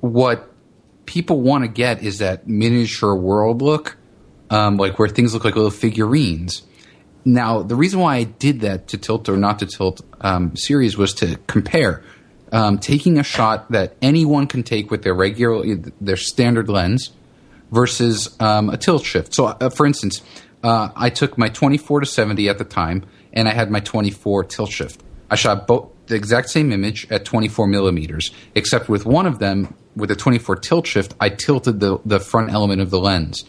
what 0.00 0.49
people 1.10 1.40
want 1.40 1.64
to 1.64 1.68
get 1.68 2.04
is 2.04 2.18
that 2.18 2.46
miniature 2.46 3.16
world 3.16 3.60
look, 3.60 3.96
um, 4.48 4.76
like 4.76 4.96
where 4.96 5.08
things 5.08 5.34
look 5.34 5.44
like 5.44 5.56
little 5.56 5.68
figurines. 5.68 6.62
Now, 7.24 7.64
the 7.64 7.74
reason 7.74 7.98
why 7.98 8.14
I 8.14 8.22
did 8.22 8.60
that 8.60 8.86
to 8.88 8.96
tilt 8.96 9.28
or 9.28 9.36
not 9.36 9.58
to 9.58 9.66
tilt 9.66 10.02
um, 10.20 10.54
series 10.54 10.96
was 10.96 11.12
to 11.14 11.36
compare 11.48 12.04
um, 12.52 12.78
taking 12.78 13.18
a 13.18 13.24
shot 13.24 13.72
that 13.72 13.96
anyone 14.00 14.46
can 14.46 14.62
take 14.62 14.92
with 14.92 15.02
their 15.02 15.12
regular, 15.12 15.74
their 16.00 16.16
standard 16.16 16.68
lens, 16.68 17.10
versus 17.72 18.36
um, 18.38 18.70
a 18.70 18.76
tilt 18.76 19.04
shift. 19.04 19.34
So, 19.34 19.46
uh, 19.46 19.68
for 19.68 19.86
instance, 19.86 20.22
uh, 20.62 20.90
I 20.94 21.10
took 21.10 21.36
my 21.36 21.48
24 21.48 22.00
to 22.00 22.06
70 22.06 22.48
at 22.48 22.58
the 22.58 22.64
time, 22.64 23.04
and 23.32 23.48
I 23.48 23.52
had 23.52 23.68
my 23.68 23.80
24 23.80 24.44
tilt 24.44 24.70
shift. 24.70 25.02
I 25.28 25.34
shot 25.34 25.66
both 25.66 25.90
the 26.06 26.14
exact 26.14 26.50
same 26.50 26.70
image 26.70 27.10
at 27.10 27.24
24 27.24 27.66
millimeters, 27.66 28.30
except 28.54 28.88
with 28.88 29.06
one 29.06 29.26
of 29.26 29.40
them, 29.40 29.74
with 29.96 30.10
a 30.10 30.16
24 30.16 30.56
tilt 30.56 30.86
shift, 30.86 31.14
I 31.20 31.28
tilted 31.28 31.80
the, 31.80 31.98
the 32.04 32.20
front 32.20 32.50
element 32.52 32.80
of 32.80 32.90
the 32.90 33.00
lens. 33.00 33.44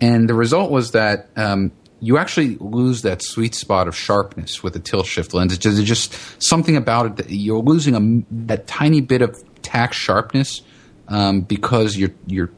And 0.00 0.28
the 0.28 0.34
result 0.34 0.70
was 0.70 0.92
that 0.92 1.28
um, 1.36 1.72
you 2.00 2.16
actually 2.16 2.56
lose 2.56 3.02
that 3.02 3.22
sweet 3.22 3.54
spot 3.54 3.86
of 3.86 3.94
sharpness 3.94 4.62
with 4.62 4.74
a 4.76 4.78
tilt 4.78 5.06
shift 5.06 5.34
lens. 5.34 5.52
It's 5.52 5.62
just, 5.62 5.78
it's 5.78 5.88
just 5.88 6.42
something 6.42 6.76
about 6.76 7.06
it 7.06 7.16
that 7.16 7.30
you're 7.30 7.62
losing 7.62 7.94
a, 7.94 8.34
that 8.46 8.66
tiny 8.66 9.00
bit 9.00 9.22
of 9.22 9.42
tack 9.62 9.92
sharpness 9.92 10.62
um, 11.08 11.42
because 11.42 11.96
you're 11.96 12.14
you're 12.26 12.50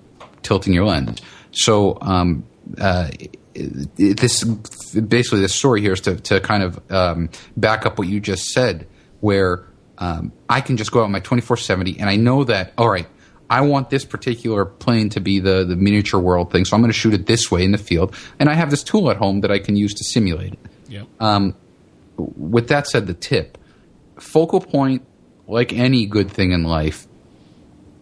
tilting 0.42 0.72
your 0.72 0.84
lens. 0.84 1.20
So 1.50 1.98
um, 2.00 2.44
uh, 2.78 3.10
this 3.54 4.44
basically 4.44 5.40
the 5.40 5.48
story 5.48 5.80
here 5.80 5.92
is 5.92 6.00
to 6.02 6.16
to 6.16 6.40
kind 6.40 6.62
of 6.62 6.92
um, 6.92 7.30
back 7.56 7.84
up 7.86 7.98
what 7.98 8.08
you 8.08 8.20
just 8.20 8.50
said, 8.50 8.86
where 9.20 9.64
um, 9.98 10.32
I 10.48 10.60
can 10.60 10.76
just 10.76 10.92
go 10.92 11.00
out 11.00 11.04
with 11.04 11.12
my 11.12 11.20
twenty 11.20 11.42
four 11.42 11.56
seventy, 11.56 11.98
and 11.98 12.08
I 12.08 12.16
know 12.16 12.44
that 12.44 12.72
all 12.78 12.88
right. 12.88 13.06
I 13.52 13.60
want 13.60 13.90
this 13.90 14.06
particular 14.06 14.64
plane 14.64 15.10
to 15.10 15.20
be 15.20 15.38
the, 15.38 15.62
the 15.64 15.76
miniature 15.76 16.18
world 16.18 16.50
thing, 16.50 16.64
so 16.64 16.74
I'm 16.74 16.80
going 16.80 16.90
to 16.90 16.98
shoot 16.98 17.12
it 17.12 17.26
this 17.26 17.50
way 17.50 17.64
in 17.64 17.72
the 17.72 17.78
field, 17.78 18.14
and 18.38 18.48
I 18.48 18.54
have 18.54 18.70
this 18.70 18.82
tool 18.82 19.10
at 19.10 19.18
home 19.18 19.42
that 19.42 19.50
I 19.50 19.58
can 19.58 19.76
use 19.76 19.92
to 19.94 20.04
simulate 20.04 20.54
it 20.54 20.58
Yep. 20.88 21.54
with 22.16 22.68
that 22.68 22.86
said, 22.86 23.06
the 23.06 23.14
tip 23.14 23.58
focal 24.18 24.60
point, 24.60 25.06
like 25.46 25.72
any 25.74 26.06
good 26.06 26.30
thing 26.30 26.52
in 26.52 26.64
life, 26.64 27.06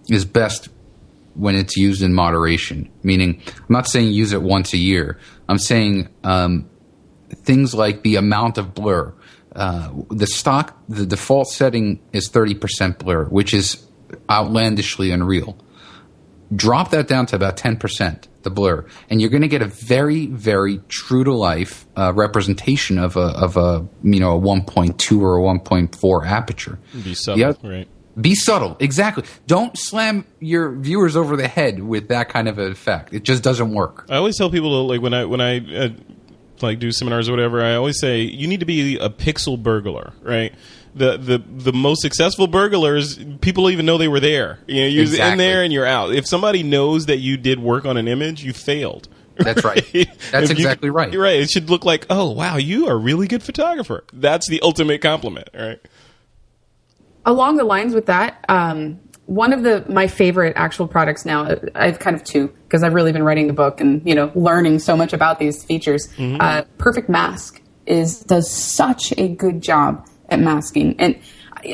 is 0.09 0.25
best 0.25 0.69
when 1.35 1.57
it's 1.57 1.77
used 1.77 2.03
in 2.03 2.13
moderation. 2.15 2.89
Meaning, 3.03 3.43
I'm 3.47 3.65
not 3.69 3.89
saying 3.89 4.13
use 4.13 4.33
it 4.33 4.43
once 4.43 4.73
a 4.73 4.79
year. 4.79 5.19
I'm 5.49 5.59
saying 5.59 6.09
um, 6.23 6.69
things 7.31 7.75
like 7.75 8.03
the 8.03 8.17
amount 8.17 8.59
of 8.59 8.73
blur. 8.75 9.13
Uh, 9.55 9.91
the 10.11 10.27
stock, 10.29 10.77
the 10.89 11.07
default 11.07 11.49
setting 11.49 12.01
is 12.13 12.31
30% 12.31 12.99
blur, 12.99 13.25
which 13.25 13.53
is 13.53 13.85
outlandishly 14.31 15.11
unreal. 15.11 15.57
Drop 16.55 16.91
that 16.91 17.07
down 17.07 17.27
to 17.27 17.37
about 17.37 17.57
10%, 17.57 18.27
the 18.43 18.51
blur, 18.51 18.85
and 19.09 19.21
you're 19.21 19.31
going 19.31 19.43
to 19.43 19.49
get 19.49 19.63
a 19.63 19.67
very, 19.67 20.27
very 20.27 20.81
true 20.89 21.23
to 21.23 21.33
life 21.33 21.87
uh, 21.97 22.13
representation 22.13 22.99
of 22.99 23.17
a, 23.17 23.21
of 23.21 23.57
a, 23.57 23.87
you 24.03 24.19
know, 24.19 24.37
a 24.37 24.41
1.2 24.41 25.21
or 25.21 25.39
a 25.39 25.43
1.4 25.43 26.27
aperture. 26.27 26.79
Be 27.05 27.15
subtle, 27.15 27.39
Yeah. 27.39 27.53
right? 27.63 27.89
Be 28.21 28.35
subtle, 28.35 28.77
exactly. 28.81 29.23
Don't 29.47 29.79
slam 29.79 30.25
your 30.41 30.73
viewers 30.73 31.15
over 31.17 31.37
the 31.37 31.47
head 31.47 31.81
with 31.81 32.09
that 32.09 32.29
kind 32.29 32.49
of 32.49 32.59
an 32.59 32.73
effect. 32.73 33.15
It 33.15 33.23
just 33.23 33.45
doesn't 33.45 33.73
work. 33.73 34.07
I 34.11 34.17
always 34.17 34.37
tell 34.37 34.51
people 34.51 34.89
like 34.89 35.01
when 35.01 35.15
I 35.15 35.25
when 35.27 35.41
I 35.41 35.59
uh, 35.85 35.89
like 36.61 36.81
do 36.81 36.91
seminars 36.91 37.29
or 37.29 37.33
whatever. 37.33 37.63
I 37.63 37.77
always 37.77 38.01
say 38.01 38.23
you 38.23 38.49
need 38.49 38.61
to 38.61 38.67
be 38.67 38.99
a 38.99 39.09
pixel 39.09 39.63
burglar, 39.63 40.13
right? 40.23 40.53
The 40.95 41.17
the 41.17 41.39
the 41.39 41.73
most 41.73 42.03
successful 42.03 42.47
burglars, 42.49 43.17
people 43.41 43.71
even 43.71 43.87
know 43.87 43.97
they 43.97 44.09
were 44.09 44.19
there. 44.21 44.59
You 44.67 44.83
know, 44.83 44.87
you're 44.89 45.05
in 45.33 45.39
there 45.39 45.63
and 45.63 45.73
you're 45.73 45.87
out. 45.87 46.13
If 46.13 46.27
somebody 46.27 46.63
knows 46.65 47.07
that 47.07 47.19
you 47.19 47.37
did 47.37 47.61
work 47.61 47.85
on 47.85 47.97
an 47.97 48.09
image, 48.09 48.43
you 48.43 48.53
failed. 48.53 49.09
That's 49.37 49.65
right. 49.65 49.85
That's 50.33 50.51
If 50.51 50.59
you- 50.59 50.65
exactly 50.65 50.91
right. 50.91 51.13
You're 51.13 51.23
right. 51.23 51.37
It 51.41 51.49
should 51.51 51.71
look 51.71 51.85
like, 51.85 52.07
oh 52.11 52.33
wow, 52.33 52.57
you 52.57 52.89
are 52.89 52.95
a 52.95 52.97
really 52.97 53.29
good 53.29 53.43
photographer. 53.43 54.05
That's 54.13 54.49
the 54.49 54.61
ultimate 54.63 55.01
compliment, 55.01 55.49
right? 55.55 55.81
along 57.27 57.57
the 57.57 57.65
lines 57.65 57.95
with 57.95 58.07
that, 58.07 58.45
um, 58.49 58.99
one 59.27 59.53
of 59.53 59.63
the 59.63 59.85
my 59.89 60.09
favorite 60.09 60.55
actual 60.57 60.89
products 60.89 61.25
now, 61.25 61.57
I 61.75 61.87
have 61.87 62.01
kind 62.01 62.17
of 62.17 62.25
two 62.25 62.49
because 62.65 62.83
I've 62.83 62.95
really 62.95 63.13
been 63.13 63.23
writing 63.23 63.47
the 63.47 63.53
book 63.53 63.81
and 63.81 64.03
you 64.05 64.15
know 64.17 64.33
learning 64.35 64.81
so 64.81 64.97
much 64.97 65.13
about 65.13 65.39
these 65.39 65.63
features. 65.65 66.09
Uh, 66.19 66.63
Perfect 66.79 67.09
Mask 67.09 67.63
is 67.87 68.21
does 68.21 68.51
such 68.51 69.13
a 69.17 69.29
good 69.29 69.63
job 69.63 70.05
at 70.31 70.41
masking, 70.41 70.97
and 70.99 71.17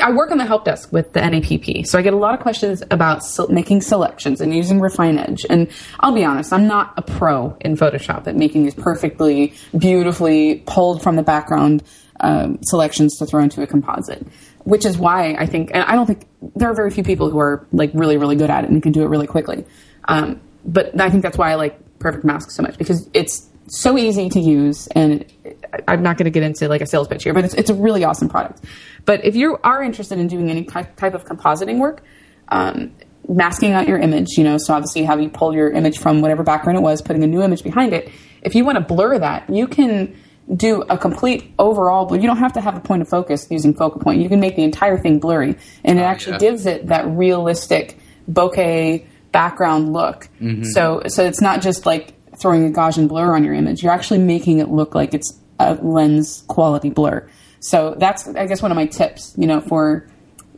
I- 0.00 0.12
work 0.12 0.30
on 0.30 0.38
the 0.38 0.46
help 0.46 0.64
desk 0.64 0.92
with 0.92 1.12
the 1.12 1.20
NAPP, 1.20 1.86
so 1.86 1.98
I 1.98 2.02
get 2.02 2.12
a 2.12 2.16
lot 2.16 2.34
of 2.34 2.40
questions 2.40 2.82
about 2.90 3.22
making 3.48 3.82
selections 3.82 4.40
and 4.40 4.54
using 4.54 4.80
Refine 4.80 5.18
Edge. 5.18 5.46
And 5.48 5.68
I'll 6.00 6.14
be 6.14 6.24
honest, 6.24 6.52
I'm 6.52 6.66
not 6.66 6.94
a 6.96 7.02
pro 7.02 7.57
in 7.61 7.76
Photoshop 7.76 8.26
at 8.26 8.36
making 8.36 8.64
these 8.64 8.74
perfectly, 8.74 9.54
beautifully 9.76 10.62
pulled 10.66 11.02
from 11.02 11.16
the 11.16 11.22
background 11.22 11.82
um, 12.20 12.59
selections 12.62 13.16
to 13.18 13.26
throw 13.26 13.42
into 13.42 13.62
a 13.62 13.66
composite 13.66 14.26
which 14.66 14.84
is 14.84 14.98
why 14.98 15.36
I 15.38 15.46
think, 15.46 15.70
and 15.72 15.84
I 15.84 15.94
don't 15.94 16.07
think 16.07 16.26
there 16.57 16.68
are 16.68 16.74
very 16.74 16.90
few 16.90 17.04
people 17.04 17.30
who 17.30 17.38
are 17.38 17.64
like 17.70 17.92
really, 17.94 18.16
really 18.16 18.34
good 18.34 18.50
at 18.50 18.64
it 18.64 18.70
and 18.70 18.82
can 18.82 18.90
do 18.90 19.04
it 19.04 19.07
really 19.07 19.28
quickly. 19.28 19.64
Um, 20.09 20.40
but 20.64 21.00
I 21.00 21.09
think 21.09 21.22
that's 21.22 21.38
why 21.38 21.52
I 21.52 21.54
like 21.54 21.78
Perfect 22.00 22.24
Mask 22.24 22.50
so 22.50 22.64
much 22.64 22.76
because 22.76 23.09
it's 23.14 23.48
so 23.69 23.99
easy 23.99 24.29
to 24.29 24.41
use, 24.41 24.87
and 24.89 25.25
I'm 25.89 26.03
not 26.03 26.17
going 26.17 26.25
to 26.25 26.31
get 26.31 26.43
into 26.43 26.69
like 26.69 26.81
a 26.81 26.87
sales 26.87 27.09
pitch 27.09 27.25
here, 27.25 27.35
but 27.35 27.45
it's 27.45 27.55
it's 27.55 27.71
a 27.71 27.75
really 27.75 28.05
awesome 28.05 28.29
product. 28.29 28.64
But 29.05 29.25
if 29.25 29.37
you 29.37 29.59
are 29.62 29.83
interested 29.83 30.19
in 30.19 30.29
doing 30.29 30.51
any 30.51 30.64
type 30.64 31.14
of 31.14 31.25
compositing 31.25 31.79
work, 31.79 32.03
um, 32.49 32.93
masking 33.29 33.73
out 33.73 33.89
your 33.89 33.99
image, 33.99 34.37
you 34.37 34.45
know, 34.45 34.59
so 34.59 34.75
obviously 34.75 35.03
have 35.03 35.21
you 35.21 35.29
pull 35.29 35.55
your 35.55 35.71
image 35.71 35.99
from 35.99 36.21
whatever 36.21 36.43
background 36.43 36.79
it 36.79 36.83
was, 36.83 37.03
putting 37.03 37.25
a 37.25 37.27
new 37.27 37.43
image 37.43 37.62
behind 37.62 37.93
it. 37.93 38.11
If 38.43 38.55
you 38.55 38.64
want 38.64 38.77
to 38.77 38.85
blur 38.85 39.19
that, 39.19 39.51
you 39.51 39.67
can 39.67 40.17
do 40.55 40.83
a 40.83 40.97
complete 40.97 41.53
overall 41.59 42.07
blur. 42.07 42.19
You 42.19 42.29
don't 42.29 42.37
have 42.37 42.53
to 42.53 42.61
have 42.61 42.77
a 42.77 42.81
point 42.81 43.03
of 43.03 43.09
focus 43.09 43.49
using 43.51 43.75
focal 43.75 44.01
point. 44.01 44.21
You 44.21 44.29
can 44.29 44.39
make 44.39 44.55
the 44.55 44.62
entire 44.62 44.97
thing 44.97 45.19
blurry, 45.19 45.57
and 45.85 45.99
it 45.99 46.03
actually 46.03 46.35
yeah. 46.35 46.39
gives 46.39 46.67
it 46.67 46.87
that 46.87 47.07
realistic 47.09 47.99
bokeh 48.31 49.07
background 49.33 49.93
look. 49.93 50.29
So, 50.64 51.03
so 51.09 51.25
it's 51.25 51.41
not 51.41 51.62
just 51.62 51.85
like 51.85 52.16
throwing 52.37 52.66
a 52.66 52.70
Gaussian 52.70 53.09
blur 53.09 53.34
on 53.34 53.45
your 53.45 53.55
image. 53.55 53.82
You're 53.82 53.93
actually 53.93 54.18
making 54.18 54.59
it 54.59 54.68
look 54.68 54.95
like 54.95 55.14
it's 55.14 55.39
a 55.59 55.74
lens 55.74 56.45
quality 56.49 56.91
blur. 56.91 57.28
So 57.61 57.95
that's, 57.99 58.28
I 58.28 58.47
guess, 58.47 58.62
one 58.62 58.70
of 58.70 58.76
my 58.76 58.87
tips. 58.87 59.34
You 59.37 59.47
know, 59.47 59.61
for 59.61 60.07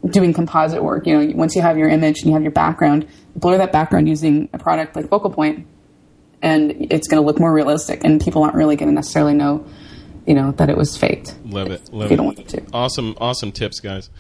doing 0.06 0.32
composite 0.32 0.82
work. 0.82 1.06
You 1.06 1.18
know, 1.18 1.36
once 1.36 1.56
you 1.56 1.62
have 1.62 1.78
your 1.78 1.88
image 1.88 2.18
and 2.18 2.26
you 2.28 2.32
have 2.34 2.42
your 2.42 2.52
background, 2.52 3.06
blur 3.36 3.58
that 3.58 3.72
background 3.72 4.08
using 4.08 4.48
a 4.52 4.58
product 4.58 4.96
like 4.96 5.08
Focal 5.08 5.30
Point, 5.30 5.66
and 6.42 6.92
it's 6.92 7.08
going 7.08 7.20
to 7.20 7.26
look 7.26 7.40
more 7.40 7.52
realistic. 7.52 8.04
And 8.04 8.20
people 8.20 8.42
aren't 8.42 8.54
really 8.54 8.76
going 8.76 8.88
to 8.88 8.94
necessarily 8.94 9.34
know 9.34 9.66
you 10.28 10.34
know 10.34 10.52
that 10.52 10.68
it 10.68 10.76
was 10.76 10.94
faked. 10.94 11.34
Love 11.46 11.70
it. 11.70 11.90
Love 11.90 12.10
you 12.10 12.14
it. 12.14 12.16
don't 12.18 12.26
want 12.26 12.48
to. 12.48 12.62
Awesome, 12.74 13.16
awesome 13.18 13.50
tips, 13.50 13.80
guys. 13.80 14.10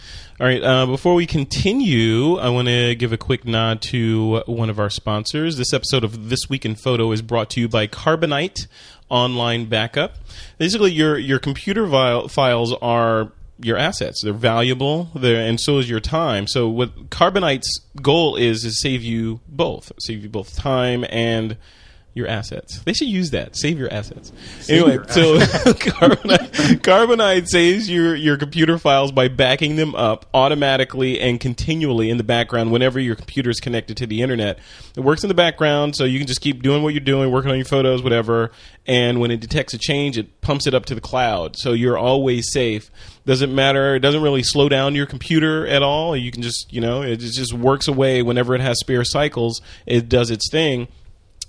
All 0.40 0.46
right, 0.46 0.62
uh, 0.62 0.86
before 0.86 1.14
we 1.14 1.26
continue, 1.26 2.38
I 2.38 2.48
want 2.48 2.66
to 2.68 2.94
give 2.94 3.12
a 3.12 3.18
quick 3.18 3.44
nod 3.44 3.82
to 3.82 4.42
one 4.46 4.70
of 4.70 4.78
our 4.80 4.88
sponsors. 4.88 5.58
This 5.58 5.74
episode 5.74 6.04
of 6.04 6.30
This 6.30 6.48
Week 6.48 6.64
in 6.64 6.76
Photo 6.76 7.12
is 7.12 7.20
brought 7.20 7.50
to 7.50 7.60
you 7.60 7.68
by 7.68 7.86
Carbonite 7.86 8.68
Online 9.10 9.66
Backup. 9.66 10.14
Basically, 10.56 10.92
your 10.92 11.18
your 11.18 11.38
computer 11.38 11.84
vi- 11.84 12.26
files 12.28 12.72
are 12.80 13.30
your 13.60 13.76
assets. 13.76 14.22
They're 14.24 14.32
valuable, 14.32 15.10
they're, 15.14 15.46
and 15.46 15.60
so 15.60 15.76
is 15.76 15.90
your 15.90 16.00
time. 16.00 16.46
So, 16.46 16.68
what 16.68 17.10
Carbonite's 17.10 17.82
goal 18.00 18.34
is 18.36 18.64
is 18.64 18.80
save 18.80 19.02
you 19.02 19.40
both, 19.46 19.92
save 19.98 20.22
you 20.22 20.30
both 20.30 20.56
time 20.56 21.04
and 21.10 21.58
your 22.14 22.26
assets. 22.26 22.80
They 22.80 22.92
should 22.92 23.08
use 23.08 23.30
that. 23.30 23.56
Save 23.56 23.78
your 23.78 23.92
assets. 23.92 24.32
anyway, 24.68 24.98
so 25.08 25.38
Carbonite, 25.38 26.80
Carbonite 26.80 27.46
saves 27.48 27.88
your, 27.88 28.14
your 28.14 28.36
computer 28.36 28.76
files 28.76 29.12
by 29.12 29.28
backing 29.28 29.76
them 29.76 29.94
up 29.94 30.26
automatically 30.34 31.20
and 31.20 31.38
continually 31.38 32.10
in 32.10 32.16
the 32.16 32.24
background 32.24 32.72
whenever 32.72 32.98
your 32.98 33.14
computer 33.14 33.50
is 33.50 33.60
connected 33.60 33.96
to 33.98 34.06
the 34.06 34.20
internet. 34.22 34.58
It 34.96 35.00
works 35.00 35.22
in 35.22 35.28
the 35.28 35.34
background, 35.34 35.96
so 35.96 36.04
you 36.04 36.18
can 36.18 36.26
just 36.26 36.40
keep 36.40 36.62
doing 36.62 36.82
what 36.82 36.92
you're 36.92 37.00
doing, 37.00 37.30
working 37.30 37.50
on 37.50 37.56
your 37.56 37.66
photos, 37.66 38.02
whatever. 38.02 38.50
And 38.86 39.20
when 39.20 39.30
it 39.30 39.40
detects 39.40 39.74
a 39.74 39.78
change, 39.78 40.18
it 40.18 40.40
pumps 40.40 40.66
it 40.66 40.74
up 40.74 40.86
to 40.86 40.94
the 40.94 41.00
cloud. 41.00 41.56
So 41.56 41.72
you're 41.72 41.98
always 41.98 42.50
safe. 42.52 42.90
Doesn't 43.26 43.54
matter. 43.54 43.94
It 43.94 44.00
doesn't 44.00 44.22
really 44.22 44.42
slow 44.42 44.68
down 44.68 44.94
your 44.94 45.06
computer 45.06 45.66
at 45.66 45.82
all. 45.82 46.16
You 46.16 46.32
can 46.32 46.42
just, 46.42 46.72
you 46.72 46.80
know, 46.80 47.02
it 47.02 47.18
just 47.18 47.52
works 47.52 47.86
away 47.86 48.22
whenever 48.22 48.54
it 48.54 48.60
has 48.60 48.80
spare 48.80 49.04
cycles. 49.04 49.60
It 49.86 50.08
does 50.08 50.30
its 50.30 50.50
thing. 50.50 50.88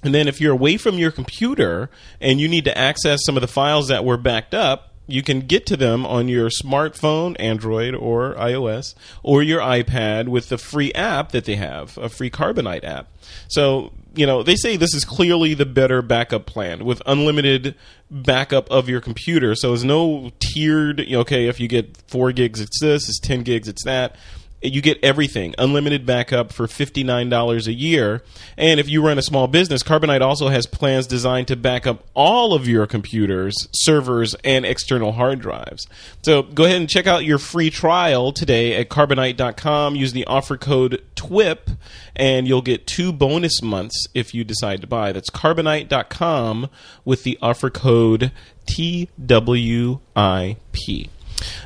And 0.03 0.13
then 0.13 0.27
if 0.27 0.39
you're 0.39 0.53
away 0.53 0.77
from 0.77 0.97
your 0.97 1.11
computer 1.11 1.89
and 2.21 2.39
you 2.39 2.47
need 2.47 2.65
to 2.65 2.77
access 2.77 3.23
some 3.25 3.35
of 3.35 3.41
the 3.41 3.47
files 3.47 3.89
that 3.89 4.05
were 4.05 4.17
backed 4.17 4.53
up, 4.53 4.89
you 5.09 5.23
can 5.23 5.41
get 5.41 5.65
to 5.65 5.75
them 5.75 6.05
on 6.05 6.27
your 6.27 6.49
smartphone, 6.49 7.35
Android 7.39 7.95
or 7.95 8.35
iOS, 8.35 8.93
or 9.23 9.41
your 9.41 9.59
iPad 9.59 10.27
with 10.27 10.49
the 10.49 10.57
free 10.57 10.93
app 10.93 11.31
that 11.31 11.45
they 11.45 11.55
have, 11.55 11.97
a 11.97 12.09
free 12.09 12.29
Carbonite 12.29 12.83
app. 12.83 13.07
So, 13.47 13.91
you 14.13 14.27
know, 14.27 14.43
they 14.43 14.55
say 14.55 14.77
this 14.77 14.93
is 14.93 15.03
clearly 15.03 15.55
the 15.55 15.65
better 15.65 16.03
backup 16.03 16.45
plan 16.45 16.85
with 16.85 17.01
unlimited 17.07 17.73
backup 18.11 18.69
of 18.69 18.87
your 18.87 19.01
computer. 19.01 19.55
So 19.55 19.69
there's 19.69 19.83
no 19.83 20.31
tiered, 20.39 21.01
okay, 21.01 21.47
if 21.47 21.59
you 21.59 21.67
get 21.67 21.97
four 22.07 22.31
gigs, 22.31 22.61
it's 22.61 22.79
this, 22.79 23.09
it's 23.09 23.19
10 23.19 23.41
gigs, 23.41 23.67
it's 23.67 23.83
that 23.85 24.15
you 24.61 24.81
get 24.81 24.97
everything. 25.03 25.55
Unlimited 25.57 26.05
backup 26.05 26.51
for 26.51 26.67
$59 26.67 27.67
a 27.67 27.73
year. 27.73 28.23
And 28.57 28.79
if 28.79 28.89
you 28.89 29.05
run 29.05 29.17
a 29.17 29.21
small 29.21 29.47
business 29.47 29.83
carbonite 29.83 30.21
also 30.21 30.49
has 30.49 30.65
plans 30.65 31.07
designed 31.07 31.47
to 31.47 31.55
back 31.55 31.87
up 31.87 32.03
all 32.13 32.53
of 32.53 32.67
your 32.67 32.85
computers 32.87 33.67
servers 33.71 34.35
and 34.43 34.65
external 34.65 35.13
hard 35.13 35.39
drives. 35.39 35.87
So 36.23 36.43
go 36.43 36.65
ahead 36.65 36.77
and 36.77 36.89
check 36.89 37.07
out 37.07 37.25
your 37.25 37.37
free 37.37 37.69
trial 37.69 38.31
today 38.31 38.75
at 38.75 38.89
carbonite.com 38.89 39.95
use 39.95 40.13
the 40.13 40.25
offer 40.25 40.57
code 40.57 41.03
twip 41.15 41.69
and 42.15 42.47
you'll 42.47 42.61
get 42.61 42.87
two 42.87 43.11
bonus 43.13 43.61
months 43.61 44.07
if 44.13 44.33
you 44.33 44.43
decide 44.43 44.81
to 44.81 44.87
buy. 44.87 45.11
That's 45.11 45.29
carbonite.com 45.29 46.69
with 47.05 47.23
the 47.23 47.37
offer 47.41 47.69
code 47.69 48.31
twip 48.65 49.09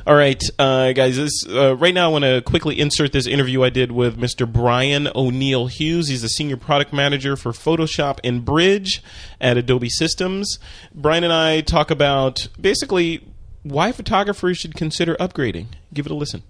all 0.06 0.14
right, 0.14 0.42
uh, 0.58 0.92
guys. 0.92 1.16
This, 1.16 1.46
uh, 1.48 1.76
right 1.76 1.94
now, 1.94 2.10
I 2.10 2.12
want 2.12 2.24
to 2.24 2.42
quickly 2.42 2.78
insert 2.78 3.12
this 3.12 3.26
interview 3.26 3.62
I 3.62 3.70
did 3.70 3.92
with 3.92 4.18
Mr. 4.18 4.50
Bryan 4.50 5.08
O'Neil 5.14 5.66
Hughes. 5.66 6.08
He's 6.08 6.22
the 6.22 6.28
senior 6.28 6.56
product 6.56 6.92
manager 6.92 7.36
for 7.36 7.52
Photoshop 7.52 8.18
and 8.22 8.44
Bridge 8.44 9.02
at 9.40 9.56
Adobe 9.56 9.88
Systems. 9.88 10.58
Bryan 10.94 11.24
and 11.24 11.32
I 11.32 11.60
talk 11.60 11.90
about 11.90 12.48
basically 12.60 13.26
why 13.62 13.92
photographers 13.92 14.58
should 14.58 14.74
consider 14.74 15.14
upgrading. 15.16 15.68
Give 15.92 16.06
it 16.06 16.12
a 16.12 16.14
listen. 16.14 16.42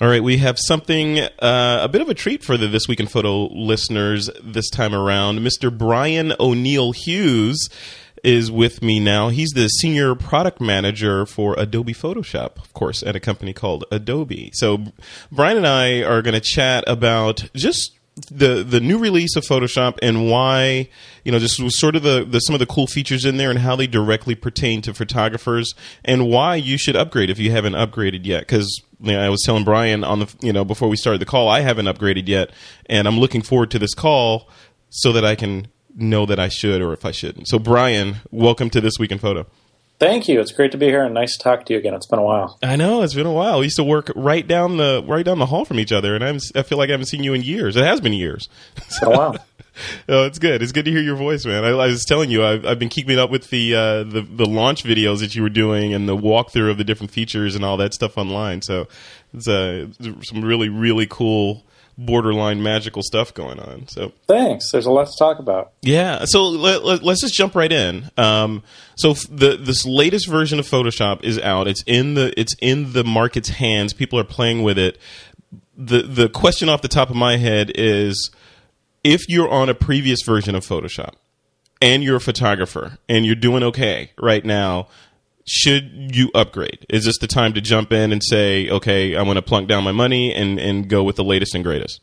All 0.00 0.08
right, 0.08 0.22
we 0.22 0.38
have 0.38 0.58
something, 0.58 1.20
uh, 1.20 1.78
a 1.82 1.88
bit 1.88 2.02
of 2.02 2.08
a 2.08 2.14
treat 2.14 2.42
for 2.42 2.56
the 2.56 2.66
This 2.66 2.88
Week 2.88 2.98
in 2.98 3.06
Photo 3.06 3.44
listeners 3.44 4.28
this 4.42 4.68
time 4.68 4.92
around. 4.92 5.38
Mr. 5.38 5.76
Bryan 5.76 6.34
O'Neil 6.40 6.90
Hughes 6.90 7.68
is 8.24 8.50
with 8.50 8.82
me 8.82 8.98
now. 8.98 9.28
He's 9.28 9.50
the 9.50 9.68
senior 9.68 10.14
product 10.14 10.60
manager 10.60 11.26
for 11.26 11.54
Adobe 11.58 11.94
Photoshop, 11.94 12.56
of 12.56 12.72
course, 12.72 13.02
at 13.02 13.14
a 13.14 13.20
company 13.20 13.52
called 13.52 13.84
Adobe. 13.92 14.50
So 14.54 14.86
Bryan 15.30 15.58
and 15.58 15.66
I 15.66 16.02
are 16.02 16.22
going 16.22 16.34
to 16.34 16.40
chat 16.40 16.84
about 16.86 17.48
just 17.54 17.92
the 18.30 18.62
the 18.62 18.80
new 18.80 18.98
release 18.98 19.34
of 19.34 19.42
Photoshop 19.42 19.98
and 20.00 20.30
why 20.30 20.88
you 21.24 21.32
know 21.32 21.38
just 21.40 21.60
sort 21.72 21.96
of 21.96 22.04
the, 22.04 22.24
the 22.24 22.38
some 22.38 22.54
of 22.54 22.60
the 22.60 22.66
cool 22.66 22.86
features 22.86 23.24
in 23.24 23.38
there 23.38 23.50
and 23.50 23.58
how 23.58 23.74
they 23.74 23.88
directly 23.88 24.36
pertain 24.36 24.80
to 24.82 24.94
photographers 24.94 25.74
and 26.04 26.28
why 26.28 26.54
you 26.54 26.78
should 26.78 26.94
upgrade 26.94 27.28
if 27.28 27.40
you 27.40 27.50
haven't 27.50 27.72
upgraded 27.72 28.24
yet 28.24 28.40
because 28.40 28.82
you 29.00 29.12
know, 29.12 29.20
I 29.20 29.28
was 29.30 29.42
telling 29.42 29.64
Bryan 29.64 30.04
on 30.04 30.20
the 30.20 30.34
you 30.40 30.52
know 30.52 30.64
before 30.64 30.88
we 30.88 30.96
started 30.96 31.20
the 31.20 31.26
call 31.26 31.48
I 31.48 31.60
haven't 31.62 31.86
upgraded 31.86 32.28
yet 32.28 32.50
and 32.86 33.08
I'm 33.08 33.18
looking 33.18 33.42
forward 33.42 33.72
to 33.72 33.80
this 33.80 33.94
call 33.94 34.48
so 34.90 35.10
that 35.10 35.24
I 35.24 35.34
can 35.34 35.66
know 35.94 36.26
that 36.26 36.38
I 36.38 36.48
should 36.48 36.82
or 36.82 36.92
if 36.92 37.04
I 37.04 37.10
shouldn't. 37.10 37.48
So, 37.48 37.58
Bryan, 37.58 38.16
welcome 38.30 38.70
to 38.70 38.80
This 38.80 38.94
Week 38.98 39.12
in 39.12 39.18
Photo. 39.18 39.46
Thank 40.00 40.28
you. 40.28 40.40
It's 40.40 40.50
great 40.50 40.72
to 40.72 40.78
be 40.78 40.86
here 40.86 41.04
and 41.04 41.14
nice 41.14 41.36
to 41.36 41.42
talk 41.42 41.64
to 41.66 41.72
you 41.72 41.78
again. 41.78 41.94
It's 41.94 42.06
been 42.06 42.18
a 42.18 42.24
while. 42.24 42.58
I 42.62 42.74
know 42.74 43.02
it's 43.02 43.14
been 43.14 43.26
a 43.26 43.32
while. 43.32 43.60
We 43.60 43.66
used 43.66 43.76
to 43.76 43.84
work 43.84 44.10
right 44.16 44.46
down 44.46 44.76
the 44.76 45.04
right 45.06 45.24
down 45.24 45.38
the 45.38 45.46
hall 45.46 45.64
from 45.64 45.78
each 45.78 45.92
other, 45.92 46.16
and 46.16 46.24
I'm, 46.24 46.38
I 46.56 46.62
feel 46.62 46.78
like 46.78 46.90
I 46.90 46.92
haven't 46.92 47.06
seen 47.06 47.22
you 47.22 47.32
in 47.32 47.42
years. 47.42 47.76
It 47.76 47.84
has 47.84 48.00
been 48.00 48.12
years. 48.12 48.48
It's 48.76 48.98
been 48.98 49.12
a 49.12 49.16
while. 49.16 49.36
oh, 50.08 50.26
it's 50.26 50.40
good. 50.40 50.62
It's 50.62 50.72
good 50.72 50.84
to 50.86 50.90
hear 50.90 51.00
your 51.00 51.14
voice, 51.14 51.46
man. 51.46 51.64
I, 51.64 51.68
I 51.68 51.86
was 51.86 52.04
telling 52.04 52.28
you, 52.28 52.44
I've, 52.44 52.66
I've 52.66 52.78
been 52.78 52.88
keeping 52.88 53.20
up 53.20 53.30
with 53.30 53.50
the, 53.50 53.74
uh, 53.74 54.02
the 54.02 54.22
the 54.22 54.46
launch 54.46 54.82
videos 54.82 55.20
that 55.20 55.36
you 55.36 55.42
were 55.42 55.48
doing 55.48 55.94
and 55.94 56.08
the 56.08 56.16
walkthrough 56.16 56.70
of 56.70 56.76
the 56.78 56.84
different 56.84 57.12
features 57.12 57.54
and 57.54 57.64
all 57.64 57.76
that 57.76 57.94
stuff 57.94 58.18
online. 58.18 58.62
So 58.62 58.88
it's 59.32 59.46
uh, 59.46 59.86
some 60.22 60.44
really 60.44 60.68
really 60.68 61.06
cool 61.08 61.64
borderline 61.96 62.62
magical 62.62 63.02
stuff 63.02 63.32
going 63.34 63.60
on. 63.60 63.86
So 63.88 64.12
thanks. 64.26 64.70
There's 64.70 64.86
a 64.86 64.90
lot 64.90 65.06
to 65.06 65.12
talk 65.18 65.38
about. 65.38 65.72
Yeah. 65.82 66.24
So 66.24 66.44
let, 66.44 66.82
us 66.82 67.02
let, 67.02 67.18
just 67.18 67.34
jump 67.34 67.54
right 67.54 67.70
in. 67.70 68.10
Um, 68.16 68.62
so 68.96 69.14
the 69.30 69.56
this 69.56 69.86
latest 69.86 70.28
version 70.28 70.58
of 70.58 70.66
Photoshop 70.66 71.22
is 71.24 71.38
out. 71.38 71.68
It's 71.68 71.82
in 71.86 72.14
the 72.14 72.38
it's 72.38 72.54
in 72.60 72.92
the 72.92 73.04
market's 73.04 73.50
hands. 73.50 73.92
People 73.92 74.18
are 74.18 74.24
playing 74.24 74.62
with 74.62 74.78
it. 74.78 74.98
the 75.76 76.02
The 76.02 76.28
question 76.28 76.68
off 76.68 76.82
the 76.82 76.88
top 76.88 77.10
of 77.10 77.16
my 77.16 77.36
head 77.36 77.72
is, 77.74 78.30
if 79.02 79.28
you're 79.28 79.48
on 79.48 79.68
a 79.68 79.74
previous 79.74 80.22
version 80.22 80.54
of 80.54 80.64
Photoshop 80.64 81.14
and 81.80 82.02
you're 82.02 82.16
a 82.16 82.20
photographer 82.20 82.98
and 83.08 83.26
you're 83.26 83.34
doing 83.34 83.62
okay 83.62 84.10
right 84.18 84.44
now 84.44 84.88
should 85.44 86.14
you 86.14 86.30
upgrade? 86.34 86.86
Is 86.88 87.04
this 87.04 87.18
the 87.18 87.26
time 87.26 87.52
to 87.54 87.60
jump 87.60 87.92
in 87.92 88.12
and 88.12 88.22
say, 88.22 88.68
okay, 88.70 89.14
I'm 89.14 89.24
going 89.24 89.36
to 89.36 89.42
plunk 89.42 89.68
down 89.68 89.84
my 89.84 89.92
money 89.92 90.34
and, 90.34 90.58
and 90.58 90.88
go 90.88 91.02
with 91.02 91.16
the 91.16 91.24
latest 91.24 91.54
and 91.54 91.62
greatest? 91.62 92.00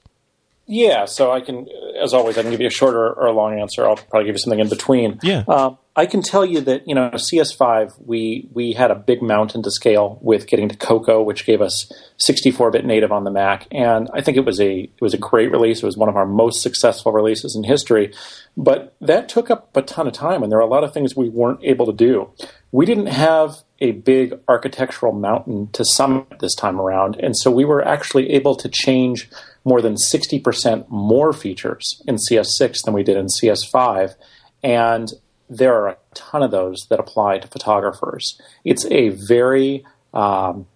Yeah, 0.67 1.05
so 1.05 1.31
I 1.31 1.41
can, 1.41 1.67
as 2.01 2.13
always, 2.13 2.37
I 2.37 2.43
can 2.43 2.51
give 2.51 2.61
you 2.61 2.67
a 2.67 2.71
shorter 2.71 3.11
or 3.11 3.27
a 3.27 3.33
long 3.33 3.59
answer. 3.59 3.85
I'll 3.85 3.97
probably 3.97 4.25
give 4.25 4.35
you 4.35 4.39
something 4.39 4.59
in 4.59 4.69
between. 4.69 5.19
Yeah. 5.21 5.43
Um, 5.47 5.77
I 5.95 6.05
can 6.05 6.21
tell 6.21 6.45
you 6.45 6.61
that 6.61 6.87
you 6.87 6.95
know 6.95 7.09
CS5 7.09 8.05
we 8.05 8.47
we 8.53 8.71
had 8.71 8.91
a 8.91 8.95
big 8.95 9.21
mountain 9.21 9.61
to 9.63 9.71
scale 9.71 10.17
with 10.21 10.47
getting 10.47 10.69
to 10.69 10.77
Cocoa, 10.77 11.21
which 11.21 11.45
gave 11.45 11.61
us 11.61 11.91
64-bit 12.25 12.85
native 12.85 13.11
on 13.11 13.25
the 13.25 13.31
Mac, 13.31 13.67
and 13.71 14.09
I 14.13 14.21
think 14.21 14.37
it 14.37 14.45
was 14.45 14.61
a 14.61 14.83
it 14.83 15.01
was 15.01 15.13
a 15.13 15.17
great 15.17 15.51
release. 15.51 15.79
It 15.79 15.85
was 15.85 15.97
one 15.97 16.07
of 16.07 16.15
our 16.15 16.25
most 16.25 16.61
successful 16.61 17.11
releases 17.11 17.53
in 17.55 17.65
history, 17.65 18.13
but 18.55 18.95
that 19.01 19.27
took 19.27 19.51
up 19.51 19.75
a 19.75 19.81
ton 19.81 20.07
of 20.07 20.13
time, 20.13 20.43
and 20.43 20.51
there 20.51 20.59
are 20.59 20.61
a 20.61 20.67
lot 20.67 20.85
of 20.85 20.93
things 20.93 21.17
we 21.17 21.27
weren't 21.27 21.59
able 21.63 21.85
to 21.87 21.93
do. 21.93 22.29
We 22.72 22.86
didn't 22.86 23.07
have 23.07 23.57
a 23.80 23.91
big 23.91 24.39
architectural 24.47 25.11
mountain 25.11 25.69
to 25.74 25.84
summit 25.84 26.39
this 26.39 26.55
time 26.55 26.80
around, 26.80 27.17
and 27.19 27.36
so 27.38 27.51
we 27.51 27.65
were 27.65 27.86
actually 27.86 28.32
able 28.32 28.55
to 28.55 28.69
change 28.69 29.30
more 29.63 29.82
than 29.82 29.95
60% 29.95 30.89
more 30.89 31.34
features 31.34 32.01
in 32.07 32.17
CS6 32.17 32.78
than 32.86 32.93
we 32.93 33.03
did 33.03 33.17
in 33.17 33.28
CS5, 33.28 34.15
and 34.63 35.09
there 35.49 35.74
are 35.76 35.89
a 35.89 35.97
ton 36.13 36.41
of 36.43 36.51
those 36.51 36.88
that 36.89 36.99
apply 36.99 37.39
to 37.39 37.47
photographers. 37.47 38.39
It's 38.63 38.86
a 38.86 39.09
very 39.09 39.84
um, 40.13 40.67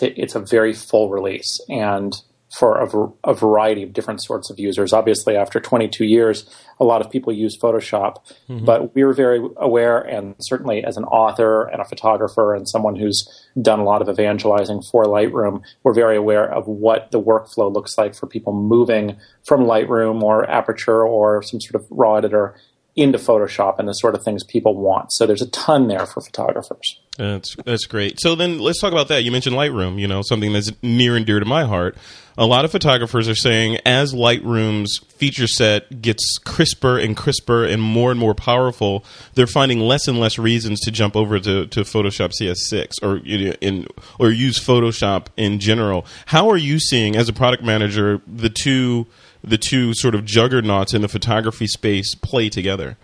it, 0.00 0.14
it's 0.16 0.34
a 0.34 0.40
very 0.40 0.72
full 0.72 1.10
release, 1.10 1.60
and 1.68 2.12
for 2.56 2.80
a, 2.80 3.30
a, 3.30 3.34
variety 3.34 3.82
of 3.82 3.92
different 3.92 4.22
sorts 4.22 4.48
of 4.48 4.58
users. 4.58 4.94
Obviously, 4.94 5.36
after 5.36 5.60
22 5.60 6.06
years, 6.06 6.48
a 6.80 6.84
lot 6.84 7.04
of 7.04 7.10
people 7.10 7.30
use 7.30 7.58
Photoshop, 7.58 8.16
mm-hmm. 8.48 8.64
but 8.64 8.94
we 8.94 9.04
were 9.04 9.12
very 9.12 9.46
aware, 9.58 9.98
and 9.98 10.34
certainly 10.40 10.82
as 10.82 10.96
an 10.96 11.04
author 11.04 11.64
and 11.64 11.82
a 11.82 11.84
photographer 11.84 12.54
and 12.54 12.66
someone 12.66 12.96
who's 12.96 13.28
done 13.60 13.78
a 13.78 13.84
lot 13.84 14.00
of 14.00 14.08
evangelizing 14.08 14.80
for 14.90 15.04
Lightroom, 15.04 15.62
we're 15.82 15.92
very 15.92 16.16
aware 16.16 16.50
of 16.50 16.66
what 16.66 17.10
the 17.10 17.20
workflow 17.20 17.70
looks 17.72 17.98
like 17.98 18.14
for 18.14 18.26
people 18.26 18.54
moving 18.54 19.18
from 19.44 19.64
Lightroom 19.64 20.22
or 20.22 20.48
Aperture 20.48 21.06
or 21.06 21.42
some 21.42 21.60
sort 21.60 21.74
of 21.74 21.86
raw 21.90 22.16
editor 22.16 22.54
into 22.96 23.18
Photoshop 23.18 23.78
and 23.78 23.86
the 23.86 23.92
sort 23.92 24.14
of 24.14 24.24
things 24.24 24.42
people 24.42 24.74
want. 24.74 25.12
So 25.12 25.26
there's 25.26 25.42
a 25.42 25.50
ton 25.50 25.86
there 25.86 26.06
for 26.06 26.22
photographers. 26.22 26.98
That's 27.18 27.54
that's 27.64 27.86
great. 27.86 28.20
So 28.20 28.34
then 28.34 28.58
let's 28.58 28.80
talk 28.80 28.92
about 28.92 29.08
that. 29.08 29.22
You 29.22 29.32
mentioned 29.32 29.56
Lightroom, 29.56 29.98
you 29.98 30.08
know, 30.08 30.22
something 30.22 30.52
that's 30.52 30.70
near 30.82 31.16
and 31.16 31.24
dear 31.24 31.40
to 31.40 31.46
my 31.46 31.64
heart. 31.64 31.96
A 32.38 32.44
lot 32.44 32.66
of 32.66 32.72
photographers 32.72 33.28
are 33.28 33.34
saying 33.34 33.78
as 33.86 34.12
Lightroom's 34.12 34.98
feature 35.16 35.46
set 35.46 36.02
gets 36.02 36.36
crisper 36.44 36.98
and 36.98 37.16
crisper 37.16 37.64
and 37.64 37.80
more 37.80 38.10
and 38.10 38.20
more 38.20 38.34
powerful, 38.34 39.04
they're 39.34 39.46
finding 39.46 39.80
less 39.80 40.06
and 40.06 40.20
less 40.20 40.38
reasons 40.38 40.80
to 40.80 40.90
jump 40.90 41.16
over 41.16 41.40
to, 41.40 41.66
to 41.66 41.80
Photoshop 41.80 42.32
CS6 42.38 43.02
or 43.02 43.16
in 43.24 43.86
or 44.18 44.30
use 44.30 44.58
Photoshop 44.58 45.28
in 45.38 45.58
general. 45.58 46.04
How 46.26 46.50
are 46.50 46.58
you 46.58 46.78
seeing 46.78 47.16
as 47.16 47.30
a 47.30 47.32
product 47.32 47.62
manager 47.62 48.20
the 48.26 48.50
two 48.50 49.06
the 49.42 49.58
two 49.58 49.94
sort 49.94 50.14
of 50.14 50.24
juggernauts 50.24 50.94
in 50.94 51.02
the 51.02 51.08
photography 51.08 51.66
space 51.66 52.14
play 52.14 52.48
together. 52.48 52.96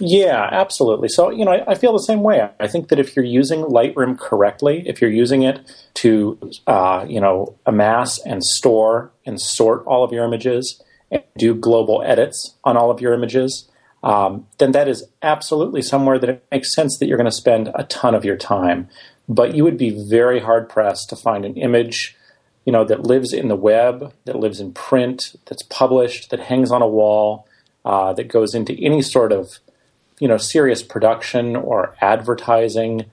Yeah, 0.00 0.48
absolutely. 0.52 1.08
So, 1.08 1.30
you 1.30 1.44
know, 1.44 1.52
I, 1.52 1.72
I, 1.72 1.74
feel 1.74 1.92
the 1.92 1.98
same 1.98 2.22
way. 2.22 2.48
I 2.60 2.68
think 2.68 2.88
that 2.88 3.00
if 3.00 3.16
you're 3.16 3.24
using 3.24 3.62
Lightroom 3.62 4.16
correctly, 4.16 4.84
if 4.86 5.00
you're 5.00 5.10
using 5.10 5.42
it 5.42 5.60
to, 5.94 6.38
uh, 6.68 7.04
you 7.08 7.20
know, 7.20 7.56
amass 7.66 8.20
and 8.24 8.44
store 8.44 9.10
and 9.26 9.40
sort 9.40 9.84
all 9.86 10.04
of 10.04 10.12
your 10.12 10.24
images 10.24 10.80
and 11.10 11.24
do 11.36 11.52
global 11.52 12.00
edits 12.02 12.54
on 12.62 12.76
all 12.76 12.92
of 12.92 13.00
your 13.00 13.12
images, 13.12 13.68
um, 14.04 14.46
then 14.58 14.70
that 14.72 14.86
is 14.86 15.04
absolutely 15.22 15.82
somewhere 15.82 16.18
that 16.18 16.30
it 16.30 16.46
makes 16.52 16.72
sense 16.72 16.98
that 16.98 17.06
you're 17.06 17.18
going 17.18 17.24
to 17.24 17.32
spend 17.32 17.70
a 17.74 17.82
ton 17.84 18.14
of 18.14 18.24
your 18.24 18.36
time. 18.36 18.88
But 19.28 19.56
you 19.56 19.64
would 19.64 19.76
be 19.76 19.90
very 20.08 20.38
hard 20.38 20.68
pressed 20.68 21.10
to 21.10 21.16
find 21.16 21.44
an 21.44 21.56
image 21.56 22.16
you 22.68 22.72
know, 22.72 22.84
that 22.84 23.06
lives 23.06 23.32
in 23.32 23.48
the 23.48 23.56
web, 23.56 24.12
that 24.26 24.36
lives 24.36 24.60
in 24.60 24.74
print, 24.74 25.34
that's 25.46 25.62
published, 25.70 26.28
that 26.28 26.38
hangs 26.38 26.70
on 26.70 26.82
a 26.82 26.86
wall, 26.86 27.48
uh, 27.86 28.12
that 28.12 28.28
goes 28.28 28.54
into 28.54 28.74
any 28.78 29.00
sort 29.00 29.32
of, 29.32 29.58
you 30.20 30.28
know, 30.28 30.36
serious 30.36 30.82
production 30.82 31.56
or 31.56 31.96
advertising 32.02 33.06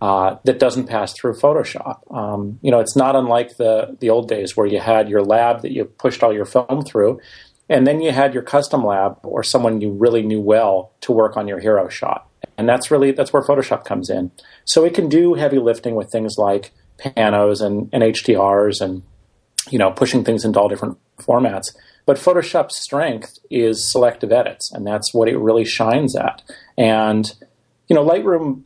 uh, 0.00 0.36
that 0.44 0.60
doesn't 0.60 0.86
pass 0.86 1.12
through 1.12 1.34
Photoshop. 1.34 1.98
Um, 2.16 2.60
you 2.62 2.70
know, 2.70 2.78
it's 2.78 2.94
not 2.94 3.16
unlike 3.16 3.56
the 3.56 3.96
the 3.98 4.10
old 4.10 4.28
days 4.28 4.56
where 4.56 4.68
you 4.68 4.78
had 4.78 5.08
your 5.08 5.24
lab 5.24 5.62
that 5.62 5.72
you 5.72 5.86
pushed 5.86 6.22
all 6.22 6.32
your 6.32 6.44
film 6.44 6.84
through, 6.84 7.20
and 7.68 7.88
then 7.88 8.00
you 8.00 8.12
had 8.12 8.32
your 8.32 8.44
custom 8.44 8.86
lab 8.86 9.18
or 9.24 9.42
someone 9.42 9.80
you 9.80 9.90
really 9.90 10.22
knew 10.22 10.40
well 10.40 10.92
to 11.00 11.10
work 11.10 11.36
on 11.36 11.48
your 11.48 11.58
hero 11.58 11.88
shot. 11.88 12.28
And 12.56 12.68
that's 12.68 12.92
really 12.92 13.10
that's 13.10 13.32
where 13.32 13.42
Photoshop 13.42 13.84
comes 13.84 14.08
in. 14.08 14.30
So 14.64 14.84
it 14.84 14.94
can 14.94 15.08
do 15.08 15.34
heavy 15.34 15.58
lifting 15.58 15.96
with 15.96 16.12
things 16.12 16.36
like 16.38 16.70
panos 17.00 17.60
and, 17.64 17.88
and 17.92 18.02
HDRs 18.02 18.80
and 18.80 19.02
you 19.70 19.78
know 19.78 19.90
pushing 19.90 20.24
things 20.24 20.44
into 20.44 20.58
all 20.58 20.68
different 20.68 20.98
formats. 21.18 21.74
But 22.06 22.16
Photoshop's 22.16 22.82
strength 22.82 23.38
is 23.50 23.90
selective 23.90 24.32
edits, 24.32 24.72
and 24.72 24.86
that's 24.86 25.12
what 25.14 25.28
it 25.28 25.38
really 25.38 25.64
shines 25.64 26.16
at. 26.16 26.42
And 26.76 27.32
you 27.88 27.94
know, 27.94 28.04
Lightroom 28.04 28.62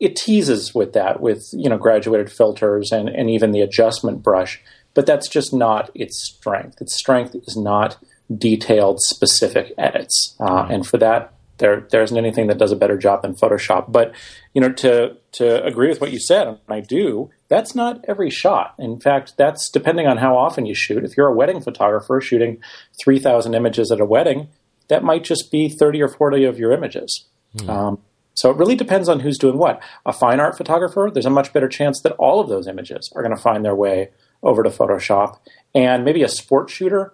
it 0.00 0.16
teases 0.16 0.74
with 0.74 0.94
that, 0.94 1.20
with 1.20 1.48
you 1.52 1.68
know 1.68 1.76
graduated 1.76 2.32
filters 2.32 2.90
and, 2.90 3.08
and 3.08 3.30
even 3.30 3.52
the 3.52 3.60
adjustment 3.60 4.22
brush. 4.22 4.60
But 4.94 5.06
that's 5.06 5.28
just 5.28 5.52
not 5.52 5.90
its 5.94 6.20
strength. 6.20 6.80
Its 6.80 6.96
strength 6.96 7.34
is 7.34 7.56
not 7.56 7.96
detailed, 8.36 9.00
specific 9.00 9.72
edits, 9.78 10.34
uh, 10.40 10.66
and 10.70 10.86
for 10.86 10.96
that, 10.98 11.34
there 11.58 11.86
there 11.90 12.02
isn't 12.02 12.16
anything 12.16 12.48
that 12.48 12.58
does 12.58 12.72
a 12.72 12.76
better 12.76 12.96
job 12.96 13.22
than 13.22 13.34
Photoshop. 13.34 13.92
But 13.92 14.12
you 14.54 14.60
know, 14.60 14.72
to 14.72 15.16
to 15.32 15.64
agree 15.64 15.88
with 15.88 16.00
what 16.00 16.12
you 16.12 16.18
said, 16.18 16.48
and 16.48 16.58
I 16.68 16.80
do. 16.80 17.30
That's 17.50 17.74
not 17.74 18.02
every 18.06 18.30
shot. 18.30 18.74
In 18.78 19.00
fact, 19.00 19.34
that's 19.36 19.68
depending 19.68 20.06
on 20.06 20.18
how 20.18 20.36
often 20.36 20.66
you 20.66 20.74
shoot. 20.74 21.04
If 21.04 21.16
you're 21.16 21.26
a 21.26 21.34
wedding 21.34 21.60
photographer 21.60 22.20
shooting 22.20 22.62
three 23.02 23.18
thousand 23.18 23.54
images 23.54 23.90
at 23.90 24.00
a 24.00 24.06
wedding, 24.06 24.48
that 24.88 25.02
might 25.02 25.24
just 25.24 25.50
be 25.50 25.68
thirty 25.68 26.00
or 26.00 26.08
forty 26.08 26.44
of 26.44 26.58
your 26.58 26.72
images. 26.72 27.26
Mm. 27.56 27.68
Um, 27.68 27.98
so 28.34 28.50
it 28.50 28.56
really 28.56 28.76
depends 28.76 29.08
on 29.08 29.20
who's 29.20 29.36
doing 29.36 29.58
what. 29.58 29.82
A 30.06 30.12
fine 30.12 30.38
art 30.38 30.56
photographer, 30.56 31.10
there's 31.12 31.26
a 31.26 31.30
much 31.30 31.52
better 31.52 31.68
chance 31.68 32.00
that 32.02 32.12
all 32.12 32.40
of 32.40 32.48
those 32.48 32.68
images 32.68 33.12
are 33.14 33.22
going 33.22 33.36
to 33.36 33.42
find 33.42 33.64
their 33.64 33.74
way 33.74 34.10
over 34.42 34.62
to 34.62 34.70
Photoshop. 34.70 35.38
And 35.74 36.04
maybe 36.04 36.22
a 36.22 36.28
sport 36.28 36.70
shooter, 36.70 37.12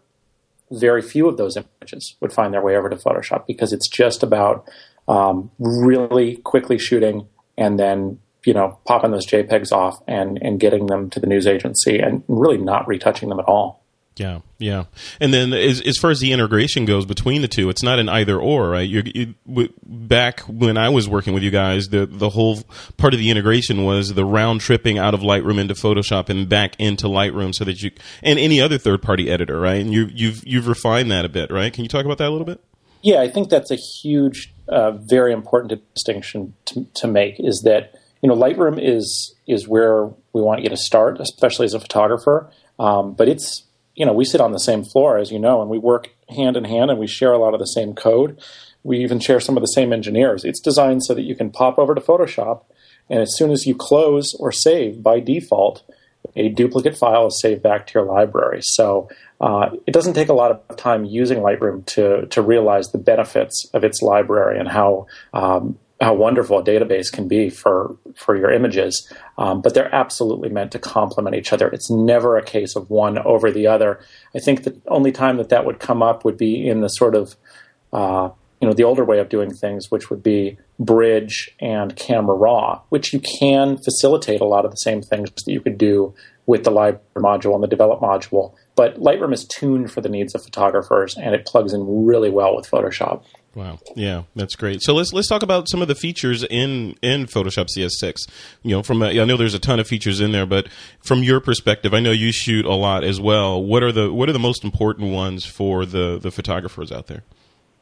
very 0.71 1.01
few 1.01 1.27
of 1.29 1.39
those 1.39 1.57
images 1.57 2.17
would 2.21 2.33
find 2.33 2.53
their 2.53 2.63
way 2.63 2.77
over 2.77 2.91
to 2.91 2.97
Photoshop 2.97 3.47
because 3.47 3.73
it's 3.73 3.89
just 3.89 4.23
about 4.23 4.69
um, 5.09 5.51
really 5.59 6.37
quickly 6.37 6.79
shooting 6.79 7.27
and 7.57 7.81
then 7.81 8.21
you 8.47 8.55
know 8.55 8.79
popping 8.87 9.11
those 9.11 9.27
JPEGs 9.27 9.73
off 9.73 9.99
and 10.07 10.39
and 10.41 10.61
getting 10.61 10.87
them 10.87 11.11
to 11.11 11.21
the 11.21 11.27
news 11.27 11.47
agency 11.47 11.99
and 11.99 12.23
really 12.29 12.59
not 12.59 12.87
retouching 12.89 13.29
them 13.29 13.41
at 13.41 13.47
all. 13.47 13.83
Yeah, 14.17 14.39
yeah. 14.59 14.85
And 15.21 15.35
then 15.35 15.53
as, 15.53 15.83
as 15.83 15.99
far 15.99 16.11
as 16.11 16.21
the 16.21 16.33
integration 16.33 16.87
goes 16.87 17.05
between 17.05 17.43
the 17.43 17.49
two, 17.49 17.69
it's 17.69 17.83
not 17.83 17.99
an 17.99 18.09
either 18.09 18.41
or, 18.41 18.71
right? 18.71 18.89
You, 18.89 19.03
you, 19.05 19.69
back 19.85 20.41
when 20.41 20.79
I 20.79 20.89
was 20.89 21.07
working 21.07 21.35
with 21.35 21.43
you 21.43 21.51
guys, 21.51 21.89
the 21.89 22.07
the 22.07 22.31
whole 22.31 22.63
part 22.97 23.13
of 23.13 23.21
the 23.21 23.29
integration 23.29 23.85
was 23.85 24.15
the 24.15 24.25
round 24.25 24.63
tripping 24.63 24.97
out 24.97 25.13
of 25.13 25.21
Lightroom 25.21 25.59
into 25.59 25.75
Photoshop 25.75 26.31
and 26.31 26.49
back 26.49 26.77
into 26.79 27.09
Lightroom, 27.09 27.55
so 27.55 27.65
that 27.65 27.83
you 27.83 27.91
and 28.23 28.39
any 28.39 28.59
other 28.59 28.79
third 28.79 29.03
party 29.03 29.31
editor, 29.31 29.61
right? 29.61 29.81
And 29.83 29.93
you 29.93 30.09
you've 30.11 30.47
you've 30.47 30.67
refined 30.67 31.11
that 31.11 31.27
a 31.27 31.29
bit, 31.29 31.51
right? 31.51 31.71
Can 31.71 31.85
you 31.85 31.89
talk 31.89 32.07
about 32.07 32.17
that 32.19 32.29
a 32.29 32.31
little 32.31 32.47
bit? 32.47 32.65
Yeah, 33.03 33.21
I 33.21 33.29
think 33.29 33.51
that's 33.51 33.71
a 33.71 33.77
huge, 33.77 34.53
uh, 34.69 34.93
very 34.93 35.33
important 35.33 35.81
distinction 35.95 36.55
to, 36.65 36.87
to 36.95 37.07
make. 37.07 37.37
Is 37.39 37.61
that 37.65 37.93
you 38.23 38.29
know 38.29 38.37
Lightroom 38.37 38.79
is 38.83 39.35
is 39.47 39.69
where 39.69 40.07
we 40.33 40.43
want 40.43 40.63
you 40.63 40.69
to 40.69 40.77
start, 40.77 41.21
especially 41.21 41.67
as 41.67 41.75
a 41.75 41.81
photographer. 41.81 42.51
Um, 42.79 43.15
but 43.15 43.29
it's 43.29 43.67
you 43.97 44.05
know, 44.05 44.13
we 44.13 44.25
sit 44.25 44.41
on 44.41 44.53
the 44.53 44.59
same 44.59 44.85
floor, 44.85 45.19
as 45.19 45.33
you 45.33 45.39
know, 45.39 45.63
and 45.63 45.71
we 45.71 45.79
work 45.79 46.11
hand 46.29 46.57
in 46.57 46.65
hand 46.65 46.91
and 46.91 47.01
we 47.01 47.07
share 47.07 47.33
a 47.33 47.39
lot 47.39 47.55
of 47.55 47.61
the 47.61 47.67
same 47.67 47.95
code. 47.95 48.39
We 48.85 48.99
even 49.03 49.19
share 49.19 49.41
some 49.41 49.57
of 49.57 49.63
the 49.63 49.69
same 49.69 49.93
engineers. 49.93 50.45
It's 50.45 50.61
designed 50.61 51.03
so 51.03 51.15
that 51.15 51.23
you 51.23 51.35
can 51.35 51.51
pop 51.51 51.79
over 51.79 51.95
to 51.95 52.01
Photoshop, 52.01 52.63
and 53.11 53.21
as 53.21 53.37
soon 53.37 53.51
as 53.51 53.67
you 53.67 53.75
close 53.75 54.35
or 54.35 54.53
save 54.53 55.03
by 55.03 55.19
default, 55.19 55.83
a 56.37 56.51
duplicate 56.51 56.97
file 56.97 57.29
is 57.29 57.41
saved 57.41 57.63
back 57.63 57.87
to 57.87 57.99
your 57.99 58.05
library. 58.05 58.61
So 58.63 59.09
uh, 59.41 59.71
it 59.87 59.93
doesn't 59.93 60.15
take 60.15 60.29
a 60.29 60.35
lot 60.35 60.51
of 60.51 60.77
time 60.77 61.05
using 61.05 61.39
Lightroom 61.39 61.85
to 61.87 62.27
to 62.27 62.43
realize 62.43 62.93
the 62.93 62.99
benefits 62.99 63.69
of 63.73 63.83
its 63.83 64.03
library 64.03 64.59
and 64.59 64.69
how 64.69 65.07
um, 65.33 65.79
how 66.01 66.15
wonderful 66.15 66.59
a 66.59 66.65
database 66.65 67.11
can 67.11 67.27
be 67.27 67.49
for 67.49 67.97
for 68.17 68.37
your 68.37 68.53
images, 68.53 69.11
um, 69.39 69.63
but 69.63 69.75
they're 69.75 69.95
absolutely 69.95 70.49
meant 70.49 70.73
to 70.73 70.79
complement 70.79 71.37
each 71.37 71.53
other. 71.53 71.69
It's 71.69 71.91
never 71.91 72.37
a 72.37 72.45
case 72.45 72.77
of 72.77 72.91
one 72.91 73.19
over 73.19 73.51
the 73.51 73.67
other. 73.67 74.01
I 74.35 74.41
think 74.41 74.65
the 74.65 74.79
only 74.89 75.13
time 75.13 75.39
that 75.39 75.49
that 75.49 75.65
would 75.65 75.79
come 75.79 76.03
up 76.03 76.25
would 76.25 76.37
be 76.37 76.69
in 76.69 76.83
the 76.83 76.89
sort 76.89 77.15
of 77.15 77.37
uh, 77.93 78.31
you 78.61 78.69
know 78.69 78.75
the 78.75 78.85
older 78.85 79.05
way 79.05 79.19
of 79.19 79.29
doing 79.29 79.53
things, 79.53 79.91
which 79.91 80.11
would 80.11 80.23
be 80.23 80.59
Bridge 80.79 81.51
and 81.61 81.97
Camera 81.97 82.35
Raw, 82.35 82.83
which 82.91 83.13
you 83.15 83.21
can 83.21 83.79
facilitate 83.79 84.41
a 84.41 84.47
lot 84.47 84.65
of 84.65 84.71
the 84.71 84.77
same 84.77 85.01
things 85.01 85.31
that 85.31 85.53
you 85.53 85.61
could 85.61 85.79
do 85.79 86.15
with 86.45 86.65
the 86.65 86.71
library 86.71 87.03
module 87.17 87.55
and 87.55 87.63
the 87.63 87.69
develop 87.69 88.01
module. 88.01 88.55
But 88.77 89.01
Lightroom 89.01 89.33
is 89.33 89.47
tuned 89.47 89.91
for 89.91 90.01
the 90.01 90.09
needs 90.09 90.35
of 90.35 90.45
photographers, 90.45 91.17
and 91.17 91.35
it 91.35 91.47
plugs 91.47 91.73
in 91.73 92.07
really 92.07 92.31
well 92.31 92.55
with 92.55 92.71
Photoshop. 92.71 93.25
Wow. 93.57 93.79
Yeah, 93.95 94.25
that's 94.35 94.55
great. 94.55 94.83
So 94.83 94.95
let's 94.95 95.15
let's 95.15 95.29
talk 95.29 95.43
about 95.43 95.67
some 95.71 95.81
of 95.81 95.89
the 95.89 95.95
features 95.95 96.45
in 96.45 96.95
in 97.01 97.25
Photoshop 97.25 97.69
CS6. 97.75 98.29
You 98.63 98.77
know, 98.77 98.83
from 98.83 99.01
a, 99.03 99.19
I 99.19 99.25
know 99.25 99.39
there's 99.39 99.55
a 99.55 99.59
ton 99.59 99.81
of 99.81 99.89
features 99.89 100.21
in 100.21 100.33
there, 100.33 100.45
but 100.45 100.69
from 101.03 101.23
your 101.23 101.41
perspective, 101.41 101.95
I 101.95 102.01
know 102.01 102.11
you 102.11 102.33
shoot 102.33 102.67
a 102.67 102.75
lot 102.75 103.03
as 103.03 103.19
well. 103.19 103.65
What 103.65 103.83
are 103.83 103.93
the 103.93 104.13
what 104.13 104.29
are 104.29 104.35
the 104.35 104.39
most 104.39 104.63
important 104.63 105.11
ones 105.11 105.47
for 105.47 105.87
the 105.87 106.19
the 106.21 106.31
photographers 106.31 106.93
out 106.93 107.07
there? 107.07 107.25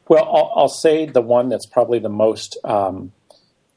Well, 0.07 0.23
I'll, 0.23 0.53
I'll 0.55 0.69
say 0.69 1.07
the 1.07 1.21
one 1.21 1.49
that's 1.49 1.65
probably 1.65 1.99
the 1.99 2.07
most 2.09 2.57
um, 2.63 3.11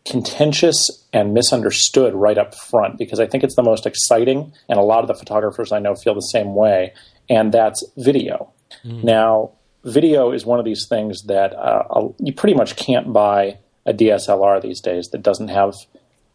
contentious 0.07 1.05
and 1.13 1.35
misunderstood 1.35 2.15
right 2.15 2.39
up 2.39 2.55
front 2.55 2.97
because 2.97 3.19
I 3.19 3.27
think 3.27 3.43
it's 3.43 3.57
the 3.57 3.65
most 3.65 3.87
exciting, 3.87 4.53
and 4.69 4.79
a 4.79 4.83
lot 4.83 5.01
of 5.01 5.09
the 5.09 5.15
photographers 5.15 5.73
I 5.73 5.81
know 5.81 5.97
feel 5.97 6.15
the 6.15 6.21
same 6.21 6.55
way, 6.55 6.93
and 7.29 7.51
that's 7.51 7.85
video. 7.97 8.53
Mm. 8.85 9.03
Now, 9.03 9.51
video 9.85 10.33
is 10.33 10.45
one 10.45 10.59
of 10.59 10.65
these 10.65 10.87
things 10.89 11.23
that 11.25 11.55
uh, 11.55 12.09
you 12.19 12.33
pretty 12.33 12.55
much 12.55 12.77
can't 12.77 13.13
buy 13.13 13.59
a 13.87 13.93
DSLR 13.93 14.61
these 14.61 14.81
days 14.81 15.09
that 15.11 15.23
doesn't 15.23 15.49
have 15.49 15.75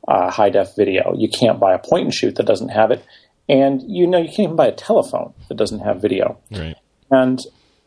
uh, 0.07 0.31
high 0.31 0.49
def 0.49 0.75
video. 0.75 1.13
You 1.15 1.29
can't 1.29 1.59
buy 1.59 1.73
a 1.73 1.79
point 1.79 2.05
and 2.05 2.13
shoot 2.13 2.35
that 2.35 2.45
doesn't 2.45 2.69
have 2.69 2.91
it, 2.91 3.05
and 3.47 3.81
you 3.85 4.07
know 4.07 4.17
you 4.17 4.27
can't 4.27 4.39
even 4.39 4.55
buy 4.55 4.67
a 4.67 4.75
telephone 4.75 5.33
that 5.49 5.55
doesn't 5.55 5.79
have 5.79 6.01
video. 6.01 6.39
Right. 6.51 6.75
And 7.11 7.39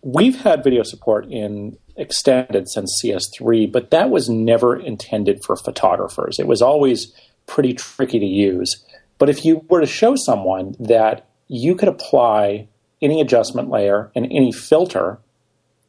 we've 0.02 0.40
had 0.40 0.62
video 0.62 0.82
support 0.82 1.26
in 1.30 1.76
extended 1.96 2.68
since 2.68 3.02
CS3, 3.02 3.70
but 3.72 3.90
that 3.90 4.10
was 4.10 4.28
never 4.28 4.76
intended 4.78 5.42
for 5.44 5.56
photographers. 5.56 6.38
It 6.38 6.46
was 6.46 6.62
always 6.62 7.12
pretty 7.46 7.72
tricky 7.72 8.18
to 8.18 8.26
use. 8.26 8.84
But 9.18 9.30
if 9.30 9.44
you 9.44 9.64
were 9.68 9.80
to 9.80 9.86
show 9.86 10.14
someone 10.14 10.76
that 10.78 11.26
you 11.48 11.74
could 11.74 11.88
apply 11.88 12.68
any 13.00 13.20
adjustment 13.20 13.70
layer 13.70 14.10
and 14.14 14.26
any 14.26 14.52
filter 14.52 15.18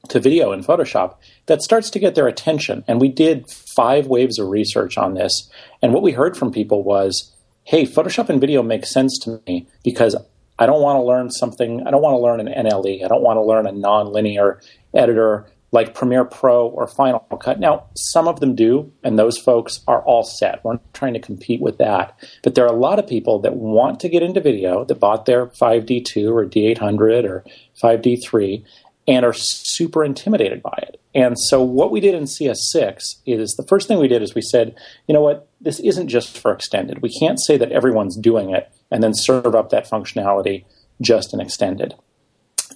to 0.09 0.19
video 0.19 0.51
in 0.51 0.63
Photoshop, 0.63 1.15
that 1.47 1.61
starts 1.61 1.89
to 1.91 1.99
get 1.99 2.15
their 2.15 2.27
attention. 2.27 2.83
And 2.87 3.01
we 3.01 3.09
did 3.09 3.49
five 3.49 4.07
waves 4.07 4.39
of 4.39 4.47
research 4.47 4.97
on 4.97 5.13
this. 5.13 5.49
And 5.81 5.93
what 5.93 6.03
we 6.03 6.11
heard 6.11 6.37
from 6.37 6.51
people 6.51 6.83
was, 6.83 7.31
hey, 7.63 7.85
Photoshop 7.85 8.29
and 8.29 8.39
video 8.39 8.63
makes 8.63 8.91
sense 8.91 9.19
to 9.19 9.41
me 9.47 9.67
because 9.83 10.15
I 10.59 10.65
don't 10.65 10.81
want 10.81 10.97
to 10.97 11.03
learn 11.03 11.29
something, 11.29 11.85
I 11.85 11.91
don't 11.91 12.01
want 12.01 12.13
to 12.13 12.19
learn 12.19 12.39
an 12.39 12.47
NLE, 12.65 13.03
I 13.03 13.07
don't 13.07 13.21
want 13.21 13.37
to 13.37 13.43
learn 13.43 13.67
a 13.67 13.71
nonlinear 13.71 14.61
editor 14.93 15.45
like 15.71 15.93
Premiere 15.93 16.23
Pro 16.23 16.67
or 16.67 16.87
Final 16.87 17.19
Cut. 17.19 17.59
Now, 17.59 17.87
some 17.93 18.27
of 18.27 18.39
them 18.39 18.55
do, 18.55 18.91
and 19.03 19.19
those 19.19 19.37
folks 19.37 19.81
are 19.87 20.01
all 20.03 20.23
set. 20.23 20.63
We're 20.63 20.73
not 20.73 20.93
trying 20.93 21.13
to 21.13 21.19
compete 21.19 21.61
with 21.61 21.77
that. 21.77 22.17
But 22.41 22.55
there 22.55 22.65
are 22.65 22.73
a 22.73 22.79
lot 22.79 22.99
of 22.99 23.07
people 23.07 23.39
that 23.39 23.55
want 23.55 23.99
to 23.99 24.09
get 24.09 24.23
into 24.23 24.39
video 24.39 24.85
that 24.85 24.95
bought 24.95 25.25
their 25.25 25.47
5D2 25.47 26.31
or 26.31 26.45
D800 26.45 27.25
or 27.25 27.43
5D3 27.83 28.63
and 29.07 29.25
are 29.25 29.33
super 29.33 30.03
intimidated 30.03 30.61
by 30.61 30.77
it. 30.83 30.99
And 31.15 31.39
so, 31.39 31.61
what 31.63 31.91
we 31.91 31.99
did 31.99 32.13
in 32.13 32.23
CS6 32.23 33.15
is 33.25 33.55
the 33.55 33.65
first 33.67 33.87
thing 33.87 33.99
we 33.99 34.07
did 34.07 34.21
is 34.21 34.35
we 34.35 34.41
said, 34.41 34.75
you 35.07 35.13
know 35.13 35.21
what, 35.21 35.47
this 35.61 35.79
isn't 35.79 36.09
just 36.09 36.37
for 36.37 36.51
extended. 36.51 37.01
We 37.01 37.17
can't 37.17 37.39
say 37.39 37.57
that 37.57 37.71
everyone's 37.71 38.17
doing 38.17 38.49
it 38.51 38.71
and 38.91 39.01
then 39.01 39.13
serve 39.13 39.55
up 39.55 39.69
that 39.69 39.89
functionality 39.89 40.65
just 41.01 41.33
in 41.33 41.39
extended. 41.39 41.95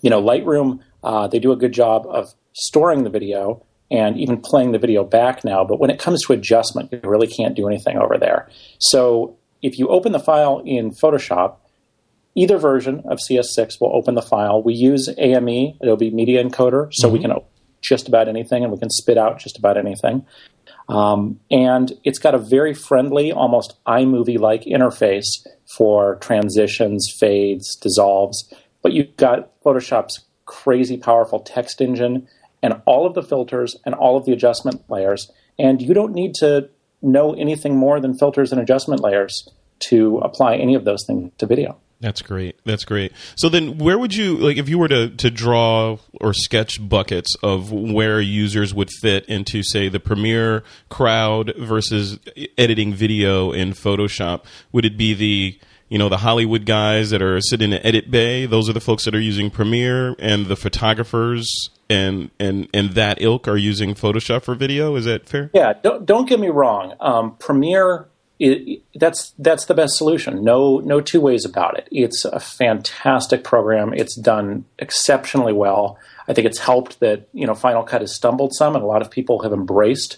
You 0.02 0.10
know, 0.10 0.22
Lightroom, 0.22 0.80
uh, 1.04 1.28
they 1.28 1.40
do 1.40 1.52
a 1.52 1.58
good 1.58 1.74
job 1.74 2.06
of 2.08 2.34
storing 2.54 3.04
the 3.04 3.10
video 3.10 3.64
and 3.92 4.18
even 4.18 4.40
playing 4.40 4.72
the 4.72 4.80
video 4.80 5.04
back 5.04 5.44
now. 5.44 5.64
But 5.66 5.80
when 5.80 5.90
it 5.90 6.00
comes 6.00 6.26
to 6.26 6.34
adjustment, 6.34 6.92
you 6.92 7.00
really 7.04 7.28
can't 7.28 7.56
do 7.56 7.68
anything 7.68 7.98
over 7.98 8.18
there. 8.18 8.50
So 8.80 9.38
if 9.62 9.78
you 9.78 9.90
open 9.90 10.14
the 10.14 10.20
file 10.20 10.64
in 10.66 10.92
Photoshop, 10.92 11.58
either 12.36 12.58
version 12.58 13.04
of 13.06 13.20
CS6 13.20 13.80
will 13.82 13.96
open 13.96 14.16
the 14.16 14.22
file. 14.22 14.62
We 14.62 14.74
use 14.74 15.10
AME, 15.18 15.78
Adobe 15.82 16.12
Media 16.12 16.44
Encoder, 16.44 16.90
so 16.92 17.08
mm-hmm. 17.08 17.14
we 17.14 17.22
can 17.22 17.32
open 17.32 17.48
just 17.82 18.08
about 18.08 18.28
anything 18.28 18.64
and 18.64 18.72
we 18.72 18.78
can 18.78 18.90
spit 18.90 19.18
out 19.18 19.40
just 19.40 19.58
about 19.58 19.78
anything. 19.78 20.26
Um, 20.88 21.40
and 21.50 21.92
it's 22.04 22.20
got 22.20 22.36
a 22.36 22.38
very 22.38 22.74
friendly, 22.74 23.32
almost 23.32 23.84
iMovie 23.86 24.40
like 24.40 24.64
interface 24.64 25.46
for 25.78 26.16
transitions, 26.18 27.12
fades, 27.20 27.76
dissolves. 27.76 28.54
But 28.82 28.94
you've 28.94 29.16
got 29.16 29.52
Photoshop's 29.64 30.26
crazy 30.46 30.98
powerful 30.98 31.40
text 31.40 31.82
engine 31.82 32.28
and 32.62 32.82
all 32.86 33.06
of 33.06 33.14
the 33.14 33.24
filters 33.24 33.76
and 33.86 33.96
all 33.96 34.18
of 34.18 34.26
the 34.26 34.34
adjustment 34.34 34.84
layers. 34.90 35.32
And 35.58 35.82
you 35.82 35.94
don't 35.94 36.14
need 36.14 36.36
to 36.36 36.70
know 37.02 37.34
anything 37.34 37.78
more 37.78 38.00
than 38.00 38.18
filters 38.18 38.52
and 38.52 38.62
adjustment 38.62 39.02
layers 39.02 39.50
to 39.80 40.20
apply 40.20 40.58
any 40.58 40.76
of 40.76 40.86
those 40.86 41.06
things 41.06 41.32
to 41.40 41.46
video. 41.46 41.78
That's 42.02 42.24
great. 42.24 42.60
That's 42.66 42.84
great. 42.84 43.14
So 43.36 43.48
then 43.48 43.78
where 43.78 43.98
would 43.98 44.16
you 44.16 44.36
like 44.38 44.58
if 44.58 44.68
you 44.68 44.80
were 44.80 44.88
to 44.88 45.10
to 45.10 45.30
draw 45.30 45.98
or 46.20 46.34
sketch 46.34 46.78
buckets 46.90 47.36
of 47.44 47.72
where 47.72 48.20
users 48.20 48.74
would 48.74 48.90
fit 49.02 49.26
into 49.28 49.62
say 49.62 49.88
the 49.88 50.00
Premiere 50.00 50.64
crowd 50.90 51.54
versus 51.58 52.20
editing 52.58 52.94
video 52.94 53.52
in 53.52 53.74
Photoshop, 53.74 54.46
would 54.72 54.84
it 54.84 54.98
be 54.98 55.14
the 55.14 55.60
you 55.90 56.00
know 56.00 56.10
the 56.10 56.18
Hollywood 56.18 56.66
guys 56.66 57.12
that 57.12 57.22
are 57.22 57.40
sitting 57.40 57.72
in 57.72 57.86
edit 57.86 58.10
bay, 58.10 58.48
those 58.48 58.68
are 58.68 58.74
the 58.74 58.82
folks 58.82 59.06
that 59.06 59.14
are 59.14 59.20
using 59.20 59.52
Premiere 59.52 60.16
and 60.18 60.48
the 60.48 60.56
photographers 60.56 61.70
and 61.88 62.32
and 62.40 62.68
and 62.74 62.94
that 62.94 63.22
ilk 63.22 63.48
are 63.48 63.58
using 63.58 63.94
Photoshop 63.94 64.44
for 64.44 64.56
video. 64.56 64.96
Is 64.96 65.06
that 65.06 65.28
fair? 65.30 65.52
Yeah. 65.54 65.74
Don't 65.84 66.06
don't 66.06 66.28
get 66.28 66.40
me 66.40 66.50
wrong. 66.50 66.96
Um, 67.00 67.36
Premiere 67.38 68.08
it, 68.42 68.82
that's 68.96 69.34
that's 69.38 69.66
the 69.66 69.76
best 69.76 69.98
solution. 69.98 70.44
No 70.44 70.80
no 70.80 71.00
two 71.00 71.22
ways 71.22 71.46
about 71.46 71.78
it. 71.78 71.88
It's 71.92 72.26
a 72.26 72.40
fantastic 72.40 73.44
program. 73.44 73.94
It's 73.94 74.16
done 74.16 74.66
exceptionally 74.80 75.54
well. 75.54 76.00
I 76.28 76.34
think 76.34 76.48
it's 76.48 76.58
helped 76.58 77.00
that 77.02 77.30
you 77.34 77.46
know 77.46 77.54
Final 77.54 77.84
Cut 77.84 78.02
has 78.02 78.16
stumbled 78.16 78.56
some, 78.56 78.76
and 78.76 78.84
a 78.84 78.88
lot 78.88 79.04
of 79.04 79.12
people 79.12 79.44
have 79.44 79.54
embraced 79.54 80.18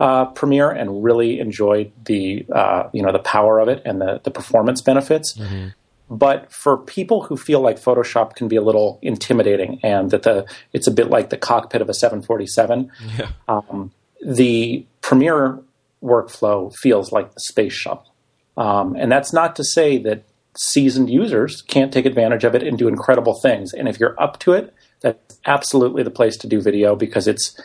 uh, 0.00 0.26
Premiere 0.26 0.70
and 0.70 1.02
really 1.02 1.40
enjoyed 1.40 1.92
the 2.04 2.44
uh, 2.54 2.90
you 2.92 3.02
know 3.02 3.10
the 3.10 3.20
power 3.20 3.58
of 3.58 3.68
it 3.68 3.80
and 3.86 4.02
the 4.02 4.20
the 4.22 4.30
performance 4.30 4.82
benefits. 4.82 5.32
Mm-hmm. 5.32 5.68
But 6.10 6.52
for 6.52 6.76
people 6.76 7.22
who 7.22 7.38
feel 7.38 7.60
like 7.60 7.78
Photoshop 7.80 8.34
can 8.34 8.48
be 8.48 8.56
a 8.56 8.62
little 8.62 8.98
intimidating 9.00 9.80
and 9.82 10.10
that 10.10 10.24
the 10.24 10.44
it's 10.74 10.86
a 10.86 10.90
bit 10.90 11.08
like 11.08 11.30
the 11.30 11.38
cockpit 11.38 11.80
of 11.80 11.88
a 11.88 11.94
747, 11.94 12.92
yeah. 13.16 13.30
um, 13.48 13.92
the 14.20 14.84
Premiere 15.00 15.58
workflow 16.02 16.74
feels 16.74 17.12
like 17.12 17.32
the 17.32 17.40
space 17.40 17.72
shuttle. 17.72 18.12
Um, 18.56 18.96
and 18.96 19.10
that's 19.10 19.32
not 19.32 19.56
to 19.56 19.64
say 19.64 19.98
that 19.98 20.24
seasoned 20.56 21.08
users 21.08 21.62
can't 21.62 21.92
take 21.92 22.04
advantage 22.04 22.44
of 22.44 22.54
it 22.54 22.62
and 22.62 22.76
do 22.76 22.88
incredible 22.88 23.34
things. 23.40 23.72
And 23.72 23.88
if 23.88 23.98
you're 23.98 24.20
up 24.20 24.38
to 24.40 24.52
it, 24.52 24.74
that's 25.00 25.38
absolutely 25.46 26.02
the 26.02 26.10
place 26.10 26.36
to 26.38 26.46
do 26.46 26.60
video 26.60 26.94
because 26.94 27.26
it's 27.26 27.58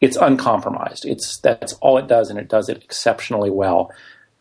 it's 0.00 0.16
uncompromised. 0.16 1.06
It's 1.06 1.38
that's 1.38 1.72
all 1.74 1.96
it 1.96 2.08
does, 2.08 2.28
and 2.28 2.38
it 2.38 2.48
does 2.48 2.68
it 2.68 2.82
exceptionally 2.82 3.50
well. 3.50 3.90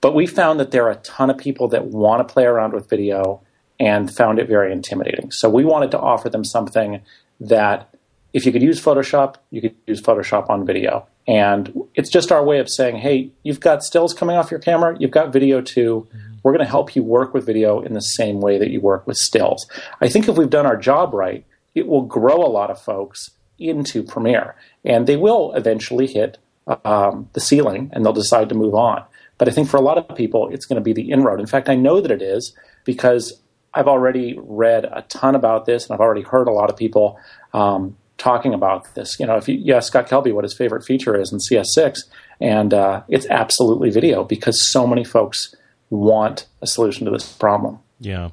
But 0.01 0.13
we 0.13 0.27
found 0.27 0.59
that 0.59 0.71
there 0.71 0.85
are 0.85 0.91
a 0.91 0.95
ton 0.97 1.29
of 1.29 1.37
people 1.37 1.69
that 1.69 1.85
want 1.85 2.27
to 2.27 2.31
play 2.31 2.43
around 2.43 2.73
with 2.73 2.89
video 2.89 3.41
and 3.79 4.13
found 4.13 4.39
it 4.39 4.47
very 4.47 4.71
intimidating. 4.71 5.31
So 5.31 5.49
we 5.49 5.63
wanted 5.63 5.91
to 5.91 5.99
offer 5.99 6.29
them 6.29 6.43
something 6.43 7.01
that 7.39 7.92
if 8.33 8.45
you 8.45 8.51
could 8.51 8.63
use 8.63 8.81
Photoshop, 8.81 9.35
you 9.51 9.61
could 9.61 9.75
use 9.85 10.01
Photoshop 10.01 10.49
on 10.49 10.65
video. 10.65 11.07
And 11.27 11.71
it's 11.93 12.09
just 12.09 12.31
our 12.31 12.43
way 12.43 12.59
of 12.59 12.69
saying, 12.69 12.97
hey, 12.97 13.31
you've 13.43 13.59
got 13.59 13.83
stills 13.83 14.13
coming 14.13 14.35
off 14.35 14.51
your 14.51 14.59
camera, 14.59 14.97
you've 14.99 15.11
got 15.11 15.31
video 15.31 15.61
too. 15.61 16.07
Mm-hmm. 16.09 16.33
We're 16.41 16.51
going 16.51 16.65
to 16.65 16.69
help 16.69 16.95
you 16.95 17.03
work 17.03 17.33
with 17.33 17.45
video 17.45 17.79
in 17.79 17.93
the 17.93 18.01
same 18.01 18.41
way 18.41 18.57
that 18.57 18.69
you 18.69 18.81
work 18.81 19.07
with 19.07 19.15
stills. 19.17 19.65
I 20.01 20.09
think 20.09 20.27
if 20.27 20.35
we've 20.35 20.49
done 20.49 20.65
our 20.65 20.75
job 20.75 21.13
right, 21.13 21.45
it 21.73 21.87
will 21.87 22.01
grow 22.01 22.35
a 22.35 22.49
lot 22.49 22.69
of 22.69 22.81
folks 22.81 23.31
into 23.57 24.03
Premiere. 24.03 24.55
And 24.83 25.07
they 25.07 25.15
will 25.15 25.53
eventually 25.53 26.07
hit 26.07 26.37
um, 26.83 27.29
the 27.33 27.39
ceiling 27.39 27.91
and 27.93 28.03
they'll 28.03 28.13
decide 28.13 28.49
to 28.49 28.55
move 28.55 28.73
on. 28.73 29.03
But 29.37 29.47
I 29.47 29.51
think 29.51 29.69
for 29.69 29.77
a 29.77 29.81
lot 29.81 29.97
of 29.97 30.15
people, 30.17 30.49
it's 30.49 30.65
going 30.65 30.77
to 30.77 30.83
be 30.83 30.93
the 30.93 31.11
inroad. 31.11 31.39
In 31.39 31.47
fact, 31.47 31.69
I 31.69 31.75
know 31.75 32.01
that 32.01 32.11
it 32.11 32.21
is 32.21 32.55
because 32.83 33.41
I've 33.73 33.87
already 33.87 34.37
read 34.37 34.85
a 34.85 35.03
ton 35.03 35.35
about 35.35 35.65
this, 35.65 35.85
and 35.85 35.93
I've 35.93 35.99
already 35.99 36.21
heard 36.21 36.47
a 36.47 36.51
lot 36.51 36.69
of 36.69 36.77
people 36.77 37.17
um, 37.53 37.97
talking 38.23 38.53
about 38.53 38.95
this. 38.95 39.19
You 39.19 39.27
know, 39.27 39.35
if 39.35 39.49
you, 39.49 39.55
you 39.55 39.73
ask 39.75 39.87
Scott 39.87 40.07
Kelby 40.07 40.33
what 40.33 40.45
his 40.45 40.55
favorite 40.55 40.85
feature 40.85 41.19
is 41.19 41.31
in 41.33 41.39
CS6, 41.39 41.97
and 42.39 42.73
uh, 42.73 43.03
it's 43.09 43.27
absolutely 43.29 43.89
video 43.89 44.23
because 44.23 44.65
so 44.71 44.87
many 44.87 45.03
folks 45.03 45.53
want 45.89 46.47
a 46.61 46.67
solution 46.67 47.05
to 47.05 47.11
this 47.11 47.31
problem. 47.33 47.79
Yeah, 47.99 48.29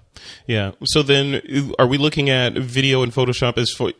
yeah. 0.47 0.73
So 0.85 1.03
then, 1.03 1.73
are 1.79 1.87
we 1.87 1.99
looking 1.99 2.31
at 2.31 2.55
video 2.55 3.03
in 3.03 3.11
Photoshop 3.11 3.59
as 3.59 3.71
for? 3.71 3.93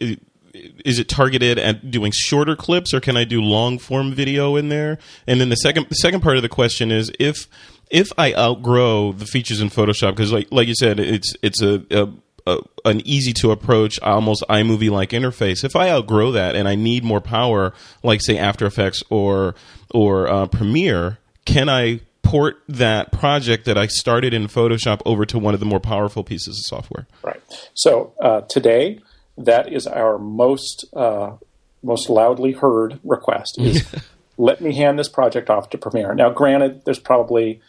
Is 0.85 0.99
it 0.99 1.09
targeted 1.09 1.59
at 1.59 1.91
doing 1.91 2.13
shorter 2.15 2.57
clips, 2.57 2.95
or 2.95 3.01
can 3.01 3.17
I 3.17 3.25
do 3.25 3.41
long 3.41 3.79
form 3.79 4.15
video 4.15 4.57
in 4.57 4.69
there? 4.69 4.99
And 5.27 5.41
then 5.41 5.49
the 5.49 5.57
second, 5.57 5.87
the 5.89 5.95
second 5.97 6.21
part 6.23 6.37
of 6.37 6.43
the 6.43 6.49
question 6.49 6.91
is 6.91 7.11
if 7.19 7.47
if 7.91 8.13
I 8.17 8.33
outgrow 8.35 9.13
the 9.13 9.27
features 9.27 9.61
in 9.61 9.69
Photoshop, 9.69 10.11
because 10.11 10.33
like 10.33 10.49
like 10.51 10.69
you 10.69 10.75
said, 10.75 11.01
it's 11.01 11.35
it's 11.43 11.63
a, 11.63 11.85
a, 11.91 12.09
a 12.51 12.89
an 12.89 13.07
easy 13.07 13.33
to 13.35 13.51
approach, 13.51 14.01
almost 14.01 14.45
iMovie 14.49 14.91
like 14.91 15.11
interface. 15.11 15.65
If 15.65 15.77
I 15.77 15.91
outgrow 15.91 16.33
that 16.33 16.57
and 16.57 16.67
I 16.67 16.75
need 16.75 17.05
more 17.05 17.21
power, 17.21 17.73
like 18.03 18.21
say 18.21 18.39
After 18.39 18.67
Effects 18.67 19.03
or 19.11 19.55
or 19.91 20.29
uh, 20.29 20.47
Premiere, 20.47 21.19
can 21.45 21.69
I 21.69 22.01
port 22.23 22.63
that 22.69 23.13
project 23.13 23.65
that 23.65 23.77
I 23.77 23.87
started 23.87 24.33
in 24.35 24.47
Photoshop 24.47 25.03
over 25.05 25.27
to 25.27 25.39
one 25.39 25.55
of 25.55 25.61
the 25.61 25.67
more 25.67 25.81
powerful 25.81 26.25
pieces 26.25 26.59
of 26.59 26.65
software? 26.67 27.07
Right. 27.23 27.43
So 27.75 28.15
uh, 28.21 28.43
today, 28.43 29.01
that 29.37 29.73
is 29.73 29.87
our 29.87 30.19
most 30.19 30.85
uh, 30.95 31.33
most 31.83 32.09
loudly 32.11 32.53
heard 32.53 33.01
request 33.05 33.59
is. 33.59 33.87
let 34.41 34.63
me 34.63 34.75
hand 34.75 34.99
this 34.99 35.09
project 35.09 35.51
off 35.51 35.69
to 35.69 35.77
Premiere. 35.77 36.15
Now, 36.15 36.31
granted, 36.31 36.87
there's 36.87 36.99
probably 36.99 37.61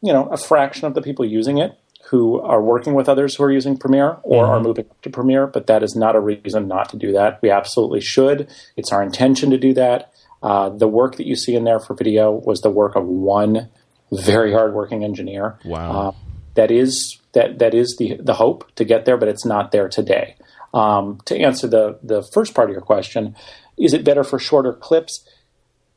you 0.00 0.12
know 0.12 0.26
a 0.28 0.36
fraction 0.36 0.86
of 0.86 0.94
the 0.94 1.02
people 1.02 1.24
using 1.24 1.58
it 1.58 1.78
who 2.10 2.40
are 2.40 2.62
working 2.62 2.94
with 2.94 3.08
others 3.08 3.34
who 3.34 3.42
are 3.44 3.50
using 3.50 3.76
Premiere 3.76 4.18
or 4.22 4.44
mm-hmm. 4.44 4.52
are 4.52 4.60
moving 4.60 4.86
up 4.88 5.02
to 5.02 5.10
Premiere, 5.10 5.46
but 5.46 5.66
that 5.66 5.82
is 5.82 5.96
not 5.96 6.14
a 6.14 6.20
reason 6.20 6.68
not 6.68 6.88
to 6.90 6.96
do 6.96 7.12
that. 7.12 7.40
We 7.42 7.50
absolutely 7.50 8.00
should. 8.00 8.48
It's 8.76 8.92
our 8.92 9.02
intention 9.02 9.50
to 9.50 9.58
do 9.58 9.74
that. 9.74 10.12
Uh, 10.42 10.68
the 10.68 10.86
work 10.86 11.16
that 11.16 11.26
you 11.26 11.34
see 11.34 11.54
in 11.56 11.64
there 11.64 11.80
for 11.80 11.94
video 11.94 12.30
was 12.30 12.60
the 12.60 12.70
work 12.70 12.94
of 12.94 13.04
one 13.06 13.68
very 14.12 14.52
hardworking 14.52 15.02
engineer. 15.02 15.58
Wow. 15.64 15.90
Uh, 15.90 16.12
that 16.54 16.70
is 16.70 17.18
that 17.32 17.58
that 17.58 17.74
is 17.74 17.96
the 17.98 18.16
the 18.20 18.34
hope 18.34 18.72
to 18.76 18.84
get 18.84 19.04
there, 19.04 19.16
but 19.16 19.28
it's 19.28 19.44
not 19.44 19.72
there 19.72 19.88
today. 19.88 20.36
Um, 20.72 21.20
to 21.24 21.36
answer 21.36 21.66
the 21.66 21.98
the 22.02 22.22
first 22.32 22.54
part 22.54 22.70
of 22.70 22.72
your 22.72 22.82
question, 22.82 23.34
is 23.76 23.92
it 23.92 24.04
better 24.04 24.22
for 24.22 24.38
shorter 24.38 24.72
clips? 24.72 25.28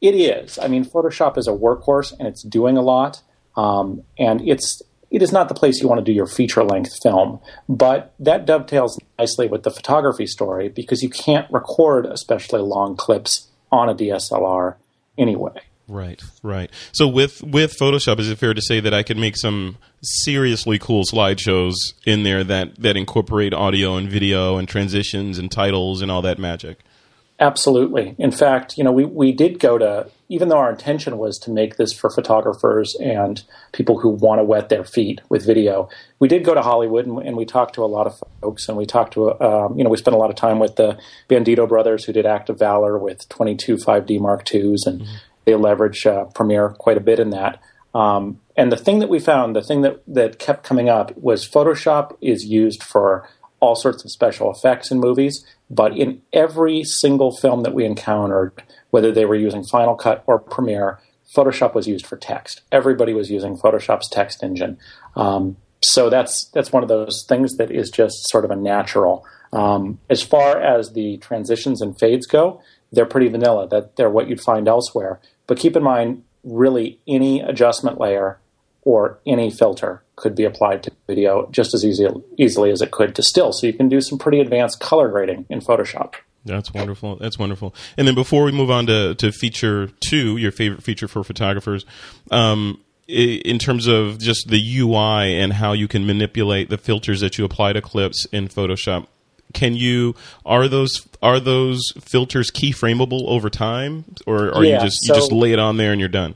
It 0.01 0.15
is. 0.15 0.57
I 0.57 0.67
mean, 0.67 0.85
Photoshop 0.85 1.37
is 1.37 1.47
a 1.47 1.51
workhorse 1.51 2.17
and 2.17 2.27
it's 2.27 2.41
doing 2.41 2.77
a 2.77 2.81
lot. 2.81 3.21
Um, 3.55 4.03
and 4.17 4.47
it's 4.47 4.81
it 5.11 5.21
is 5.21 5.31
not 5.31 5.47
the 5.49 5.55
place 5.55 5.81
you 5.81 5.87
want 5.87 5.99
to 5.99 6.05
do 6.05 6.11
your 6.11 6.27
feature 6.27 6.63
length 6.63 6.91
film, 7.01 7.39
but 7.67 8.13
that 8.19 8.45
dovetails 8.45 8.99
nicely 9.17 9.47
with 9.47 9.63
the 9.63 9.71
photography 9.71 10.27
story 10.27 10.69
because 10.69 11.01
you 11.01 11.09
can't 11.09 11.51
record 11.51 12.05
especially 12.05 12.61
long 12.61 12.95
clips 12.95 13.47
on 13.71 13.89
a 13.89 13.95
DSLR 13.95 14.75
anyway. 15.17 15.61
Right, 15.87 16.21
right. 16.43 16.69
So 16.91 17.07
with 17.07 17.41
with 17.41 17.75
Photoshop, 17.75 18.19
is 18.19 18.29
it 18.29 18.37
fair 18.37 18.53
to 18.53 18.61
say 18.61 18.79
that 18.79 18.93
I 18.93 19.01
could 19.01 19.17
make 19.17 19.35
some 19.35 19.77
seriously 20.03 20.77
cool 20.77 21.03
slideshows 21.03 21.73
in 22.05 22.21
there 22.21 22.43
that 22.43 22.75
that 22.79 22.95
incorporate 22.95 23.55
audio 23.55 23.95
and 23.95 24.07
video 24.07 24.57
and 24.57 24.67
transitions 24.67 25.39
and 25.39 25.51
titles 25.51 26.03
and 26.03 26.11
all 26.11 26.21
that 26.21 26.37
magic? 26.37 26.79
Absolutely. 27.39 28.15
In 28.19 28.31
fact, 28.31 28.77
you 28.77 28.83
know, 28.83 28.91
we, 28.91 29.05
we 29.05 29.31
did 29.31 29.59
go 29.59 29.77
to 29.79 30.11
even 30.29 30.47
though 30.47 30.57
our 30.57 30.69
intention 30.69 31.17
was 31.17 31.39
to 31.39 31.51
make 31.51 31.75
this 31.75 31.91
for 31.91 32.11
photographers 32.11 32.95
and 33.01 33.43
people 33.71 33.99
who 33.99 34.09
want 34.09 34.39
to 34.39 34.43
wet 34.43 34.69
their 34.69 34.83
feet 34.83 35.21
with 35.27 35.43
video, 35.43 35.89
we 36.19 36.27
did 36.27 36.45
go 36.45 36.53
to 36.53 36.61
Hollywood 36.61 37.07
and, 37.07 37.17
and 37.19 37.35
we 37.35 37.45
talked 37.45 37.73
to 37.75 37.83
a 37.83 37.85
lot 37.85 38.05
of 38.05 38.21
folks. 38.39 38.69
And 38.69 38.77
we 38.77 38.85
talked 38.85 39.13
to, 39.13 39.41
um, 39.41 39.75
you 39.75 39.83
know, 39.83 39.89
we 39.89 39.97
spent 39.97 40.15
a 40.15 40.19
lot 40.19 40.29
of 40.29 40.35
time 40.35 40.59
with 40.59 40.75
the 40.75 40.99
Bandito 41.27 41.67
brothers 41.67 42.05
who 42.05 42.13
did 42.13 42.27
Act 42.27 42.49
of 42.49 42.59
Valor 42.59 42.99
with 42.99 43.27
22 43.29 43.77
5D 43.77 44.19
Mark 44.19 44.53
IIs, 44.53 44.85
and 44.85 45.01
mm-hmm. 45.01 45.15
they 45.45 45.55
leverage 45.55 46.05
uh, 46.05 46.25
Premiere 46.25 46.69
quite 46.69 46.97
a 46.97 47.01
bit 47.01 47.19
in 47.19 47.31
that. 47.31 47.59
Um, 47.95 48.39
and 48.55 48.71
the 48.71 48.77
thing 48.77 48.99
that 48.99 49.09
we 49.09 49.19
found, 49.19 49.55
the 49.55 49.63
thing 49.63 49.81
that, 49.81 50.03
that 50.05 50.37
kept 50.37 50.63
coming 50.63 50.89
up 50.89 51.17
was 51.17 51.47
Photoshop 51.47 52.15
is 52.21 52.45
used 52.45 52.83
for 52.83 53.27
all 53.59 53.75
sorts 53.75 54.05
of 54.05 54.11
special 54.11 54.51
effects 54.51 54.91
in 54.91 54.99
movies, 54.99 55.43
but 55.69 55.95
in 55.95 56.21
every 56.33 56.83
single 56.83 57.35
film 57.35 57.63
that 57.63 57.73
we 57.73 57.85
encountered, 57.85 58.51
whether 58.89 59.11
they 59.11 59.25
were 59.25 59.35
using 59.35 59.63
Final 59.63 59.95
Cut 59.95 60.23
or 60.25 60.39
Premiere, 60.39 60.99
Photoshop 61.35 61.75
was 61.75 61.87
used 61.87 62.07
for 62.07 62.17
text. 62.17 62.61
Everybody 62.71 63.13
was 63.13 63.29
using 63.29 63.57
Photoshop's 63.57 64.09
text 64.09 64.43
engine. 64.43 64.77
Um, 65.15 65.57
so 65.81 66.09
that's 66.09 66.45
that's 66.45 66.71
one 66.71 66.83
of 66.83 66.89
those 66.89 67.23
things 67.27 67.57
that 67.57 67.71
is 67.71 67.89
just 67.89 68.29
sort 68.29 68.45
of 68.45 68.51
a 68.51 68.55
natural. 68.55 69.25
Um, 69.53 69.99
as 70.09 70.21
far 70.21 70.59
as 70.59 70.93
the 70.93 71.17
transitions 71.17 71.81
and 71.81 71.97
fades 71.97 72.25
go, 72.25 72.61
they're 72.91 73.05
pretty 73.05 73.27
vanilla. 73.27 73.67
That 73.67 73.95
they're 73.95 74.09
what 74.09 74.27
you'd 74.27 74.41
find 74.41 74.67
elsewhere. 74.67 75.19
But 75.47 75.59
keep 75.59 75.75
in 75.75 75.83
mind, 75.83 76.23
really 76.43 76.99
any 77.07 77.41
adjustment 77.41 77.99
layer 77.99 78.39
or 78.83 79.19
any 79.25 79.51
filter 79.51 80.03
could 80.15 80.35
be 80.35 80.43
applied 80.43 80.83
to 80.83 80.91
video 81.07 81.47
just 81.51 81.73
as 81.73 81.85
easy, 81.85 82.07
easily 82.37 82.71
as 82.71 82.81
it 82.81 82.91
could 82.91 83.15
to 83.15 83.23
still. 83.23 83.51
So 83.53 83.67
you 83.67 83.73
can 83.73 83.89
do 83.89 84.01
some 84.01 84.17
pretty 84.17 84.39
advanced 84.39 84.79
color 84.79 85.09
grading 85.09 85.45
in 85.49 85.59
Photoshop. 85.61 86.15
That's 86.45 86.73
wonderful. 86.73 87.17
That's 87.17 87.37
wonderful. 87.37 87.75
And 87.97 88.07
then 88.07 88.15
before 88.15 88.43
we 88.43 88.51
move 88.51 88.71
on 88.71 88.85
to, 88.87 89.15
to 89.15 89.31
feature 89.31 89.87
two, 89.99 90.37
your 90.37 90.51
favorite 90.51 90.83
feature 90.83 91.07
for 91.07 91.23
photographers, 91.23 91.85
um, 92.31 92.79
in 93.07 93.57
terms 93.57 93.87
of 93.87 94.19
just 94.19 94.47
the 94.49 94.79
UI 94.79 95.39
and 95.39 95.51
how 95.51 95.73
you 95.73 95.87
can 95.87 96.05
manipulate 96.05 96.69
the 96.69 96.77
filters 96.77 97.21
that 97.21 97.37
you 97.37 97.45
apply 97.45 97.73
to 97.73 97.81
clips 97.81 98.25
in 98.31 98.47
Photoshop, 98.47 99.07
can 99.53 99.73
you 99.73 100.13
are 100.45 100.67
those 100.67 101.07
are 101.21 101.39
those 101.39 101.81
filters 101.99 102.51
keyframeable 102.51 103.27
over 103.27 103.49
time, 103.49 104.05
or 104.27 104.53
are 104.53 104.63
yeah, 104.63 104.75
you 104.75 104.85
just 104.85 104.97
so, 105.01 105.13
you 105.13 105.19
just 105.19 105.31
lay 105.31 105.53
it 105.53 105.59
on 105.59 105.77
there 105.77 105.91
and 105.91 105.99
you're 105.99 106.07
done? 106.07 106.35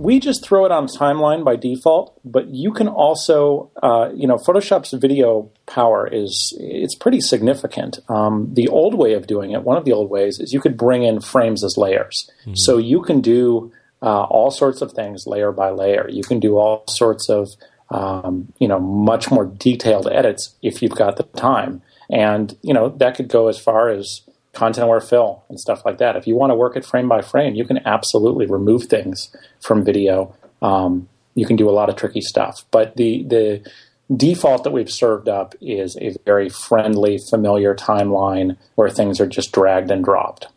We 0.00 0.18
just 0.18 0.42
throw 0.42 0.64
it 0.64 0.72
on 0.72 0.86
timeline 0.86 1.44
by 1.44 1.56
default, 1.56 2.18
but 2.24 2.48
you 2.48 2.72
can 2.72 2.88
also, 2.88 3.70
uh, 3.82 4.08
you 4.14 4.26
know, 4.26 4.36
Photoshop's 4.36 4.94
video 4.94 5.50
power 5.66 6.08
is 6.10 6.56
it's 6.58 6.94
pretty 6.94 7.20
significant. 7.20 7.98
Um, 8.08 8.48
the 8.54 8.68
old 8.68 8.94
way 8.94 9.12
of 9.12 9.26
doing 9.26 9.50
it, 9.50 9.62
one 9.62 9.76
of 9.76 9.84
the 9.84 9.92
old 9.92 10.08
ways, 10.08 10.40
is 10.40 10.54
you 10.54 10.60
could 10.60 10.78
bring 10.78 11.02
in 11.02 11.20
frames 11.20 11.62
as 11.62 11.76
layers, 11.76 12.30
mm-hmm. 12.40 12.54
so 12.54 12.78
you 12.78 13.02
can 13.02 13.20
do 13.20 13.72
uh, 14.00 14.22
all 14.22 14.50
sorts 14.50 14.80
of 14.80 14.92
things 14.92 15.26
layer 15.26 15.52
by 15.52 15.68
layer. 15.68 16.08
You 16.08 16.22
can 16.22 16.40
do 16.40 16.56
all 16.56 16.84
sorts 16.88 17.28
of, 17.28 17.48
um, 17.90 18.50
you 18.58 18.68
know, 18.68 18.80
much 18.80 19.30
more 19.30 19.44
detailed 19.44 20.08
edits 20.10 20.56
if 20.62 20.80
you've 20.80 20.96
got 20.96 21.18
the 21.18 21.24
time, 21.24 21.82
and 22.08 22.56
you 22.62 22.72
know 22.72 22.88
that 22.88 23.16
could 23.16 23.28
go 23.28 23.48
as 23.48 23.58
far 23.58 23.90
as 23.90 24.22
content 24.60 24.84
aware 24.84 25.00
fill 25.00 25.42
and 25.48 25.58
stuff 25.58 25.86
like 25.86 25.96
that. 25.98 26.16
If 26.16 26.26
you 26.26 26.36
want 26.36 26.50
to 26.50 26.54
work 26.54 26.76
it 26.76 26.84
frame 26.84 27.08
by 27.08 27.22
frame, 27.22 27.54
you 27.54 27.64
can 27.64 27.78
absolutely 27.86 28.44
remove 28.44 28.84
things 28.84 29.34
from 29.58 29.82
video. 29.82 30.36
Um, 30.60 31.08
you 31.34 31.46
can 31.46 31.56
do 31.56 31.68
a 31.68 31.72
lot 31.72 31.88
of 31.88 31.96
tricky 31.96 32.20
stuff. 32.20 32.66
But 32.70 32.96
the 32.96 33.24
the 33.24 33.70
default 34.14 34.64
that 34.64 34.72
we've 34.72 34.90
served 34.90 35.30
up 35.30 35.54
is 35.62 35.96
a 35.96 36.14
very 36.26 36.50
friendly, 36.50 37.16
familiar 37.30 37.74
timeline 37.74 38.58
where 38.74 38.90
things 38.90 39.18
are 39.18 39.26
just 39.26 39.50
dragged 39.50 39.90
and 39.90 40.04
dropped. 40.04 40.48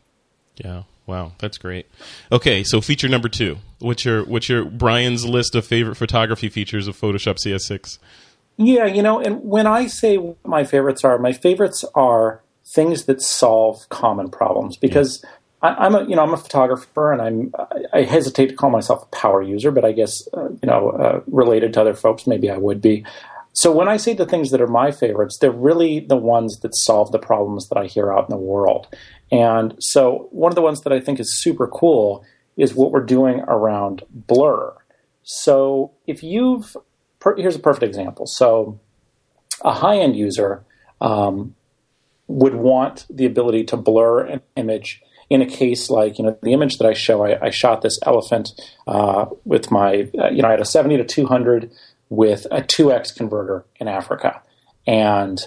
Yeah. 0.57 0.83
Wow, 1.05 1.33
that's 1.39 1.57
great. 1.57 1.85
Okay, 2.31 2.63
so 2.63 2.81
feature 2.81 3.09
number 3.09 3.29
two. 3.29 3.57
What's 3.79 4.03
your 4.03 4.25
what's 4.25 4.49
your 4.49 4.65
Bryan's 4.65 5.25
list 5.25 5.55
of 5.55 5.65
favorite 5.65 5.95
photography 5.95 6.49
features 6.49 6.87
of 6.89 6.99
Photoshop 6.99 7.37
CS6? 7.45 7.99
Yeah, 8.57 8.85
you 8.85 9.01
know, 9.01 9.19
and 9.19 9.43
when 9.43 9.65
I 9.65 9.87
say 9.87 10.17
my 10.45 10.63
favorites 10.63 11.03
are, 11.03 11.17
my 11.17 11.33
favorites 11.33 11.83
are 11.95 12.41
things 12.73 13.05
that 13.05 13.21
solve 13.21 13.87
common 13.89 14.29
problems 14.29 14.77
because 14.77 15.23
yeah. 15.23 15.29
I, 15.77 15.85
am 15.85 15.95
a 15.95 16.03
you 16.03 16.15
know 16.15 16.23
I'm 16.23 16.33
a 16.33 16.37
photographer 16.37 17.11
and 17.11 17.21
I'm 17.21 17.53
I 17.93 18.01
hesitate 18.01 18.47
to 18.47 18.55
call 18.55 18.69
myself 18.69 19.03
a 19.03 19.15
power 19.15 19.41
user, 19.41 19.71
but 19.71 19.85
I 19.85 19.91
guess 19.91 20.27
uh, 20.33 20.49
you 20.49 20.67
know 20.67 20.89
uh, 20.89 21.21
related 21.27 21.73
to 21.73 21.81
other 21.81 21.93
folks 21.93 22.27
maybe 22.27 22.49
I 22.49 22.57
would 22.57 22.81
be. 22.81 23.05
So 23.55 23.71
when 23.71 23.87
I 23.87 23.97
say 23.97 24.15
the 24.15 24.25
things 24.25 24.49
that 24.49 24.61
are 24.61 24.67
my 24.67 24.89
favorites, 24.89 25.37
they're 25.37 25.51
really 25.51 25.99
the 25.99 26.17
ones 26.17 26.59
that 26.61 26.75
solve 26.75 27.11
the 27.11 27.19
problems 27.19 27.69
that 27.69 27.77
I 27.77 27.85
hear 27.85 28.11
out 28.11 28.27
in 28.27 28.31
the 28.31 28.41
world. 28.41 28.87
And 29.31 29.75
so 29.79 30.27
one 30.31 30.51
of 30.51 30.55
the 30.55 30.63
ones 30.63 30.81
that 30.81 30.91
I 30.91 30.99
think 30.99 31.19
is 31.19 31.39
super 31.39 31.67
cool 31.67 32.25
is 32.57 32.73
what 32.73 32.91
we're 32.91 33.05
doing 33.05 33.41
around 33.41 34.01
blur. 34.09 34.73
So 35.21 35.91
if 36.07 36.23
you've 36.23 36.75
here's 37.37 37.55
a 37.55 37.59
perfect 37.59 37.83
example. 37.83 38.25
So 38.25 38.79
a 39.63 39.71
high 39.71 39.97
end 39.97 40.15
user 40.15 40.65
um, 40.99 41.55
would 42.33 42.55
want 42.55 43.05
the 43.09 43.25
ability 43.25 43.63
to 43.65 43.77
blur 43.77 44.21
an 44.21 44.41
image 44.55 45.01
in 45.29 45.41
a 45.41 45.45
case 45.45 45.89
like 45.89 46.17
you 46.17 46.25
know 46.25 46.37
the 46.41 46.53
image 46.53 46.77
that 46.77 46.87
I 46.87 46.93
show. 46.93 47.25
I, 47.25 47.47
I 47.47 47.49
shot 47.51 47.81
this 47.81 47.99
elephant 48.03 48.49
uh, 48.87 49.25
with 49.45 49.71
my 49.71 50.09
uh, 50.19 50.29
you 50.29 50.41
know 50.41 50.47
I 50.47 50.51
had 50.51 50.59
a 50.59 50.65
70 50.65 50.97
to 50.97 51.05
200 51.05 51.71
with 52.09 52.45
a 52.51 52.61
2x 52.61 53.15
converter 53.15 53.65
in 53.79 53.87
Africa, 53.87 54.41
and 54.85 55.39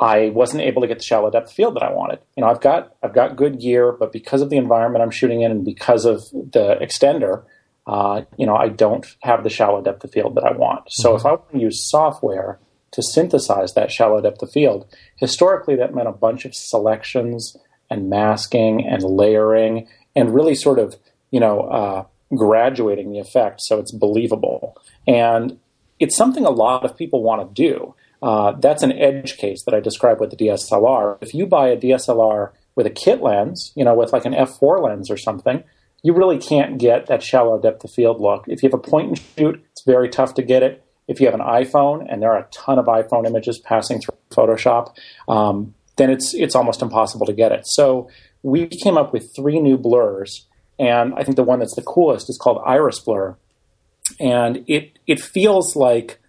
I 0.00 0.30
wasn't 0.30 0.62
able 0.62 0.82
to 0.82 0.88
get 0.88 0.98
the 0.98 1.04
shallow 1.04 1.30
depth 1.30 1.48
of 1.48 1.52
field 1.52 1.76
that 1.76 1.84
I 1.84 1.92
wanted. 1.92 2.18
You 2.36 2.42
know 2.42 2.50
I've 2.50 2.60
got 2.60 2.94
I've 3.02 3.14
got 3.14 3.36
good 3.36 3.60
gear, 3.60 3.92
but 3.92 4.12
because 4.12 4.42
of 4.42 4.50
the 4.50 4.56
environment 4.56 5.02
I'm 5.02 5.10
shooting 5.10 5.42
in 5.42 5.50
and 5.50 5.64
because 5.64 6.04
of 6.04 6.28
the 6.30 6.76
extender. 6.80 7.44
Uh, 7.86 8.22
you 8.38 8.46
know, 8.46 8.56
I 8.56 8.68
don't 8.68 9.04
have 9.24 9.44
the 9.44 9.50
shallow 9.50 9.82
depth 9.82 10.02
of 10.04 10.10
field 10.10 10.36
that 10.36 10.44
I 10.44 10.52
want. 10.52 10.84
So 10.88 11.10
mm-hmm. 11.10 11.16
if 11.18 11.26
I 11.26 11.30
want 11.32 11.52
to 11.52 11.58
use 11.58 11.86
software 11.86 12.58
to 12.94 13.02
synthesize 13.02 13.74
that 13.74 13.90
shallow 13.90 14.20
depth 14.20 14.40
of 14.40 14.52
field. 14.52 14.86
Historically, 15.16 15.74
that 15.74 15.94
meant 15.94 16.08
a 16.08 16.12
bunch 16.12 16.44
of 16.44 16.54
selections 16.54 17.56
and 17.90 18.08
masking 18.08 18.86
and 18.86 19.02
layering 19.02 19.88
and 20.14 20.32
really 20.32 20.54
sort 20.54 20.78
of, 20.78 20.94
you 21.32 21.40
know, 21.40 21.62
uh, 21.62 22.04
graduating 22.36 23.10
the 23.10 23.18
effect 23.18 23.60
so 23.60 23.80
it's 23.80 23.90
believable. 23.90 24.76
And 25.08 25.58
it's 25.98 26.16
something 26.16 26.46
a 26.46 26.50
lot 26.50 26.84
of 26.84 26.96
people 26.96 27.22
want 27.22 27.42
to 27.42 27.62
do. 27.62 27.96
Uh, 28.22 28.52
that's 28.52 28.84
an 28.84 28.92
edge 28.92 29.38
case 29.38 29.64
that 29.64 29.74
I 29.74 29.80
described 29.80 30.20
with 30.20 30.30
the 30.30 30.36
DSLR. 30.36 31.18
If 31.20 31.34
you 31.34 31.46
buy 31.46 31.68
a 31.68 31.76
DSLR 31.76 32.52
with 32.76 32.86
a 32.86 32.90
kit 32.90 33.20
lens, 33.20 33.72
you 33.74 33.84
know, 33.84 33.94
with 33.94 34.12
like 34.12 34.24
an 34.24 34.34
f4 34.34 34.80
lens 34.82 35.10
or 35.10 35.16
something, 35.16 35.64
you 36.04 36.14
really 36.14 36.38
can't 36.38 36.78
get 36.78 37.06
that 37.06 37.24
shallow 37.24 37.60
depth 37.60 37.82
of 37.82 37.90
field 37.90 38.20
look. 38.20 38.44
If 38.46 38.62
you 38.62 38.68
have 38.68 38.78
a 38.78 38.82
point 38.82 39.08
and 39.08 39.18
shoot, 39.18 39.66
it's 39.72 39.82
very 39.84 40.08
tough 40.08 40.34
to 40.34 40.42
get 40.42 40.62
it 40.62 40.83
if 41.06 41.20
you 41.20 41.26
have 41.26 41.34
an 41.34 41.40
iPhone, 41.40 42.06
and 42.08 42.22
there 42.22 42.32
are 42.32 42.38
a 42.38 42.48
ton 42.50 42.78
of 42.78 42.86
iPhone 42.86 43.26
images 43.26 43.58
passing 43.58 44.00
through 44.00 44.16
Photoshop, 44.30 44.94
um, 45.28 45.74
then 45.96 46.10
it's 46.10 46.34
it's 46.34 46.54
almost 46.54 46.82
impossible 46.82 47.26
to 47.26 47.32
get 47.32 47.52
it. 47.52 47.66
So 47.66 48.08
we 48.42 48.66
came 48.66 48.96
up 48.96 49.12
with 49.12 49.34
three 49.34 49.60
new 49.60 49.76
blurs, 49.76 50.46
and 50.78 51.14
I 51.14 51.24
think 51.24 51.36
the 51.36 51.42
one 51.42 51.58
that's 51.58 51.74
the 51.74 51.82
coolest 51.82 52.28
is 52.28 52.38
called 52.38 52.62
Iris 52.64 53.00
Blur, 53.00 53.36
and 54.18 54.64
it 54.66 54.98
it 55.06 55.20
feels 55.20 55.76
like 55.76 56.20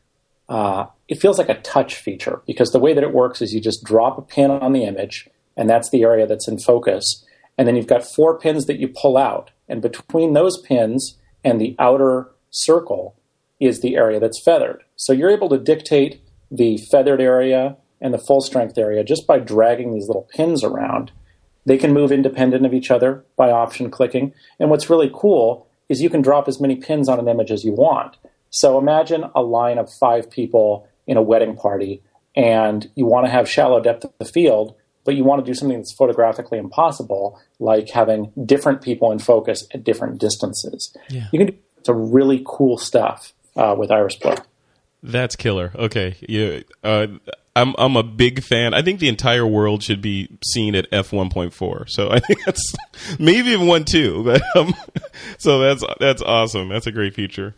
uh, 0.50 0.86
it 1.08 1.20
feels 1.22 1.38
like 1.38 1.50
a 1.50 1.60
touch 1.62 1.96
feature 1.96 2.42
because 2.46 2.72
the 2.72 2.80
way 2.80 2.94
that 2.94 3.04
it 3.04 3.14
works 3.14 3.42
is 3.42 3.54
you 3.54 3.62
just 3.62 3.84
drop 3.84 4.18
a 4.18 4.22
pin 4.22 4.52
on 4.52 4.74
the 4.74 4.84
image, 4.84 5.30
and 5.56 5.70
that's 5.70 5.90
the 5.90 6.04
area 6.04 6.28
that's 6.28 6.48
in 6.48 6.60
focus, 6.60 7.26
and 7.58 7.68
then 7.68 7.76
you've 7.76 7.88
got 7.88 8.04
four 8.04 8.38
pins 8.38 8.66
that 8.66 8.80
you 8.80 8.90
pull 8.90 9.18
out, 9.18 9.52
and 9.68 9.82
between 9.82 10.34
those 10.34 10.62
pins 10.62 11.18
and 11.44 11.62
the 11.62 11.76
outer 11.80 12.30
circle 12.52 13.16
is 13.66 13.82
the 13.82 13.96
area 13.96 14.20
that's 14.20 14.42
feathered. 14.42 14.84
So 14.96 15.14
you're 15.14 15.30
able 15.30 15.50
to 15.50 15.58
dictate 15.58 16.22
the 16.52 16.78
feathered 16.78 17.22
area 17.22 17.78
and 18.02 18.14
the 18.14 18.20
full 18.20 18.42
strength 18.42 18.78
area 18.78 19.04
just 19.04 19.26
by 19.26 19.40
dragging 19.40 19.94
these 19.94 20.08
little 20.08 20.28
pins 20.34 20.64
around. 20.64 21.12
They 21.66 21.78
can 21.78 21.94
move 21.94 22.12
independent 22.12 22.66
of 22.66 22.74
each 22.74 22.92
other 22.92 23.26
by 23.36 23.50
option 23.50 23.90
clicking. 23.90 24.34
And 24.60 24.70
what's 24.70 24.90
really 24.90 25.12
cool 25.14 25.68
is 25.90 26.02
you 26.02 26.10
can 26.10 26.22
drop 26.22 26.48
as 26.48 26.62
many 26.62 26.76
pins 26.76 27.10
on 27.10 27.20
an 27.20 27.28
image 27.28 27.52
as 27.52 27.64
you 27.64 27.74
want. 27.74 28.18
So 28.50 28.78
imagine 28.78 29.24
a 29.36 29.42
line 29.42 29.78
of 29.78 29.92
five 29.92 30.30
people 30.30 30.88
in 31.08 31.18
a 31.18 31.22
wedding 31.22 31.56
party, 31.56 32.02
and 32.36 32.90
you 32.96 33.06
want 33.06 33.26
to 33.26 33.32
have 33.32 33.50
shallow 33.50 33.80
depth 33.80 34.06
of 34.06 34.14
the 34.18 34.26
field, 34.26 34.76
but 35.04 35.16
you 35.16 35.24
want 35.24 35.44
to 35.44 35.50
do 35.50 35.54
something 35.54 35.78
that's 35.78 35.94
photographically 35.94 36.58
impossible, 36.58 37.40
like 37.60 37.90
having 37.90 38.32
different 38.46 38.82
people 38.82 39.12
in 39.12 39.20
focus 39.20 39.68
at 39.74 39.84
different 39.84 40.20
distances. 40.20 40.96
Yeah. 41.10 41.28
You 41.32 41.40
can 41.40 41.48
do 41.48 41.58
some 41.84 42.12
really 42.12 42.44
cool 42.46 42.78
stuff 42.78 43.34
uh, 43.56 43.76
with 43.78 43.92
Iris 43.92 44.16
Blur. 44.16 44.36
That's 45.04 45.36
killer. 45.36 45.72
Okay, 45.76 46.16
yeah, 46.28 46.62
uh, 46.84 47.08
I'm 47.56 47.74
I'm 47.78 47.96
a 47.96 48.04
big 48.04 48.44
fan. 48.44 48.74
I 48.74 48.82
think 48.82 49.00
the 49.00 49.08
entire 49.08 49.46
world 49.46 49.82
should 49.84 50.02
be 50.02 50.30
seen 50.44 50.76
at 50.76 50.88
f 50.92 51.12
1.4. 51.12 51.90
So 51.90 52.12
I 52.12 52.20
think 52.20 52.44
that's 52.46 52.76
maybe 53.20 53.50
even 53.50 53.68
one 53.68 53.86
two. 53.86 54.24
But 54.24 54.42
um, 54.56 54.74
so 55.38 55.60
that's 55.60 55.84
that's 56.00 56.22
awesome. 56.22 56.70
That's 56.70 56.88
a 56.88 56.92
great 56.92 57.14
feature. 57.14 57.56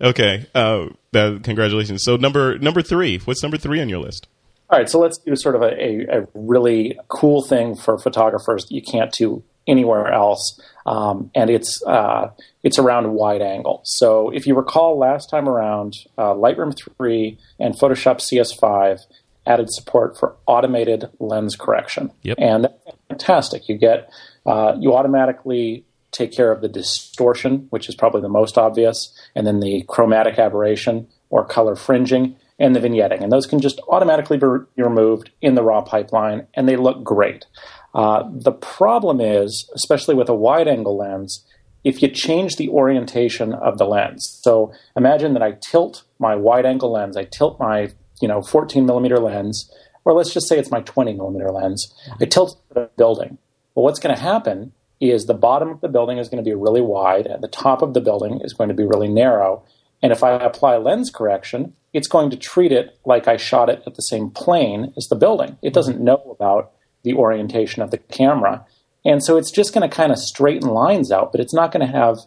Okay, 0.00 0.46
uh, 0.54 0.86
that, 1.12 1.42
congratulations. 1.44 2.02
So 2.04 2.16
number 2.16 2.58
number 2.58 2.80
three. 2.80 3.18
What's 3.18 3.42
number 3.42 3.58
three 3.58 3.80
on 3.80 3.88
your 3.88 4.00
list? 4.00 4.28
All 4.70 4.78
right, 4.78 4.88
so 4.88 4.98
let's 4.98 5.18
do 5.18 5.36
sort 5.36 5.56
of 5.56 5.62
a, 5.62 5.72
a, 5.78 6.22
a 6.22 6.26
really 6.32 6.98
cool 7.08 7.42
thing 7.42 7.76
for 7.76 7.98
photographers 7.98 8.64
that 8.64 8.74
you 8.74 8.82
can't 8.82 9.12
do 9.12 9.42
anywhere 9.66 10.10
else, 10.10 10.58
um, 10.86 11.30
and 11.34 11.50
it's 11.50 11.82
uh, 11.86 12.30
it's 12.62 12.78
around 12.78 13.12
wide 13.14 13.42
angle. 13.42 13.80
So 13.84 14.30
if 14.30 14.46
you 14.46 14.54
recall, 14.54 14.98
last 14.98 15.30
time 15.30 15.48
around, 15.48 15.94
uh, 16.18 16.34
Lightroom 16.34 16.74
3 16.98 17.38
and 17.60 17.74
Photoshop 17.78 18.20
CS5 18.20 19.00
added 19.46 19.70
support 19.72 20.18
for 20.18 20.36
automated 20.46 21.04
lens 21.20 21.54
correction, 21.56 22.10
Yep. 22.22 22.38
and 22.40 22.64
that's 22.64 22.98
fantastic. 23.08 23.68
You 23.68 23.76
get 23.78 24.10
uh, 24.46 24.74
you 24.78 24.94
automatically 24.94 25.84
take 26.12 26.32
care 26.32 26.52
of 26.52 26.60
the 26.60 26.68
distortion, 26.68 27.66
which 27.70 27.88
is 27.88 27.94
probably 27.94 28.20
the 28.20 28.28
most 28.28 28.56
obvious, 28.56 29.12
and 29.34 29.46
then 29.46 29.60
the 29.60 29.84
chromatic 29.88 30.38
aberration 30.38 31.08
or 31.30 31.44
color 31.44 31.74
fringing, 31.74 32.36
and 32.58 32.76
the 32.76 32.80
vignetting. 32.80 33.20
And 33.20 33.32
those 33.32 33.46
can 33.46 33.58
just 33.58 33.80
automatically 33.88 34.36
be 34.38 34.46
removed 34.82 35.30
in 35.42 35.56
the 35.56 35.62
raw 35.64 35.80
pipeline, 35.80 36.46
and 36.54 36.68
they 36.68 36.76
look 36.76 37.02
great. 37.02 37.46
Uh, 37.94 38.24
the 38.32 38.52
problem 38.52 39.20
is, 39.20 39.70
especially 39.74 40.14
with 40.14 40.28
a 40.28 40.34
wide 40.34 40.66
angle 40.66 40.96
lens, 40.96 41.44
if 41.84 42.02
you 42.02 42.08
change 42.08 42.56
the 42.56 42.68
orientation 42.70 43.52
of 43.52 43.78
the 43.78 43.84
lens. 43.84 44.40
So 44.42 44.72
imagine 44.96 45.34
that 45.34 45.42
I 45.42 45.52
tilt 45.52 46.02
my 46.18 46.34
wide 46.34 46.66
angle 46.66 46.92
lens, 46.92 47.16
I 47.16 47.24
tilt 47.24 47.60
my 47.60 47.92
you 48.20 48.28
know 48.28 48.42
14 48.42 48.84
millimeter 48.84 49.18
lens, 49.18 49.70
or 50.04 50.12
let's 50.12 50.32
just 50.32 50.48
say 50.48 50.58
it's 50.58 50.70
my 50.70 50.80
20 50.80 51.14
millimeter 51.14 51.50
lens. 51.50 51.94
I 52.20 52.24
tilt 52.24 52.60
the 52.72 52.90
building. 52.96 53.38
Well, 53.74 53.84
what's 53.84 54.00
going 54.00 54.14
to 54.14 54.20
happen 54.20 54.72
is 55.00 55.24
the 55.24 55.34
bottom 55.34 55.68
of 55.68 55.80
the 55.80 55.88
building 55.88 56.18
is 56.18 56.28
going 56.28 56.42
to 56.42 56.48
be 56.48 56.54
really 56.54 56.80
wide, 56.80 57.26
and 57.26 57.42
the 57.42 57.48
top 57.48 57.82
of 57.82 57.94
the 57.94 58.00
building 58.00 58.40
is 58.42 58.52
going 58.52 58.68
to 58.68 58.74
be 58.74 58.84
really 58.84 59.08
narrow. 59.08 59.64
And 60.02 60.12
if 60.12 60.22
I 60.22 60.32
apply 60.32 60.76
lens 60.76 61.10
correction, 61.10 61.74
it's 61.92 62.08
going 62.08 62.30
to 62.30 62.36
treat 62.36 62.72
it 62.72 62.98
like 63.04 63.28
I 63.28 63.36
shot 63.36 63.68
it 63.68 63.82
at 63.86 63.94
the 63.94 64.02
same 64.02 64.30
plane 64.30 64.92
as 64.96 65.06
the 65.08 65.16
building. 65.16 65.56
It 65.62 65.72
doesn't 65.72 66.00
know 66.00 66.36
about 66.38 66.72
the 67.04 67.14
orientation 67.14 67.82
of 67.82 67.90
the 67.90 67.98
camera. 67.98 68.66
And 69.04 69.22
so 69.22 69.36
it's 69.36 69.50
just 69.50 69.72
going 69.72 69.88
to 69.88 69.94
kind 69.94 70.10
of 70.10 70.18
straighten 70.18 70.68
lines 70.68 71.12
out, 71.12 71.30
but 71.30 71.40
it's 71.40 71.54
not 71.54 71.70
going 71.70 71.86
to 71.86 71.92
have 71.92 72.18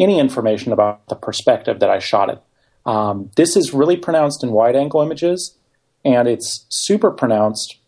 any 0.00 0.18
information 0.18 0.72
about 0.72 1.06
the 1.08 1.14
perspective 1.14 1.80
that 1.80 1.90
I 1.90 1.98
shot 1.98 2.30
it. 2.30 2.42
Um, 2.86 3.30
this 3.36 3.56
is 3.56 3.72
really 3.72 3.96
pronounced 3.96 4.42
in 4.42 4.52
wide 4.52 4.76
angle 4.76 5.02
images, 5.02 5.56
and 6.04 6.28
it's 6.28 6.66
super 6.68 7.10
pronounced 7.10 7.78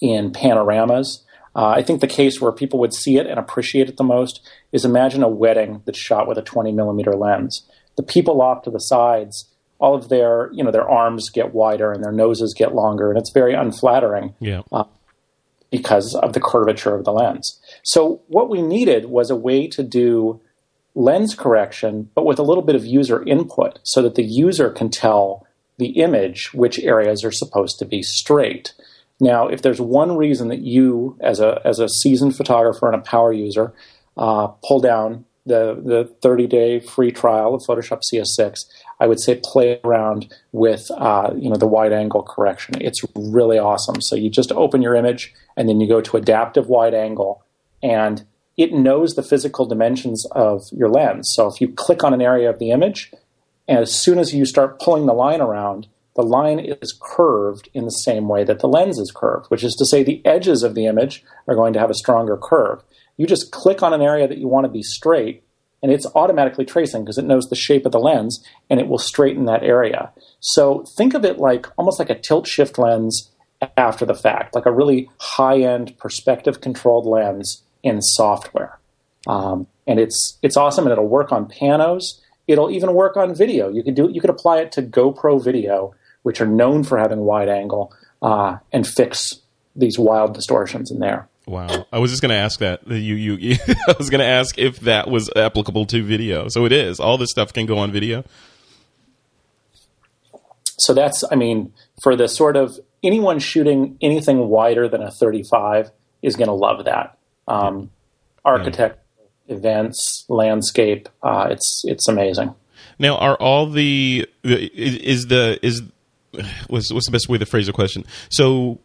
in 0.00 0.32
panoramas. 0.32 1.24
Uh, 1.56 1.68
I 1.68 1.82
think 1.82 2.00
the 2.00 2.06
case 2.06 2.40
where 2.40 2.52
people 2.52 2.78
would 2.80 2.94
see 2.94 3.16
it 3.16 3.26
and 3.26 3.38
appreciate 3.38 3.88
it 3.88 3.96
the 3.96 4.04
most 4.04 4.40
is 4.72 4.84
imagine 4.84 5.22
a 5.22 5.28
wedding 5.28 5.82
that's 5.84 5.98
shot 5.98 6.26
with 6.26 6.38
a 6.38 6.42
20 6.42 6.72
millimeter 6.72 7.12
lens. 7.12 7.68
The 7.96 8.02
people 8.02 8.42
off 8.42 8.62
to 8.62 8.70
the 8.70 8.78
sides, 8.78 9.52
all 9.78 9.94
of 9.94 10.08
their, 10.08 10.50
you 10.52 10.64
know, 10.64 10.72
their 10.72 10.88
arms 10.88 11.30
get 11.30 11.54
wider 11.54 11.92
and 11.92 12.02
their 12.02 12.12
noses 12.12 12.54
get 12.56 12.74
longer, 12.74 13.10
and 13.10 13.18
it's 13.18 13.30
very 13.30 13.54
unflattering 13.54 14.34
Yeah. 14.40 14.62
Because 15.74 16.14
of 16.22 16.34
the 16.34 16.40
curvature 16.40 16.94
of 16.94 17.04
the 17.04 17.10
lens. 17.10 17.60
So 17.82 18.22
what 18.28 18.48
we 18.48 18.62
needed 18.62 19.06
was 19.06 19.28
a 19.28 19.34
way 19.34 19.66
to 19.66 19.82
do 19.82 20.40
lens 20.94 21.34
correction, 21.34 22.08
but 22.14 22.24
with 22.24 22.38
a 22.38 22.44
little 22.44 22.62
bit 22.62 22.76
of 22.76 22.86
user 22.86 23.24
input 23.24 23.80
so 23.82 24.00
that 24.02 24.14
the 24.14 24.22
user 24.22 24.70
can 24.70 24.88
tell 24.88 25.44
the 25.78 26.00
image 26.00 26.54
which 26.54 26.78
areas 26.78 27.24
are 27.24 27.32
supposed 27.32 27.80
to 27.80 27.84
be 27.84 28.04
straight. 28.04 28.72
Now, 29.18 29.48
if 29.48 29.62
there's 29.62 29.80
one 29.80 30.16
reason 30.16 30.46
that 30.46 30.60
you, 30.60 31.18
as 31.20 31.40
a, 31.40 31.60
as 31.64 31.80
a 31.80 31.88
seasoned 31.88 32.36
photographer 32.36 32.86
and 32.86 32.94
a 32.94 33.04
power 33.04 33.32
user, 33.32 33.74
uh, 34.16 34.46
pull 34.64 34.78
down 34.78 35.24
the, 35.44 35.74
the 35.84 36.14
30 36.22 36.46
day 36.46 36.78
free 36.78 37.10
trial 37.10 37.52
of 37.52 37.62
Photoshop 37.62 38.02
CS6, 38.12 38.60
I 39.00 39.06
would 39.06 39.20
say 39.20 39.40
play 39.42 39.80
around 39.84 40.32
with 40.52 40.90
uh, 40.96 41.30
you 41.36 41.50
know 41.50 41.56
the 41.56 41.66
wide 41.66 41.92
angle 41.92 42.22
correction. 42.22 42.74
It's 42.80 43.02
really 43.14 43.58
awesome. 43.58 44.00
So 44.00 44.16
you 44.16 44.30
just 44.30 44.52
open 44.52 44.82
your 44.82 44.94
image 44.94 45.34
and 45.56 45.68
then 45.68 45.80
you 45.80 45.88
go 45.88 46.00
to 46.00 46.16
adaptive 46.16 46.68
wide 46.68 46.94
angle, 46.94 47.44
and 47.82 48.24
it 48.56 48.72
knows 48.72 49.14
the 49.14 49.22
physical 49.22 49.66
dimensions 49.66 50.26
of 50.32 50.62
your 50.72 50.88
lens. 50.88 51.32
So 51.34 51.48
if 51.48 51.60
you 51.60 51.68
click 51.68 52.04
on 52.04 52.14
an 52.14 52.22
area 52.22 52.48
of 52.50 52.58
the 52.58 52.70
image, 52.70 53.12
and 53.66 53.78
as 53.78 53.94
soon 53.94 54.18
as 54.18 54.34
you 54.34 54.46
start 54.46 54.80
pulling 54.80 55.06
the 55.06 55.12
line 55.12 55.40
around, 55.40 55.88
the 56.16 56.22
line 56.22 56.60
is 56.60 56.96
curved 57.00 57.68
in 57.74 57.84
the 57.84 57.90
same 57.90 58.28
way 58.28 58.44
that 58.44 58.60
the 58.60 58.68
lens 58.68 58.98
is 58.98 59.12
curved, 59.14 59.46
which 59.48 59.64
is 59.64 59.74
to 59.74 59.86
say 59.86 60.02
the 60.02 60.24
edges 60.24 60.62
of 60.62 60.74
the 60.74 60.86
image 60.86 61.24
are 61.48 61.56
going 61.56 61.72
to 61.72 61.80
have 61.80 61.90
a 61.90 61.94
stronger 61.94 62.36
curve. 62.36 62.82
You 63.16 63.26
just 63.26 63.52
click 63.52 63.82
on 63.82 63.92
an 63.92 64.02
area 64.02 64.28
that 64.28 64.38
you 64.38 64.48
want 64.48 64.64
to 64.64 64.72
be 64.72 64.82
straight, 64.82 65.43
and 65.84 65.92
it's 65.92 66.06
automatically 66.14 66.64
tracing 66.64 67.04
because 67.04 67.18
it 67.18 67.26
knows 67.26 67.50
the 67.50 67.54
shape 67.54 67.84
of 67.84 67.92
the 67.92 67.98
lens 68.00 68.42
and 68.70 68.80
it 68.80 68.88
will 68.88 68.96
straighten 68.96 69.44
that 69.44 69.62
area. 69.62 70.10
So 70.40 70.82
think 70.96 71.12
of 71.12 71.26
it 71.26 71.38
like 71.38 71.66
almost 71.76 71.98
like 71.98 72.08
a 72.08 72.18
tilt 72.18 72.46
shift 72.46 72.78
lens 72.78 73.30
after 73.76 74.06
the 74.06 74.14
fact, 74.14 74.54
like 74.54 74.64
a 74.64 74.72
really 74.72 75.10
high 75.20 75.60
end 75.60 75.98
perspective 75.98 76.62
controlled 76.62 77.04
lens 77.04 77.62
in 77.82 78.00
software. 78.00 78.78
Um, 79.26 79.66
and 79.86 80.00
it's 80.00 80.38
it's 80.42 80.56
awesome 80.56 80.86
and 80.86 80.92
it'll 80.92 81.06
work 81.06 81.32
on 81.32 81.50
panos. 81.50 82.18
It'll 82.48 82.70
even 82.70 82.94
work 82.94 83.18
on 83.18 83.34
video. 83.34 83.68
You 83.68 83.82
could 83.82 83.94
do 83.94 84.08
you 84.10 84.22
could 84.22 84.30
apply 84.30 84.60
it 84.60 84.72
to 84.72 84.82
GoPro 84.82 85.44
video, 85.44 85.94
which 86.22 86.40
are 86.40 86.46
known 86.46 86.82
for 86.82 86.96
having 86.96 87.20
wide 87.20 87.50
angle, 87.50 87.92
uh, 88.22 88.56
and 88.72 88.86
fix 88.86 89.34
these 89.76 89.98
wild 89.98 90.32
distortions 90.32 90.90
in 90.90 91.00
there. 91.00 91.28
Wow. 91.46 91.86
I 91.92 91.98
was 91.98 92.10
just 92.10 92.22
going 92.22 92.30
to 92.30 92.36
ask 92.36 92.60
that. 92.60 92.86
You, 92.86 93.14
you, 93.14 93.56
I 93.88 93.94
was 93.98 94.10
going 94.10 94.20
to 94.20 94.26
ask 94.26 94.58
if 94.58 94.80
that 94.80 95.10
was 95.10 95.30
applicable 95.36 95.86
to 95.86 96.02
video. 96.02 96.48
So 96.48 96.64
it 96.64 96.72
is. 96.72 97.00
All 97.00 97.18
this 97.18 97.30
stuff 97.30 97.52
can 97.52 97.66
go 97.66 97.78
on 97.78 97.92
video. 97.92 98.24
So 100.78 100.94
that's, 100.94 101.22
I 101.30 101.36
mean, 101.36 101.72
for 102.02 102.16
the 102.16 102.28
sort 102.28 102.56
of 102.56 102.78
anyone 103.02 103.38
shooting 103.38 103.96
anything 104.00 104.48
wider 104.48 104.88
than 104.88 105.02
a 105.02 105.10
35 105.10 105.90
is 106.22 106.36
going 106.36 106.48
to 106.48 106.54
love 106.54 106.84
that. 106.86 107.18
Um, 107.46 107.90
architect, 108.44 108.98
events, 109.48 110.24
landscape, 110.28 111.08
uh, 111.22 111.48
it's 111.50 111.82
it's 111.84 112.08
amazing. 112.08 112.54
Now, 112.98 113.16
are 113.18 113.36
all 113.36 113.68
the 113.68 114.26
is, 114.42 114.96
is 114.96 115.26
the 115.26 115.58
is 115.62 115.82
what's 116.68 116.92
what's 116.92 117.06
the 117.06 117.12
best 117.12 117.28
way 117.28 117.38
to 117.38 117.46
phrase 117.46 117.66
the 117.66 117.72
question? 117.72 118.04
So, 118.30 118.80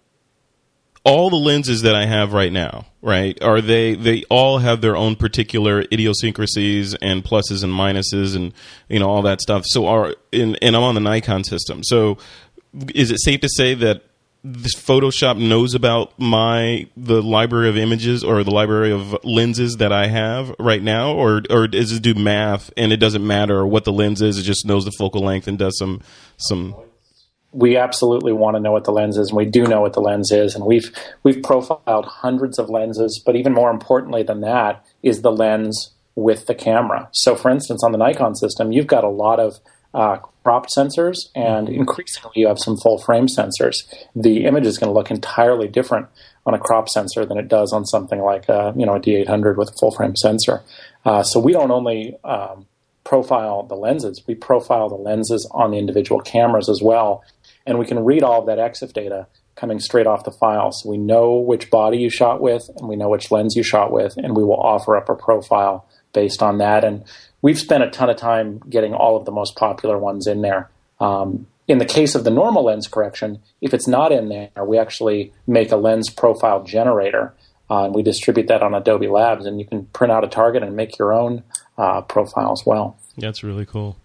all 1.03 1.29
the 1.29 1.37
lenses 1.37 1.83
that 1.83 1.95
I 1.95 2.05
have 2.05 2.33
right 2.33 2.51
now, 2.51 2.85
right? 3.01 3.41
Are 3.41 3.61
they 3.61 3.95
they 3.95 4.23
all 4.29 4.59
have 4.59 4.81
their 4.81 4.95
own 4.95 5.15
particular 5.15 5.81
idiosyncrasies 5.91 6.95
and 6.95 7.23
pluses 7.23 7.63
and 7.63 7.73
minuses 7.73 8.35
and 8.35 8.53
you 8.89 8.99
know 8.99 9.09
all 9.09 9.21
that 9.23 9.41
stuff. 9.41 9.63
So, 9.65 9.87
are 9.87 10.15
in, 10.31 10.55
and 10.57 10.75
I'm 10.75 10.83
on 10.83 10.95
the 10.95 11.01
Nikon 11.01 11.43
system. 11.43 11.83
So, 11.83 12.17
is 12.93 13.11
it 13.11 13.21
safe 13.21 13.41
to 13.41 13.49
say 13.49 13.73
that 13.75 14.03
this 14.43 14.75
Photoshop 14.75 15.37
knows 15.37 15.73
about 15.73 16.17
my 16.17 16.87
the 16.95 17.21
library 17.21 17.67
of 17.69 17.77
images 17.77 18.23
or 18.23 18.43
the 18.43 18.51
library 18.51 18.91
of 18.91 19.17
lenses 19.23 19.77
that 19.77 19.91
I 19.91 20.07
have 20.07 20.53
right 20.59 20.81
now, 20.81 21.13
or 21.13 21.41
or 21.49 21.67
does 21.67 21.91
it 21.91 22.01
do 22.01 22.13
math 22.13 22.71
and 22.77 22.91
it 22.91 22.97
doesn't 22.97 23.25
matter 23.25 23.65
what 23.65 23.83
the 23.83 23.91
lens 23.91 24.21
is? 24.21 24.37
It 24.37 24.43
just 24.43 24.65
knows 24.65 24.85
the 24.85 24.91
focal 24.97 25.21
length 25.21 25.47
and 25.47 25.57
does 25.57 25.77
some 25.77 26.01
some. 26.37 26.75
We 27.51 27.77
absolutely 27.77 28.33
want 28.33 28.55
to 28.55 28.59
know 28.59 28.71
what 28.71 28.83
the 28.83 28.91
lens 28.91 29.17
is, 29.17 29.29
and 29.29 29.37
we 29.37 29.45
do 29.45 29.63
know 29.63 29.81
what 29.81 29.93
the 29.93 30.01
lens 30.01 30.31
is, 30.31 30.55
and 30.55 30.65
we've 30.65 30.91
we've 31.23 31.41
profiled 31.41 32.05
hundreds 32.05 32.59
of 32.59 32.69
lenses. 32.69 33.21
But 33.23 33.35
even 33.35 33.53
more 33.53 33.71
importantly 33.71 34.23
than 34.23 34.41
that 34.41 34.85
is 35.01 35.21
the 35.21 35.31
lens 35.31 35.91
with 36.15 36.45
the 36.45 36.55
camera. 36.55 37.09
So, 37.11 37.35
for 37.35 37.49
instance, 37.49 37.83
on 37.83 37.91
the 37.91 37.97
Nikon 37.97 38.35
system, 38.35 38.71
you've 38.71 38.87
got 38.87 39.03
a 39.03 39.09
lot 39.09 39.39
of 39.39 39.59
uh, 39.93 40.17
cropped 40.43 40.69
sensors, 40.75 41.29
and 41.35 41.69
increasingly 41.69 42.33
you 42.35 42.47
have 42.47 42.59
some 42.59 42.77
full 42.77 42.99
frame 42.99 43.27
sensors. 43.27 43.83
The 44.15 44.45
image 44.45 44.65
is 44.65 44.77
going 44.77 44.89
to 44.89 44.93
look 44.93 45.09
entirely 45.09 45.67
different 45.67 46.07
on 46.45 46.53
a 46.53 46.59
crop 46.59 46.89
sensor 46.89 47.25
than 47.25 47.37
it 47.37 47.47
does 47.47 47.73
on 47.73 47.85
something 47.85 48.19
like 48.19 48.47
a, 48.49 48.73
you 48.75 48.85
know 48.85 48.95
a 48.95 48.99
D800 48.99 49.57
with 49.57 49.69
a 49.69 49.77
full 49.79 49.91
frame 49.91 50.15
sensor. 50.15 50.61
Uh, 51.05 51.23
so 51.23 51.39
we 51.39 51.53
don't 51.53 51.71
only 51.71 52.15
um, 52.23 52.67
profile 53.03 53.63
the 53.63 53.75
lenses, 53.75 54.21
we 54.27 54.35
profile 54.35 54.89
the 54.89 54.95
lenses 54.95 55.49
on 55.51 55.71
the 55.71 55.77
individual 55.77 56.21
cameras 56.21 56.69
as 56.69 56.81
well, 56.81 57.23
and 57.69 57.77
we 57.77 57.85
can 57.85 58.03
read 58.03 58.23
all 58.23 58.41
of 58.41 58.47
that 58.47 58.57
EXIF 58.57 58.93
data 58.93 59.27
coming 59.55 59.79
straight 59.79 60.07
off 60.07 60.23
the 60.23 60.31
file. 60.31 60.71
So 60.71 60.89
we 60.89 60.97
know 60.97 61.35
which 61.35 61.69
body 61.69 61.99
you 61.99 62.09
shot 62.09 62.41
with, 62.41 62.67
and 62.77 62.89
we 62.89 62.95
know 62.95 63.09
which 63.09 63.29
lens 63.29 63.55
you 63.55 63.61
shot 63.61 63.91
with, 63.91 64.17
and 64.17 64.35
we 64.35 64.43
will 64.43 64.59
offer 64.59 64.97
up 64.97 65.07
a 65.07 65.15
profile 65.15 65.85
based 66.11 66.41
on 66.41 66.57
that. 66.57 66.83
And 66.83 67.03
we've 67.41 67.59
spent 67.59 67.83
a 67.83 67.89
ton 67.89 68.09
of 68.09 68.17
time 68.17 68.59
getting 68.69 68.93
all 68.93 69.15
of 69.15 69.25
the 69.25 69.31
most 69.31 69.55
popular 69.55 69.99
ones 69.99 70.25
in 70.25 70.41
there. 70.41 70.71
Um, 70.99 71.45
in 71.67 71.77
the 71.77 71.85
case 71.85 72.15
of 72.15 72.23
the 72.23 72.31
normal 72.31 72.65
lens 72.65 72.87
correction, 72.87 73.39
if 73.61 73.75
it's 73.75 73.87
not 73.87 74.11
in 74.11 74.29
there, 74.29 74.65
we 74.65 74.79
actually 74.79 75.31
make 75.45 75.71
a 75.71 75.77
lens 75.77 76.09
profile 76.09 76.63
generator. 76.63 77.35
Uh, 77.69 77.85
and 77.85 77.93
we 77.93 78.01
distribute 78.01 78.47
that 78.47 78.63
on 78.63 78.73
Adobe 78.73 79.07
Labs, 79.07 79.45
and 79.45 79.59
you 79.59 79.65
can 79.65 79.85
print 79.87 80.11
out 80.11 80.23
a 80.23 80.27
target 80.27 80.63
and 80.63 80.75
make 80.75 80.97
your 80.97 81.13
own 81.13 81.43
uh, 81.79 82.01
profile 82.01 82.51
as 82.51 82.63
well. 82.65 82.99
That's 83.17 83.41
really 83.41 83.65
cool. 83.65 83.97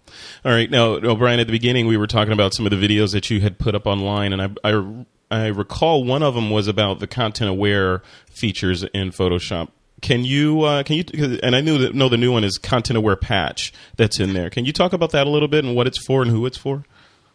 All 0.43 0.51
right, 0.51 0.69
now, 0.69 0.99
Bryan, 0.99 1.39
at 1.39 1.47
the 1.47 1.51
beginning 1.51 1.87
we 1.87 1.97
were 1.97 2.07
talking 2.07 2.33
about 2.33 2.53
some 2.53 2.65
of 2.65 2.71
the 2.71 2.77
videos 2.77 3.11
that 3.11 3.29
you 3.29 3.41
had 3.41 3.59
put 3.59 3.75
up 3.75 3.85
online, 3.85 4.33
and 4.33 4.41
I, 4.41 4.69
I, 4.69 5.05
I 5.29 5.47
recall 5.47 6.03
one 6.03 6.23
of 6.23 6.35
them 6.35 6.49
was 6.49 6.67
about 6.67 6.99
the 6.99 7.07
content 7.07 7.49
aware 7.49 8.01
features 8.31 8.83
in 8.83 9.11
Photoshop. 9.11 9.69
Can 10.01 10.23
you 10.23 10.61
uh, 10.61 10.83
can 10.83 10.97
you 10.97 11.39
and 11.41 11.55
I 11.55 11.61
knew 11.61 11.77
that 11.79 11.95
know 11.95 12.09
the 12.09 12.17
new 12.17 12.31
one 12.31 12.43
is 12.43 12.57
content 12.57 12.97
aware 12.97 13.15
patch 13.15 13.73
that's 13.95 14.19
in 14.19 14.33
there. 14.33 14.49
Can 14.49 14.65
you 14.65 14.73
talk 14.73 14.93
about 14.93 15.11
that 15.11 15.25
a 15.25 15.29
little 15.29 15.47
bit 15.47 15.65
and 15.65 15.75
what 15.75 15.87
it's 15.87 16.03
for 16.05 16.21
and 16.21 16.29
who 16.29 16.45
it's 16.45 16.57
for? 16.57 16.83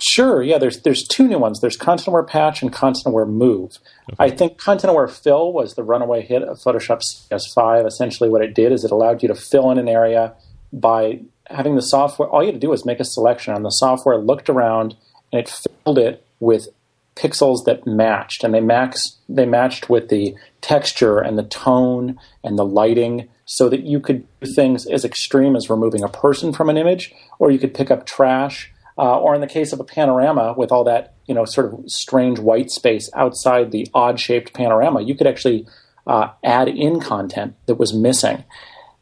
Sure. 0.01 0.43
Yeah. 0.43 0.59
There's 0.59 0.81
there's 0.83 1.07
two 1.07 1.29
new 1.29 1.39
ones. 1.39 1.61
There's 1.61 1.77
Content 1.77 2.09
Aware 2.09 2.23
Patch 2.23 2.63
and 2.63 2.73
Content 2.73 3.07
Aware 3.07 3.27
Move. 3.27 3.79
I 4.19 4.31
think 4.31 4.59
Content 4.59 4.91
Aware 4.91 5.09
Fill 5.09 5.53
was 5.53 5.75
the 5.75 5.83
runaway 5.83 6.23
hit 6.23 6.43
of 6.43 6.59
Photoshop 6.59 7.03
CS5. 7.03 7.87
Essentially, 7.87 8.29
what 8.29 8.43
it 8.43 8.55
did 8.55 8.73
is 8.73 8.85
it 8.85 8.91
allowed 8.91 9.23
you 9.23 9.29
to 9.29 9.35
fill 9.35 9.71
in 9.71 9.79
an 9.79 9.89
area 9.89 10.35
by 10.73 11.21
having 11.49 11.77
the 11.77 11.83
software. 11.83 12.29
All 12.29 12.43
you 12.43 12.47
had 12.47 12.55
to 12.55 12.61
do 12.61 12.71
was 12.71 12.87
make 12.87 13.01
a 13.01 13.05
selection, 13.05 13.55
and 13.55 13.65
the 13.65 13.71
software 13.71 14.19
looked 14.19 14.49
around 14.49 14.97
and 15.33 15.41
it 15.41 15.49
filled 15.85 15.99
it 15.99 16.25
with 16.39 16.69
pixels 17.17 17.65
that 17.67 17.87
matched, 17.87 18.43
and 18.45 18.55
they 18.55 18.61
max 18.61 19.19
they 19.29 19.45
matched 19.45 19.91
with 19.91 20.09
the 20.09 20.35
texture 20.61 21.19
and 21.19 21.37
the 21.37 21.45
tone 21.45 22.19
and 22.43 22.59
the 22.59 22.65
lighting, 22.65 23.29
so 23.45 23.69
that 23.69 23.83
you 23.83 24.01
could 24.01 24.27
do 24.41 24.51
things 24.55 24.87
as 24.87 25.05
extreme 25.05 25.57
as 25.57 25.69
removing 25.69 26.03
a 26.03 26.09
person 26.09 26.53
from 26.53 26.71
an 26.71 26.79
image, 26.79 27.13
or 27.39 27.51
you 27.51 27.59
could 27.59 27.75
pick 27.75 27.91
up 27.91 28.07
trash 28.07 28.73
uh, 29.01 29.19
or 29.19 29.35
in 29.35 29.41
the 29.41 29.47
case 29.47 29.73
of 29.73 29.81
a 29.81 29.85
panorama 29.85 30.55
with 30.57 30.71
all 30.71 30.85
that 30.85 31.15
you 31.27 31.35
know 31.35 31.47
sort 31.47 31.73
of 31.73 31.81
strange 31.87 32.39
white 32.39 32.71
space 32.71 33.09
outside 33.15 33.73
the 33.73 33.89
odd 33.95 34.21
shaped 34.21 34.53
panorama, 34.53 35.01
you 35.01 35.15
could 35.15 35.27
actually 35.27 35.67
uh, 36.07 36.29
add 36.45 36.69
in 36.69 37.01
content 37.01 37.55
that 37.67 37.77
was 37.77 37.95
missing. 37.95 38.45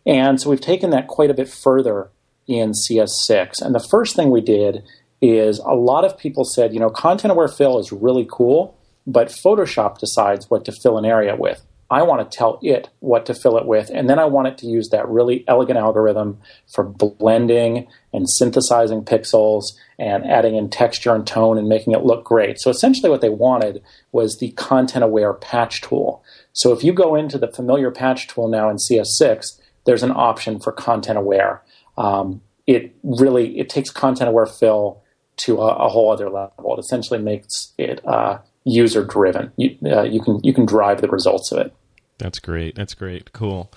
And 0.06 0.40
so 0.40 0.50
we've 0.50 0.60
taken 0.60 0.90
that 0.90 1.08
quite 1.08 1.30
a 1.30 1.34
bit 1.34 1.48
further 1.48 2.10
in 2.46 2.72
CS6. 2.72 3.60
And 3.60 3.74
the 3.74 3.86
first 3.90 4.16
thing 4.16 4.30
we 4.30 4.40
did 4.40 4.82
is 5.20 5.58
a 5.58 5.74
lot 5.74 6.04
of 6.04 6.16
people 6.16 6.44
said, 6.44 6.72
you 6.72 6.80
know, 6.80 6.90
content 6.90 7.32
aware 7.32 7.48
fill 7.48 7.78
is 7.78 7.92
really 7.92 8.26
cool, 8.30 8.78
but 9.06 9.28
Photoshop 9.28 9.98
decides 9.98 10.48
what 10.48 10.64
to 10.64 10.72
fill 10.72 10.96
an 10.96 11.04
area 11.04 11.36
with. 11.36 11.62
I 11.90 12.02
want 12.02 12.30
to 12.30 12.36
tell 12.36 12.58
it 12.62 12.90
what 13.00 13.24
to 13.26 13.34
fill 13.34 13.56
it 13.56 13.64
with, 13.64 13.90
and 13.90 14.10
then 14.10 14.18
I 14.18 14.26
want 14.26 14.48
it 14.48 14.58
to 14.58 14.66
use 14.66 14.90
that 14.90 15.08
really 15.08 15.42
elegant 15.48 15.78
algorithm 15.78 16.38
for 16.66 16.84
blending 16.84 17.86
and 18.12 18.28
synthesizing 18.28 19.04
pixels 19.04 19.64
and 19.98 20.26
adding 20.26 20.54
in 20.54 20.68
texture 20.68 21.14
and 21.14 21.26
tone 21.26 21.56
and 21.56 21.66
making 21.66 21.94
it 21.94 22.04
look 22.04 22.24
great. 22.24 22.58
So 22.60 22.70
essentially, 22.70 23.08
what 23.08 23.22
they 23.22 23.30
wanted 23.30 23.82
was 24.12 24.38
the 24.38 24.50
content 24.52 25.02
aware 25.02 25.32
patch 25.32 25.80
tool. 25.80 26.22
So 26.52 26.72
if 26.72 26.84
you 26.84 26.92
go 26.92 27.14
into 27.14 27.38
the 27.38 27.48
familiar 27.48 27.90
patch 27.90 28.28
tool 28.28 28.48
now 28.48 28.68
in 28.68 28.76
CS6, 28.76 29.58
there's 29.86 30.02
an 30.02 30.12
option 30.12 30.60
for 30.60 30.72
content 30.72 31.16
aware. 31.16 31.62
Um, 31.96 32.42
it 32.66 32.94
really 33.02 33.58
it 33.58 33.70
takes 33.70 33.88
content 33.88 34.28
aware 34.28 34.44
fill 34.44 35.02
to 35.38 35.58
a, 35.58 35.68
a, 35.68 35.88
whole 35.88 36.12
other 36.12 36.28
level. 36.28 36.76
It 36.76 36.80
essentially 36.80 37.18
makes 37.18 37.72
it 37.78 38.06
uh, 38.06 38.38
user 38.64 39.04
driven. 39.04 39.52
You, 39.56 39.76
uh, 39.86 40.02
you 40.02 40.20
can 40.20 40.40
you 40.42 40.52
can 40.52 40.66
drive 40.66 41.00
the 41.00 41.08
results 41.08 41.50
of 41.52 41.58
it. 41.58 41.74
That's 42.18 42.38
great. 42.38 42.74
That's 42.74 42.94
great. 42.94 43.32
Cool. 43.32 43.70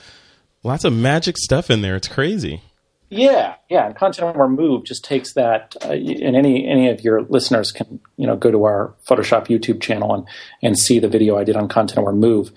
Lots 0.63 0.83
of 0.83 0.93
magic 0.93 1.37
stuff 1.37 1.69
in 1.69 1.81
there. 1.81 1.95
It's 1.95 2.07
crazy. 2.07 2.61
Yeah, 3.09 3.55
yeah. 3.69 3.87
And 3.87 3.95
content 3.95 4.35
aware 4.35 4.47
move 4.47 4.85
just 4.85 5.03
takes 5.03 5.33
that. 5.33 5.75
Uh, 5.83 5.91
and 5.91 6.35
any 6.35 6.65
any 6.65 6.89
of 6.89 7.01
your 7.01 7.23
listeners 7.23 7.71
can 7.71 7.99
you 8.15 8.25
know 8.25 8.37
go 8.37 8.51
to 8.51 8.63
our 8.63 8.93
Photoshop 9.07 9.47
YouTube 9.47 9.81
channel 9.81 10.13
and 10.13 10.27
and 10.63 10.79
see 10.79 10.97
the 10.97 11.09
video 11.09 11.37
I 11.37 11.43
did 11.43 11.57
on 11.57 11.67
content 11.67 11.99
aware 11.99 12.13
move. 12.13 12.51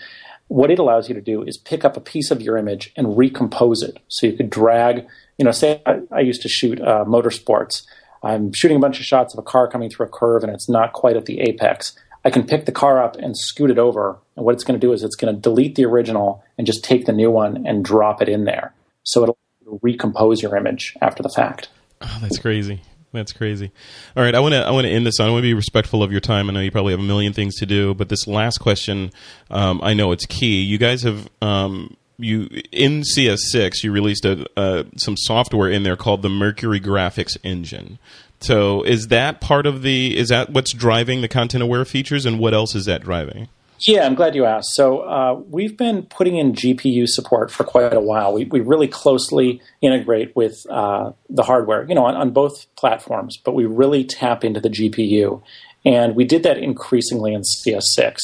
What 0.49 0.71
it 0.71 0.79
allows 0.79 1.09
you 1.09 1.15
to 1.15 1.21
do 1.21 1.43
is 1.43 1.57
pick 1.57 1.85
up 1.85 1.97
a 1.97 2.01
piece 2.01 2.31
of 2.31 2.41
your 2.41 2.57
image 2.57 2.93
and 2.97 3.17
recompose 3.17 3.83
it. 3.83 3.99
So 4.09 4.27
you 4.27 4.35
could 4.35 4.51
drag. 4.51 5.07
You 5.39 5.45
know, 5.45 5.51
say 5.51 5.83
I, 5.87 6.03
I 6.13 6.21
used 6.21 6.43
to 6.43 6.49
shoot 6.49 6.81
uh, 6.81 7.05
motorsports. 7.05 7.83
I'm 8.23 8.53
shooting 8.55 8.77
a 8.77 8.81
bunch 8.81 9.01
of 9.01 9.07
shots 9.07 9.35
of 9.35 9.39
a 9.39 9.43
car 9.43 9.69
coming 9.69 9.91
through 9.91 10.07
a 10.07 10.09
curve 10.09 10.45
and 10.45 10.53
it's 10.53 10.69
not 10.69 10.93
quite 10.93 11.17
at 11.17 11.27
the 11.27 11.41
apex. 11.41 11.95
I 12.25 12.31
can 12.31 12.47
pick 12.47 12.65
the 12.65 12.73
car 12.73 13.03
up 13.03 13.17
and 13.17 13.37
scoot 13.37 13.71
it 13.71 13.79
over. 13.79 14.19
And 14.37 14.45
what 14.45 14.55
it's 14.55 14.65
going 14.65 14.79
to 14.79 14.85
do 14.85 14.93
is 14.93 15.03
it's 15.03 15.17
going 15.17 15.35
to 15.35 15.41
delete 15.41 15.75
the 15.75 15.85
original 15.85 16.43
and 16.57 16.67
just 16.67 16.83
take 16.85 17.07
the 17.07 17.13
new 17.13 17.31
one 17.31 17.67
and 17.67 17.85
drop 17.85 18.23
it 18.23 18.29
in 18.29 18.45
there. 18.45 18.73
So 19.03 19.23
it'll 19.23 19.39
recompose 19.83 20.43
your 20.43 20.57
image 20.57 20.97
after 21.01 21.23
the 21.23 21.29
fact. 21.29 21.69
Oh, 22.01 22.19
that's 22.21 22.39
crazy. 22.39 22.81
That's 23.13 23.33
crazy. 23.33 23.71
All 24.17 24.25
right, 24.25 24.35
I 24.35 24.41
want 24.41 24.55
to 24.55 24.67
I 24.67 24.73
want 24.73 24.87
to 24.87 24.91
end 24.91 25.07
this. 25.07 25.21
I 25.21 25.29
want 25.29 25.39
to 25.39 25.43
be 25.43 25.55
respectful 25.55 26.03
of 26.03 26.11
your 26.11 26.21
time. 26.21 26.51
I 26.51 26.53
know 26.53 26.61
you 26.61 26.73
probably 26.73 26.93
have 26.93 27.01
a 27.01 27.05
million 27.05 27.33
things 27.33 27.55
to 27.57 27.67
do, 27.67 27.95
but 27.95 28.09
this 28.09 28.27
last 28.27 28.59
question, 28.59 29.13
um, 29.51 29.81
I 29.85 29.95
know 29.95 30.11
it's 30.11 30.27
key. 30.27 30.63
You 30.63 30.79
guys 30.79 31.03
have 31.03 31.29
um, 31.41 31.97
you 32.19 32.49
in 32.73 33.03
CS6 33.03 33.85
you 33.85 33.93
released 33.93 34.25
a, 34.25 34.47
uh, 34.59 34.85
some 34.97 35.17
software 35.17 35.69
in 35.69 35.85
there 35.85 35.97
called 35.97 36.23
the 36.23 36.29
Mercury 36.29 36.81
Graphics 36.81 37.37
Engine. 37.45 38.01
So 38.45 38.83
is 38.83 39.09
that 39.09 39.41
part 39.41 39.65
of 39.65 39.81
the 39.81 40.17
is 40.17 40.29
that 40.29 40.51
what's 40.51 40.73
driving 40.73 41.23
the 41.23 41.29
content 41.29 41.63
aware 41.63 41.85
features, 41.87 42.27
and 42.27 42.39
what 42.39 42.53
else 42.53 42.75
is 42.75 42.85
that 42.85 43.03
driving? 43.03 43.49
Yeah, 43.81 44.05
I'm 44.05 44.15
glad 44.15 44.35
you 44.35 44.45
asked. 44.45 44.75
So 44.75 45.01
uh, 45.01 45.41
we've 45.49 45.77
been 45.77 46.03
putting 46.03 46.37
in 46.37 46.53
GPU 46.53 47.09
support 47.09 47.51
for 47.51 47.65
quite 47.65 47.93
a 47.93 48.01
while. 48.01 48.35
We, 48.35 48.45
we 48.45 48.61
really 48.61 48.87
closely 48.87 49.63
integrate 49.81 50.37
with 50.37 50.65
uh, 50.71 51.13
the 51.29 51.43
hardware, 51.43 51.85
you 51.89 51.95
know, 51.95 52.05
on, 52.05 52.15
on 52.17 52.31
both 52.31 52.67
platforms, 52.77 53.39
but 53.39 53.53
we 53.53 53.65
really 53.65 54.05
tap 54.05 54.45
into 54.45 54.61
the 54.61 54.71
GPU, 54.71 55.43
and 55.87 56.15
we 56.15 56.25
did 56.25 56.43
that 56.43 56.59
increasingly 56.59 57.33
in 57.33 57.43
CS6. 57.43 58.17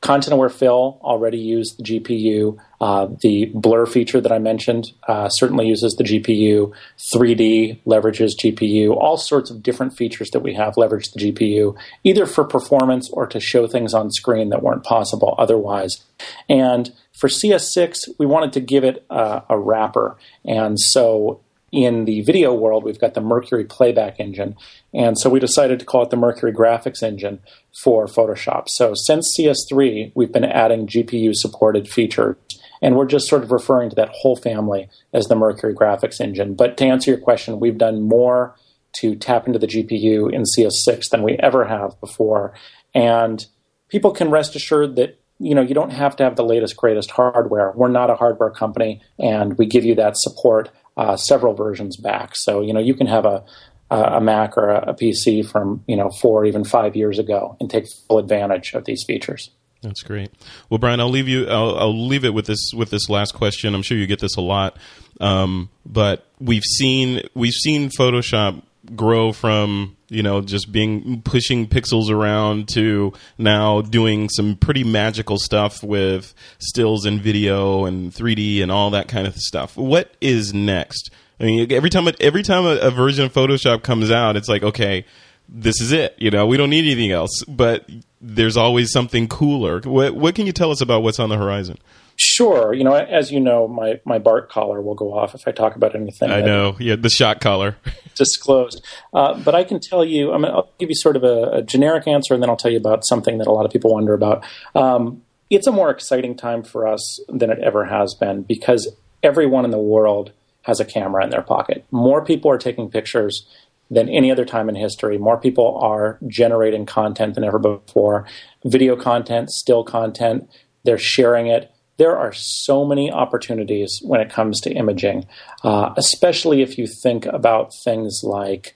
Content 0.00 0.32
Aware 0.32 0.48
Fill 0.48 1.00
already 1.02 1.38
used 1.38 1.78
the 1.78 1.82
GPU. 1.82 2.56
Uh, 2.80 3.08
the 3.20 3.46
blur 3.46 3.84
feature 3.84 4.20
that 4.20 4.30
I 4.30 4.38
mentioned 4.38 4.92
uh, 5.08 5.28
certainly 5.28 5.66
uses 5.66 5.94
the 5.94 6.04
GPU. 6.04 6.72
3D 6.98 7.82
leverages 7.84 8.36
GPU. 8.38 8.96
All 8.96 9.16
sorts 9.16 9.50
of 9.50 9.62
different 9.62 9.96
features 9.96 10.30
that 10.30 10.40
we 10.40 10.54
have 10.54 10.76
leverage 10.76 11.10
the 11.10 11.32
GPU, 11.32 11.76
either 12.04 12.26
for 12.26 12.44
performance 12.44 13.10
or 13.10 13.26
to 13.26 13.40
show 13.40 13.66
things 13.66 13.92
on 13.92 14.12
screen 14.12 14.50
that 14.50 14.62
weren't 14.62 14.84
possible 14.84 15.34
otherwise. 15.36 16.04
And 16.48 16.92
for 17.12 17.28
CS6, 17.28 18.10
we 18.18 18.26
wanted 18.26 18.52
to 18.52 18.60
give 18.60 18.84
it 18.84 19.04
a 19.10 19.58
wrapper. 19.58 20.16
And 20.44 20.78
so 20.78 21.40
in 21.70 22.04
the 22.04 22.22
video 22.22 22.54
world, 22.54 22.84
we've 22.84 23.00
got 23.00 23.14
the 23.14 23.20
Mercury 23.20 23.64
playback 23.64 24.18
engine. 24.18 24.56
And 24.94 25.18
so 25.18 25.28
we 25.28 25.40
decided 25.40 25.78
to 25.80 25.84
call 25.84 26.02
it 26.02 26.10
the 26.10 26.16
Mercury 26.16 26.52
graphics 26.52 27.02
engine 27.02 27.40
for 27.82 28.06
Photoshop. 28.06 28.68
So 28.68 28.94
since 28.94 29.36
CS3, 29.38 30.12
we've 30.14 30.32
been 30.32 30.44
adding 30.44 30.86
GPU 30.86 31.34
supported 31.34 31.88
features. 31.88 32.36
And 32.80 32.96
we're 32.96 33.06
just 33.06 33.28
sort 33.28 33.42
of 33.42 33.50
referring 33.50 33.90
to 33.90 33.96
that 33.96 34.10
whole 34.10 34.36
family 34.36 34.88
as 35.12 35.26
the 35.26 35.34
Mercury 35.34 35.74
graphics 35.74 36.20
engine. 36.20 36.54
But 36.54 36.76
to 36.78 36.84
answer 36.84 37.10
your 37.10 37.20
question, 37.20 37.60
we've 37.60 37.78
done 37.78 38.02
more 38.02 38.54
to 39.00 39.16
tap 39.16 39.46
into 39.46 39.58
the 39.58 39.66
GPU 39.66 40.32
in 40.32 40.44
CS6 40.44 41.10
than 41.10 41.22
we 41.22 41.36
ever 41.38 41.66
have 41.66 42.00
before. 42.00 42.54
And 42.94 43.44
people 43.88 44.12
can 44.12 44.30
rest 44.30 44.56
assured 44.56 44.96
that 44.96 45.18
you 45.40 45.54
know 45.54 45.62
you 45.62 45.74
don't 45.74 45.90
have 45.90 46.16
to 46.16 46.24
have 46.24 46.36
the 46.36 46.44
latest 46.44 46.76
greatest 46.76 47.12
hardware 47.12 47.72
we're 47.76 47.88
not 47.88 48.10
a 48.10 48.16
hardware 48.16 48.50
company 48.50 49.00
and 49.20 49.56
we 49.56 49.66
give 49.66 49.84
you 49.84 49.94
that 49.94 50.16
support 50.16 50.70
uh, 50.98 51.16
several 51.16 51.54
versions 51.54 51.96
back. 51.96 52.36
So 52.36 52.60
you 52.60 52.74
know 52.74 52.80
you 52.80 52.94
can 52.94 53.06
have 53.06 53.24
a 53.24 53.44
a 53.90 54.20
Mac 54.20 54.58
or 54.58 54.68
a, 54.68 54.92
PC 54.92 55.48
from 55.48 55.82
you 55.86 55.96
know 55.96 56.10
four 56.10 56.44
even 56.44 56.64
five 56.64 56.94
years 56.94 57.18
ago 57.18 57.56
and 57.58 57.70
take 57.70 57.86
full 58.06 58.18
advantage 58.18 58.74
of 58.74 58.84
these 58.84 59.02
features. 59.04 59.50
That's 59.80 60.02
great. 60.02 60.32
Well, 60.68 60.78
Bryan, 60.78 61.00
I'll 61.00 61.08
leave 61.08 61.28
you. 61.28 61.46
I'll, 61.46 61.78
I'll 61.78 62.06
leave 62.06 62.24
it 62.24 62.34
with 62.34 62.46
this 62.46 62.72
with 62.74 62.90
this 62.90 63.08
last 63.08 63.32
question. 63.32 63.74
I'm 63.74 63.82
sure 63.82 63.96
you 63.96 64.06
get 64.06 64.20
this 64.20 64.36
a 64.36 64.40
lot, 64.40 64.76
um, 65.20 65.70
but 65.86 66.26
we've 66.40 66.64
seen 66.64 67.22
we've 67.34 67.54
seen 67.54 67.88
Photoshop 67.90 68.60
grow 68.96 69.32
from 69.32 69.96
you 70.08 70.22
know 70.22 70.40
just 70.40 70.72
being 70.72 71.22
pushing 71.22 71.66
pixels 71.66 72.10
around 72.10 72.68
to 72.68 73.12
now 73.36 73.80
doing 73.80 74.28
some 74.28 74.56
pretty 74.56 74.84
magical 74.84 75.38
stuff 75.38 75.82
with 75.82 76.34
stills 76.58 77.04
and 77.04 77.20
video 77.20 77.84
and 77.84 78.12
3D 78.12 78.62
and 78.62 78.70
all 78.72 78.90
that 78.90 79.08
kind 79.08 79.26
of 79.26 79.36
stuff. 79.36 79.76
What 79.76 80.14
is 80.20 80.54
next? 80.54 81.10
I 81.40 81.44
mean, 81.44 81.72
every 81.72 81.90
time 81.90 82.08
every 82.20 82.42
time 82.42 82.64
a, 82.64 82.76
a 82.76 82.90
version 82.90 83.24
of 83.24 83.32
Photoshop 83.32 83.82
comes 83.82 84.10
out, 84.10 84.36
it's 84.36 84.48
like 84.48 84.62
okay, 84.62 85.04
this 85.48 85.80
is 85.80 85.92
it. 85.92 86.14
You 86.18 86.30
know, 86.30 86.46
we 86.46 86.56
don't 86.56 86.70
need 86.70 86.84
anything 86.84 87.10
else. 87.10 87.42
But 87.46 87.88
there's 88.20 88.56
always 88.56 88.92
something 88.92 89.28
cooler. 89.28 89.80
What, 89.80 90.14
what 90.14 90.34
can 90.34 90.46
you 90.46 90.52
tell 90.52 90.70
us 90.70 90.80
about 90.80 91.02
what's 91.02 91.18
on 91.18 91.28
the 91.28 91.36
horizon? 91.36 91.78
Sure. 92.20 92.74
You 92.74 92.82
know, 92.82 92.94
as 92.94 93.30
you 93.30 93.38
know, 93.38 93.68
my, 93.68 94.00
my 94.04 94.18
BART 94.18 94.48
collar 94.48 94.82
will 94.82 94.96
go 94.96 95.16
off 95.16 95.36
if 95.36 95.46
I 95.46 95.52
talk 95.52 95.76
about 95.76 95.94
anything. 95.94 96.30
I 96.30 96.40
know. 96.40 96.76
Yeah, 96.80 96.96
the 96.96 97.08
shot 97.08 97.40
collar. 97.40 97.76
disclosed. 98.16 98.84
Uh, 99.14 99.38
but 99.38 99.54
I 99.54 99.62
can 99.62 99.78
tell 99.78 100.04
you, 100.04 100.32
I 100.32 100.38
mean, 100.38 100.50
I'll 100.50 100.72
give 100.78 100.88
you 100.88 100.96
sort 100.96 101.14
of 101.14 101.22
a, 101.22 101.58
a, 101.58 101.62
generic 101.62 102.08
answer, 102.08 102.34
and 102.34 102.42
then 102.42 102.50
I'll 102.50 102.56
tell 102.56 102.72
you 102.72 102.76
about 102.76 103.06
something 103.06 103.38
that 103.38 103.46
a 103.46 103.52
lot 103.52 103.64
of 103.64 103.70
people 103.70 103.94
wonder 103.94 104.14
about. 104.14 104.44
Um, 104.74 105.22
it's 105.48 105.68
a 105.68 105.72
more 105.72 105.90
exciting 105.90 106.36
time 106.36 106.64
for 106.64 106.88
us 106.88 107.20
than 107.28 107.50
it 107.50 107.60
ever 107.60 107.84
has 107.84 108.14
been 108.14 108.42
because 108.42 108.92
everyone 109.22 109.64
in 109.64 109.70
the 109.70 109.78
world 109.78 110.32
has 110.62 110.80
a 110.80 110.84
camera 110.84 111.22
in 111.22 111.30
their 111.30 111.42
pocket. 111.42 111.86
More 111.92 112.24
people 112.24 112.50
are 112.50 112.58
taking 112.58 112.90
pictures 112.90 113.46
than 113.90 114.08
any 114.08 114.30
other 114.30 114.44
time 114.44 114.68
in 114.68 114.74
history. 114.74 115.16
More 115.16 115.38
people 115.38 115.78
are 115.80 116.18
generating 116.26 116.84
content 116.84 117.36
than 117.36 117.44
ever 117.44 117.58
before. 117.58 118.26
Video 118.64 118.96
content, 118.96 119.50
still 119.50 119.84
content, 119.84 120.50
they're 120.84 120.98
sharing 120.98 121.46
it 121.46 121.72
there 121.98 122.16
are 122.16 122.32
so 122.32 122.84
many 122.84 123.10
opportunities 123.10 124.00
when 124.02 124.20
it 124.20 124.30
comes 124.30 124.60
to 124.62 124.72
imaging, 124.72 125.26
uh, 125.64 125.92
especially 125.96 126.62
if 126.62 126.78
you 126.78 126.86
think 126.86 127.26
about 127.26 127.74
things 127.84 128.22
like, 128.22 128.74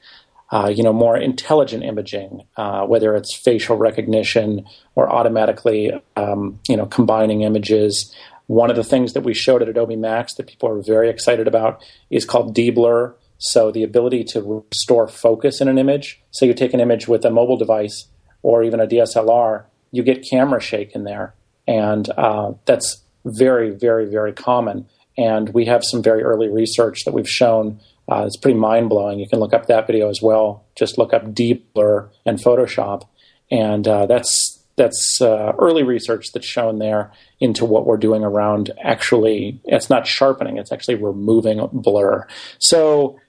uh, 0.51 0.71
you 0.75 0.83
know, 0.83 0.93
more 0.93 1.17
intelligent 1.17 1.85
imaging, 1.85 2.43
uh, 2.57 2.85
whether 2.85 3.15
it's 3.15 3.35
facial 3.35 3.77
recognition 3.77 4.67
or 4.97 5.11
automatically, 5.11 5.93
um, 6.17 6.61
you 6.69 6.77
know, 6.77 6.87
combining 6.87 7.43
images. 7.43 8.15
One 8.49 8.71
of 8.71 8.77
the 8.77 8.85
things 8.85 9.13
that 9.13 9.23
we 9.23 9.35
showed 9.35 9.63
at 9.63 9.69
Adobe 9.69 9.97
Max 9.97 10.35
that 10.35 10.49
people 10.49 10.69
are 10.69 10.83
very 10.83 11.09
excited 11.09 11.47
about 11.47 11.83
is 12.11 12.25
called 12.25 12.57
deblur. 12.57 13.15
So 13.39 13.71
the 13.71 13.83
ability 13.83 14.25
to 14.25 14.65
restore 14.71 15.09
focus 15.09 15.61
in 15.61 15.69
an 15.69 15.79
image. 15.79 16.21
So 16.33 16.45
you 16.45 16.55
take 16.55 16.75
an 16.75 16.81
image 16.81 17.09
with 17.09 17.25
a 17.25 17.31
mobile 17.31 17.57
device 17.57 18.07
or 18.43 18.65
even 18.65 18.81
a 18.81 18.87
DSLR, 18.87 19.65
you 19.93 20.03
get 20.03 20.29
camera 20.29 20.61
shake 20.61 20.95
in 20.95 21.05
there, 21.05 21.35
and 21.67 22.09
uh, 22.11 22.53
that's 22.65 23.03
very, 23.25 23.71
very, 23.71 24.07
very 24.07 24.33
common. 24.33 24.87
And 25.17 25.51
we 25.51 25.67
have 25.67 25.85
some 25.85 26.03
very 26.03 26.23
early 26.23 26.49
research 26.49 27.05
that 27.05 27.13
we've 27.13 27.29
shown. 27.29 27.81
Uh, 28.11 28.25
it's 28.27 28.37
pretty 28.37 28.59
mind 28.59 28.89
blowing. 28.89 29.19
You 29.19 29.29
can 29.29 29.41
look 29.41 29.53
up 29.53 29.67
that 29.67 29.87
video 29.87 30.09
as 30.09 30.21
well. 30.23 30.65
Just 30.77 30.99
look 30.99 31.13
up 31.13 31.35
Deblur 31.35 32.09
and 32.25 32.39
Photoshop, 32.39 33.07
and 33.51 33.87
uh, 33.87 34.07
that's 34.07 34.59
that's 34.77 35.21
uh, 35.21 35.53
early 35.59 35.83
research 35.83 36.33
that's 36.33 36.47
shown 36.47 36.79
there 36.79 37.13
into 37.41 37.65
what 37.65 37.87
we're 37.87 37.99
doing 37.99 38.25
around 38.25 38.71
actually. 38.83 39.61
It's 39.65 39.91
not 39.91 40.07
sharpening; 40.07 40.57
it's 40.57 40.73
actually 40.73 40.97
removing 40.97 41.69
blur. 41.73 42.27
So 42.59 43.21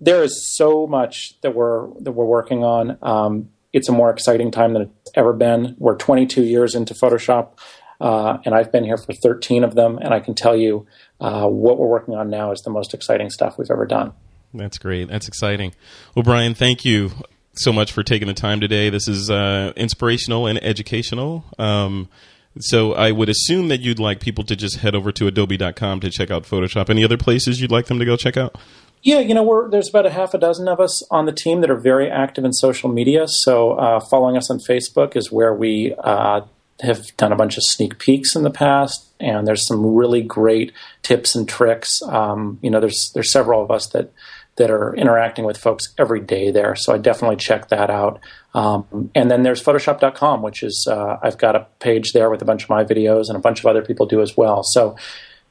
there 0.00 0.22
is 0.22 0.56
so 0.56 0.86
much 0.86 1.40
that 1.42 1.54
we're 1.54 1.88
that 2.00 2.12
we're 2.12 2.24
working 2.24 2.62
on. 2.64 2.96
Um, 3.02 3.50
it's 3.72 3.88
a 3.88 3.92
more 3.92 4.10
exciting 4.10 4.50
time 4.50 4.72
than 4.72 4.82
it's 4.82 5.10
ever 5.16 5.32
been. 5.32 5.74
We're 5.78 5.96
22 5.96 6.44
years 6.44 6.76
into 6.76 6.94
Photoshop, 6.94 7.58
uh, 8.04 8.38
and 8.44 8.54
I've 8.54 8.70
been 8.70 8.84
here 8.84 8.98
for 8.98 9.14
13 9.14 9.64
of 9.64 9.74
them, 9.74 9.96
and 9.96 10.12
I 10.12 10.20
can 10.20 10.34
tell 10.34 10.54
you 10.54 10.86
uh, 11.20 11.46
what 11.46 11.78
we're 11.78 11.86
working 11.86 12.14
on 12.14 12.28
now 12.28 12.52
is 12.52 12.60
the 12.60 12.68
most 12.68 12.92
exciting 12.92 13.30
stuff 13.30 13.56
we've 13.56 13.70
ever 13.70 13.86
done. 13.86 14.12
That's 14.52 14.76
great. 14.76 15.08
That's 15.08 15.26
exciting. 15.26 15.74
Well, 16.14 16.22
Bryan, 16.22 16.54
thank 16.54 16.84
you 16.84 17.12
so 17.54 17.72
much 17.72 17.92
for 17.92 18.02
taking 18.02 18.28
the 18.28 18.34
time 18.34 18.60
today. 18.60 18.90
This 18.90 19.08
is 19.08 19.30
uh, 19.30 19.72
inspirational 19.74 20.46
and 20.46 20.62
educational. 20.62 21.46
Um, 21.58 22.10
so 22.58 22.92
I 22.92 23.10
would 23.10 23.30
assume 23.30 23.68
that 23.68 23.80
you'd 23.80 23.98
like 23.98 24.20
people 24.20 24.44
to 24.44 24.54
just 24.54 24.76
head 24.76 24.94
over 24.94 25.10
to 25.10 25.26
adobe.com 25.26 26.00
to 26.00 26.10
check 26.10 26.30
out 26.30 26.44
Photoshop. 26.44 26.90
Any 26.90 27.04
other 27.04 27.16
places 27.16 27.58
you'd 27.62 27.72
like 27.72 27.86
them 27.86 27.98
to 28.00 28.04
go 28.04 28.18
check 28.18 28.36
out? 28.36 28.54
Yeah, 29.02 29.20
you 29.20 29.32
know, 29.32 29.42
we're, 29.42 29.70
there's 29.70 29.88
about 29.88 30.04
a 30.04 30.10
half 30.10 30.34
a 30.34 30.38
dozen 30.38 30.68
of 30.68 30.78
us 30.78 31.02
on 31.10 31.24
the 31.24 31.32
team 31.32 31.62
that 31.62 31.70
are 31.70 31.80
very 31.80 32.10
active 32.10 32.44
in 32.44 32.52
social 32.52 32.90
media. 32.90 33.28
So 33.28 33.72
uh, 33.72 34.00
following 34.00 34.36
us 34.36 34.50
on 34.50 34.58
Facebook 34.58 35.16
is 35.16 35.32
where 35.32 35.54
we 35.54 35.94
uh, 35.98 36.42
have 36.80 37.16
done 37.16 37.32
a 37.32 37.36
bunch 37.36 37.56
of 37.56 37.62
sneak 37.62 37.98
peeks 37.98 38.34
in 38.34 38.42
the 38.42 38.50
past, 38.50 39.06
and 39.20 39.46
there's 39.46 39.66
some 39.66 39.94
really 39.94 40.22
great 40.22 40.72
tips 41.02 41.34
and 41.34 41.48
tricks. 41.48 42.00
Um, 42.02 42.58
you 42.62 42.70
know, 42.70 42.80
there's 42.80 43.10
there's 43.14 43.30
several 43.30 43.62
of 43.62 43.70
us 43.70 43.86
that 43.88 44.12
that 44.56 44.70
are 44.70 44.94
interacting 44.94 45.44
with 45.44 45.58
folks 45.58 45.92
every 45.98 46.20
day 46.20 46.50
there. 46.50 46.76
So 46.76 46.94
I 46.94 46.98
definitely 46.98 47.36
check 47.36 47.68
that 47.68 47.90
out. 47.90 48.20
Um, 48.54 49.10
and 49.14 49.28
then 49.28 49.42
there's 49.42 49.62
Photoshop.com, 49.62 50.42
which 50.42 50.62
is 50.62 50.86
uh, 50.88 51.18
I've 51.22 51.38
got 51.38 51.56
a 51.56 51.66
page 51.80 52.12
there 52.12 52.30
with 52.30 52.40
a 52.40 52.44
bunch 52.44 52.62
of 52.64 52.70
my 52.70 52.84
videos, 52.84 53.28
and 53.28 53.36
a 53.36 53.40
bunch 53.40 53.60
of 53.60 53.66
other 53.66 53.82
people 53.82 54.06
do 54.06 54.20
as 54.20 54.36
well. 54.36 54.62
So 54.62 54.96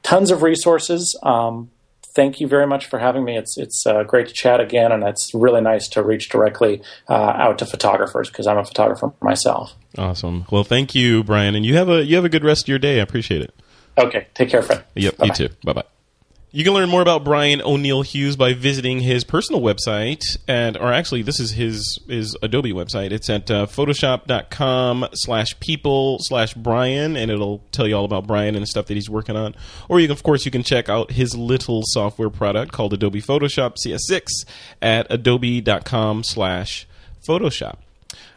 tons 0.02 0.30
of 0.30 0.42
resources. 0.42 1.18
Um, 1.22 1.70
thank 2.14 2.40
you 2.40 2.46
very 2.46 2.66
much 2.66 2.86
for 2.86 2.98
having 2.98 3.24
me. 3.24 3.36
It's 3.36 3.58
it's 3.58 3.86
uh, 3.86 4.04
great 4.04 4.28
to 4.28 4.32
chat 4.32 4.60
again, 4.60 4.92
and 4.92 5.02
it's 5.02 5.32
really 5.34 5.60
nice 5.60 5.88
to 5.88 6.02
reach 6.02 6.28
directly 6.28 6.82
uh, 7.08 7.12
out 7.14 7.58
to 7.58 7.66
photographers 7.66 8.30
because 8.30 8.46
I'm 8.46 8.58
a 8.58 8.64
photographer 8.64 9.12
myself. 9.20 9.74
Awesome. 9.98 10.46
Well, 10.50 10.64
thank 10.64 10.94
you, 10.94 11.24
Bryan, 11.24 11.54
and 11.54 11.66
you 11.66 11.76
have 11.76 11.88
a 11.88 12.04
you 12.04 12.16
have 12.16 12.24
a 12.24 12.30
good 12.30 12.44
rest 12.44 12.64
of 12.64 12.68
your 12.68 12.78
day. 12.78 12.98
I 13.00 13.02
appreciate 13.02 13.42
it. 13.42 13.54
Okay, 13.96 14.26
take 14.34 14.48
care, 14.48 14.62
Fred. 14.62 14.84
Yep, 14.94 15.18
Bye-bye. 15.18 15.26
you 15.26 15.48
too. 15.48 15.54
Bye 15.62 15.72
bye. 15.72 15.84
You 16.54 16.62
can 16.62 16.72
learn 16.72 16.88
more 16.88 17.02
about 17.02 17.24
Bryan 17.24 17.60
O'Neil 17.62 18.02
Hughes 18.02 18.36
by 18.36 18.54
visiting 18.54 19.00
his 19.00 19.24
personal 19.24 19.60
website, 19.60 20.22
and 20.46 20.76
or 20.76 20.92
actually, 20.92 21.22
this 21.22 21.40
is 21.40 21.50
his 21.50 21.98
his 22.06 22.36
Adobe 22.42 22.72
website. 22.72 23.10
It's 23.10 23.28
at 23.28 23.50
uh, 23.50 23.66
Photoshop.com 23.66 25.08
slash 25.14 25.58
people 25.58 26.18
slash 26.20 26.54
Bryan, 26.54 27.16
and 27.16 27.28
it'll 27.28 27.58
tell 27.72 27.88
you 27.88 27.96
all 27.96 28.04
about 28.04 28.28
Bryan 28.28 28.54
and 28.54 28.62
the 28.62 28.68
stuff 28.68 28.86
that 28.86 28.94
he's 28.94 29.10
working 29.10 29.34
on. 29.34 29.56
Or 29.88 29.98
you 29.98 30.06
can, 30.06 30.12
of 30.12 30.22
course, 30.22 30.44
you 30.44 30.52
can 30.52 30.62
check 30.62 30.88
out 30.88 31.10
his 31.10 31.34
little 31.34 31.82
software 31.86 32.30
product 32.30 32.70
called 32.70 32.92
Adobe 32.92 33.20
Photoshop 33.20 33.74
CS6 33.84 34.22
at 34.80 35.08
Adobe.com 35.10 36.22
slash 36.22 36.86
Photoshop. 37.28 37.78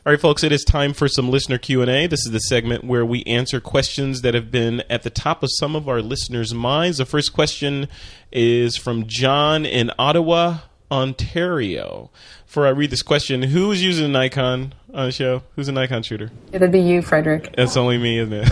All 0.07 0.13
right, 0.13 0.21
folks, 0.21 0.41
it 0.41 0.53
is 0.53 0.63
time 0.63 0.93
for 0.93 1.09
some 1.09 1.29
listener 1.29 1.57
Q&A. 1.57 2.07
This 2.07 2.25
is 2.25 2.31
the 2.31 2.39
segment 2.39 2.85
where 2.85 3.05
we 3.05 3.23
answer 3.23 3.59
questions 3.59 4.21
that 4.21 4.35
have 4.35 4.49
been 4.49 4.81
at 4.89 5.03
the 5.03 5.09
top 5.09 5.43
of 5.43 5.49
some 5.57 5.75
of 5.75 5.89
our 5.89 6.01
listeners' 6.01 6.53
minds. 6.53 6.99
The 6.99 7.05
first 7.05 7.33
question 7.33 7.89
is 8.31 8.77
from 8.77 9.07
John 9.07 9.65
in 9.65 9.91
Ottawa, 9.99 10.59
Ontario. 10.89 12.09
Before 12.45 12.65
I 12.65 12.69
read 12.69 12.89
this 12.89 13.01
question, 13.01 13.43
who 13.43 13.69
is 13.73 13.83
using 13.83 14.05
a 14.05 14.07
Nikon 14.07 14.73
on 14.93 15.07
the 15.07 15.11
show? 15.11 15.43
Who's 15.57 15.67
a 15.67 15.73
Nikon 15.73 16.03
shooter? 16.03 16.31
It'd 16.53 16.71
be 16.71 16.79
you, 16.79 17.01
Frederick. 17.01 17.53
That's 17.57 17.75
only 17.75 17.97
me, 17.97 18.19
isn't 18.19 18.31
it? 18.31 18.49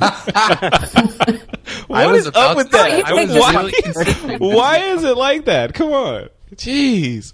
I 1.90 2.06
was 2.06 2.20
is 2.20 2.26
about 2.28 2.50
up 2.52 2.56
with 2.56 2.66
to- 2.66 2.76
that? 2.76 3.06
I 3.06 3.12
was 3.12 3.28
why, 3.28 3.54
really 3.54 3.72
considering 3.72 4.38
why 4.38 4.78
is 4.78 5.02
it 5.02 5.16
like 5.16 5.46
that? 5.46 5.74
Come 5.74 5.92
on. 5.92 6.28
Jeez. 6.54 7.32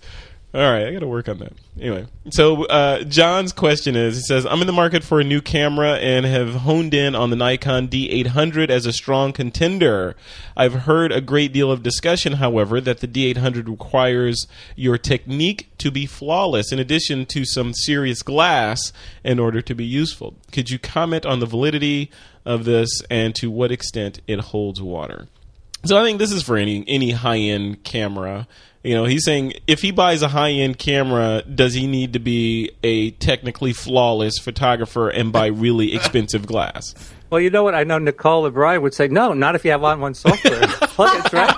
All 0.54 0.62
right, 0.62 0.86
I 0.86 0.92
got 0.94 1.00
to 1.00 1.06
work 1.06 1.28
on 1.28 1.40
that. 1.40 1.52
Anyway, 1.78 2.06
so 2.30 2.64
uh, 2.64 3.04
John's 3.04 3.52
question 3.52 3.96
is: 3.96 4.16
He 4.16 4.22
says, 4.22 4.46
"I'm 4.46 4.62
in 4.62 4.66
the 4.66 4.72
market 4.72 5.04
for 5.04 5.20
a 5.20 5.24
new 5.24 5.42
camera 5.42 5.96
and 5.96 6.24
have 6.24 6.54
honed 6.54 6.94
in 6.94 7.14
on 7.14 7.28
the 7.28 7.36
Nikon 7.36 7.86
D800 7.86 8.70
as 8.70 8.86
a 8.86 8.92
strong 8.94 9.34
contender. 9.34 10.16
I've 10.56 10.72
heard 10.72 11.12
a 11.12 11.20
great 11.20 11.52
deal 11.52 11.70
of 11.70 11.82
discussion, 11.82 12.34
however, 12.34 12.80
that 12.80 13.00
the 13.00 13.06
D800 13.06 13.68
requires 13.68 14.46
your 14.74 14.96
technique 14.96 15.68
to 15.78 15.90
be 15.90 16.06
flawless, 16.06 16.72
in 16.72 16.78
addition 16.78 17.26
to 17.26 17.44
some 17.44 17.74
serious 17.74 18.22
glass, 18.22 18.90
in 19.22 19.38
order 19.38 19.60
to 19.60 19.74
be 19.74 19.84
useful. 19.84 20.34
Could 20.50 20.70
you 20.70 20.78
comment 20.78 21.26
on 21.26 21.40
the 21.40 21.46
validity 21.46 22.10
of 22.46 22.64
this 22.64 23.02
and 23.10 23.34
to 23.34 23.50
what 23.50 23.70
extent 23.70 24.22
it 24.26 24.40
holds 24.40 24.80
water?" 24.80 25.28
So 25.84 25.96
I 25.96 26.02
think 26.02 26.18
this 26.18 26.32
is 26.32 26.42
for 26.42 26.56
any 26.56 26.84
any 26.88 27.12
high 27.12 27.38
end 27.38 27.84
camera. 27.84 28.48
You 28.84 28.94
know, 28.94 29.04
he's 29.04 29.24
saying 29.24 29.54
if 29.66 29.80
he 29.82 29.90
buys 29.90 30.22
a 30.22 30.28
high 30.28 30.50
end 30.52 30.78
camera, 30.78 31.42
does 31.42 31.74
he 31.74 31.86
need 31.86 32.12
to 32.12 32.18
be 32.18 32.70
a 32.82 33.10
technically 33.12 33.72
flawless 33.72 34.38
photographer 34.38 35.08
and 35.08 35.32
buy 35.32 35.46
really 35.46 35.94
expensive 35.96 36.46
glass? 36.46 36.94
Well, 37.30 37.40
you 37.40 37.50
know 37.50 37.62
what? 37.62 37.74
I 37.74 37.84
know 37.84 37.98
Nicole 37.98 38.50
LeBride 38.50 38.80
would 38.80 38.94
say, 38.94 39.08
no, 39.08 39.34
not 39.34 39.54
if 39.54 39.64
you 39.64 39.70
have 39.72 39.82
onOne 39.82 40.16
Software. 40.16 40.60
That's 40.96 41.32
right. 41.34 41.56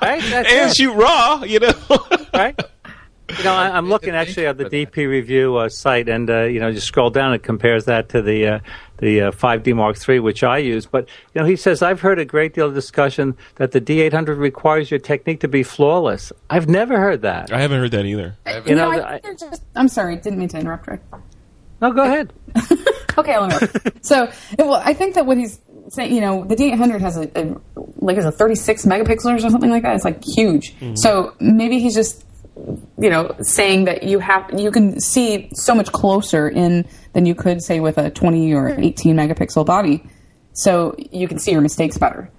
Right? 0.00 0.22
That's 0.22 0.52
And 0.52 0.70
it. 0.70 0.76
shoot 0.76 0.92
raw, 0.94 1.42
you 1.42 1.58
know. 1.58 1.72
right? 2.34 2.58
You 3.36 3.44
know, 3.44 3.52
I, 3.54 3.70
I'm 3.76 3.88
looking 3.88 4.14
actually 4.14 4.46
at 4.46 4.56
the 4.58 4.64
DPReview 4.66 5.64
uh, 5.64 5.68
site, 5.68 6.08
and 6.08 6.28
uh, 6.30 6.42
you 6.42 6.60
know, 6.60 6.68
you 6.68 6.80
scroll 6.80 7.10
down. 7.10 7.32
It 7.32 7.42
compares 7.42 7.84
that 7.86 8.08
to 8.10 8.22
the 8.22 8.46
uh, 8.46 8.58
the 9.00 9.22
uh, 9.22 9.30
5D 9.32 9.74
Mark 9.74 9.96
III, 10.08 10.20
which 10.20 10.42
I 10.44 10.58
use. 10.58 10.86
But 10.86 11.08
you 11.34 11.40
know, 11.40 11.46
he 11.46 11.56
says 11.56 11.82
I've 11.82 12.00
heard 12.00 12.18
a 12.18 12.24
great 12.24 12.54
deal 12.54 12.66
of 12.66 12.74
discussion 12.74 13.36
that 13.56 13.72
the 13.72 13.80
D800 13.80 14.38
requires 14.38 14.90
your 14.90 15.00
technique 15.00 15.40
to 15.40 15.48
be 15.48 15.62
flawless. 15.62 16.32
I've 16.48 16.68
never 16.68 16.98
heard 17.00 17.22
that. 17.22 17.52
I 17.52 17.60
haven't 17.60 17.80
heard 17.80 17.90
that 17.92 18.04
either. 18.06 18.36
You 18.66 18.74
know, 18.76 18.90
know, 18.90 18.90
I- 18.90 19.08
I 19.08 19.10
think 19.18 19.22
they're 19.38 19.48
just. 19.50 19.62
I'm 19.74 19.88
sorry, 19.88 20.16
didn't 20.16 20.38
mean 20.38 20.48
to 20.50 20.58
interrupt, 20.58 20.86
Rick. 20.86 21.00
No, 21.80 21.92
go 21.92 22.02
ahead. 22.04 22.32
Okay, 23.18 23.34
I'll 23.34 23.44
interrupt. 23.46 24.06
so, 24.06 24.30
well, 24.56 24.80
I 24.82 24.94
think 24.94 25.16
that 25.16 25.26
what 25.26 25.36
he's 25.36 25.60
saying, 25.88 26.14
you 26.14 26.20
know, 26.20 26.44
the 26.44 26.54
D800 26.54 27.00
has 27.00 27.16
a, 27.16 27.28
a 27.34 27.56
like 27.96 28.16
is 28.16 28.24
a 28.24 28.30
36 28.30 28.86
megapixels 28.86 29.44
or 29.44 29.50
something 29.50 29.68
like 29.68 29.82
that. 29.82 29.96
It's 29.96 30.04
like 30.04 30.22
huge. 30.24 30.74
So 30.94 31.34
maybe 31.40 31.80
he's 31.80 31.94
just, 31.94 32.24
you 32.98 33.10
know, 33.10 33.34
saying 33.40 33.84
that 33.84 34.02
you 34.02 34.18
have 34.18 34.50
you 34.58 34.70
can 34.70 35.00
see 35.00 35.50
so 35.54 35.74
much 35.74 35.90
closer 35.92 36.48
in 36.48 36.86
than 37.12 37.26
you 37.26 37.34
could 37.34 37.62
say 37.62 37.80
with 37.80 37.98
a 37.98 38.10
20 38.10 38.52
or 38.54 38.68
18 38.78 39.16
megapixel 39.16 39.66
body. 39.66 40.04
So 40.52 40.94
you 41.10 41.28
can 41.28 41.38
see 41.38 41.52
your 41.52 41.60
mistakes 41.60 41.96
better. 41.96 42.30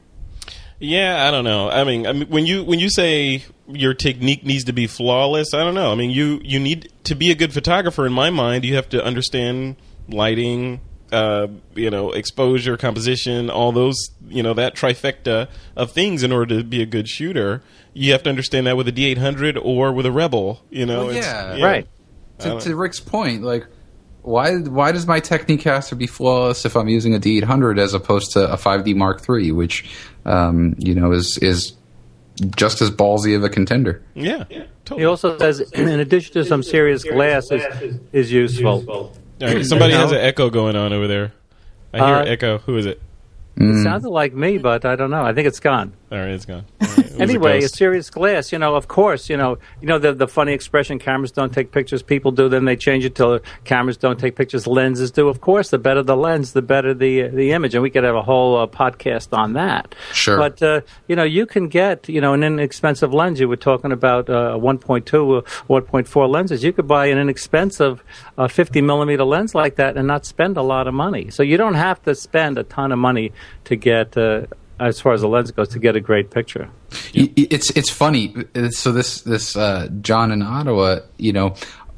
Yeah, 0.79 1.27
I 1.27 1.31
don't 1.31 1.43
know. 1.43 1.69
I 1.69 1.83
mean, 1.83 2.07
I 2.07 2.13
mean, 2.13 2.27
when 2.29 2.45
you 2.45 2.63
when 2.63 2.79
you 2.79 2.89
say 2.89 3.43
your 3.67 3.93
technique 3.93 4.43
needs 4.43 4.63
to 4.65 4.73
be 4.73 4.87
flawless, 4.87 5.53
I 5.53 5.59
don't 5.59 5.75
know. 5.75 5.91
I 5.91 5.95
mean, 5.95 6.09
you 6.09 6.41
you 6.43 6.59
need 6.59 6.91
to 7.03 7.15
be 7.15 7.29
a 7.29 7.35
good 7.35 7.53
photographer. 7.53 8.05
In 8.05 8.13
my 8.13 8.31
mind, 8.31 8.65
you 8.65 8.75
have 8.75 8.89
to 8.89 9.03
understand 9.03 9.75
lighting, 10.09 10.81
uh, 11.11 11.47
you 11.75 11.89
know, 11.89 12.11
exposure, 12.11 12.77
composition, 12.77 13.49
all 13.49 13.71
those, 13.71 14.11
you 14.27 14.41
know, 14.43 14.53
that 14.53 14.75
trifecta 14.75 15.47
of 15.75 15.91
things 15.91 16.23
in 16.23 16.31
order 16.31 16.57
to 16.57 16.63
be 16.63 16.81
a 16.81 16.85
good 16.85 17.07
shooter. 17.07 17.61
You 17.93 18.11
have 18.13 18.23
to 18.23 18.29
understand 18.29 18.67
that 18.67 18.77
with 18.77 18.87
a 18.87 18.91
D800 18.91 19.59
or 19.63 19.91
with 19.91 20.05
a 20.05 20.11
Rebel. 20.11 20.61
You 20.69 20.85
know, 20.85 21.07
Well, 21.07 21.09
It's- 21.15 21.25
yeah. 21.57 21.63
Right. 21.65 21.87
to, 22.39 22.59
to 22.59 22.75
Rick's 22.75 22.99
point, 22.99 23.43
like 23.43 23.65
why 24.23 24.55
why 24.57 24.91
does 24.91 25.07
my 25.07 25.19
technique 25.19 25.63
have 25.63 25.87
to 25.87 25.95
be 25.95 26.05
flawless 26.07 26.63
if 26.65 26.75
I'm 26.77 26.87
using 26.87 27.15
a 27.15 27.19
D800 27.19 27.79
as 27.79 27.93
opposed 27.93 28.31
to 28.33 28.51
a 28.51 28.55
5D 28.55 28.95
Mark 28.95 29.21
III, 29.27 29.51
which 29.51 29.89
um, 30.25 30.75
you 30.77 30.93
know 30.95 31.11
is 31.11 31.37
is 31.39 31.73
just 32.55 32.81
as 32.81 32.89
ballsy 32.91 33.35
of 33.35 33.43
a 33.43 33.49
contender? 33.49 34.01
Yeah, 34.15 34.45
He 34.49 34.61
totally. 34.85 35.01
He 35.01 35.05
also 35.05 35.37
says, 35.37 35.59
in 35.71 35.99
addition 35.99 36.33
to 36.33 36.45
some 36.45 36.63
serious 36.63 37.03
glass, 37.03 37.51
is, 37.51 37.99
is 38.13 38.31
useful. 38.31 39.15
All 39.41 39.47
right, 39.47 39.65
somebody 39.65 39.93
has 39.93 40.11
an 40.11 40.19
echo 40.19 40.49
going 40.49 40.75
on 40.75 40.93
over 40.93 41.07
there. 41.07 41.33
I 41.93 41.97
hear 41.97 42.15
Uh, 42.15 42.23
echo. 42.25 42.57
Who 42.59 42.77
is 42.77 42.85
it? 42.85 43.01
It 43.57 43.83
sounded 43.83 44.09
like 44.09 44.33
me, 44.33 44.57
but 44.57 44.85
I 44.85 44.95
don't 44.95 45.11
know. 45.11 45.23
I 45.23 45.33
think 45.33 45.47
it's 45.47 45.59
gone. 45.59 45.93
All 46.11 46.17
right, 46.17 46.29
it's 46.29 46.45
gone. 46.45 46.65
All 46.81 46.87
right, 46.87 46.97
it 46.97 47.03
was 47.03 47.15
a 47.15 47.21
Anyway, 47.21 47.63
a 47.63 47.69
serious 47.69 48.09
glass. 48.09 48.51
You 48.51 48.59
know, 48.59 48.75
of 48.75 48.87
course. 48.87 49.29
You 49.29 49.37
know, 49.37 49.57
you 49.81 49.87
know 49.87 49.99
the 49.99 50.13
the 50.13 50.27
funny 50.27 50.53
expression: 50.53 50.99
cameras 50.99 51.31
don't 51.31 51.53
take 51.53 51.71
pictures, 51.71 52.01
people 52.01 52.31
do. 52.31 52.49
Then 52.49 52.65
they 52.65 52.75
change 52.75 53.05
it 53.05 53.15
to 53.15 53.41
cameras 53.63 53.97
don't 53.97 54.19
take 54.19 54.35
pictures, 54.35 54.67
lenses 54.67 55.11
do. 55.11 55.27
Of 55.27 55.41
course, 55.41 55.69
the 55.69 55.77
better 55.77 56.01
the 56.01 56.15
lens, 56.15 56.53
the 56.53 56.61
better 56.61 56.93
the 56.93 57.27
the 57.27 57.51
image, 57.51 57.75
and 57.75 57.83
we 57.83 57.89
could 57.89 58.03
have 58.03 58.15
a 58.15 58.21
whole 58.21 58.57
uh, 58.57 58.67
podcast 58.67 59.37
on 59.37 59.53
that. 59.53 59.95
Sure. 60.13 60.37
But 60.37 60.61
uh, 60.63 60.81
you 61.07 61.15
know, 61.15 61.23
you 61.23 61.45
can 61.45 61.67
get 61.67 62.09
you 62.09 62.21
know 62.21 62.33
an 62.33 62.43
inexpensive 62.43 63.13
lens. 63.13 63.39
You 63.39 63.47
were 63.47 63.57
talking 63.57 63.91
about 63.91 64.29
uh, 64.29 64.57
1.2, 64.57 65.37
uh, 65.37 65.41
1.4 65.69 66.29
lenses. 66.29 66.63
You 66.63 66.73
could 66.73 66.87
buy 66.87 67.07
an 67.07 67.17
inexpensive 67.17 68.03
uh, 68.37 68.47
50 68.47 68.81
millimeter 68.81 69.23
lens 69.23 69.53
like 69.53 69.75
that 69.75 69.97
and 69.97 70.07
not 70.07 70.25
spend 70.25 70.57
a 70.57 70.61
lot 70.61 70.87
of 70.87 70.93
money. 70.93 71.29
So 71.29 71.43
you 71.43 71.57
don't 71.57 71.75
have 71.75 72.01
to 72.03 72.15
spend 72.15 72.57
a 72.57 72.63
ton 72.63 72.91
of 72.91 72.99
money 72.99 73.31
to 73.65 73.75
get. 73.75 74.15
Uh, 74.17 74.45
as 74.79 74.99
far 74.99 75.13
as 75.13 75.21
the 75.21 75.27
lens 75.27 75.51
goes, 75.51 75.69
to 75.69 75.77
get 75.79 75.95
a 75.95 75.99
great 75.99 76.31
picture. 76.31 76.67
Y- 77.15 77.31
y- 77.37 77.47
It's 77.51 77.69
it's 77.77 77.91
funny. 77.91 78.33
So 78.71 78.91
this 78.91 79.21
this 79.21 79.55
uh, 79.55 79.89
John 80.01 80.31
in 80.31 80.41
Ottawa, 80.41 81.01
you 81.17 81.33
know, 81.33 81.53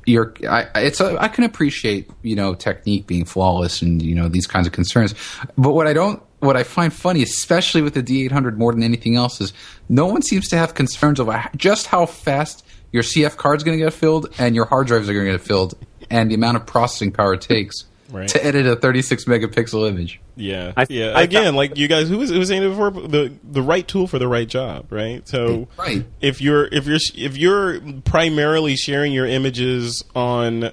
you're 0.06 0.34
I, 0.50 0.68
it's 0.76 1.00
a, 1.00 1.16
I 1.18 1.30
can 1.30 1.46
appreciate 1.46 2.10
you 2.24 2.36
know 2.36 2.54
technique 2.56 3.08
being 3.08 3.24
flawless 3.24 3.82
and 3.82 4.02
you 4.02 4.14
know 4.16 4.28
these 4.28 4.46
kinds 4.48 4.68
of 4.68 4.74
concerns, 4.74 5.16
but 5.58 5.72
what 5.72 5.88
I 5.88 5.94
don't 5.94 6.22
what 6.40 6.58
I 6.58 6.64
find 6.64 6.92
funny, 6.92 7.24
especially 7.24 7.82
with 7.82 7.94
the 7.94 8.04
D800 8.04 8.58
more 8.58 8.74
than 8.74 8.84
anything 8.84 9.16
else, 9.16 9.40
is 9.40 9.54
no 9.88 10.06
one 10.08 10.22
seems 10.22 10.50
to 10.50 10.58
have 10.58 10.74
concerns 10.74 11.22
over 11.22 11.42
just 11.56 11.88
how 11.88 12.06
fast 12.06 12.66
your 12.92 13.04
CF 13.04 13.38
card's 13.38 13.64
going 13.64 13.78
to 13.80 13.84
get 13.86 13.94
filled 13.94 14.28
and 14.38 14.56
your 14.56 14.66
hard 14.66 14.88
drives 14.88 15.08
are 15.08 15.14
going 15.14 15.28
to 15.28 15.32
get 15.32 15.42
filled, 15.42 15.74
and 16.10 16.30
the 16.30 16.36
amount 16.36 16.58
of 16.58 16.66
processing 16.66 17.14
power 17.14 17.36
it 17.36 17.40
takes 17.42 17.86
Right. 18.14 18.28
to 18.30 18.46
edit 18.46 18.66
a 18.68 18.76
36 18.76 19.26
megapixel 19.26 19.90
image. 19.90 20.22
Yeah, 20.36 20.72
I- 20.78 20.86
yeah. 20.90 21.14
I 21.16 21.24
Again, 21.24 21.46
found- 21.46 21.58
like 21.58 21.78
you 21.78 21.88
guys, 21.88 22.08
who 22.08 22.20
was, 22.20 22.30
who 22.30 22.38
was 22.40 22.48
saying 22.48 22.64
it 22.64 22.70
before, 22.70 22.92
the 22.92 23.34
the 23.44 23.62
right 23.64 23.88
tool 23.88 24.08
for 24.08 24.20
the 24.20 24.28
right 24.28 24.48
job, 24.48 24.86
right? 24.92 25.28
So, 25.28 25.68
Right. 25.78 26.06
if 26.22 26.40
you're 26.42 26.66
if 26.72 26.86
you're 26.86 27.00
if 27.16 27.36
you're 27.38 27.80
primarily 28.06 28.76
sharing 28.76 29.12
your 29.14 29.26
images 29.26 30.04
on, 30.16 30.70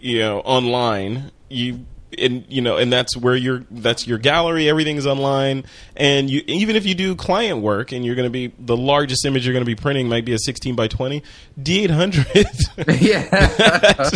you 0.00 0.18
know, 0.18 0.40
online, 0.40 1.30
you 1.48 1.86
and 2.18 2.44
you 2.48 2.60
know, 2.60 2.76
and 2.76 2.92
that's 2.92 3.16
where 3.16 3.36
your 3.36 3.64
that's 3.70 4.06
your 4.06 4.18
gallery. 4.18 4.68
Everything 4.68 4.96
is 4.96 5.06
online, 5.06 5.64
and 5.96 6.28
you 6.28 6.42
even 6.46 6.76
if 6.76 6.86
you 6.86 6.94
do 6.94 7.14
client 7.14 7.60
work 7.60 7.92
and 7.92 8.04
you're 8.04 8.14
going 8.14 8.26
to 8.26 8.30
be 8.30 8.52
the 8.58 8.76
largest 8.76 9.24
image 9.24 9.46
you're 9.46 9.52
going 9.52 9.64
to 9.64 9.66
be 9.66 9.74
printing 9.74 10.08
might 10.08 10.24
be 10.24 10.32
a 10.32 10.38
16 10.38 10.74
by 10.74 10.88
20 10.88 11.22
D800. 11.60 13.00
yeah. 13.00 14.10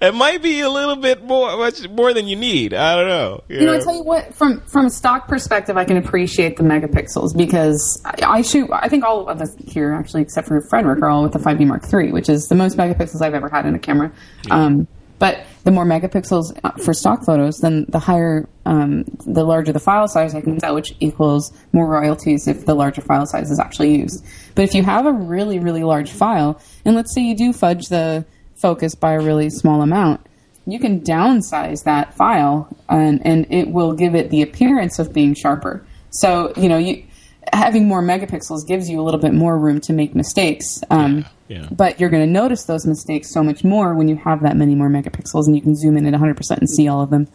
it 0.00 0.14
might 0.14 0.42
be 0.42 0.60
a 0.60 0.70
little 0.70 0.96
bit 0.96 1.24
more 1.24 1.56
much 1.56 1.88
more 1.88 2.14
than 2.14 2.28
you 2.28 2.36
need. 2.36 2.74
I 2.74 2.96
don't 2.96 3.08
know. 3.08 3.42
You 3.48 3.66
know, 3.66 3.74
I 3.74 3.80
tell 3.80 3.94
you 3.94 4.04
what, 4.04 4.34
from 4.34 4.60
from 4.62 4.86
a 4.86 4.90
stock 4.90 5.28
perspective, 5.28 5.76
I 5.76 5.84
can 5.84 5.96
appreciate 5.96 6.56
the 6.56 6.62
megapixels 6.62 7.36
because 7.36 8.00
I, 8.04 8.14
I 8.22 8.42
shoot. 8.42 8.70
I 8.72 8.88
think 8.88 9.04
all 9.04 9.28
of 9.28 9.40
us 9.40 9.54
here, 9.66 9.92
actually, 9.92 10.22
except 10.22 10.48
for 10.48 10.60
Frederick, 10.62 11.02
are 11.02 11.10
all 11.10 11.22
with 11.22 11.32
the 11.32 11.38
5D 11.38 11.66
Mark 11.66 11.84
III, 11.92 12.12
which 12.12 12.28
is 12.28 12.46
the 12.48 12.54
most 12.54 12.76
megapixels 12.76 13.22
I've 13.22 13.34
ever 13.34 13.48
had 13.48 13.66
in 13.66 13.74
a 13.74 13.78
camera. 13.78 14.12
Um, 14.50 14.86
but 15.20 15.46
the 15.64 15.70
more 15.70 15.84
megapixels 15.84 16.58
uh, 16.64 16.70
for 16.82 16.94
stock 16.94 17.24
photos, 17.24 17.58
then 17.58 17.84
the 17.90 17.98
higher, 17.98 18.48
um, 18.64 19.04
the 19.26 19.44
larger 19.44 19.70
the 19.70 19.78
file 19.78 20.08
size 20.08 20.34
I 20.34 20.40
can 20.40 20.58
sell, 20.58 20.74
which 20.74 20.94
equals 20.98 21.52
more 21.72 21.86
royalties 21.86 22.48
if 22.48 22.64
the 22.64 22.74
larger 22.74 23.02
file 23.02 23.26
size 23.26 23.50
is 23.50 23.60
actually 23.60 23.96
used. 23.96 24.24
But 24.54 24.62
if 24.62 24.74
you 24.74 24.82
have 24.82 25.04
a 25.04 25.12
really, 25.12 25.58
really 25.58 25.84
large 25.84 26.10
file, 26.10 26.58
and 26.86 26.96
let's 26.96 27.14
say 27.14 27.20
you 27.20 27.36
do 27.36 27.52
fudge 27.52 27.88
the 27.88 28.24
focus 28.56 28.94
by 28.94 29.12
a 29.12 29.20
really 29.20 29.50
small 29.50 29.82
amount, 29.82 30.22
you 30.66 30.80
can 30.80 31.02
downsize 31.02 31.84
that 31.84 32.14
file 32.14 32.74
and, 32.88 33.24
and 33.26 33.46
it 33.50 33.68
will 33.68 33.92
give 33.92 34.14
it 34.14 34.30
the 34.30 34.40
appearance 34.40 34.98
of 34.98 35.12
being 35.12 35.34
sharper. 35.34 35.84
So, 36.12 36.54
you 36.56 36.70
know, 36.70 36.78
you, 36.78 37.04
having 37.52 37.88
more 37.88 38.02
megapixels 38.02 38.66
gives 38.66 38.88
you 38.88 39.00
a 39.00 39.02
little 39.02 39.20
bit 39.20 39.34
more 39.34 39.58
room 39.58 39.80
to 39.82 39.92
make 39.92 40.14
mistakes. 40.14 40.80
Um, 40.90 41.18
Yeah, 41.48 41.62
yeah. 41.62 41.68
But 41.70 41.98
you're 41.98 42.10
going 42.10 42.24
to 42.24 42.30
notice 42.30 42.64
those 42.64 42.86
mistakes 42.86 43.32
so 43.32 43.42
much 43.42 43.64
more 43.64 43.94
when 43.94 44.08
you 44.08 44.16
have 44.16 44.42
that 44.42 44.56
many 44.56 44.74
more 44.74 44.88
megapixels 44.88 45.46
and 45.46 45.56
you 45.56 45.62
can 45.62 45.74
zoom 45.74 45.96
in 45.96 46.06
at 46.06 46.14
100% 46.14 46.58
and 46.58 46.70
see 46.70 46.86
all 46.86 47.02
of 47.02 47.10
them. 47.10 47.28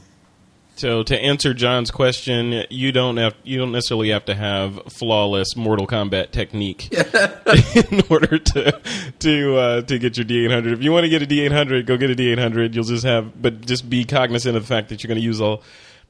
So 0.78 1.04
to 1.04 1.18
answer 1.18 1.54
John's 1.54 1.90
question, 1.90 2.66
you 2.70 2.92
don't 2.92 3.16
have 3.16 3.34
you 3.44 3.58
don't 3.58 3.72
necessarily 3.72 4.10
have 4.10 4.26
to 4.26 4.36
have 4.36 4.78
flawless 4.90 5.56
Mortal 5.56 5.88
Kombat 5.88 6.32
technique 6.32 6.90
in 7.92 8.04
order 8.10 8.38
to 8.38 8.82
to 9.20 9.58
uh, 9.58 9.82
to 9.84 9.98
get 9.98 10.18
your 10.18 10.26
D800. 10.26 10.74
If 10.74 10.84
you 10.84 10.92
want 10.92 11.06
to 11.06 11.10
get 11.10 11.22
a 11.22 11.26
D800, 11.26 11.86
go 11.86 11.96
get 11.96 12.12
a 12.12 12.16
D800. 12.16 12.76
You'll 12.76 12.84
just 12.84 13.06
have, 13.06 13.42
but 13.42 13.66
just 13.66 13.90
be 13.90 14.04
cognizant 14.04 14.58
of 14.58 14.64
the 14.64 14.68
fact 14.68 14.90
that 14.90 15.02
you're 15.02 15.08
going 15.08 15.20
to 15.20 15.26
use 15.26 15.40
all. 15.40 15.64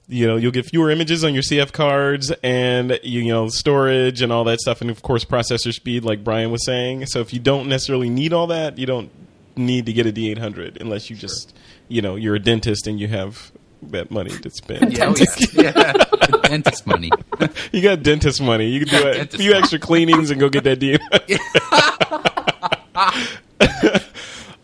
You 0.07 0.27
know, 0.27 0.35
you'll 0.35 0.51
get 0.51 0.65
fewer 0.67 0.91
images 0.91 1.23
on 1.23 1.33
your 1.33 1.41
CF 1.41 1.71
cards 1.71 2.31
and 2.43 2.99
you 3.01 3.25
know 3.27 3.47
storage 3.47 4.21
and 4.21 4.31
all 4.31 4.43
that 4.43 4.59
stuff, 4.61 4.81
and 4.81 4.89
of 4.91 5.01
course 5.01 5.25
processor 5.25 5.73
speed, 5.73 6.03
like 6.03 6.23
Brian 6.23 6.51
was 6.51 6.63
saying. 6.65 7.07
So 7.07 7.21
if 7.21 7.33
you 7.33 7.39
don't 7.39 7.67
necessarily 7.67 8.09
need 8.09 8.31
all 8.31 8.45
that, 8.47 8.77
you 8.77 8.85
don't 8.85 9.09
need 9.55 9.85
to 9.87 9.93
get 9.93 10.05
a 10.05 10.11
D800 10.11 10.79
unless 10.81 11.09
you 11.09 11.15
just 11.15 11.55
you 11.87 12.01
know 12.03 12.15
you're 12.15 12.35
a 12.35 12.39
dentist 12.39 12.85
and 12.87 12.99
you 12.99 13.07
have 13.07 13.51
that 13.81 14.11
money 14.11 14.29
to 14.29 14.49
spend. 14.51 14.83
Oh, 14.85 14.89
yeah, 14.89 15.11
we- 15.11 15.63
yeah. 15.63 15.93
dentist 16.43 16.85
money. 16.85 17.09
You 17.71 17.81
got 17.81 18.03
dentist 18.03 18.41
money. 18.41 18.67
You 18.69 18.85
can 18.85 18.89
do 19.01 19.07
a 19.07 19.13
Dentist 19.13 19.37
few 19.41 19.53
extra 19.53 19.79
cleanings 19.79 20.29
and 20.31 20.39
go 20.39 20.49
get 20.49 20.63
that 20.65 20.79
deal. 20.79 20.97
You 20.97 21.37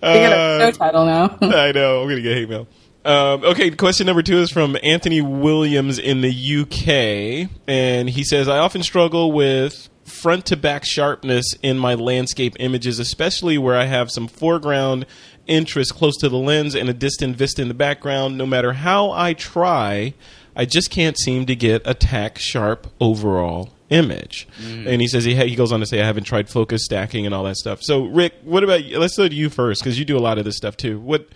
get 0.01 0.31
a 0.31 0.59
show 0.59 0.67
uh, 0.67 0.71
title 0.71 1.05
now. 1.05 1.37
I 1.41 1.71
know. 1.71 2.01
I'm 2.01 2.09
gonna 2.09 2.21
get 2.21 2.37
hate 2.37 2.49
mail. 2.49 2.67
Um, 3.03 3.43
okay, 3.43 3.71
question 3.71 4.05
number 4.05 4.21
two 4.21 4.37
is 4.37 4.51
from 4.51 4.77
Anthony 4.83 5.21
Williams 5.21 5.97
in 5.97 6.21
the 6.21 6.31
UK, 6.31 7.49
and 7.67 8.09
he 8.09 8.23
says, 8.23 8.47
"I 8.47 8.59
often 8.59 8.83
struggle 8.83 9.31
with 9.31 9.89
front 10.05 10.45
to 10.47 10.57
back 10.57 10.85
sharpness 10.85 11.45
in 11.63 11.79
my 11.79 11.95
landscape 11.95 12.55
images, 12.59 12.99
especially 12.99 13.57
where 13.57 13.75
I 13.75 13.85
have 13.85 14.11
some 14.11 14.27
foreground 14.27 15.05
interest 15.47 15.95
close 15.95 16.15
to 16.17 16.29
the 16.29 16.37
lens 16.37 16.75
and 16.75 16.89
a 16.89 16.93
distant 16.93 17.37
vista 17.37 17.61
in 17.63 17.69
the 17.69 17.73
background. 17.73 18.37
No 18.37 18.45
matter 18.45 18.73
how 18.73 19.11
I 19.11 19.33
try, 19.33 20.13
I 20.55 20.65
just 20.65 20.91
can't 20.91 21.17
seem 21.17 21.47
to 21.47 21.55
get 21.55 21.81
a 21.85 21.95
tack 21.95 22.37
sharp 22.37 22.87
overall." 22.99 23.73
Image, 23.89 24.47
and 24.87 25.01
he 25.01 25.07
says 25.09 25.25
he 25.25 25.35
ha- 25.35 25.43
he 25.43 25.53
goes 25.53 25.73
on 25.73 25.81
to 25.81 25.85
say 25.85 26.01
I 26.01 26.05
haven't 26.05 26.23
tried 26.23 26.47
focus 26.47 26.85
stacking 26.85 27.25
and 27.25 27.35
all 27.35 27.43
that 27.43 27.57
stuff. 27.57 27.79
So 27.81 28.05
Rick, 28.05 28.35
what 28.41 28.63
about 28.63 28.85
you? 28.85 28.97
let's 28.97 29.17
go 29.17 29.27
to 29.27 29.35
you 29.35 29.49
first 29.49 29.83
because 29.83 29.99
you 29.99 30.05
do 30.05 30.17
a 30.17 30.23
lot 30.23 30.37
of 30.37 30.45
this 30.45 30.55
stuff 30.55 30.77
too. 30.77 30.97
What 30.97 31.27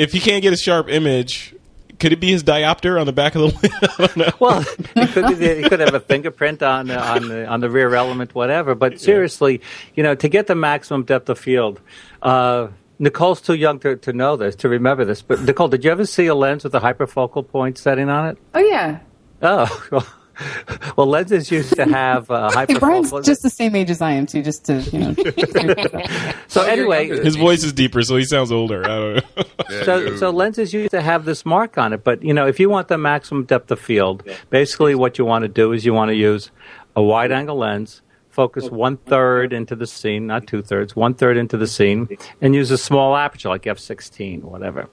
if 0.00 0.12
he 0.12 0.20
can't 0.20 0.42
get 0.42 0.52
a 0.52 0.56
sharp 0.56 0.88
image, 0.88 1.54
could 1.98 2.12
it 2.12 2.20
be 2.20 2.30
his 2.30 2.42
diopter 2.42 2.98
on 2.98 3.06
the 3.06 3.12
back 3.12 3.34
of 3.34 3.42
the 3.42 3.46
lens? 3.62 3.98
I 3.98 4.06
don't 4.06 4.16
know. 4.16 4.32
Well, 4.40 4.60
he 4.94 5.06
could, 5.06 5.38
he 5.38 5.68
could 5.68 5.80
have 5.80 5.94
a 5.94 6.00
fingerprint 6.00 6.62
on 6.62 6.90
uh, 6.90 6.98
on 6.98 7.28
the 7.28 7.46
on 7.46 7.60
the 7.60 7.68
rear 7.70 7.94
element, 7.94 8.34
whatever. 8.34 8.74
But 8.74 9.00
seriously, 9.00 9.60
you 9.94 10.02
know, 10.02 10.14
to 10.14 10.28
get 10.28 10.46
the 10.46 10.54
maximum 10.54 11.04
depth 11.04 11.28
of 11.28 11.38
field. 11.38 11.80
Uh, 12.22 12.68
Nicole's 13.02 13.40
too 13.40 13.54
young 13.54 13.78
to, 13.80 13.96
to 13.96 14.12
know 14.12 14.36
this, 14.36 14.54
to 14.56 14.68
remember 14.68 15.06
this. 15.06 15.22
But 15.22 15.40
Nicole, 15.40 15.68
did 15.68 15.84
you 15.84 15.90
ever 15.90 16.04
see 16.04 16.26
a 16.26 16.34
lens 16.34 16.64
with 16.64 16.74
a 16.74 16.80
hyperfocal 16.80 17.48
point 17.48 17.78
setting 17.78 18.10
on 18.10 18.28
it? 18.28 18.38
Oh, 18.52 18.58
yeah. 18.58 19.00
Oh, 19.40 19.86
well, 19.90 20.06
well 20.96 21.06
lenses 21.06 21.50
used 21.50 21.74
to 21.76 21.84
have 21.84 22.30
uh, 22.30 22.50
Hey, 22.66 22.78
Brian's 22.78 23.10
just 23.24 23.42
the 23.42 23.50
same 23.50 23.74
age 23.74 23.90
as 23.90 24.00
I 24.00 24.12
am, 24.12 24.26
too, 24.26 24.42
just 24.42 24.64
to, 24.66 24.80
you 24.80 24.98
know. 24.98 25.14
so 26.48 26.62
anyway, 26.62 27.08
His 27.08 27.36
voice 27.36 27.64
is 27.64 27.72
deeper, 27.72 28.02
so 28.02 28.16
he 28.16 28.24
sounds 28.24 28.52
older. 28.52 28.84
I 28.84 28.88
don't 28.88 29.14
know. 29.14 29.44
So, 29.84 30.16
so 30.16 30.30
lenses 30.30 30.72
used 30.72 30.90
to 30.90 31.00
have 31.00 31.24
this 31.24 31.46
mark 31.46 31.78
on 31.78 31.92
it, 31.92 32.04
but 32.04 32.22
you 32.22 32.34
know, 32.34 32.46
if 32.46 32.60
you 32.60 32.68
want 32.68 32.88
the 32.88 32.98
maximum 32.98 33.44
depth 33.44 33.70
of 33.70 33.80
field, 33.80 34.22
basically 34.50 34.94
what 34.94 35.18
you 35.18 35.24
want 35.24 35.42
to 35.42 35.48
do 35.48 35.72
is 35.72 35.84
you 35.84 35.94
want 35.94 36.10
to 36.10 36.16
use 36.16 36.50
a 36.96 37.02
wide 37.02 37.32
angle 37.32 37.56
lens, 37.56 38.02
focus 38.28 38.70
one 38.70 38.96
third 38.96 39.52
into 39.52 39.76
the 39.76 39.86
scene, 39.86 40.26
not 40.26 40.46
two 40.46 40.62
thirds, 40.62 40.96
one 40.96 41.14
third 41.14 41.36
into 41.36 41.56
the 41.56 41.66
scene, 41.66 42.08
and 42.40 42.54
use 42.54 42.70
a 42.70 42.78
small 42.78 43.16
aperture 43.16 43.48
like 43.48 43.62
f16 43.62 44.44
or 44.44 44.50
whatever. 44.50 44.88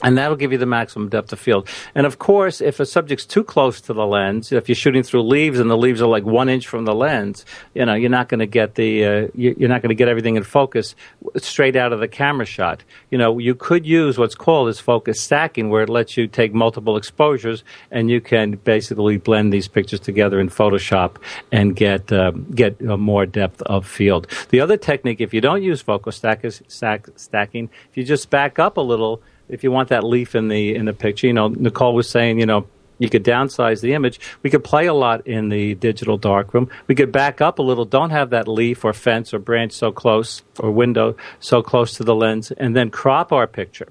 And 0.00 0.16
that'll 0.16 0.36
give 0.36 0.52
you 0.52 0.58
the 0.58 0.66
maximum 0.66 1.08
depth 1.08 1.32
of 1.32 1.40
field. 1.40 1.68
And 1.92 2.06
of 2.06 2.20
course, 2.20 2.60
if 2.60 2.78
a 2.78 2.86
subject's 2.86 3.26
too 3.26 3.42
close 3.42 3.80
to 3.80 3.92
the 3.92 4.06
lens, 4.06 4.52
if 4.52 4.68
you're 4.68 4.76
shooting 4.76 5.02
through 5.02 5.22
leaves 5.22 5.58
and 5.58 5.68
the 5.68 5.76
leaves 5.76 6.00
are 6.00 6.06
like 6.06 6.24
one 6.24 6.48
inch 6.48 6.68
from 6.68 6.84
the 6.84 6.94
lens, 6.94 7.44
you 7.74 7.84
know, 7.84 7.94
you're 7.94 8.08
not 8.08 8.28
going 8.28 8.38
to 8.38 8.46
get 8.46 8.76
the, 8.76 9.04
uh, 9.04 9.28
you- 9.34 9.56
you're 9.58 9.68
not 9.68 9.82
going 9.82 9.88
to 9.88 9.96
get 9.96 10.06
everything 10.06 10.36
in 10.36 10.44
focus 10.44 10.94
straight 11.38 11.74
out 11.74 11.92
of 11.92 11.98
the 11.98 12.06
camera 12.06 12.46
shot. 12.46 12.84
You 13.10 13.18
know, 13.18 13.38
you 13.38 13.56
could 13.56 13.84
use 13.84 14.18
what's 14.18 14.36
called 14.36 14.68
as 14.68 14.78
focus 14.78 15.20
stacking, 15.20 15.68
where 15.68 15.82
it 15.82 15.88
lets 15.88 16.16
you 16.16 16.28
take 16.28 16.54
multiple 16.54 16.96
exposures 16.96 17.64
and 17.90 18.08
you 18.08 18.20
can 18.20 18.52
basically 18.52 19.16
blend 19.16 19.52
these 19.52 19.66
pictures 19.66 19.98
together 19.98 20.38
in 20.38 20.48
Photoshop 20.48 21.16
and 21.50 21.74
get 21.74 22.12
uh, 22.12 22.30
get 22.54 22.76
uh, 22.88 22.96
more 22.96 23.26
depth 23.26 23.62
of 23.62 23.84
field. 23.84 24.28
The 24.50 24.60
other 24.60 24.76
technique, 24.76 25.20
if 25.20 25.34
you 25.34 25.40
don't 25.40 25.64
use 25.64 25.80
focus 25.82 26.14
stack, 26.14 26.44
is 26.44 26.62
stack, 26.68 27.08
stacking, 27.16 27.68
if 27.90 27.96
you 27.96 28.04
just 28.04 28.30
back 28.30 28.60
up 28.60 28.76
a 28.76 28.80
little 28.80 29.20
if 29.48 29.64
you 29.64 29.70
want 29.70 29.88
that 29.88 30.04
leaf 30.04 30.34
in 30.34 30.48
the 30.48 30.74
in 30.74 30.84
the 30.84 30.92
picture, 30.92 31.26
you 31.26 31.32
know, 31.32 31.48
Nicole 31.48 31.94
was 31.94 32.08
saying, 32.08 32.38
you 32.38 32.46
know, 32.46 32.66
you 32.98 33.08
could 33.08 33.24
downsize 33.24 33.80
the 33.80 33.94
image. 33.94 34.18
We 34.42 34.50
could 34.50 34.64
play 34.64 34.86
a 34.86 34.94
lot 34.94 35.26
in 35.26 35.48
the 35.48 35.74
digital 35.74 36.18
darkroom. 36.18 36.68
We 36.86 36.94
could 36.94 37.12
back 37.12 37.40
up 37.40 37.58
a 37.58 37.62
little. 37.62 37.84
Don't 37.84 38.10
have 38.10 38.30
that 38.30 38.48
leaf 38.48 38.84
or 38.84 38.92
fence 38.92 39.32
or 39.32 39.38
branch 39.38 39.72
so 39.72 39.92
close 39.92 40.42
or 40.58 40.70
window 40.70 41.16
so 41.40 41.62
close 41.62 41.94
to 41.94 42.04
the 42.04 42.14
lens, 42.14 42.50
and 42.50 42.74
then 42.74 42.90
crop 42.90 43.32
our 43.32 43.46
picture. 43.46 43.88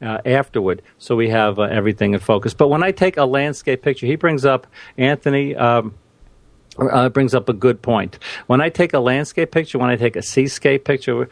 uh, 0.00 0.18
afterward, 0.24 0.82
so 0.98 1.16
we 1.16 1.28
have 1.30 1.58
uh, 1.58 1.62
everything 1.62 2.14
in 2.14 2.20
focus. 2.20 2.54
But 2.54 2.68
when 2.68 2.82
I 2.82 2.92
take 2.92 3.16
a 3.16 3.24
landscape 3.24 3.82
picture, 3.82 4.06
he 4.06 4.16
brings 4.16 4.44
up 4.44 4.66
Anthony. 4.96 5.54
Um, 5.56 5.94
uh, 6.78 7.08
brings 7.08 7.34
up 7.34 7.48
a 7.48 7.54
good 7.54 7.80
point. 7.80 8.18
When 8.48 8.60
I 8.60 8.68
take 8.68 8.92
a 8.92 8.98
landscape 8.98 9.50
picture, 9.50 9.78
when 9.78 9.88
I 9.88 9.96
take 9.96 10.14
a 10.14 10.20
seascape 10.20 10.84
picture, 10.84 11.26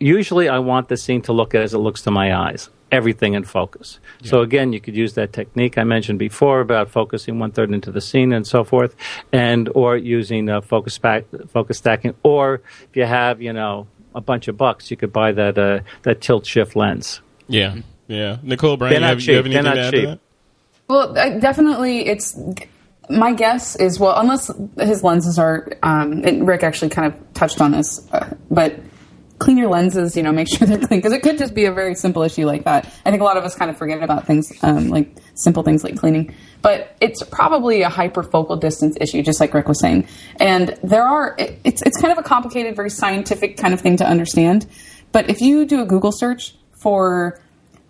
usually 0.00 0.48
I 0.48 0.58
want 0.60 0.88
the 0.88 0.96
scene 0.96 1.20
to 1.22 1.34
look 1.34 1.54
as 1.54 1.74
it 1.74 1.78
looks 1.78 2.00
to 2.02 2.10
my 2.10 2.34
eyes. 2.34 2.70
Everything 2.92 3.34
in 3.34 3.42
focus. 3.44 3.98
So 4.22 4.42
again, 4.42 4.72
you 4.72 4.80
could 4.80 4.94
use 4.94 5.14
that 5.14 5.32
technique 5.32 5.76
I 5.76 5.82
mentioned 5.84 6.20
before 6.20 6.60
about 6.60 6.88
focusing 6.88 7.40
one 7.40 7.50
third 7.50 7.72
into 7.72 7.90
the 7.90 8.00
scene 8.00 8.32
and 8.32 8.46
so 8.46 8.62
forth, 8.62 8.94
and 9.32 9.68
or 9.74 9.96
using 9.96 10.48
uh, 10.48 10.60
focus 10.60 10.96
back, 10.96 11.24
focus 11.48 11.78
stacking. 11.78 12.14
Or 12.22 12.62
if 12.88 12.94
you 12.94 13.04
have, 13.04 13.42
you 13.42 13.52
know, 13.52 13.88
a 14.14 14.20
bunch 14.20 14.46
of 14.46 14.56
bucks, 14.56 14.90
you 14.90 14.96
could 14.96 15.12
buy 15.12 15.32
that 15.32 15.58
uh, 15.58 15.80
that 16.02 16.20
tilt 16.20 16.46
shift 16.46 16.76
lens. 16.76 17.20
Yeah, 17.48 17.76
yeah. 18.06 18.38
Nicole, 18.42 18.76
Brian, 18.76 18.94
you 18.94 19.00
not 19.00 19.08
have, 19.08 19.20
you 19.22 19.34
have 19.36 19.46
anything 19.46 19.64
not 19.64 19.74
to 19.74 19.80
add 19.80 19.92
cheap. 19.92 20.00
to 20.02 20.06
that? 20.06 20.20
Well, 20.88 21.18
I- 21.18 21.38
definitely, 21.38 22.06
it's 22.06 22.38
my 23.10 23.32
guess 23.32 23.76
is 23.76 23.98
well, 23.98 24.14
unless 24.16 24.50
his 24.78 25.02
lenses 25.02 25.38
are. 25.38 25.68
Um, 25.82 26.22
and 26.24 26.46
Rick 26.46 26.62
actually 26.62 26.90
kind 26.90 27.12
of 27.12 27.34
touched 27.34 27.60
on 27.60 27.72
this, 27.72 28.08
uh, 28.12 28.32
but 28.50 28.78
clean 29.38 29.56
your 29.56 29.68
lenses. 29.68 30.16
You 30.16 30.22
know, 30.22 30.32
make 30.32 30.48
sure 30.48 30.66
they're 30.66 30.78
clean 30.78 31.00
because 31.00 31.12
it 31.12 31.22
could 31.22 31.38
just 31.38 31.54
be 31.54 31.64
a 31.64 31.72
very 31.72 31.94
simple 31.94 32.22
issue 32.22 32.46
like 32.46 32.64
that. 32.64 32.86
I 33.04 33.10
think 33.10 33.20
a 33.20 33.24
lot 33.24 33.36
of 33.36 33.44
us 33.44 33.54
kind 33.54 33.70
of 33.70 33.76
forget 33.76 34.02
about 34.02 34.26
things 34.26 34.52
um, 34.62 34.88
like 34.88 35.16
simple 35.34 35.62
things 35.62 35.84
like 35.84 35.96
cleaning, 35.96 36.34
but 36.62 36.96
it's 37.00 37.22
probably 37.24 37.82
a 37.82 37.88
hyperfocal 37.88 38.60
distance 38.60 38.96
issue, 39.00 39.22
just 39.22 39.40
like 39.40 39.52
Rick 39.54 39.68
was 39.68 39.80
saying. 39.80 40.08
And 40.40 40.78
there 40.82 41.04
are 41.04 41.34
it, 41.38 41.58
it's 41.64 41.82
it's 41.82 42.00
kind 42.00 42.12
of 42.12 42.18
a 42.18 42.22
complicated, 42.22 42.76
very 42.76 42.90
scientific 42.90 43.56
kind 43.56 43.74
of 43.74 43.80
thing 43.80 43.96
to 43.98 44.06
understand. 44.06 44.66
But 45.12 45.30
if 45.30 45.40
you 45.40 45.64
do 45.64 45.80
a 45.80 45.86
Google 45.86 46.12
search 46.12 46.54
for 46.82 47.40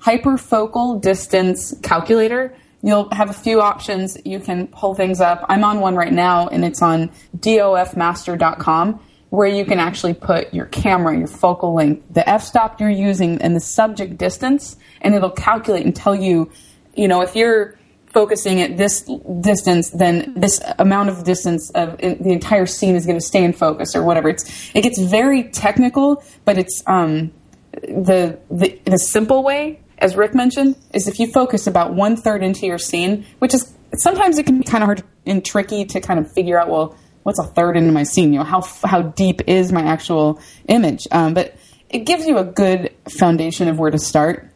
hyperfocal 0.06 1.00
distance 1.00 1.74
calculator. 1.82 2.54
You'll 2.82 3.08
have 3.10 3.30
a 3.30 3.32
few 3.32 3.60
options. 3.60 4.16
You 4.24 4.38
can 4.38 4.68
pull 4.68 4.94
things 4.94 5.20
up. 5.20 5.44
I'm 5.48 5.64
on 5.64 5.80
one 5.80 5.96
right 5.96 6.12
now, 6.12 6.46
and 6.46 6.64
it's 6.64 6.80
on 6.82 7.10
dofmaster.com, 7.36 9.00
where 9.30 9.48
you 9.48 9.64
can 9.64 9.78
actually 9.78 10.14
put 10.14 10.54
your 10.54 10.66
camera, 10.66 11.16
your 11.16 11.26
focal 11.26 11.74
length, 11.74 12.06
the 12.12 12.28
f 12.28 12.42
stop 12.42 12.80
you're 12.80 12.88
using, 12.90 13.40
and 13.42 13.56
the 13.56 13.60
subject 13.60 14.16
distance, 14.16 14.76
and 15.00 15.14
it'll 15.14 15.30
calculate 15.30 15.84
and 15.84 15.94
tell 15.94 16.14
you, 16.14 16.50
you 16.94 17.08
know, 17.08 17.22
if 17.22 17.34
you're 17.34 17.76
focusing 18.06 18.62
at 18.62 18.78
this 18.78 19.02
distance, 19.40 19.90
then 19.90 20.32
this 20.36 20.62
amount 20.78 21.10
of 21.10 21.24
distance 21.24 21.70
of 21.70 22.00
in, 22.00 22.22
the 22.22 22.30
entire 22.30 22.64
scene 22.64 22.94
is 22.94 23.04
going 23.04 23.18
to 23.18 23.24
stay 23.24 23.44
in 23.44 23.52
focus 23.52 23.94
or 23.94 24.02
whatever. 24.02 24.28
It's 24.28 24.70
it 24.74 24.82
gets 24.82 24.98
very 24.98 25.44
technical, 25.44 26.22
but 26.44 26.56
it's 26.56 26.82
um, 26.86 27.32
the, 27.82 28.38
the 28.50 28.80
the 28.84 28.98
simple 28.98 29.42
way, 29.42 29.80
as 29.98 30.16
Rick 30.16 30.34
mentioned, 30.34 30.76
is 30.94 31.08
if 31.08 31.20
you 31.20 31.26
focus 31.26 31.66
about 31.66 31.94
one 31.94 32.16
third 32.16 32.42
into 32.42 32.64
your 32.64 32.78
scene, 32.78 33.26
which 33.40 33.52
is 33.52 33.74
sometimes 33.96 34.38
it 34.38 34.46
can 34.46 34.58
be 34.58 34.64
kind 34.64 34.82
of 34.82 34.86
hard 34.86 35.02
and 35.26 35.44
tricky 35.44 35.84
to 35.84 36.00
kind 36.00 36.18
of 36.18 36.32
figure 36.32 36.58
out. 36.58 36.68
Well, 36.70 36.96
what's 37.26 37.40
a 37.40 37.44
third 37.44 37.76
into 37.76 37.90
my 37.90 38.04
scene? 38.04 38.32
You 38.32 38.38
know, 38.38 38.44
how 38.44 38.60
how 38.84 39.02
deep 39.02 39.40
is 39.48 39.72
my 39.72 39.82
actual 39.82 40.40
image? 40.68 41.08
Um, 41.10 41.34
but 41.34 41.56
it 41.90 42.00
gives 42.00 42.24
you 42.24 42.38
a 42.38 42.44
good 42.44 42.94
foundation 43.18 43.66
of 43.66 43.80
where 43.80 43.90
to 43.90 43.98
start. 43.98 44.48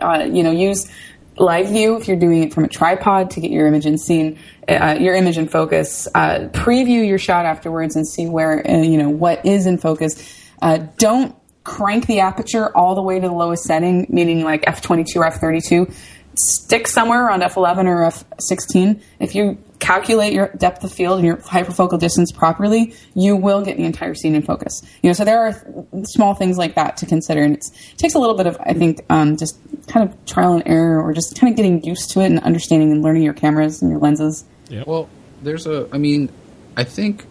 Uh, 0.00 0.28
you 0.30 0.44
know, 0.44 0.52
use 0.52 0.88
live 1.36 1.66
view 1.66 1.96
if 1.96 2.06
you're 2.06 2.16
doing 2.16 2.44
it 2.44 2.54
from 2.54 2.62
a 2.62 2.68
tripod 2.68 3.32
to 3.32 3.40
get 3.40 3.50
your 3.50 3.66
image 3.66 3.86
in 3.86 3.98
scene, 3.98 4.38
uh, 4.68 4.96
your 5.00 5.16
image 5.16 5.36
in 5.36 5.48
focus. 5.48 6.06
Uh, 6.14 6.48
preview 6.52 7.04
your 7.04 7.18
shot 7.18 7.44
afterwards 7.44 7.96
and 7.96 8.06
see 8.06 8.28
where 8.28 8.64
uh, 8.70 8.82
you 8.82 8.98
know 8.98 9.10
what 9.10 9.44
is 9.44 9.66
in 9.66 9.76
focus. 9.76 10.14
Uh, 10.62 10.78
don't 10.98 11.34
crank 11.64 12.06
the 12.06 12.20
aperture 12.20 12.74
all 12.76 12.94
the 12.94 13.02
way 13.02 13.18
to 13.18 13.26
the 13.26 13.34
lowest 13.34 13.64
setting, 13.64 14.06
meaning 14.08 14.44
like 14.44 14.62
f22 14.62 15.16
or 15.16 15.28
f32. 15.28 15.92
Stick 16.38 16.86
somewhere 16.86 17.26
around 17.26 17.42
f11 17.42 17.86
or 17.86 18.10
f16. 18.10 19.00
If 19.20 19.34
you 19.34 19.58
calculate 19.78 20.32
your 20.32 20.48
depth 20.56 20.84
of 20.84 20.92
field 20.92 21.18
and 21.18 21.26
your 21.26 21.36
hyperfocal 21.38 21.98
distance 21.98 22.30
properly, 22.32 22.94
you 23.14 23.36
will 23.36 23.62
get 23.62 23.76
the 23.76 23.84
entire 23.84 24.14
scene 24.14 24.34
in 24.34 24.42
focus. 24.42 24.82
You 25.02 25.08
know, 25.10 25.14
so 25.14 25.24
there 25.24 25.40
are 25.46 25.64
small 26.04 26.34
things 26.34 26.58
like 26.58 26.74
that 26.74 26.96
to 26.98 27.06
consider, 27.06 27.42
and 27.42 27.54
it's, 27.54 27.70
it 27.92 27.98
takes 27.98 28.14
a 28.14 28.18
little 28.18 28.36
bit 28.36 28.46
of, 28.46 28.56
I 28.60 28.74
think, 28.74 29.04
um, 29.10 29.36
just 29.36 29.58
kind 29.86 30.08
of 30.08 30.26
trial 30.26 30.54
and 30.54 30.62
error, 30.66 31.02
or 31.02 31.12
just 31.12 31.38
kind 31.38 31.50
of 31.52 31.56
getting 31.56 31.82
used 31.84 32.10
to 32.10 32.20
it 32.20 32.26
and 32.26 32.38
understanding 32.40 32.90
and 32.92 33.02
learning 33.02 33.22
your 33.22 33.34
cameras 33.34 33.80
and 33.82 33.90
your 33.90 34.00
lenses. 34.00 34.44
Yeah. 34.68 34.84
Well, 34.86 35.08
there's 35.42 35.66
a. 35.66 35.88
I 35.92 35.98
mean, 35.98 36.30
I 36.76 36.84
think 36.84 37.26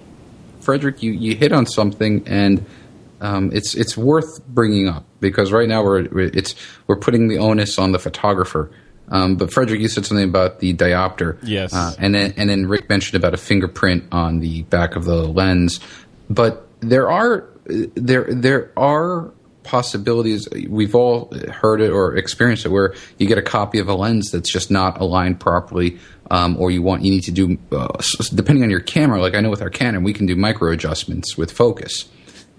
Frederick, 0.61 1.03
you, 1.03 1.11
you 1.11 1.35
hit 1.35 1.51
on 1.51 1.65
something, 1.65 2.23
and 2.27 2.65
um, 3.21 3.51
it's 3.53 3.75
it's 3.75 3.97
worth 3.97 4.45
bringing 4.47 4.87
up 4.87 5.03
because 5.19 5.51
right 5.51 5.67
now 5.67 5.83
we're 5.83 6.03
we're- 6.09 6.31
it's 6.33 6.55
we're 6.87 6.95
putting 6.97 7.27
the 7.27 7.37
onus 7.39 7.77
on 7.77 7.91
the 7.91 7.99
photographer. 7.99 8.71
Um, 9.09 9.35
but 9.35 9.53
Frederick, 9.53 9.79
you 9.81 9.87
said 9.87 10.05
something 10.05 10.27
about 10.27 10.59
the 10.59 10.73
diopter, 10.73 11.37
Yes. 11.43 11.73
uh, 11.73 11.93
and 11.99 12.13
then 12.15 12.33
and 12.37 12.49
then 12.49 12.65
Rick 12.67 12.89
mentioned 12.89 13.15
about 13.15 13.33
a 13.33 13.37
fingerprint 13.37 14.05
on 14.11 14.39
the 14.39 14.63
back 14.63 14.95
of 14.95 15.05
the 15.05 15.23
lens. 15.27 15.79
But 16.29 16.67
there 16.79 17.11
are 17.11 17.47
there 17.65 18.25
there 18.29 18.71
are 18.77 19.31
possibilities. 19.63 20.47
We've 20.69 20.95
all 20.95 21.31
heard 21.51 21.81
it 21.81 21.89
or 21.91 22.15
experienced 22.15 22.65
it, 22.65 22.69
where 22.69 22.93
you 23.17 23.27
get 23.27 23.37
a 23.37 23.41
copy 23.43 23.79
of 23.79 23.87
a 23.89 23.93
lens 23.95 24.31
that's 24.31 24.51
just 24.51 24.69
not 24.71 24.99
aligned 25.01 25.39
properly, 25.39 25.97
um, 26.31 26.55
or 26.59 26.71
you 26.71 26.81
want 26.81 27.03
you 27.03 27.11
need 27.11 27.23
to 27.23 27.31
do 27.31 27.57
uh, 27.71 27.87
depending 28.33 28.63
on 28.63 28.69
your 28.69 28.79
camera. 28.79 29.19
Like 29.21 29.35
I 29.35 29.41
know 29.41 29.49
with 29.49 29.61
our 29.61 29.69
Canon, 29.69 30.03
we 30.03 30.13
can 30.13 30.25
do 30.25 30.35
micro 30.35 30.71
adjustments 30.71 31.37
with 31.37 31.51
focus. 31.51 32.05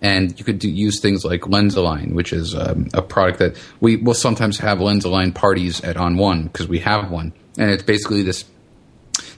And 0.03 0.39
you 0.39 0.45
could 0.45 0.59
do, 0.59 0.69
use 0.69 1.01
things 1.01 1.25
like 1.25 1.43
LensAlign, 1.43 2.13
which 2.13 2.33
is 2.33 2.55
um, 2.55 2.89
a 2.93 3.01
product 3.01 3.39
that 3.39 3.57
we 3.81 3.97
will 3.97 4.15
sometimes 4.15 4.59
have 4.59 4.79
LensAlign 4.79 5.35
parties 5.35 5.83
at 5.83 5.97
onOne 5.97 6.45
because 6.45 6.69
we 6.69 6.81
have 6.81 7.11
one, 7.11 7.33
and 7.57 7.71
it's 7.71 7.83
basically 7.83 8.23
this 8.23 8.45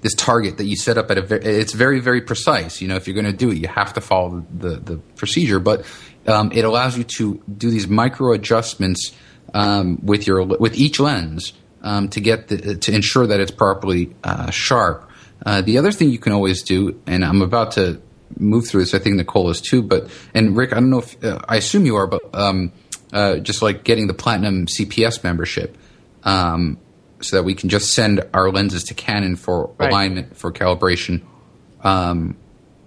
this 0.01 0.15
target 0.15 0.59
that 0.59 0.65
you 0.65 0.77
set 0.77 0.99
up 0.99 1.11
at 1.11 1.19
a 1.19 1.23
very, 1.23 1.45
it's 1.45 1.73
very 1.73 2.01
very 2.01 2.21
precise. 2.21 2.81
You 2.81 2.89
know 2.89 2.97
if 2.97 3.07
you're 3.07 3.15
going 3.15 3.27
to 3.27 3.33
do 3.33 3.51
it 3.51 3.59
you 3.59 3.69
have 3.69 3.93
to 3.95 4.01
follow 4.01 4.45
the 4.53 4.77
the 4.77 4.97
procedure. 5.17 5.61
But 5.61 5.87
um, 6.27 6.51
it 6.53 6.65
allows 6.65 6.99
you 6.99 7.05
to 7.05 7.43
do 7.57 7.71
these 7.71 7.87
micro 7.87 8.33
adjustments 8.33 9.13
um, 9.55 9.99
with 10.03 10.27
your 10.27 10.45
with 10.45 10.75
each 10.75 10.99
lens 10.99 11.53
um, 11.83 12.09
to 12.11 12.21
get 12.21 12.49
the, 12.49 12.77
to 12.77 12.93
ensure 12.93 13.27
that 13.27 13.41
it's 13.41 13.53
properly 13.53 14.15
uh, 14.25 14.51
sharp. 14.51 15.09
Uh, 15.47 15.63
the 15.63 15.79
other 15.79 15.93
thing 15.93 16.11
you 16.11 16.19
can 16.19 16.33
always 16.33 16.63
do 16.63 17.01
and 17.07 17.25
I'm 17.25 17.43
about 17.43 17.73
to 17.73 18.03
move 18.37 18.69
through 18.69 18.81
this 18.83 18.95
I 18.95 18.99
think 18.99 19.17
Nicole 19.17 19.51
is 19.51 19.61
too 19.61 19.83
but 19.83 20.09
and 20.35 20.57
Rick 20.57 20.73
I 20.73 20.77
don't 20.77 20.91
know 20.91 21.01
if 21.01 21.23
uh, 21.25 21.41
I 21.49 21.57
assume 21.57 21.87
you 21.87 21.97
are 21.97 22.07
but 22.07 22.23
um, 22.35 22.73
uh, 23.13 23.37
just 23.39 23.63
like 23.63 23.85
getting 23.85 24.07
the 24.07 24.15
platinum 24.15 24.67
CPS 24.67 25.25
membership 25.25 25.77
um, 26.25 26.79
so 27.21 27.37
that 27.37 27.43
we 27.43 27.55
can 27.55 27.69
just 27.69 27.95
send 27.95 28.23
our 28.35 28.51
lenses 28.51 28.85
to 28.85 28.95
Canon 28.95 29.37
for 29.37 29.75
Right. 29.79 29.91
alignment 29.91 30.37
for 30.37 30.53
calibration. 30.53 31.23
Um, 31.83 32.37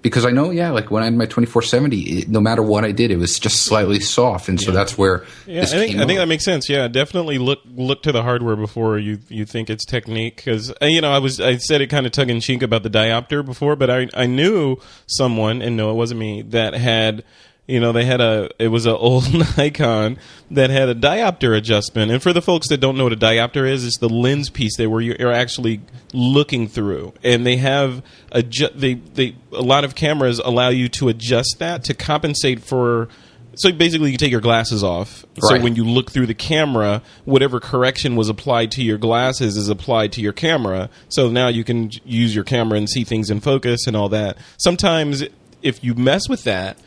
because 0.02 0.26
I 0.26 0.32
know, 0.32 0.50
yeah, 0.50 0.72
like 0.72 0.90
when 0.90 1.04
I 1.04 1.06
had 1.06 1.14
my 1.16 1.26
2470, 1.26 2.02
it, 2.02 2.30
no 2.30 2.42
matter 2.42 2.64
what 2.64 2.84
I 2.84 2.92
did, 2.92 3.12
it 3.12 3.18
was 3.18 3.40
just 3.40 3.64
slightly 3.64 4.00
soft, 4.00 4.50
and 4.50 4.60
so 4.60 4.72
that's 4.72 4.98
where 4.98 5.26
Yeah, 5.46 5.62
this 5.62 5.74
I 5.74 5.78
think 5.78 5.96
I 5.98 6.06
think 6.06 6.20
that 6.20 6.28
makes 6.28 6.44
sense. 6.44 6.70
Yeah, 6.70 6.88
definitely 6.88 7.38
look 7.38 7.60
look 7.76 8.04
to 8.04 8.12
the 8.12 8.24
hardware 8.24 8.56
before 8.56 8.98
you 8.98 9.20
you 9.30 9.46
think 9.46 9.70
it's 9.70 9.86
technique 9.86 10.38
because 10.38 10.72
uh, 10.82 10.86
you 10.86 11.02
know 11.02 11.12
I 11.12 11.20
was 11.20 11.40
I 11.40 11.58
said 11.58 11.82
it 11.82 11.88
kind 11.88 12.06
of 12.06 12.12
tongue 12.12 12.30
in 12.30 12.40
cheek 12.40 12.62
about 12.64 12.84
the 12.84 12.90
diopter 12.90 13.46
before, 13.46 13.76
but 13.76 13.90
I 13.90 14.08
I 14.14 14.26
knew 14.26 14.78
someone 15.08 15.62
and 15.62 15.78
no, 15.78 15.92
it 15.92 15.96
wasn't 15.96 16.20
me 16.20 16.42
that 16.44 16.74
had 16.74 17.24
you 17.72 17.80
know 17.80 17.94
they 17.94 18.04
had 18.04 18.20
a 18.20 18.50
it 18.60 18.68
was 18.68 18.86
an 18.86 18.94
old 18.94 19.24
Nikon 19.58 20.18
that 20.52 20.70
had 20.70 20.90
a 20.90 20.96
diopter 20.96 21.58
adjustment, 21.58 22.12
and 22.12 22.22
for 22.22 22.34
the 22.34 22.42
folks 22.42 22.68
that 22.68 22.78
don't 22.78 22.98
know 22.98 23.06
what 23.06 23.14
a 23.14 23.18
diopter 23.18 23.68
is, 23.68 23.86
it's 23.86 23.98
the 23.98 24.10
lens 24.10 24.50
piece 24.50 24.76
that 24.76 24.90
where 24.90 25.00
you're 25.00 25.32
actually 25.32 25.80
looking 26.14 26.68
through, 26.68 27.14
and 27.24 27.46
they 27.46 27.56
have 27.58 28.04
a 28.34 28.44
they 28.76 28.96
they 28.96 29.36
a 29.54 29.62
lot 29.62 29.86
of 29.86 29.96
cameras 29.96 30.40
allow 30.40 30.68
you 30.68 30.90
to 30.90 31.08
adjust 31.08 31.56
that 31.60 31.86
to 31.86 31.94
compensate 31.94 32.62
for. 32.62 33.08
So 33.56 33.72
basically, 33.72 34.12
you 34.12 34.18
take 34.18 34.32
your 34.32 34.42
glasses 34.42 34.82
off. 34.82 35.26
So 35.40 35.60
when 35.60 35.76
you 35.76 35.84
look 35.84 36.10
through 36.10 36.28
the 36.28 36.34
camera, 36.34 37.02
whatever 37.26 37.60
correction 37.60 38.16
was 38.16 38.30
applied 38.30 38.72
to 38.72 38.84
your 38.84 38.98
glasses 38.98 39.58
is 39.58 39.68
applied 39.68 40.14
to 40.14 40.22
your 40.22 40.32
camera. 40.32 40.90
So 41.10 41.30
now 41.30 41.50
you 41.50 41.66
can 41.66 41.92
use 42.06 42.34
your 42.34 42.46
camera 42.46 42.78
and 42.78 42.90
see 42.90 43.04
things 43.04 43.30
in 43.30 43.42
focus 43.42 43.88
and 43.88 43.96
all 43.96 44.08
that. 44.10 44.38
Sometimes, 44.58 45.24
if 45.62 45.84
you 45.84 45.96
mess 45.96 46.30
with 46.30 46.46
that, 46.46 46.78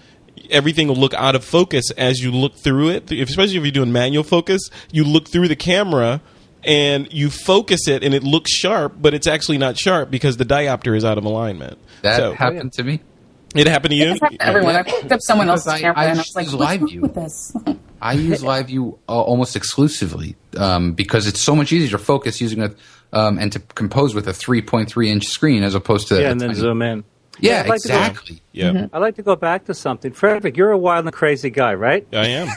everything 0.51 0.89
will 0.89 0.97
look 0.97 1.15
out 1.15 1.35
of 1.35 1.44
focus 1.44 1.90
as 1.93 2.20
you 2.23 2.31
look 2.32 2.55
through 2.56 2.90
it. 2.90 3.11
Especially 3.12 3.56
if 3.56 3.62
you're 3.65 3.70
doing 3.73 3.93
manual 3.93 4.24
focus, 4.24 4.69
you 4.93 5.05
look 5.05 5.28
through 5.28 5.48
the 5.48 5.56
camera 5.56 6.20
and 6.65 7.12
you 7.12 7.28
focus 7.31 7.86
it, 7.89 8.02
and 8.02 8.15
it 8.15 8.23
looks 8.23 8.51
sharp, 8.51 8.94
but 9.01 9.12
it's 9.15 9.27
actually 9.27 9.59
not 9.59 9.77
sharp 9.78 10.11
because 10.11 10.39
the 10.39 10.44
diopter 10.47 10.97
is 10.97 11.05
out 11.05 11.19
of 11.19 11.24
alignment. 11.24 11.78
that 12.02 12.16
So- 12.19 12.32
happened 12.35 12.73
to 12.74 12.85
me. 12.85 13.01
It 13.55 13.66
happened 13.69 13.90
to 13.93 13.97
you. 13.97 14.11
It's 14.11 14.20
happened 14.20 14.40
to 14.40 14.47
everyone. 14.47 14.74
I 14.74 14.82
picked 14.82 15.12
up 15.12 15.20
someone 15.23 15.47
Because 15.47 15.66
else's 15.66 15.73
I- 15.73 15.81
camera 15.82 15.98
I 16.01 16.05
and 16.06 16.19
I 16.19 16.23
was 16.23 16.32
like, 16.35 16.44
use 16.47 16.55
"What's 16.56 16.65
live 16.70 16.81
wrong 16.81 16.90
view. 16.90 17.01
with 17.02 17.15
this?" 17.15 17.56
I 18.02 18.12
use 18.15 18.43
Live 18.43 18.66
View 18.66 18.98
uh, 19.09 19.12
almost 19.23 19.56
exclusively 19.56 20.36
um, 20.59 20.93
because 20.93 21.27
it's 21.27 21.40
so 21.40 21.55
much 21.56 21.73
easier 21.73 21.90
to 21.97 21.98
focus 21.98 22.39
using 22.40 22.62
a 22.62 22.73
um, 23.15 23.39
and 23.39 23.51
to 23.52 23.61
compose 23.61 24.15
with 24.15 24.27
a 24.28 24.32
3.3 24.32 25.09
inch 25.09 25.24
screen 25.27 25.62
as 25.62 25.74
opposed 25.74 26.09
to 26.09 26.16
Yeah, 26.20 26.28
a 26.28 26.31
and 26.32 26.40
then 26.40 26.48
tiny- 26.51 26.61
zoom 26.61 26.82
in. 26.82 27.05
Yeah, 27.40 27.61
I'd 27.62 27.69
like 27.69 27.81
to 27.82 27.89
go- 27.89 27.94
exactly. 27.94 28.43
Yeah, 28.52 28.70
Mm-hmm. 28.70 28.97
I'd 28.97 29.01
like 29.01 29.16
to 29.16 29.23
go 29.23 29.36
back 29.36 29.65
to 29.66 29.74
something. 29.74 30.12
Frederick, 30.12 30.56
you're 30.56 30.70
a 30.70 30.78
wild 30.78 31.05
and 31.06 31.12
crazy 31.15 31.51
guy, 31.51 31.74
right? 31.74 32.06
I 32.12 32.27
am. 32.28 32.48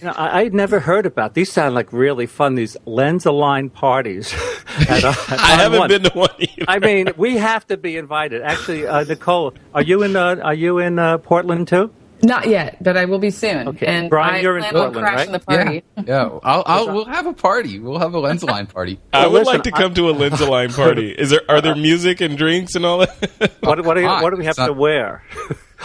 You 0.00 0.08
know, 0.08 0.12
I, 0.16 0.40
I'd 0.40 0.52
never 0.52 0.78
heard 0.80 1.06
about 1.06 1.32
these. 1.32 1.50
Sound 1.50 1.74
like 1.74 1.90
really 1.92 2.26
fun. 2.26 2.54
These 2.54 2.76
lens 2.84 3.24
aligned 3.24 3.72
parties. 3.72 4.34
at, 4.90 5.04
uh, 5.04 5.08
at 5.28 5.40
I 5.40 5.56
haven't 5.56 5.78
one. 5.78 5.88
been 5.88 6.02
to 6.02 6.10
one 6.12 6.28
either. 6.38 6.64
I 6.68 6.78
mean, 6.78 7.08
we 7.16 7.38
have 7.38 7.66
to 7.68 7.78
be 7.78 7.96
invited. 7.96 8.42
Actually, 8.42 8.86
uh, 8.86 9.04
Nicole, 9.04 9.54
are 9.72 9.80
you 9.82 10.02
in? 10.02 10.14
Uh, 10.14 10.36
are 10.42 10.52
you 10.54 10.78
in 10.80 10.98
uh, 10.98 11.16
Portland 11.18 11.68
too? 11.68 11.90
Not 12.22 12.48
yet, 12.48 12.82
but 12.82 12.96
I 12.96 13.04
will 13.04 13.18
be 13.18 13.30
soon. 13.30 13.68
Okay. 13.68 13.86
And 13.86 14.08
Brian, 14.10 14.36
I 14.36 14.40
you're 14.40 14.56
in 14.56 14.62
plan 14.64 14.76
on 14.76 14.82
Portland, 14.92 15.06
crashing 15.06 15.32
right? 15.32 15.40
the 15.40 15.46
party. 15.46 15.84
Yeah, 15.96 16.02
yeah. 16.06 16.38
I'll, 16.42 16.62
I'll, 16.66 16.94
we'll 16.94 17.04
have 17.04 17.26
a 17.26 17.32
party. 17.32 17.78
We'll 17.78 17.98
have 17.98 18.14
a 18.14 18.18
lens 18.18 18.42
line 18.44 18.66
party. 18.66 18.98
I 19.12 19.20
Well, 19.20 19.32
would 19.32 19.38
listen, 19.40 19.52
like 19.54 19.62
to 19.64 19.70
come 19.72 19.94
to 19.94 20.08
a 20.10 20.14
LensAlign 20.14 20.74
party. 20.76 21.10
Is 21.10 21.30
there 21.30 21.42
are 21.48 21.60
there 21.60 21.74
music 21.76 22.20
and 22.20 22.36
drinks 22.38 22.74
and 22.74 22.86
all 22.86 22.98
that? 22.98 23.52
What, 23.60 23.84
what, 23.84 23.94
do, 23.94 24.00
you, 24.00 24.08
what 24.08 24.30
do 24.30 24.36
we 24.36 24.44
have 24.46 24.56
to 24.56 24.72
wear? 24.72 25.22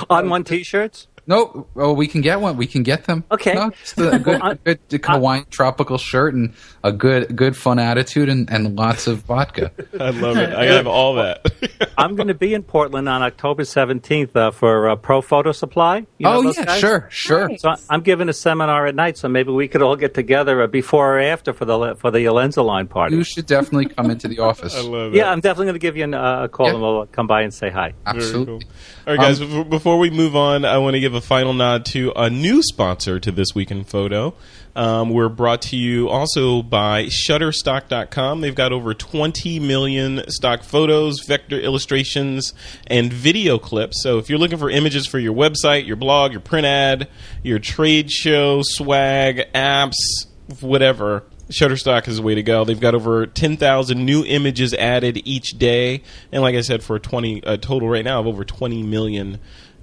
onOne 0.09 0.45
T-shirts? 0.45 1.07
No, 1.27 1.67
oh, 1.75 1.93
we 1.93 2.07
can 2.07 2.21
get 2.21 2.41
one. 2.41 2.57
We 2.57 2.65
can 2.67 2.83
get 2.83 3.05
them. 3.05 3.23
Okay. 3.31 3.53
No, 3.53 3.69
just 3.69 3.97
a 3.99 4.17
good, 4.19 4.25
Well, 4.41 4.43
I- 4.65 4.73
good 4.75 4.79
Hawaiian 5.05 5.45
tropical 5.49 5.97
shirt 5.97 6.33
and 6.33 6.53
a 6.83 6.91
good, 6.91 7.35
good 7.35 7.55
fun 7.55 7.79
attitude 7.79 8.27
and, 8.27 8.49
and 8.51 8.75
lots 8.77 9.07
of 9.07 9.19
vodka. 9.19 9.71
I 9.99 10.09
love 10.09 10.37
it. 10.37 10.53
I 10.53 10.65
have 10.65 10.87
all 10.87 11.15
that. 11.15 11.45
I'm 11.97 12.15
going 12.15 12.27
to 12.29 12.33
be 12.33 12.53
in 12.53 12.63
Portland 12.63 13.07
on 13.07 13.21
October 13.21 13.63
17th 13.63 14.35
uh, 14.35 14.51
for 14.51 14.89
uh, 14.89 14.95
Pro 14.95 15.21
Photo 15.21 15.51
Supply. 15.51 15.97
You 15.97 16.05
know 16.25 16.37
oh 16.37 16.43
those 16.43 16.57
yeah, 16.57 16.65
guys? 16.65 16.79
sure, 16.79 17.07
sure. 17.11 17.49
Nice. 17.49 17.61
So 17.61 17.69
I- 17.69 17.75
I'm 17.89 18.01
giving 18.01 18.27
a 18.27 18.33
seminar 18.33 18.87
at 18.87 18.95
night, 18.95 19.17
so 19.17 19.27
maybe 19.29 19.51
we 19.51 19.67
could 19.67 19.81
all 19.83 19.95
get 19.95 20.13
together 20.13 20.63
uh, 20.63 20.67
before 20.67 21.17
or 21.17 21.19
after 21.21 21.53
for 21.53 21.65
the 21.65 21.77
le- 21.77 21.95
for 21.95 22.09
the 22.11 22.25
LensAlign 22.25 22.89
party. 22.89 23.15
You 23.15 23.23
should 23.23 23.45
definitely 23.45 23.85
come 23.93 24.09
into 24.09 24.27
the 24.27 24.39
office. 24.49 24.75
I 24.75 24.81
love 24.81 25.11
that. 25.11 25.17
Yeah, 25.17 25.29
I'm 25.31 25.39
definitely 25.39 25.65
going 25.67 25.75
to 25.75 25.79
give 25.79 25.97
you 25.97 26.03
an, 26.05 26.13
uh, 26.13 26.43
a 26.43 26.49
call 26.49 26.65
Yeah. 26.67 26.73
and 26.73 26.81
we'll 26.81 27.05
come 27.07 27.27
by 27.27 27.41
and 27.43 27.53
say 27.53 27.69
hi. 27.69 27.93
Very 28.05 28.17
Absolutely. 28.17 28.65
All 29.07 29.15
right, 29.15 29.19
guys. 29.19 29.39
before- 29.39 29.65
before 29.65 29.97
we 29.99 30.09
move 30.09 30.35
on, 30.35 30.63
I 30.63 30.77
want 30.77 30.93
to 30.93 30.99
give 30.99 31.13
a 31.13 31.21
final 31.21 31.53
nod 31.53 31.85
to 31.87 32.11
a 32.15 32.29
new 32.29 32.61
sponsor 32.61 33.19
to 33.19 33.31
this 33.31 33.47
week 33.55 33.71
in 33.71 33.83
photo. 33.83 34.33
Um, 34.75 35.09
we're 35.09 35.27
brought 35.27 35.61
to 35.63 35.75
you 35.75 36.07
also 36.07 36.61
by 36.61 37.05
Shutterstock.com. 37.05 38.41
They've 38.41 38.55
got 38.55 38.71
over 38.71 38.93
20 38.93 39.59
million 39.59 40.21
stock 40.29 40.63
photos, 40.63 41.19
vector 41.25 41.59
illustrations, 41.59 42.53
and 42.87 43.11
video 43.11 43.57
clips. 43.57 44.01
So 44.03 44.17
if 44.17 44.29
you're 44.29 44.39
looking 44.39 44.57
for 44.57 44.69
images 44.69 45.07
for 45.07 45.19
your 45.19 45.33
website, 45.33 45.85
your 45.87 45.97
blog, 45.97 46.31
your 46.31 46.39
print 46.41 46.65
ad, 46.65 47.07
your 47.43 47.59
trade 47.59 48.11
show, 48.11 48.61
swag, 48.63 49.41
apps, 49.53 49.95
whatever, 50.61 51.23
Shutterstock 51.51 52.07
is 52.07 52.17
the 52.17 52.21
way 52.21 52.35
to 52.35 52.43
go. 52.43 52.63
They've 52.63 52.79
got 52.79 52.95
over 52.95 53.25
10,000 53.25 54.05
new 54.05 54.23
images 54.25 54.73
added 54.73 55.21
each 55.25 55.57
day, 55.57 56.03
and 56.31 56.41
like 56.41 56.55
I 56.55 56.61
said, 56.61 56.83
for 56.83 56.95
a 56.95 56.99
20 56.99 57.41
a 57.45 57.57
total 57.57 57.89
right 57.89 58.05
now 58.05 58.19
of 58.19 58.27
over 58.27 58.43
20 58.43 58.83
million 58.83 59.39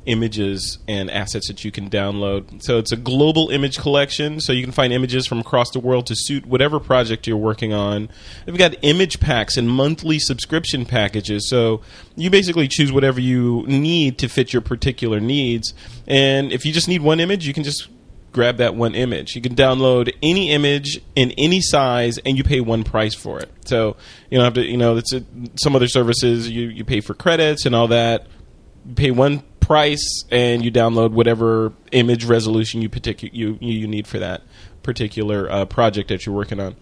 images 0.07 0.79
and 0.89 1.11
assets 1.11 1.49
that 1.49 1.65
you 1.65 1.71
can 1.71 1.91
download. 1.91 2.63
So 2.63 2.79
it's 2.79 2.93
a 2.93 2.97
global 2.97 3.51
image 3.51 3.79
collection, 3.79 4.41
so 4.41 4.53
you 4.53 4.63
can 4.63 4.73
find 4.73 4.93
images 4.93 5.27
from 5.27 5.39
across 5.39 5.71
the 5.71 5.81
world 5.81 6.07
to 6.07 6.15
suit 6.17 6.47
whatever 6.47 6.81
project 6.81 7.27
you're 7.27 7.37
working 7.37 7.73
on. 7.73 8.09
They've 8.47 8.57
got 8.57 8.75
image 8.83 9.21
packs 9.21 9.57
and 9.57 9.69
monthly 9.69 10.19
subscription 10.19 10.87
packages, 10.87 11.49
so 11.49 11.83
you 12.17 12.31
basically 12.31 12.69
choose 12.69 12.91
whatever 12.91 13.21
you 13.21 13.65
need 13.67 14.19
to 14.19 14.29
fit 14.29 14.53
your 14.53 14.63
particular 14.63 15.21
needs. 15.21 15.75
And 16.07 16.53
if 16.53 16.65
you 16.65 16.73
just 16.73 16.89
need 16.89 17.03
one 17.03 17.21
image, 17.21 17.47
you 17.47 17.53
can 17.53 17.65
just 17.65 17.89
grab 18.33 18.59
that 18.59 18.75
one 18.75 18.95
image. 18.95 19.35
You 19.35 19.43
can 19.43 19.55
download 19.55 20.13
any 20.23 20.51
image 20.51 21.01
in 21.17 21.33
any 21.33 21.61
size, 21.61 22.19
and 22.19 22.37
you 22.37 22.45
pay 22.45 22.61
one 22.61 22.85
price 22.85 23.15
for 23.15 23.41
it. 23.41 23.51
So 23.65 23.97
you 24.31 24.39
don't 24.39 24.45
have 24.45 24.55
to, 24.55 24.65
you 24.65 24.77
know, 24.77 24.97
it's 24.97 25.13
a, 25.13 25.25
some 25.57 25.75
other 25.75 25.89
services 25.89 26.49
you 26.49 26.69
you 26.69 26.85
pay 26.85 27.01
for 27.01 27.15
credits 27.15 27.67
and 27.67 27.75
all 27.75 27.89
that. 27.89 28.27
You 28.87 28.95
pay 28.95 29.11
one 29.11 29.43
price, 29.61 30.25
and 30.31 30.65
you 30.65 30.73
download 30.73 31.13
whatever 31.13 31.73
image 31.93 32.25
resolution 32.25 32.83
you 32.83 32.89
particu- 32.89 33.31
you 33.33 33.59
you 33.61 33.87
need 33.87 34.07
for 34.07 34.19
that 34.19 34.43
particular 34.83 35.51
uh, 35.51 35.65
project 35.65 36.09
that 36.09 36.25
you're 36.25 36.35
working 36.35 36.61
on. 36.61 36.77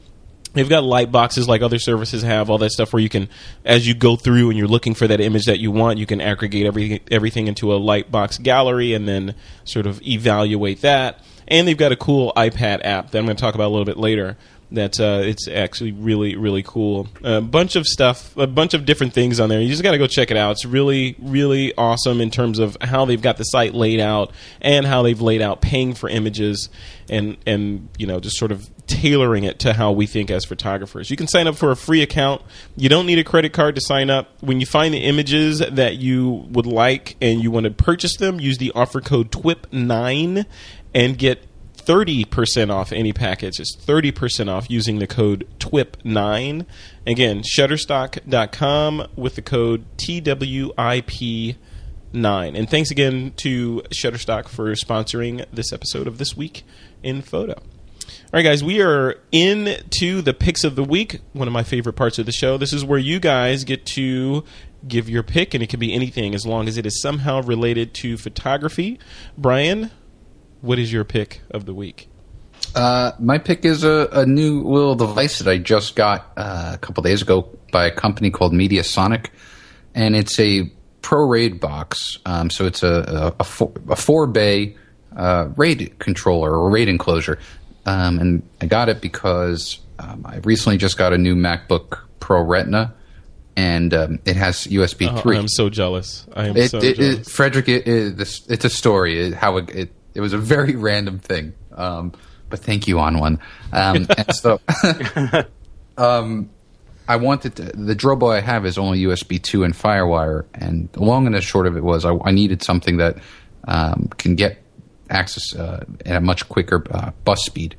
They've 0.57 0.69
got 0.69 0.85
light 0.85 1.13
boxes 1.13 1.47
like 1.47 1.61
other 1.61 1.79
services 1.79 2.23
have, 2.23 2.49
all 2.49 2.57
that 2.59 2.71
stuff 2.71 2.95
where 2.95 3.03
you 3.03 3.11
can, 3.11 3.29
as 3.63 3.87
you 3.87 3.93
go 3.93 4.17
through 4.17 4.49
and 4.49 4.59
you're 4.59 4.67
looking 4.67 4.95
for 4.95 5.07
that 5.07 5.21
image 5.21 5.45
that 5.45 5.59
you 5.59 5.71
want, 5.71 5.99
you 5.99 6.07
can 6.07 6.19
aggregate 6.19 6.65
everything 6.65 7.01
everything 7.11 7.47
into 7.47 7.75
a 7.75 7.77
light 7.77 8.11
box 8.11 8.39
gallery 8.39 8.95
and 8.95 9.07
then 9.07 9.35
sort 9.65 9.87
of 9.87 10.01
evaluate 10.01 10.81
that. 10.81 11.21
And 11.49 11.67
they've 11.67 11.77
got 11.77 11.93
a 11.93 11.97
cool 11.97 12.33
iPad 12.37 12.81
app 12.85 13.11
that 13.11 13.19
I'm 13.19 13.25
going 13.25 13.37
to 13.37 13.41
talk 13.41 13.55
about 13.55 13.69
a 13.69 13.73
little 13.73 13.85
bit 13.85 13.97
later. 13.97 14.37
That 14.73 14.99
uh, 14.99 15.21
it's 15.23 15.47
actually 15.47 15.93
really 15.93 16.35
really 16.35 16.65
cool. 16.65 17.07
A 17.23 17.41
bunch 17.41 17.77
of 17.77 17.87
stuff, 17.87 18.37
a 18.37 18.49
bunch 18.49 18.75
of 18.75 18.85
different 18.85 19.13
things 19.13 19.39
on 19.39 19.49
there. 19.49 19.61
You 19.61 19.69
just 19.69 19.85
got 19.85 19.93
to 19.93 19.99
go 19.99 20.09
check 20.09 20.33
it 20.33 20.37
out. 20.37 20.53
It's 20.53 20.65
really 20.65 21.15
really 21.21 21.73
awesome 21.79 22.21
in 22.21 22.31
terms 22.33 22.59
of 22.59 22.77
how 22.81 23.05
they've 23.05 23.23
got 23.23 23.37
the 23.37 23.45
site 23.45 23.75
laid 23.75 24.01
out 24.01 24.33
and 24.61 24.85
how 24.85 25.03
they've 25.05 25.21
laid 25.21 25.41
out 25.41 25.61
paying 25.61 25.95
for 25.95 26.09
images 26.09 26.69
and 27.09 27.37
and 27.47 27.89
you 27.97 28.09
know 28.09 28.19
just 28.19 28.39
sort 28.39 28.51
of 28.51 28.69
tailoring 28.89 29.45
it 29.45 29.61
to 29.61 29.73
how 29.73 29.93
we 29.93 30.07
think 30.07 30.31
as 30.31 30.45
photographers. 30.45 31.11
You 31.11 31.17
can 31.17 31.29
sign 31.29 31.47
up 31.47 31.57
for 31.57 31.71
a 31.71 31.77
free 31.77 32.03
account. 32.03 32.43
You 32.77 32.89
don't 32.89 33.07
need 33.07 33.19
a 33.19 33.25
credit 33.25 33.53
card 33.53 33.75
to 33.77 33.81
sign 33.81 34.11
up. 34.11 34.43
When 34.43 34.59
you 34.61 34.67
find 34.67 34.93
the 34.95 35.05
images 35.05 35.61
that 35.61 35.97
you 35.97 36.47
would 36.51 36.67
like 36.67 37.17
and 37.21 37.41
you 37.41 37.51
want 37.51 37.65
to 37.65 37.71
purchase 37.71 38.17
them, 38.17 38.41
use 38.41 38.59
the 38.59 38.73
offer 38.75 39.01
code 39.01 39.31
TWIP9 39.31 40.47
and 40.97 41.19
get 41.19 41.47
30% 41.77 42.73
off 42.73 42.91
any 42.91 43.13
package. 43.13 43.61
It's 43.61 43.77
30% 43.77 44.49
off 44.49 44.71
using 44.71 44.99
the 44.99 45.07
code 45.07 45.47
TWIP9. 45.59 46.65
Again, 47.07 47.43
shutterstock.com 47.43 49.07
with 49.15 49.35
the 49.35 49.43
code 49.43 49.85
TWIP9. 49.99 51.55
And 52.59 52.71
thanks 52.71 52.91
again 52.91 53.35
to 53.37 53.83
Shutterstock 53.91 54.49
for 54.49 54.73
sponsoring 54.73 55.45
this 55.53 55.71
episode 55.71 56.07
of 56.07 56.17
This 56.17 56.35
Week 56.35 56.65
in 57.03 57.21
Photo. 57.21 57.53
All 57.53 58.33
right, 58.33 58.43
guys, 58.43 58.65
we 58.65 58.81
are 58.81 59.17
into 59.31 60.23
the 60.23 60.33
picks 60.33 60.65
of 60.65 60.77
the 60.77 60.85
week, 60.85 61.21
one 61.35 61.47
of 61.47 61.53
my 61.53 61.63
favorite 61.63 61.93
parts 61.93 62.19
of 62.19 62.25
the 62.25 62.33
show. 62.33 62.57
This 62.57 62.73
is 62.73 62.87
where 62.87 62.99
you 62.99 63.21
guys 63.21 63.65
get 63.65 63.85
to 63.87 64.45
give 64.89 65.11
your 65.11 65.23
pick, 65.23 65.53
and 65.53 65.63
it 65.63 65.69
can 65.69 65.79
be 65.79 65.93
anything 65.93 66.35
as 66.35 66.47
long 66.47 66.69
as 66.69 66.79
it 66.79 66.87
is 66.87 67.03
somehow 67.03 67.43
related 67.43 67.93
to 67.95 68.17
photography. 68.17 68.99
Brian, 69.37 69.91
what 70.67 70.79
is 70.79 70.93
your 70.93 71.05
pick 71.05 71.41
of 71.51 71.65
the 71.65 71.75
week? 71.75 72.09
Uh, 72.75 73.13
my 73.19 73.39
pick 73.39 73.65
is 73.65 73.85
a, 73.85 74.09
a 74.13 74.27
new 74.27 74.63
little 74.63 74.95
device 74.95 75.39
that 75.39 75.51
I 75.51 75.59
just 75.59 75.97
got 75.97 76.33
uh, 76.37 76.73
a 76.75 76.79
couple 76.79 77.03
days 77.03 77.23
ago 77.23 77.49
by 77.73 77.87
a 77.87 77.91
company 77.91 78.31
called 78.31 78.53
Mediasonic, 78.53 79.29
and 79.95 80.15
it's 80.17 80.39
a 80.41 80.71
Pro 81.03 81.27
RAID 81.29 81.61
box. 81.61 82.19
Um, 82.27 82.51
so 82.51 82.67
it's 82.67 82.83
a 82.83 83.33
a, 83.39 83.41
a, 83.41 83.45
four, 83.45 83.73
a 83.89 83.97
four 83.97 84.27
bay 84.27 84.77
uh, 85.17 85.49
RAID 85.57 85.99
controller 85.99 86.51
or 86.51 86.69
RAID 86.71 86.89
enclosure, 86.89 87.39
um, 87.87 88.19
and 88.19 88.43
I 88.61 88.67
got 88.67 88.89
it 88.89 89.01
because 89.01 89.79
um, 89.99 90.27
I 90.27 90.39
recently 90.39 90.77
just 90.79 90.99
got 90.99 91.13
a 91.13 91.19
new 91.19 91.37
MacBook 91.37 92.01
Pro 92.21 92.43
Retina, 92.43 92.95
and 93.57 93.95
um, 93.95 94.19
it 94.27 94.37
has 94.37 94.67
USB 94.67 95.09
Oh, 95.11 95.17
three. 95.21 95.39
I'm 95.39 95.49
so 95.49 95.71
jealous. 95.71 96.27
I 96.35 96.49
am 96.49 96.57
It, 96.57 96.71
so 96.73 96.79
it, 96.79 96.97
jealous. 96.97 97.15
it, 97.21 97.27
Frederick, 97.31 97.69
it, 97.69 97.87
it, 97.87 98.17
this, 98.17 98.45
it's 98.49 98.65
a 98.65 98.71
story. 98.71 99.31
How 99.33 99.59
it, 99.59 99.93
it, 100.17 100.21
was 100.21 100.33
a 100.33 100.39
very 100.39 100.77
random 100.77 101.19
thing. 101.19 101.55
Um, 101.73 102.13
but 102.49 102.61
thank 102.61 102.87
you 102.87 102.97
onOne. 102.97 103.39
Um, 103.73 104.07
and 104.17 104.35
so, 104.35 104.61
um, 105.97 106.51
I 107.09 107.17
wanted 107.17 107.57
to, 107.57 107.63
the 107.63 107.95
Drobo 107.95 108.35
I 108.35 108.41
have 108.41 108.67
is 108.67 108.79
only 108.79 109.03
USB 109.03 109.41
two 109.41 109.65
and 109.65 109.75
FireWire, 109.75 110.45
and 110.55 110.91
the 110.93 111.03
long 111.03 111.27
and 111.27 111.35
the 111.35 111.41
short 111.41 111.67
of 111.67 111.77
it 111.77 111.85
was 111.85 112.05
I, 112.05 112.17
I 112.25 112.33
needed 112.33 112.63
something 112.63 112.97
that 112.97 113.19
um, 113.69 114.09
can 114.17 114.35
get 114.35 114.63
access 115.09 115.55
uh, 115.55 115.85
at 116.05 116.17
a 116.17 116.21
much 116.21 116.49
quicker 116.49 116.85
uh, 116.91 117.13
bus 117.25 117.45
speed. 117.45 117.77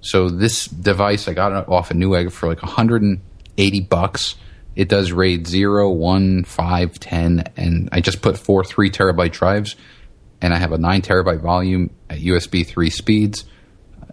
So 0.00 0.30
this 0.30 0.66
device 0.66 1.28
I 1.28 1.34
got 1.34 1.52
it 1.52 1.68
off 1.68 1.90
a 1.90 1.94
Newegg 1.94 2.32
for 2.32 2.48
like 2.48 2.62
180 2.62 3.80
bucks. 3.80 4.36
It 4.76 4.88
does 4.88 5.12
RAID 5.12 5.46
0, 5.46 5.90
1, 5.90 6.44
5, 6.44 7.00
10, 7.00 7.52
and 7.56 7.88
I 7.92 8.00
just 8.00 8.22
put 8.22 8.38
four 8.38 8.64
3 8.64 8.90
terabyte 8.90 9.32
drives, 9.32 9.76
and 10.42 10.52
I 10.54 10.58
have 10.58 10.72
a 10.72 10.78
9 10.78 11.02
terabyte 11.02 11.40
volume 11.40 11.90
at 12.08 12.18
USB 12.18 12.66
3 12.66 12.90
speeds. 12.90 13.44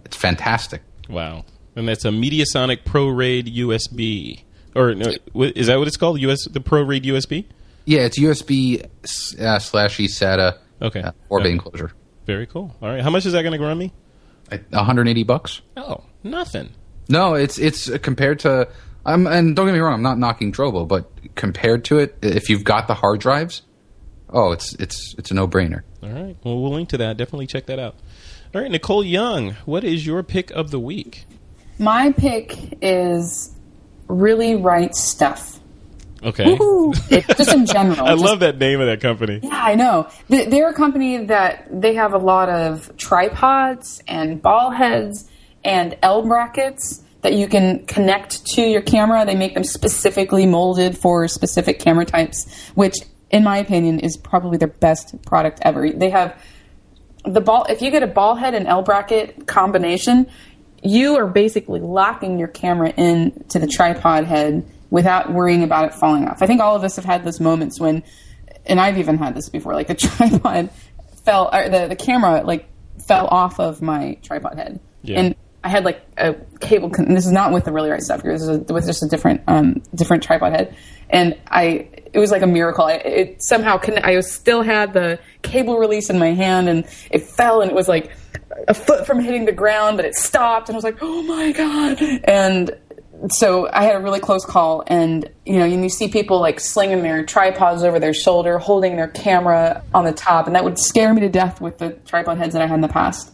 It's 0.04 0.16
fantastic. 0.16 0.82
Wow. 1.08 1.44
And 1.76 1.86
that's 1.88 2.04
a 2.04 2.08
Mediasonic 2.10 2.84
Pro 2.84 3.08
RAID 3.08 3.46
USB. 3.46 4.42
Or 4.74 4.94
no, 4.94 5.12
is 5.34 5.66
that 5.68 5.78
what 5.78 5.88
it's 5.88 5.96
called? 5.96 6.20
US 6.20 6.46
the 6.48 6.60
Pro 6.60 6.82
RAID 6.82 7.04
USB? 7.04 7.44
Yeah, 7.84 8.00
it's 8.00 8.18
USB 8.18 8.84
uh, 9.40 9.58
slash 9.58 9.96
eSATA 9.98 10.58
Okay. 10.82 11.00
uh, 11.00 11.10
bay 11.12 11.36
Okay. 11.36 11.50
enclosure. 11.52 11.92
Very 12.26 12.46
cool. 12.46 12.74
All 12.82 12.88
right. 12.88 13.00
How 13.02 13.10
much 13.10 13.24
is 13.26 13.32
that 13.32 13.42
going 13.42 13.58
to 13.58 13.64
run 13.64 13.78
me? 13.78 13.92
180 14.50 15.22
bucks. 15.24 15.60
Oh, 15.76 16.04
nothing. 16.22 16.70
No, 17.08 17.34
it's 17.34 17.58
it's 17.58 17.88
compared 17.98 18.40
to. 18.40 18.68
Um, 19.06 19.26
and 19.26 19.56
don't 19.56 19.66
get 19.66 19.72
me 19.72 19.78
wrong, 19.78 19.94
I'm 19.94 20.02
not 20.02 20.18
knocking 20.18 20.52
Drobo, 20.52 20.86
but 20.86 21.10
compared 21.34 21.84
to 21.86 21.98
it, 21.98 22.18
if 22.20 22.50
you've 22.50 22.64
got 22.64 22.88
the 22.88 22.94
hard 22.94 23.20
drives, 23.20 23.62
oh, 24.30 24.52
it's 24.52 24.74
it's 24.74 25.14
it's 25.18 25.30
a 25.30 25.34
no 25.34 25.46
brainer. 25.48 25.82
All 26.02 26.10
right. 26.10 26.36
Well, 26.44 26.60
we'll 26.60 26.72
link 26.72 26.88
to 26.90 26.98
that. 26.98 27.16
Definitely 27.16 27.46
check 27.46 27.66
that 27.66 27.78
out. 27.78 27.94
All 28.54 28.62
right, 28.62 28.70
Nicole 28.70 29.04
Young, 29.04 29.52
what 29.66 29.84
is 29.84 30.06
your 30.06 30.22
pick 30.22 30.50
of 30.52 30.70
the 30.70 30.80
week? 30.80 31.26
My 31.78 32.12
pick 32.12 32.78
is 32.82 33.54
really 34.08 34.56
right 34.56 34.94
stuff. 34.94 35.60
Okay. 36.22 36.56
It- 37.10 37.26
just 37.36 37.52
in 37.52 37.66
general. 37.66 38.06
I 38.06 38.12
just- 38.12 38.24
love 38.24 38.40
that 38.40 38.58
name 38.58 38.80
of 38.80 38.86
that 38.86 39.00
company. 39.00 39.40
Yeah, 39.42 39.50
I 39.52 39.74
know. 39.74 40.08
They're 40.28 40.70
a 40.70 40.74
company 40.74 41.26
that 41.26 41.68
they 41.70 41.94
have 41.94 42.14
a 42.14 42.18
lot 42.18 42.48
of 42.48 42.90
tripods 42.96 44.02
and 44.08 44.40
ball 44.40 44.70
heads 44.70 45.28
and 45.64 45.96
L 46.02 46.22
brackets 46.22 47.02
that 47.22 47.34
you 47.34 47.48
can 47.48 47.84
connect 47.86 48.46
to 48.54 48.62
your 48.62 48.80
camera. 48.82 49.24
They 49.26 49.34
make 49.36 49.54
them 49.54 49.64
specifically 49.64 50.46
molded 50.46 50.96
for 50.96 51.28
specific 51.28 51.78
camera 51.80 52.04
types, 52.06 52.48
which, 52.74 52.94
in 53.30 53.44
my 53.44 53.58
opinion, 53.58 54.00
is 54.00 54.16
probably 54.16 54.58
their 54.58 54.68
best 54.68 55.20
product 55.22 55.60
ever. 55.62 55.90
They 55.90 56.10
have 56.10 56.40
the 57.24 57.40
ball. 57.40 57.66
If 57.68 57.82
you 57.82 57.90
get 57.90 58.02
a 58.02 58.06
ball 58.06 58.34
head 58.34 58.54
and 58.54 58.66
L 58.66 58.82
bracket 58.82 59.46
combination, 59.46 60.26
you 60.82 61.16
are 61.16 61.26
basically 61.26 61.80
locking 61.80 62.38
your 62.38 62.48
camera 62.48 62.90
in 62.90 63.44
to 63.50 63.58
the 63.58 63.66
tripod 63.66 64.24
head 64.24 64.64
without 64.90 65.32
worrying 65.32 65.62
about 65.62 65.86
it 65.86 65.94
falling 65.94 66.26
off. 66.26 66.42
I 66.42 66.46
think 66.46 66.60
all 66.60 66.74
of 66.74 66.84
us 66.84 66.96
have 66.96 67.04
had 67.04 67.24
those 67.24 67.40
moments 67.40 67.78
when, 67.78 68.02
and 68.64 68.80
I've 68.80 68.98
even 68.98 69.18
had 69.18 69.34
this 69.34 69.48
before, 69.48 69.74
like 69.74 69.88
the 69.88 69.94
tripod 69.94 70.70
fell, 71.24 71.50
or 71.52 71.68
the, 71.68 71.88
the 71.88 71.96
camera 71.96 72.42
like 72.44 72.68
fell 73.06 73.26
off 73.26 73.60
of 73.60 73.82
my 73.82 74.14
tripod 74.22 74.56
head. 74.56 74.80
Yeah. 75.02 75.20
And 75.20 75.36
I 75.64 75.68
had 75.68 75.84
like 75.84 76.02
a 76.16 76.34
cable, 76.60 76.90
con- 76.90 77.12
this 77.14 77.26
is 77.26 77.32
not 77.32 77.52
with 77.52 77.64
the 77.64 77.72
really 77.72 77.90
right 77.90 78.02
stuff, 78.02 78.22
this 78.22 78.42
is 78.42 78.48
a, 78.48 78.58
with 78.72 78.86
just 78.86 79.02
a 79.02 79.08
different, 79.08 79.42
um, 79.48 79.82
different 79.94 80.22
tripod 80.22 80.52
head. 80.52 80.76
And 81.10 81.36
I, 81.48 81.88
it 82.12 82.18
was 82.18 82.30
like 82.30 82.42
a 82.42 82.46
miracle. 82.46 82.84
I, 82.84 82.92
it 82.94 83.42
somehow, 83.42 83.78
con- 83.78 83.98
I 83.98 84.20
still 84.20 84.62
had 84.62 84.92
the 84.92 85.18
cable 85.42 85.78
release 85.78 86.10
in 86.10 86.18
my 86.18 86.32
hand 86.32 86.68
and 86.68 86.86
it 87.10 87.22
fell 87.22 87.60
and 87.60 87.70
it 87.70 87.74
was 87.74 87.88
like 87.88 88.12
a 88.66 88.74
foot 88.74 89.06
from 89.06 89.20
hitting 89.20 89.44
the 89.44 89.52
ground, 89.52 89.96
but 89.96 90.04
it 90.04 90.14
stopped 90.14 90.68
and 90.68 90.76
I 90.76 90.78
was 90.78 90.84
like, 90.84 90.98
oh 91.00 91.22
my 91.22 91.52
God. 91.52 91.98
And 92.24 92.70
so 93.30 93.68
I 93.72 93.84
had 93.84 93.96
a 93.96 94.00
really 94.00 94.20
close 94.20 94.44
call, 94.44 94.84
and 94.86 95.28
you 95.44 95.58
know, 95.58 95.64
and 95.64 95.82
you 95.82 95.88
see 95.88 96.08
people 96.08 96.40
like 96.40 96.60
slinging 96.60 97.02
their 97.02 97.24
tripods 97.24 97.82
over 97.82 97.98
their 97.98 98.14
shoulder, 98.14 98.58
holding 98.58 98.96
their 98.96 99.08
camera 99.08 99.82
on 99.92 100.04
the 100.04 100.12
top, 100.12 100.46
and 100.46 100.54
that 100.54 100.64
would 100.64 100.78
scare 100.78 101.12
me 101.12 101.22
to 101.22 101.28
death 101.28 101.60
with 101.60 101.78
the 101.78 101.90
tripod 102.06 102.38
heads 102.38 102.52
that 102.52 102.62
I 102.62 102.66
had 102.66 102.76
in 102.76 102.80
the 102.80 102.88
past. 102.88 103.32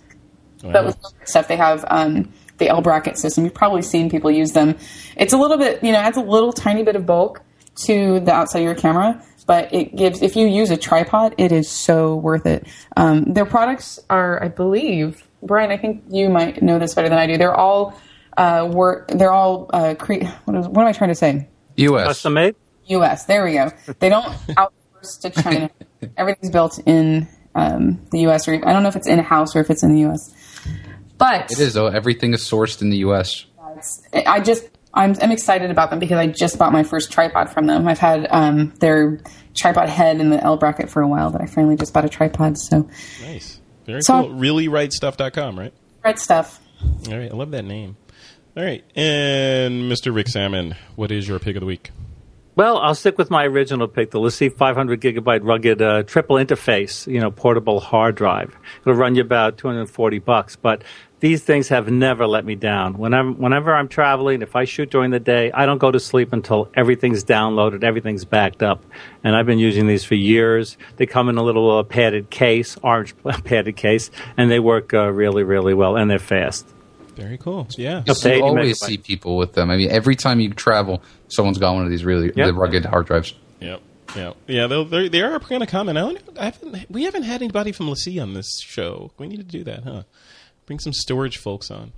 But 0.72 0.84
with 0.86 0.96
stuff, 1.24 1.48
they 1.48 1.56
have 1.56 1.84
um, 1.88 2.32
the 2.58 2.68
L 2.68 2.80
bracket 2.80 3.18
system. 3.18 3.44
You've 3.44 3.54
probably 3.54 3.82
seen 3.82 4.10
people 4.10 4.30
use 4.30 4.52
them. 4.52 4.76
It's 5.16 5.32
a 5.32 5.36
little 5.36 5.58
bit, 5.58 5.82
you 5.82 5.92
know, 5.92 5.98
adds 5.98 6.16
a 6.16 6.22
little 6.22 6.52
tiny 6.52 6.82
bit 6.82 6.96
of 6.96 7.06
bulk 7.06 7.42
to 7.86 8.20
the 8.20 8.32
outside 8.32 8.60
of 8.60 8.64
your 8.64 8.74
camera, 8.74 9.22
but 9.46 9.72
it 9.74 9.96
gives. 9.96 10.22
If 10.22 10.36
you 10.36 10.46
use 10.46 10.70
a 10.70 10.76
tripod, 10.76 11.34
it 11.38 11.52
is 11.52 11.68
so 11.68 12.16
worth 12.16 12.46
it. 12.46 12.66
Um, 12.96 13.32
their 13.32 13.46
products 13.46 13.98
are, 14.08 14.42
I 14.42 14.48
believe, 14.48 15.26
Brian. 15.42 15.70
I 15.70 15.76
think 15.76 16.04
you 16.10 16.28
might 16.28 16.62
know 16.62 16.78
this 16.78 16.94
better 16.94 17.08
than 17.08 17.18
I 17.18 17.26
do. 17.26 17.36
They're 17.36 17.54
all 17.54 17.98
uh, 18.36 18.68
work. 18.70 19.08
They're 19.08 19.32
all 19.32 19.68
uh, 19.72 19.94
cre- 19.94 20.24
what, 20.44 20.56
is, 20.56 20.68
what 20.68 20.82
am 20.82 20.88
I 20.88 20.92
trying 20.92 21.10
to 21.10 21.14
say? 21.14 21.48
U.S. 21.76 22.06
Custom 22.06 22.34
made? 22.34 22.54
U.S. 22.86 23.24
There 23.24 23.44
we 23.44 23.54
go. 23.54 23.70
They 23.98 24.08
don't 24.08 24.24
outsource 24.48 25.20
to 25.22 25.30
China. 25.30 25.70
Everything's 26.16 26.50
built 26.50 26.78
in 26.86 27.28
um, 27.54 28.04
the 28.10 28.20
U.S. 28.22 28.46
or 28.48 28.54
I 28.54 28.72
don't 28.72 28.82
know 28.82 28.88
if 28.88 28.96
it's 28.96 29.08
in 29.08 29.18
house 29.18 29.56
or 29.56 29.60
if 29.60 29.70
it's 29.70 29.82
in 29.82 29.94
the 29.94 30.00
U.S. 30.00 30.32
But 31.18 31.50
It 31.52 31.58
is 31.60 31.74
though. 31.74 31.86
Everything 31.86 32.34
is 32.34 32.42
sourced 32.42 32.82
in 32.82 32.90
the 32.90 32.98
U.S. 32.98 33.46
I 34.26 34.40
just 34.40 34.68
I'm, 34.92 35.14
I'm 35.20 35.32
excited 35.32 35.70
about 35.70 35.90
them 35.90 35.98
because 35.98 36.18
I 36.18 36.26
just 36.28 36.58
bought 36.58 36.72
my 36.72 36.82
first 36.84 37.10
tripod 37.10 37.50
from 37.50 37.66
them. 37.66 37.88
I've 37.88 37.98
had 37.98 38.26
um, 38.30 38.72
their 38.80 39.18
tripod 39.54 39.88
head 39.88 40.20
and 40.20 40.32
the 40.32 40.42
L 40.42 40.56
bracket 40.56 40.88
for 40.90 41.02
a 41.02 41.08
while, 41.08 41.30
but 41.30 41.40
I 41.40 41.46
finally 41.46 41.76
just 41.76 41.92
bought 41.92 42.04
a 42.04 42.08
tripod. 42.08 42.58
So 42.58 42.88
Nice. 43.22 43.60
Very 43.86 44.00
So- 44.02 44.22
cool. 44.22 44.30
ReallyRightStuff.com, 44.34 45.58
right? 45.58 45.72
red 46.04 46.18
stuff. 46.18 46.60
All 47.10 47.16
right. 47.18 47.30
I 47.30 47.34
love 47.34 47.50
that 47.52 47.64
name. 47.64 47.96
All 48.56 48.62
right. 48.62 48.84
And 48.94 49.90
Mr. 49.90 50.14
Rick 50.14 50.28
Sammon, 50.28 50.76
what 50.96 51.10
is 51.10 51.26
your 51.26 51.38
pick 51.38 51.56
of 51.56 51.60
the 51.60 51.66
week? 51.66 51.90
Well, 52.56 52.78
I'll 52.78 52.94
stick 52.94 53.18
with 53.18 53.30
my 53.30 53.46
original 53.46 53.88
pick, 53.88 54.12
the 54.12 54.20
LaCie 54.20 54.52
500 54.52 55.00
gigabyte 55.00 55.40
rugged 55.42 55.82
uh, 55.82 56.04
triple 56.04 56.36
interface, 56.36 57.04
you 57.12 57.18
know, 57.18 57.32
portable 57.32 57.80
hard 57.80 58.14
drive. 58.14 58.56
It'll 58.82 58.94
run 58.94 59.16
you 59.16 59.22
about 59.22 59.58
240 59.58 60.20
bucks, 60.20 60.54
but 60.54 60.84
these 61.18 61.42
things 61.42 61.68
have 61.70 61.90
never 61.90 62.28
let 62.28 62.44
me 62.44 62.54
down. 62.54 62.96
Whenever, 62.96 63.32
whenever 63.32 63.74
I'm 63.74 63.88
traveling, 63.88 64.40
if 64.40 64.54
I 64.54 64.66
shoot 64.66 64.88
during 64.88 65.10
the 65.10 65.18
day, 65.18 65.50
I 65.50 65.66
don't 65.66 65.78
go 65.78 65.90
to 65.90 65.98
sleep 65.98 66.32
until 66.32 66.70
everything's 66.74 67.24
downloaded, 67.24 67.82
everything's 67.82 68.24
backed 68.24 68.62
up. 68.62 68.84
And 69.24 69.34
I've 69.34 69.46
been 69.46 69.58
using 69.58 69.88
these 69.88 70.04
for 70.04 70.14
years. 70.14 70.76
They 70.96 71.06
come 71.06 71.28
in 71.28 71.38
a 71.38 71.42
little 71.42 71.78
uh, 71.78 71.82
padded 71.82 72.30
case, 72.30 72.76
orange 72.84 73.16
padded 73.44 73.76
case, 73.76 74.12
and 74.36 74.48
they 74.48 74.60
work 74.60 74.94
uh, 74.94 75.10
really, 75.10 75.42
really 75.42 75.74
well, 75.74 75.96
and 75.96 76.08
they're 76.08 76.20
fast. 76.20 76.73
Very 77.16 77.38
cool. 77.38 77.68
Yeah. 77.76 77.98
Up 77.98 78.06
You 78.08 78.14
80 78.30 78.40
always 78.42 78.78
megabytes. 78.82 78.86
see 78.86 78.98
people 78.98 79.36
with 79.36 79.52
them. 79.52 79.70
I 79.70 79.76
mean, 79.76 79.90
every 79.90 80.16
time 80.16 80.40
you 80.40 80.50
travel, 80.52 81.02
someone's 81.28 81.58
got 81.58 81.74
one 81.74 81.84
of 81.84 81.90
these 81.90 82.04
really 82.04 82.32
Yep. 82.34 82.46
the 82.46 82.54
rugged 82.54 82.84
hard 82.84 83.06
drives. 83.06 83.34
Yep. 83.60 83.80
Yeah. 84.16 84.32
Yeah. 84.46 84.66
They'll, 84.66 84.84
they're, 84.84 85.08
they 85.08 85.22
are 85.22 85.38
going 85.38 85.60
to 85.60 85.66
come. 85.66 85.88
And 85.88 85.98
I, 85.98 86.02
don't, 86.02 86.38
I 86.38 86.44
haven't, 86.46 86.90
we 86.90 87.04
haven't 87.04 87.22
had 87.22 87.40
anybody 87.42 87.72
from 87.72 87.86
LaCie 87.86 88.20
on 88.20 88.34
this 88.34 88.60
show. 88.62 89.12
We 89.18 89.26
need 89.28 89.36
to 89.38 89.42
do 89.44 89.64
that, 89.64 89.84
huh? 89.84 90.02
Bring 90.66 90.78
some 90.78 90.92
storage 90.92 91.38
folks 91.38 91.70
on. 91.70 91.92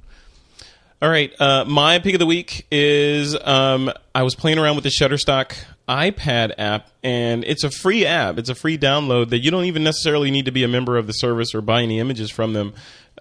All 1.03 1.11
right. 1.11 1.31
Uh, 1.39 1.65
my 1.67 1.99
pick 1.99 2.15
of 2.15 2.21
the 2.21 2.27
week 2.27 2.67
is 2.71 3.37
um, 3.45 3.91
I 4.15 4.23
was 4.23 4.35
playing 4.35 4.59
around 4.59 4.77
with 4.77 4.85
the 4.85 4.91
Shutterstock 4.91 5.55
iPad 5.89 6.55
app, 6.59 6.89
and 7.03 7.45
it's 7.45 7.65
a 7.65 7.71
free 7.71 8.07
app. 8.07 8.39
It's 8.39 8.49
a 8.49 8.55
free 8.55 8.79
download 8.79 9.29
that 9.31 9.39
you 9.39 9.51
don't 9.51 9.67
even 9.67 9.85
necessarily 9.85 10.31
need 10.31 10.47
to 10.47 10.51
be 10.53 10.65
a 10.65 10.69
member 10.69 10.97
of 10.97 11.07
the 11.07 11.13
service 11.13 11.55
or 11.55 11.61
buy 11.61 11.83
any 11.83 12.01
images 12.01 12.31
from 12.31 12.55
them. 12.55 12.73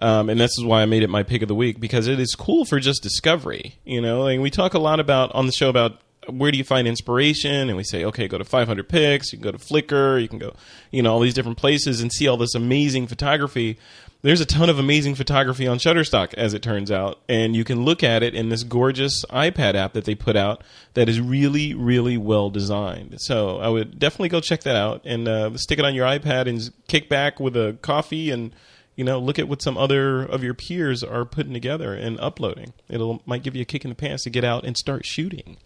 Um, 0.02 0.28
and 0.28 0.38
this 0.38 0.52
is 0.58 0.64
why 0.64 0.82
I 0.82 0.86
made 0.86 1.02
it 1.02 1.10
my 1.10 1.22
pick 1.22 1.42
of 1.42 1.48
the 1.48 1.54
week 1.54 1.80
because 1.80 2.06
it 2.06 2.20
is 2.20 2.34
cool 2.34 2.64
for 2.64 2.78
just 2.80 3.02
discovery. 3.02 3.76
You 3.84 4.00
know, 4.00 4.22
like 4.22 4.40
we 4.40 4.50
talk 4.50 4.74
a 4.74 4.78
lot 4.78 5.00
about 5.00 5.32
on 5.34 5.46
the 5.46 5.52
show 5.52 5.68
about 5.68 6.00
where 6.28 6.50
do 6.50 6.58
you 6.58 6.64
find 6.64 6.88
inspiration, 6.88 7.68
and 7.68 7.76
we 7.76 7.84
say, 7.84 8.04
okay, 8.04 8.26
go 8.26 8.36
to 8.36 8.42
500px, 8.42 9.32
you 9.32 9.38
can 9.38 9.42
go 9.42 9.52
to 9.52 9.58
Flickr, 9.58 10.20
you 10.20 10.26
can 10.26 10.40
go, 10.40 10.54
you 10.90 11.00
know, 11.00 11.12
all 11.12 11.20
these 11.20 11.34
different 11.34 11.56
places 11.56 12.00
and 12.00 12.12
see 12.12 12.26
all 12.26 12.36
this 12.36 12.56
amazing 12.56 13.06
photography 13.06 13.78
there's 14.26 14.40
a 14.40 14.46
ton 14.46 14.68
of 14.68 14.78
amazing 14.78 15.14
photography 15.14 15.68
on 15.68 15.78
Shutterstock, 15.78 16.34
as 16.34 16.52
it 16.52 16.60
turns 16.60 16.90
out, 16.90 17.20
and 17.28 17.54
you 17.54 17.62
can 17.62 17.84
look 17.84 18.02
at 18.02 18.24
it 18.24 18.34
in 18.34 18.48
this 18.48 18.64
gorgeous 18.64 19.24
iPad 19.26 19.76
app 19.76 19.92
that 19.92 20.04
they 20.04 20.16
put 20.16 20.34
out 20.34 20.64
that 20.94 21.08
is 21.08 21.20
really, 21.20 21.74
really 21.74 22.16
well 22.16 22.50
designed. 22.50 23.20
So 23.20 23.58
I 23.58 23.68
would 23.68 24.00
definitely 24.00 24.30
go 24.30 24.40
check 24.40 24.62
that 24.62 24.74
out 24.74 25.02
and 25.04 25.28
uh, 25.28 25.56
stick 25.56 25.78
it 25.78 25.84
on 25.84 25.94
your 25.94 26.06
iPad 26.06 26.48
and 26.48 26.68
kick 26.88 27.08
back 27.08 27.38
with 27.38 27.56
a 27.56 27.78
coffee 27.82 28.32
and 28.32 28.52
you 28.96 29.04
know 29.04 29.18
look 29.18 29.38
at 29.38 29.48
what 29.48 29.62
some 29.62 29.78
other 29.78 30.22
of 30.22 30.42
your 30.42 30.54
peers 30.54 31.04
are 31.04 31.24
putting 31.24 31.52
together 31.52 31.94
and 31.94 32.18
uploading. 32.20 32.72
It'll 32.88 33.22
might 33.26 33.42
give 33.42 33.54
you 33.54 33.62
a 33.62 33.66
kick 33.66 33.84
in 33.84 33.90
the 33.90 33.94
pants 33.94 34.24
to 34.24 34.30
get 34.30 34.42
out 34.44 34.64
and 34.64 34.76
start 34.76 35.06
shooting. 35.06 35.58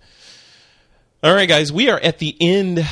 All 1.23 1.35
right, 1.35 1.49
guys, 1.49 1.73
we 1.73 1.89
are 1.91 2.01
at 2.01 2.19
the 2.19 2.37
end 2.41 2.87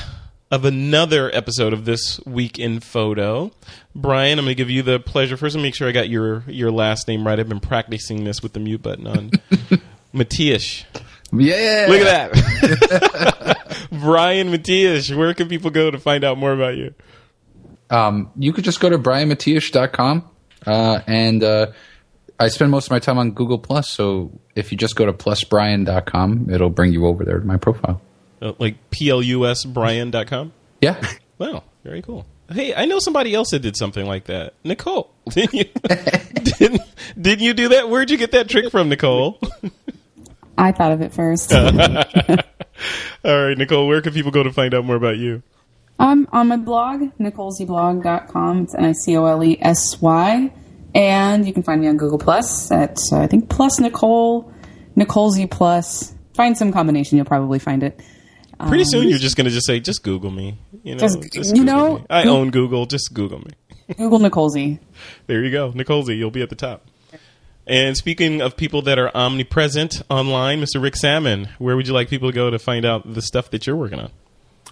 of 0.51 0.65
another 0.65 1.31
episode 1.35 1.73
of 1.73 1.85
this 1.85 2.21
week 2.25 2.59
in 2.59 2.81
photo. 2.81 3.51
Brian, 3.95 4.39
I'm 4.39 4.45
going 4.47 4.53
to 4.53 4.55
give 4.55 4.71
you 4.71 4.83
the 4.83 4.99
pleasure 4.99 5.37
first. 5.37 5.55
and 5.55 5.63
make 5.63 5.75
sure 5.75 5.89
I 5.89 5.93
got 5.93 6.09
your 6.09 6.45
your 6.47 6.71
last 6.71 7.09
name 7.09 7.27
right. 7.27 7.39
I've 7.39 7.49
been 7.49 7.61
practicing 7.61 8.25
this 8.25 8.43
with 8.43 8.53
the 8.53 8.61
mute 8.61 8.83
button 8.83 9.07
on. 9.07 9.31
Matiash. 10.15 10.85
Yeah, 11.33 11.87
Look 11.89 12.01
at 12.01 12.33
that. 12.33 13.89
Brian 13.93 14.51
Matiash. 14.51 15.15
Where 15.15 15.35
can 15.35 15.49
people 15.49 15.71
go 15.71 15.91
to 15.91 15.99
find 15.99 16.25
out 16.25 16.39
more 16.39 16.53
about 16.53 16.77
you? 16.77 16.95
Um, 17.91 18.31
you 18.37 18.53
could 18.53 18.65
just 18.65 18.81
go 18.81 18.91
to 18.91 18.99
brianmatiash.com 18.99 20.29
uh, 20.67 21.01
and 21.07 21.43
uh, 21.43 21.67
I 22.39 22.49
spend 22.49 22.71
most 22.71 22.87
of 22.87 22.91
my 22.91 22.99
time 22.99 23.19
on 23.19 23.33
Google 23.33 23.59
Plus. 23.59 23.89
So 23.91 24.31
if 24.55 24.71
you 24.73 24.79
just 24.79 24.97
go 24.97 25.07
to 25.07 25.13
plusbrian.com, 25.13 26.51
it'll 26.51 26.71
bring 26.71 26.93
you 26.93 27.07
over 27.07 27.25
there 27.25 27.39
to 27.39 27.47
my 27.47 27.57
profile. 27.57 28.01
Uh, 28.41 28.53
like 28.59 28.77
plusbrian.com? 28.91 30.53
Yeah. 30.81 31.01
Wow, 31.39 31.63
very 31.85 32.03
cool. 32.03 32.27
Hey, 32.51 32.75
I 32.75 32.87
know 32.87 32.99
somebody 32.99 33.33
else 33.33 33.51
that 33.53 33.61
did 33.61 33.77
something 33.77 34.05
like 34.05 34.25
that. 34.25 34.55
Nicole. 34.65 35.09
Didn't 35.29 35.55
you, 35.55 35.65
didn't, 36.43 36.81
didn't 37.17 37.45
you 37.45 37.55
do 37.55 37.69
that? 37.69 37.89
Where'd 37.89 38.11
you 38.11 38.17
get 38.17 38.33
that 38.33 38.49
trick 38.49 38.73
from, 38.73 38.89
Nicole? 38.89 39.39
I 40.57 40.73
thought 40.73 40.91
of 40.91 41.01
it 41.01 41.13
first. 41.13 41.55
All 41.55 41.63
right, 43.25 43.57
Nicole, 43.57 43.87
where 43.87 44.03
can 44.03 44.13
people 44.13 44.33
go 44.33 44.43
to 44.43 44.53
find 44.53 44.75
out 44.75 44.85
more 44.85 44.97
about 44.97 45.17
you? 45.19 45.45
Um, 45.99 46.29
on 46.33 46.49
my 46.49 46.57
blog, 46.57 47.03
nicolesyblog.com. 47.19 48.63
It's 48.63 48.75
N-I-C-O-L-E-S-Y. 48.75 50.53
And 50.95 51.47
you 51.47 51.53
can 51.53 51.63
find 51.63 51.81
me 51.81 51.89
on 51.89 51.97
Google 51.97 52.19
Plus 52.19 52.71
at, 52.73 52.99
uh, 53.13 53.19
I 53.19 53.27
think, 53.27 53.49
plus 53.51 53.79
Nicole, 53.79 54.53
Nicole 54.97 55.31
Z 55.31 55.47
Plus. 55.49 56.15
Find 56.35 56.57
some 56.57 56.73
combination, 56.73 57.17
you'll 57.17 57.27
probably 57.27 57.59
find 57.59 57.83
it. 57.83 58.01
Pretty 58.67 58.85
soon 58.85 59.09
you're 59.09 59.19
just 59.19 59.37
going 59.37 59.45
to 59.45 59.51
just 59.53 59.67
say, 59.67 59.79
just 59.81 60.03
Google 60.03 60.31
me. 60.31 60.59
You 60.83 60.95
know, 60.95 60.99
Just- 61.01 61.33
just 61.33 61.57
you 61.57 61.63
know, 61.65 61.99
me. 61.99 62.07
I 62.11 62.25
own 62.25 62.51
Google. 62.51 62.87
Just 62.87 63.13
Google 63.15 63.39
me. 63.41 63.51
Google 63.97 64.19
Nicole 64.19 64.51
Z. 64.51 64.79
There 65.27 65.45
you 65.45 65.51
go. 65.51 65.71
Nicole 65.75 66.03
Z, 66.03 66.15
you'll 66.15 66.31
be 66.31 66.43
at 66.43 66.49
the 66.51 66.57
top. 66.57 66.87
And 67.67 67.97
speaking 67.97 68.41
of 68.41 68.57
people 68.57 68.83
that 68.83 68.99
are 68.99 69.15
omnipresent 69.15 70.03
online, 70.09 70.61
Mr. 70.61 70.83
Rick 70.83 70.97
Sammon, 70.97 71.49
where 71.59 71.77
would 71.77 71.87
you 71.87 71.93
like 71.93 72.09
people 72.09 72.31
to 72.31 72.35
go 72.35 72.51
to 72.51 72.59
find 72.59 72.85
out 72.87 73.13
the 73.15 73.21
stuff 73.23 73.51
that 73.51 73.67
you're 73.67 73.77
working 73.77 74.01
on? 74.01 74.11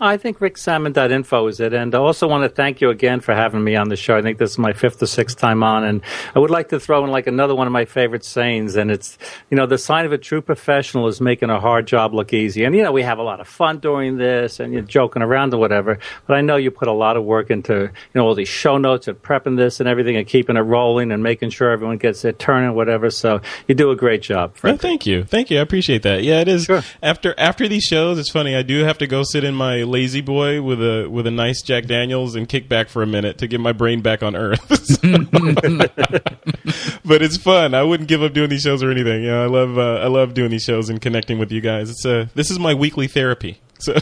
I 0.01 0.17
think 0.17 0.39
ricksalmon.info 0.39 1.47
is 1.47 1.61
it. 1.61 1.73
And 1.73 1.95
I 1.95 1.99
also 1.99 2.29
want 2.29 2.45
to 2.45 2.49
thank 2.49 2.81
you 2.81 2.91
again 2.91 3.21
for 3.21 3.35
having 3.35 3.65
me 3.65 3.77
on 3.77 3.89
the 3.89 3.97
show. 3.97 4.17
I 4.17 4.23
think 4.23 4.39
this 4.39 4.51
is 4.53 4.59
my 4.59 4.73
fifth 4.73 5.03
or 5.03 5.07
sixth 5.07 5.39
time 5.39 5.63
on. 5.63 5.85
And 5.85 6.03
I 6.35 6.39
would 6.39 6.51
like 6.51 6.69
to 6.71 6.81
throw 6.81 7.05
in 7.05 7.11
like 7.11 7.27
another 7.27 7.55
one 7.55 7.67
of 7.67 7.73
my 7.73 7.85
favorite 7.87 8.25
sayings. 8.25 8.77
And 8.77 8.91
it's, 8.91 9.17
you 9.51 9.57
know, 9.57 9.67
the 9.67 9.79
sign 9.79 10.05
of 10.05 10.13
a 10.13 10.19
true 10.19 10.43
professional 10.43 11.07
is 11.07 11.21
making 11.21 11.51
a 11.51 11.61
hard 11.61 11.87
job 11.87 12.13
look 12.13 12.33
easy. 12.33 12.65
And, 12.65 12.75
you 12.75 12.83
know, 12.83 12.93
we 12.93 13.03
have 13.03 13.19
a 13.19 13.23
lot 13.23 13.41
of 13.41 13.49
fun 13.49 13.79
doing 13.79 14.17
this 14.17 14.61
and 14.61 14.73
you're 14.73 14.83
joking 14.83 15.23
around 15.23 15.55
or 15.55 15.59
whatever. 15.59 15.99
But 16.27 16.37
I 16.37 16.41
know 16.43 16.57
you 16.57 16.71
put 16.71 16.89
a 16.89 16.93
lot 16.93 17.17
of 17.17 17.25
work 17.25 17.51
into, 17.51 17.75
you 17.75 17.91
know, 18.15 18.27
all 18.27 18.35
these 18.35 18.49
show 18.49 18.77
notes 18.77 19.09
and 19.09 19.21
prepping 19.21 19.57
this 19.57 19.81
and 19.81 19.89
everything 19.89 20.17
and 20.17 20.27
keeping 20.27 20.57
it 20.57 20.61
rolling 20.61 21.11
and 21.11 21.23
making 21.23 21.51
sure 21.51 21.71
everyone 21.71 21.97
gets 21.97 22.23
their 22.23 22.33
turn 22.33 22.65
and 22.65 22.75
whatever. 22.75 23.11
So 23.11 23.41
you 23.67 23.75
do 23.75 23.91
a 23.91 23.97
great 23.97 24.23
job. 24.23 24.55
Well, 24.63 24.77
thank 24.77 25.07
you, 25.07 25.25
thank 25.25 25.51
you. 25.51 25.59
I 25.59 25.63
appreciate 25.63 26.03
that. 26.03 26.23
Yeah, 26.23 26.41
it 26.41 26.49
is. 26.49 26.65
Sure. 26.65 26.83
After 27.03 27.35
after 27.39 27.69
these 27.69 27.85
shows, 27.85 28.19
it's 28.19 28.31
funny. 28.31 28.55
I 28.55 28.63
do 28.63 28.85
have 28.85 28.99
to 28.99 29.07
go 29.07 29.23
sit 29.23 29.45
in 29.45 29.55
my 29.55 29.86
lazy 29.87 30.21
boy 30.21 30.61
with 30.63 30.81
a 30.81 31.09
with 31.09 31.27
a 31.27 31.31
nice 31.31 31.63
Jack 31.63 31.87
Daniels 31.87 32.35
and 32.35 32.49
kick 32.49 32.69
back 32.69 32.89
for 32.89 33.03
a 33.03 33.07
minute 33.07 33.39
to 33.39 33.47
get 33.47 33.61
my 33.61 33.73
brain 33.73 34.03
back 34.03 34.23
on 34.23 34.37
earth. 34.37 34.61
but 37.05 37.23
it's 37.23 37.37
fun. 37.37 37.75
I 37.75 37.83
wouldn't 37.83 38.09
give 38.09 38.23
up 38.23 38.33
doing 38.33 38.51
these 38.51 38.63
shows 38.63 38.83
or 38.83 38.91
anything. 38.91 39.25
Yeah, 39.25 39.43
I 39.43 39.47
love 39.47 39.79
uh, 39.79 39.97
I 39.97 40.09
love 40.09 40.35
doing 40.35 40.51
these 40.51 40.65
shows 40.65 40.91
and 40.91 41.01
connecting 41.01 41.39
with 41.39 41.51
you 41.51 41.61
guys. 41.61 41.91
It's 41.91 42.05
uh, 42.05 42.27
this 42.35 42.51
is 42.51 42.59
my 42.59 42.75
weekly 42.75 43.07
therapy. 43.07 43.61
So. 43.79 43.95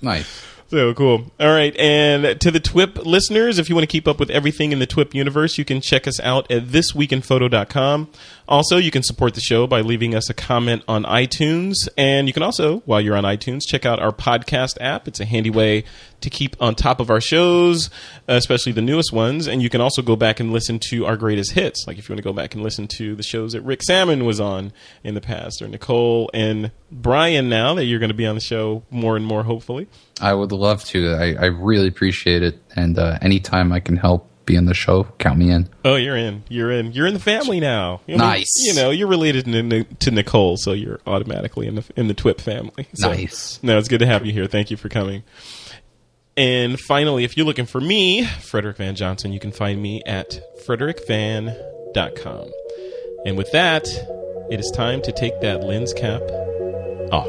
Nice. 0.00 0.42
So 0.68 0.92
cool. 0.92 1.30
All 1.40 1.48
right. 1.48 1.74
And 1.76 2.38
to 2.40 2.50
the 2.50 2.60
TWIP 2.60 3.04
listeners, 3.06 3.58
if 3.58 3.68
you 3.68 3.74
want 3.74 3.84
to 3.84 3.92
keep 3.92 4.06
up 4.06 4.18
with 4.18 4.30
everything 4.30 4.72
in 4.72 4.78
the 4.78 4.86
TWIP 4.86 5.14
universe, 5.14 5.56
you 5.56 5.64
can 5.64 5.80
check 5.80 6.06
us 6.06 6.20
out 6.20 6.50
at 6.50 6.64
thisweekinphoto.com. 6.66 8.08
Also, 8.48 8.78
you 8.78 8.90
can 8.90 9.02
support 9.02 9.34
the 9.34 9.42
show 9.42 9.66
by 9.66 9.82
leaving 9.82 10.14
us 10.14 10.30
a 10.30 10.34
comment 10.34 10.82
on 10.88 11.04
iTunes. 11.04 11.86
And 11.98 12.26
you 12.26 12.32
can 12.32 12.42
also, 12.42 12.78
while 12.80 12.98
you're 12.98 13.16
on 13.16 13.24
iTunes, 13.24 13.60
check 13.66 13.84
out 13.84 14.00
our 14.00 14.10
podcast 14.10 14.78
app. 14.80 15.06
It's 15.06 15.20
a 15.20 15.26
handy 15.26 15.50
way 15.50 15.84
to 16.22 16.30
keep 16.30 16.56
on 16.58 16.74
top 16.74 16.98
of 16.98 17.10
our 17.10 17.20
shows, 17.20 17.90
especially 18.26 18.72
the 18.72 18.80
newest 18.80 19.12
ones. 19.12 19.46
And 19.46 19.62
you 19.62 19.68
can 19.68 19.82
also 19.82 20.00
go 20.00 20.16
back 20.16 20.40
and 20.40 20.50
listen 20.50 20.78
to 20.88 21.04
our 21.04 21.16
greatest 21.16 21.52
hits. 21.52 21.86
Like 21.86 21.98
if 21.98 22.08
you 22.08 22.14
want 22.14 22.18
to 22.18 22.24
go 22.24 22.32
back 22.32 22.54
and 22.54 22.64
listen 22.64 22.88
to 22.88 23.14
the 23.14 23.22
shows 23.22 23.52
that 23.52 23.60
Rick 23.60 23.82
Sammon 23.82 24.24
was 24.24 24.40
on 24.40 24.72
in 25.04 25.14
the 25.14 25.20
past, 25.20 25.60
or 25.60 25.68
Nicole 25.68 26.30
and 26.32 26.72
Brian 26.90 27.50
now 27.50 27.74
that 27.74 27.84
you're 27.84 28.00
going 28.00 28.08
to 28.08 28.14
be 28.14 28.26
on 28.26 28.34
the 28.34 28.40
show 28.40 28.82
more 28.90 29.14
and 29.14 29.26
more, 29.26 29.42
hopefully. 29.42 29.88
I 30.22 30.32
would 30.32 30.52
love 30.52 30.84
to. 30.86 31.12
I, 31.12 31.34
I 31.34 31.46
really 31.46 31.88
appreciate 31.88 32.42
it. 32.42 32.58
And 32.74 32.98
uh, 32.98 33.18
anytime 33.20 33.72
I 33.72 33.80
can 33.80 33.96
help 33.96 34.30
be 34.48 34.56
on 34.56 34.64
the 34.64 34.74
show, 34.74 35.04
count 35.18 35.38
me 35.38 35.50
in. 35.52 35.68
Oh, 35.84 35.94
you're 35.94 36.16
in. 36.16 36.42
You're 36.48 36.72
in. 36.72 36.92
You're 36.92 37.06
in 37.06 37.14
the 37.14 37.20
family 37.20 37.60
now. 37.60 38.00
You 38.06 38.16
know, 38.16 38.24
Nice. 38.24 38.50
You 38.66 38.74
know, 38.74 38.90
you're 38.90 39.06
related 39.06 39.44
to, 39.44 39.84
to 39.84 40.10
Nicole, 40.10 40.56
so 40.56 40.72
you're 40.72 40.98
automatically 41.06 41.68
in 41.68 41.76
the 41.76 41.84
in 41.96 42.08
the 42.08 42.14
TWIP 42.14 42.40
family. 42.40 42.88
So, 42.94 43.10
Nice. 43.10 43.60
No, 43.62 43.78
it's 43.78 43.88
good 43.88 44.00
to 44.00 44.06
have 44.06 44.26
you 44.26 44.32
here. 44.32 44.46
Thank 44.46 44.72
you 44.72 44.76
for 44.76 44.88
coming. 44.88 45.22
And 46.36 46.80
finally, 46.80 47.24
if 47.24 47.36
you're 47.36 47.46
looking 47.46 47.66
for 47.66 47.80
me, 47.80 48.24
Frederick 48.24 48.76
Van 48.78 48.94
Johnson, 48.96 49.32
you 49.32 49.38
can 49.40 49.52
find 49.52 49.80
me 49.80 50.02
at 50.06 50.40
frederickvan.com. 50.66 52.50
And 53.26 53.36
with 53.36 53.52
that, 53.52 53.86
it 54.50 54.58
is 54.58 54.72
time 54.74 55.02
to 55.02 55.12
take 55.12 55.40
that 55.42 55.62
lens 55.62 55.92
cap 55.92 56.22
off. 57.12 57.28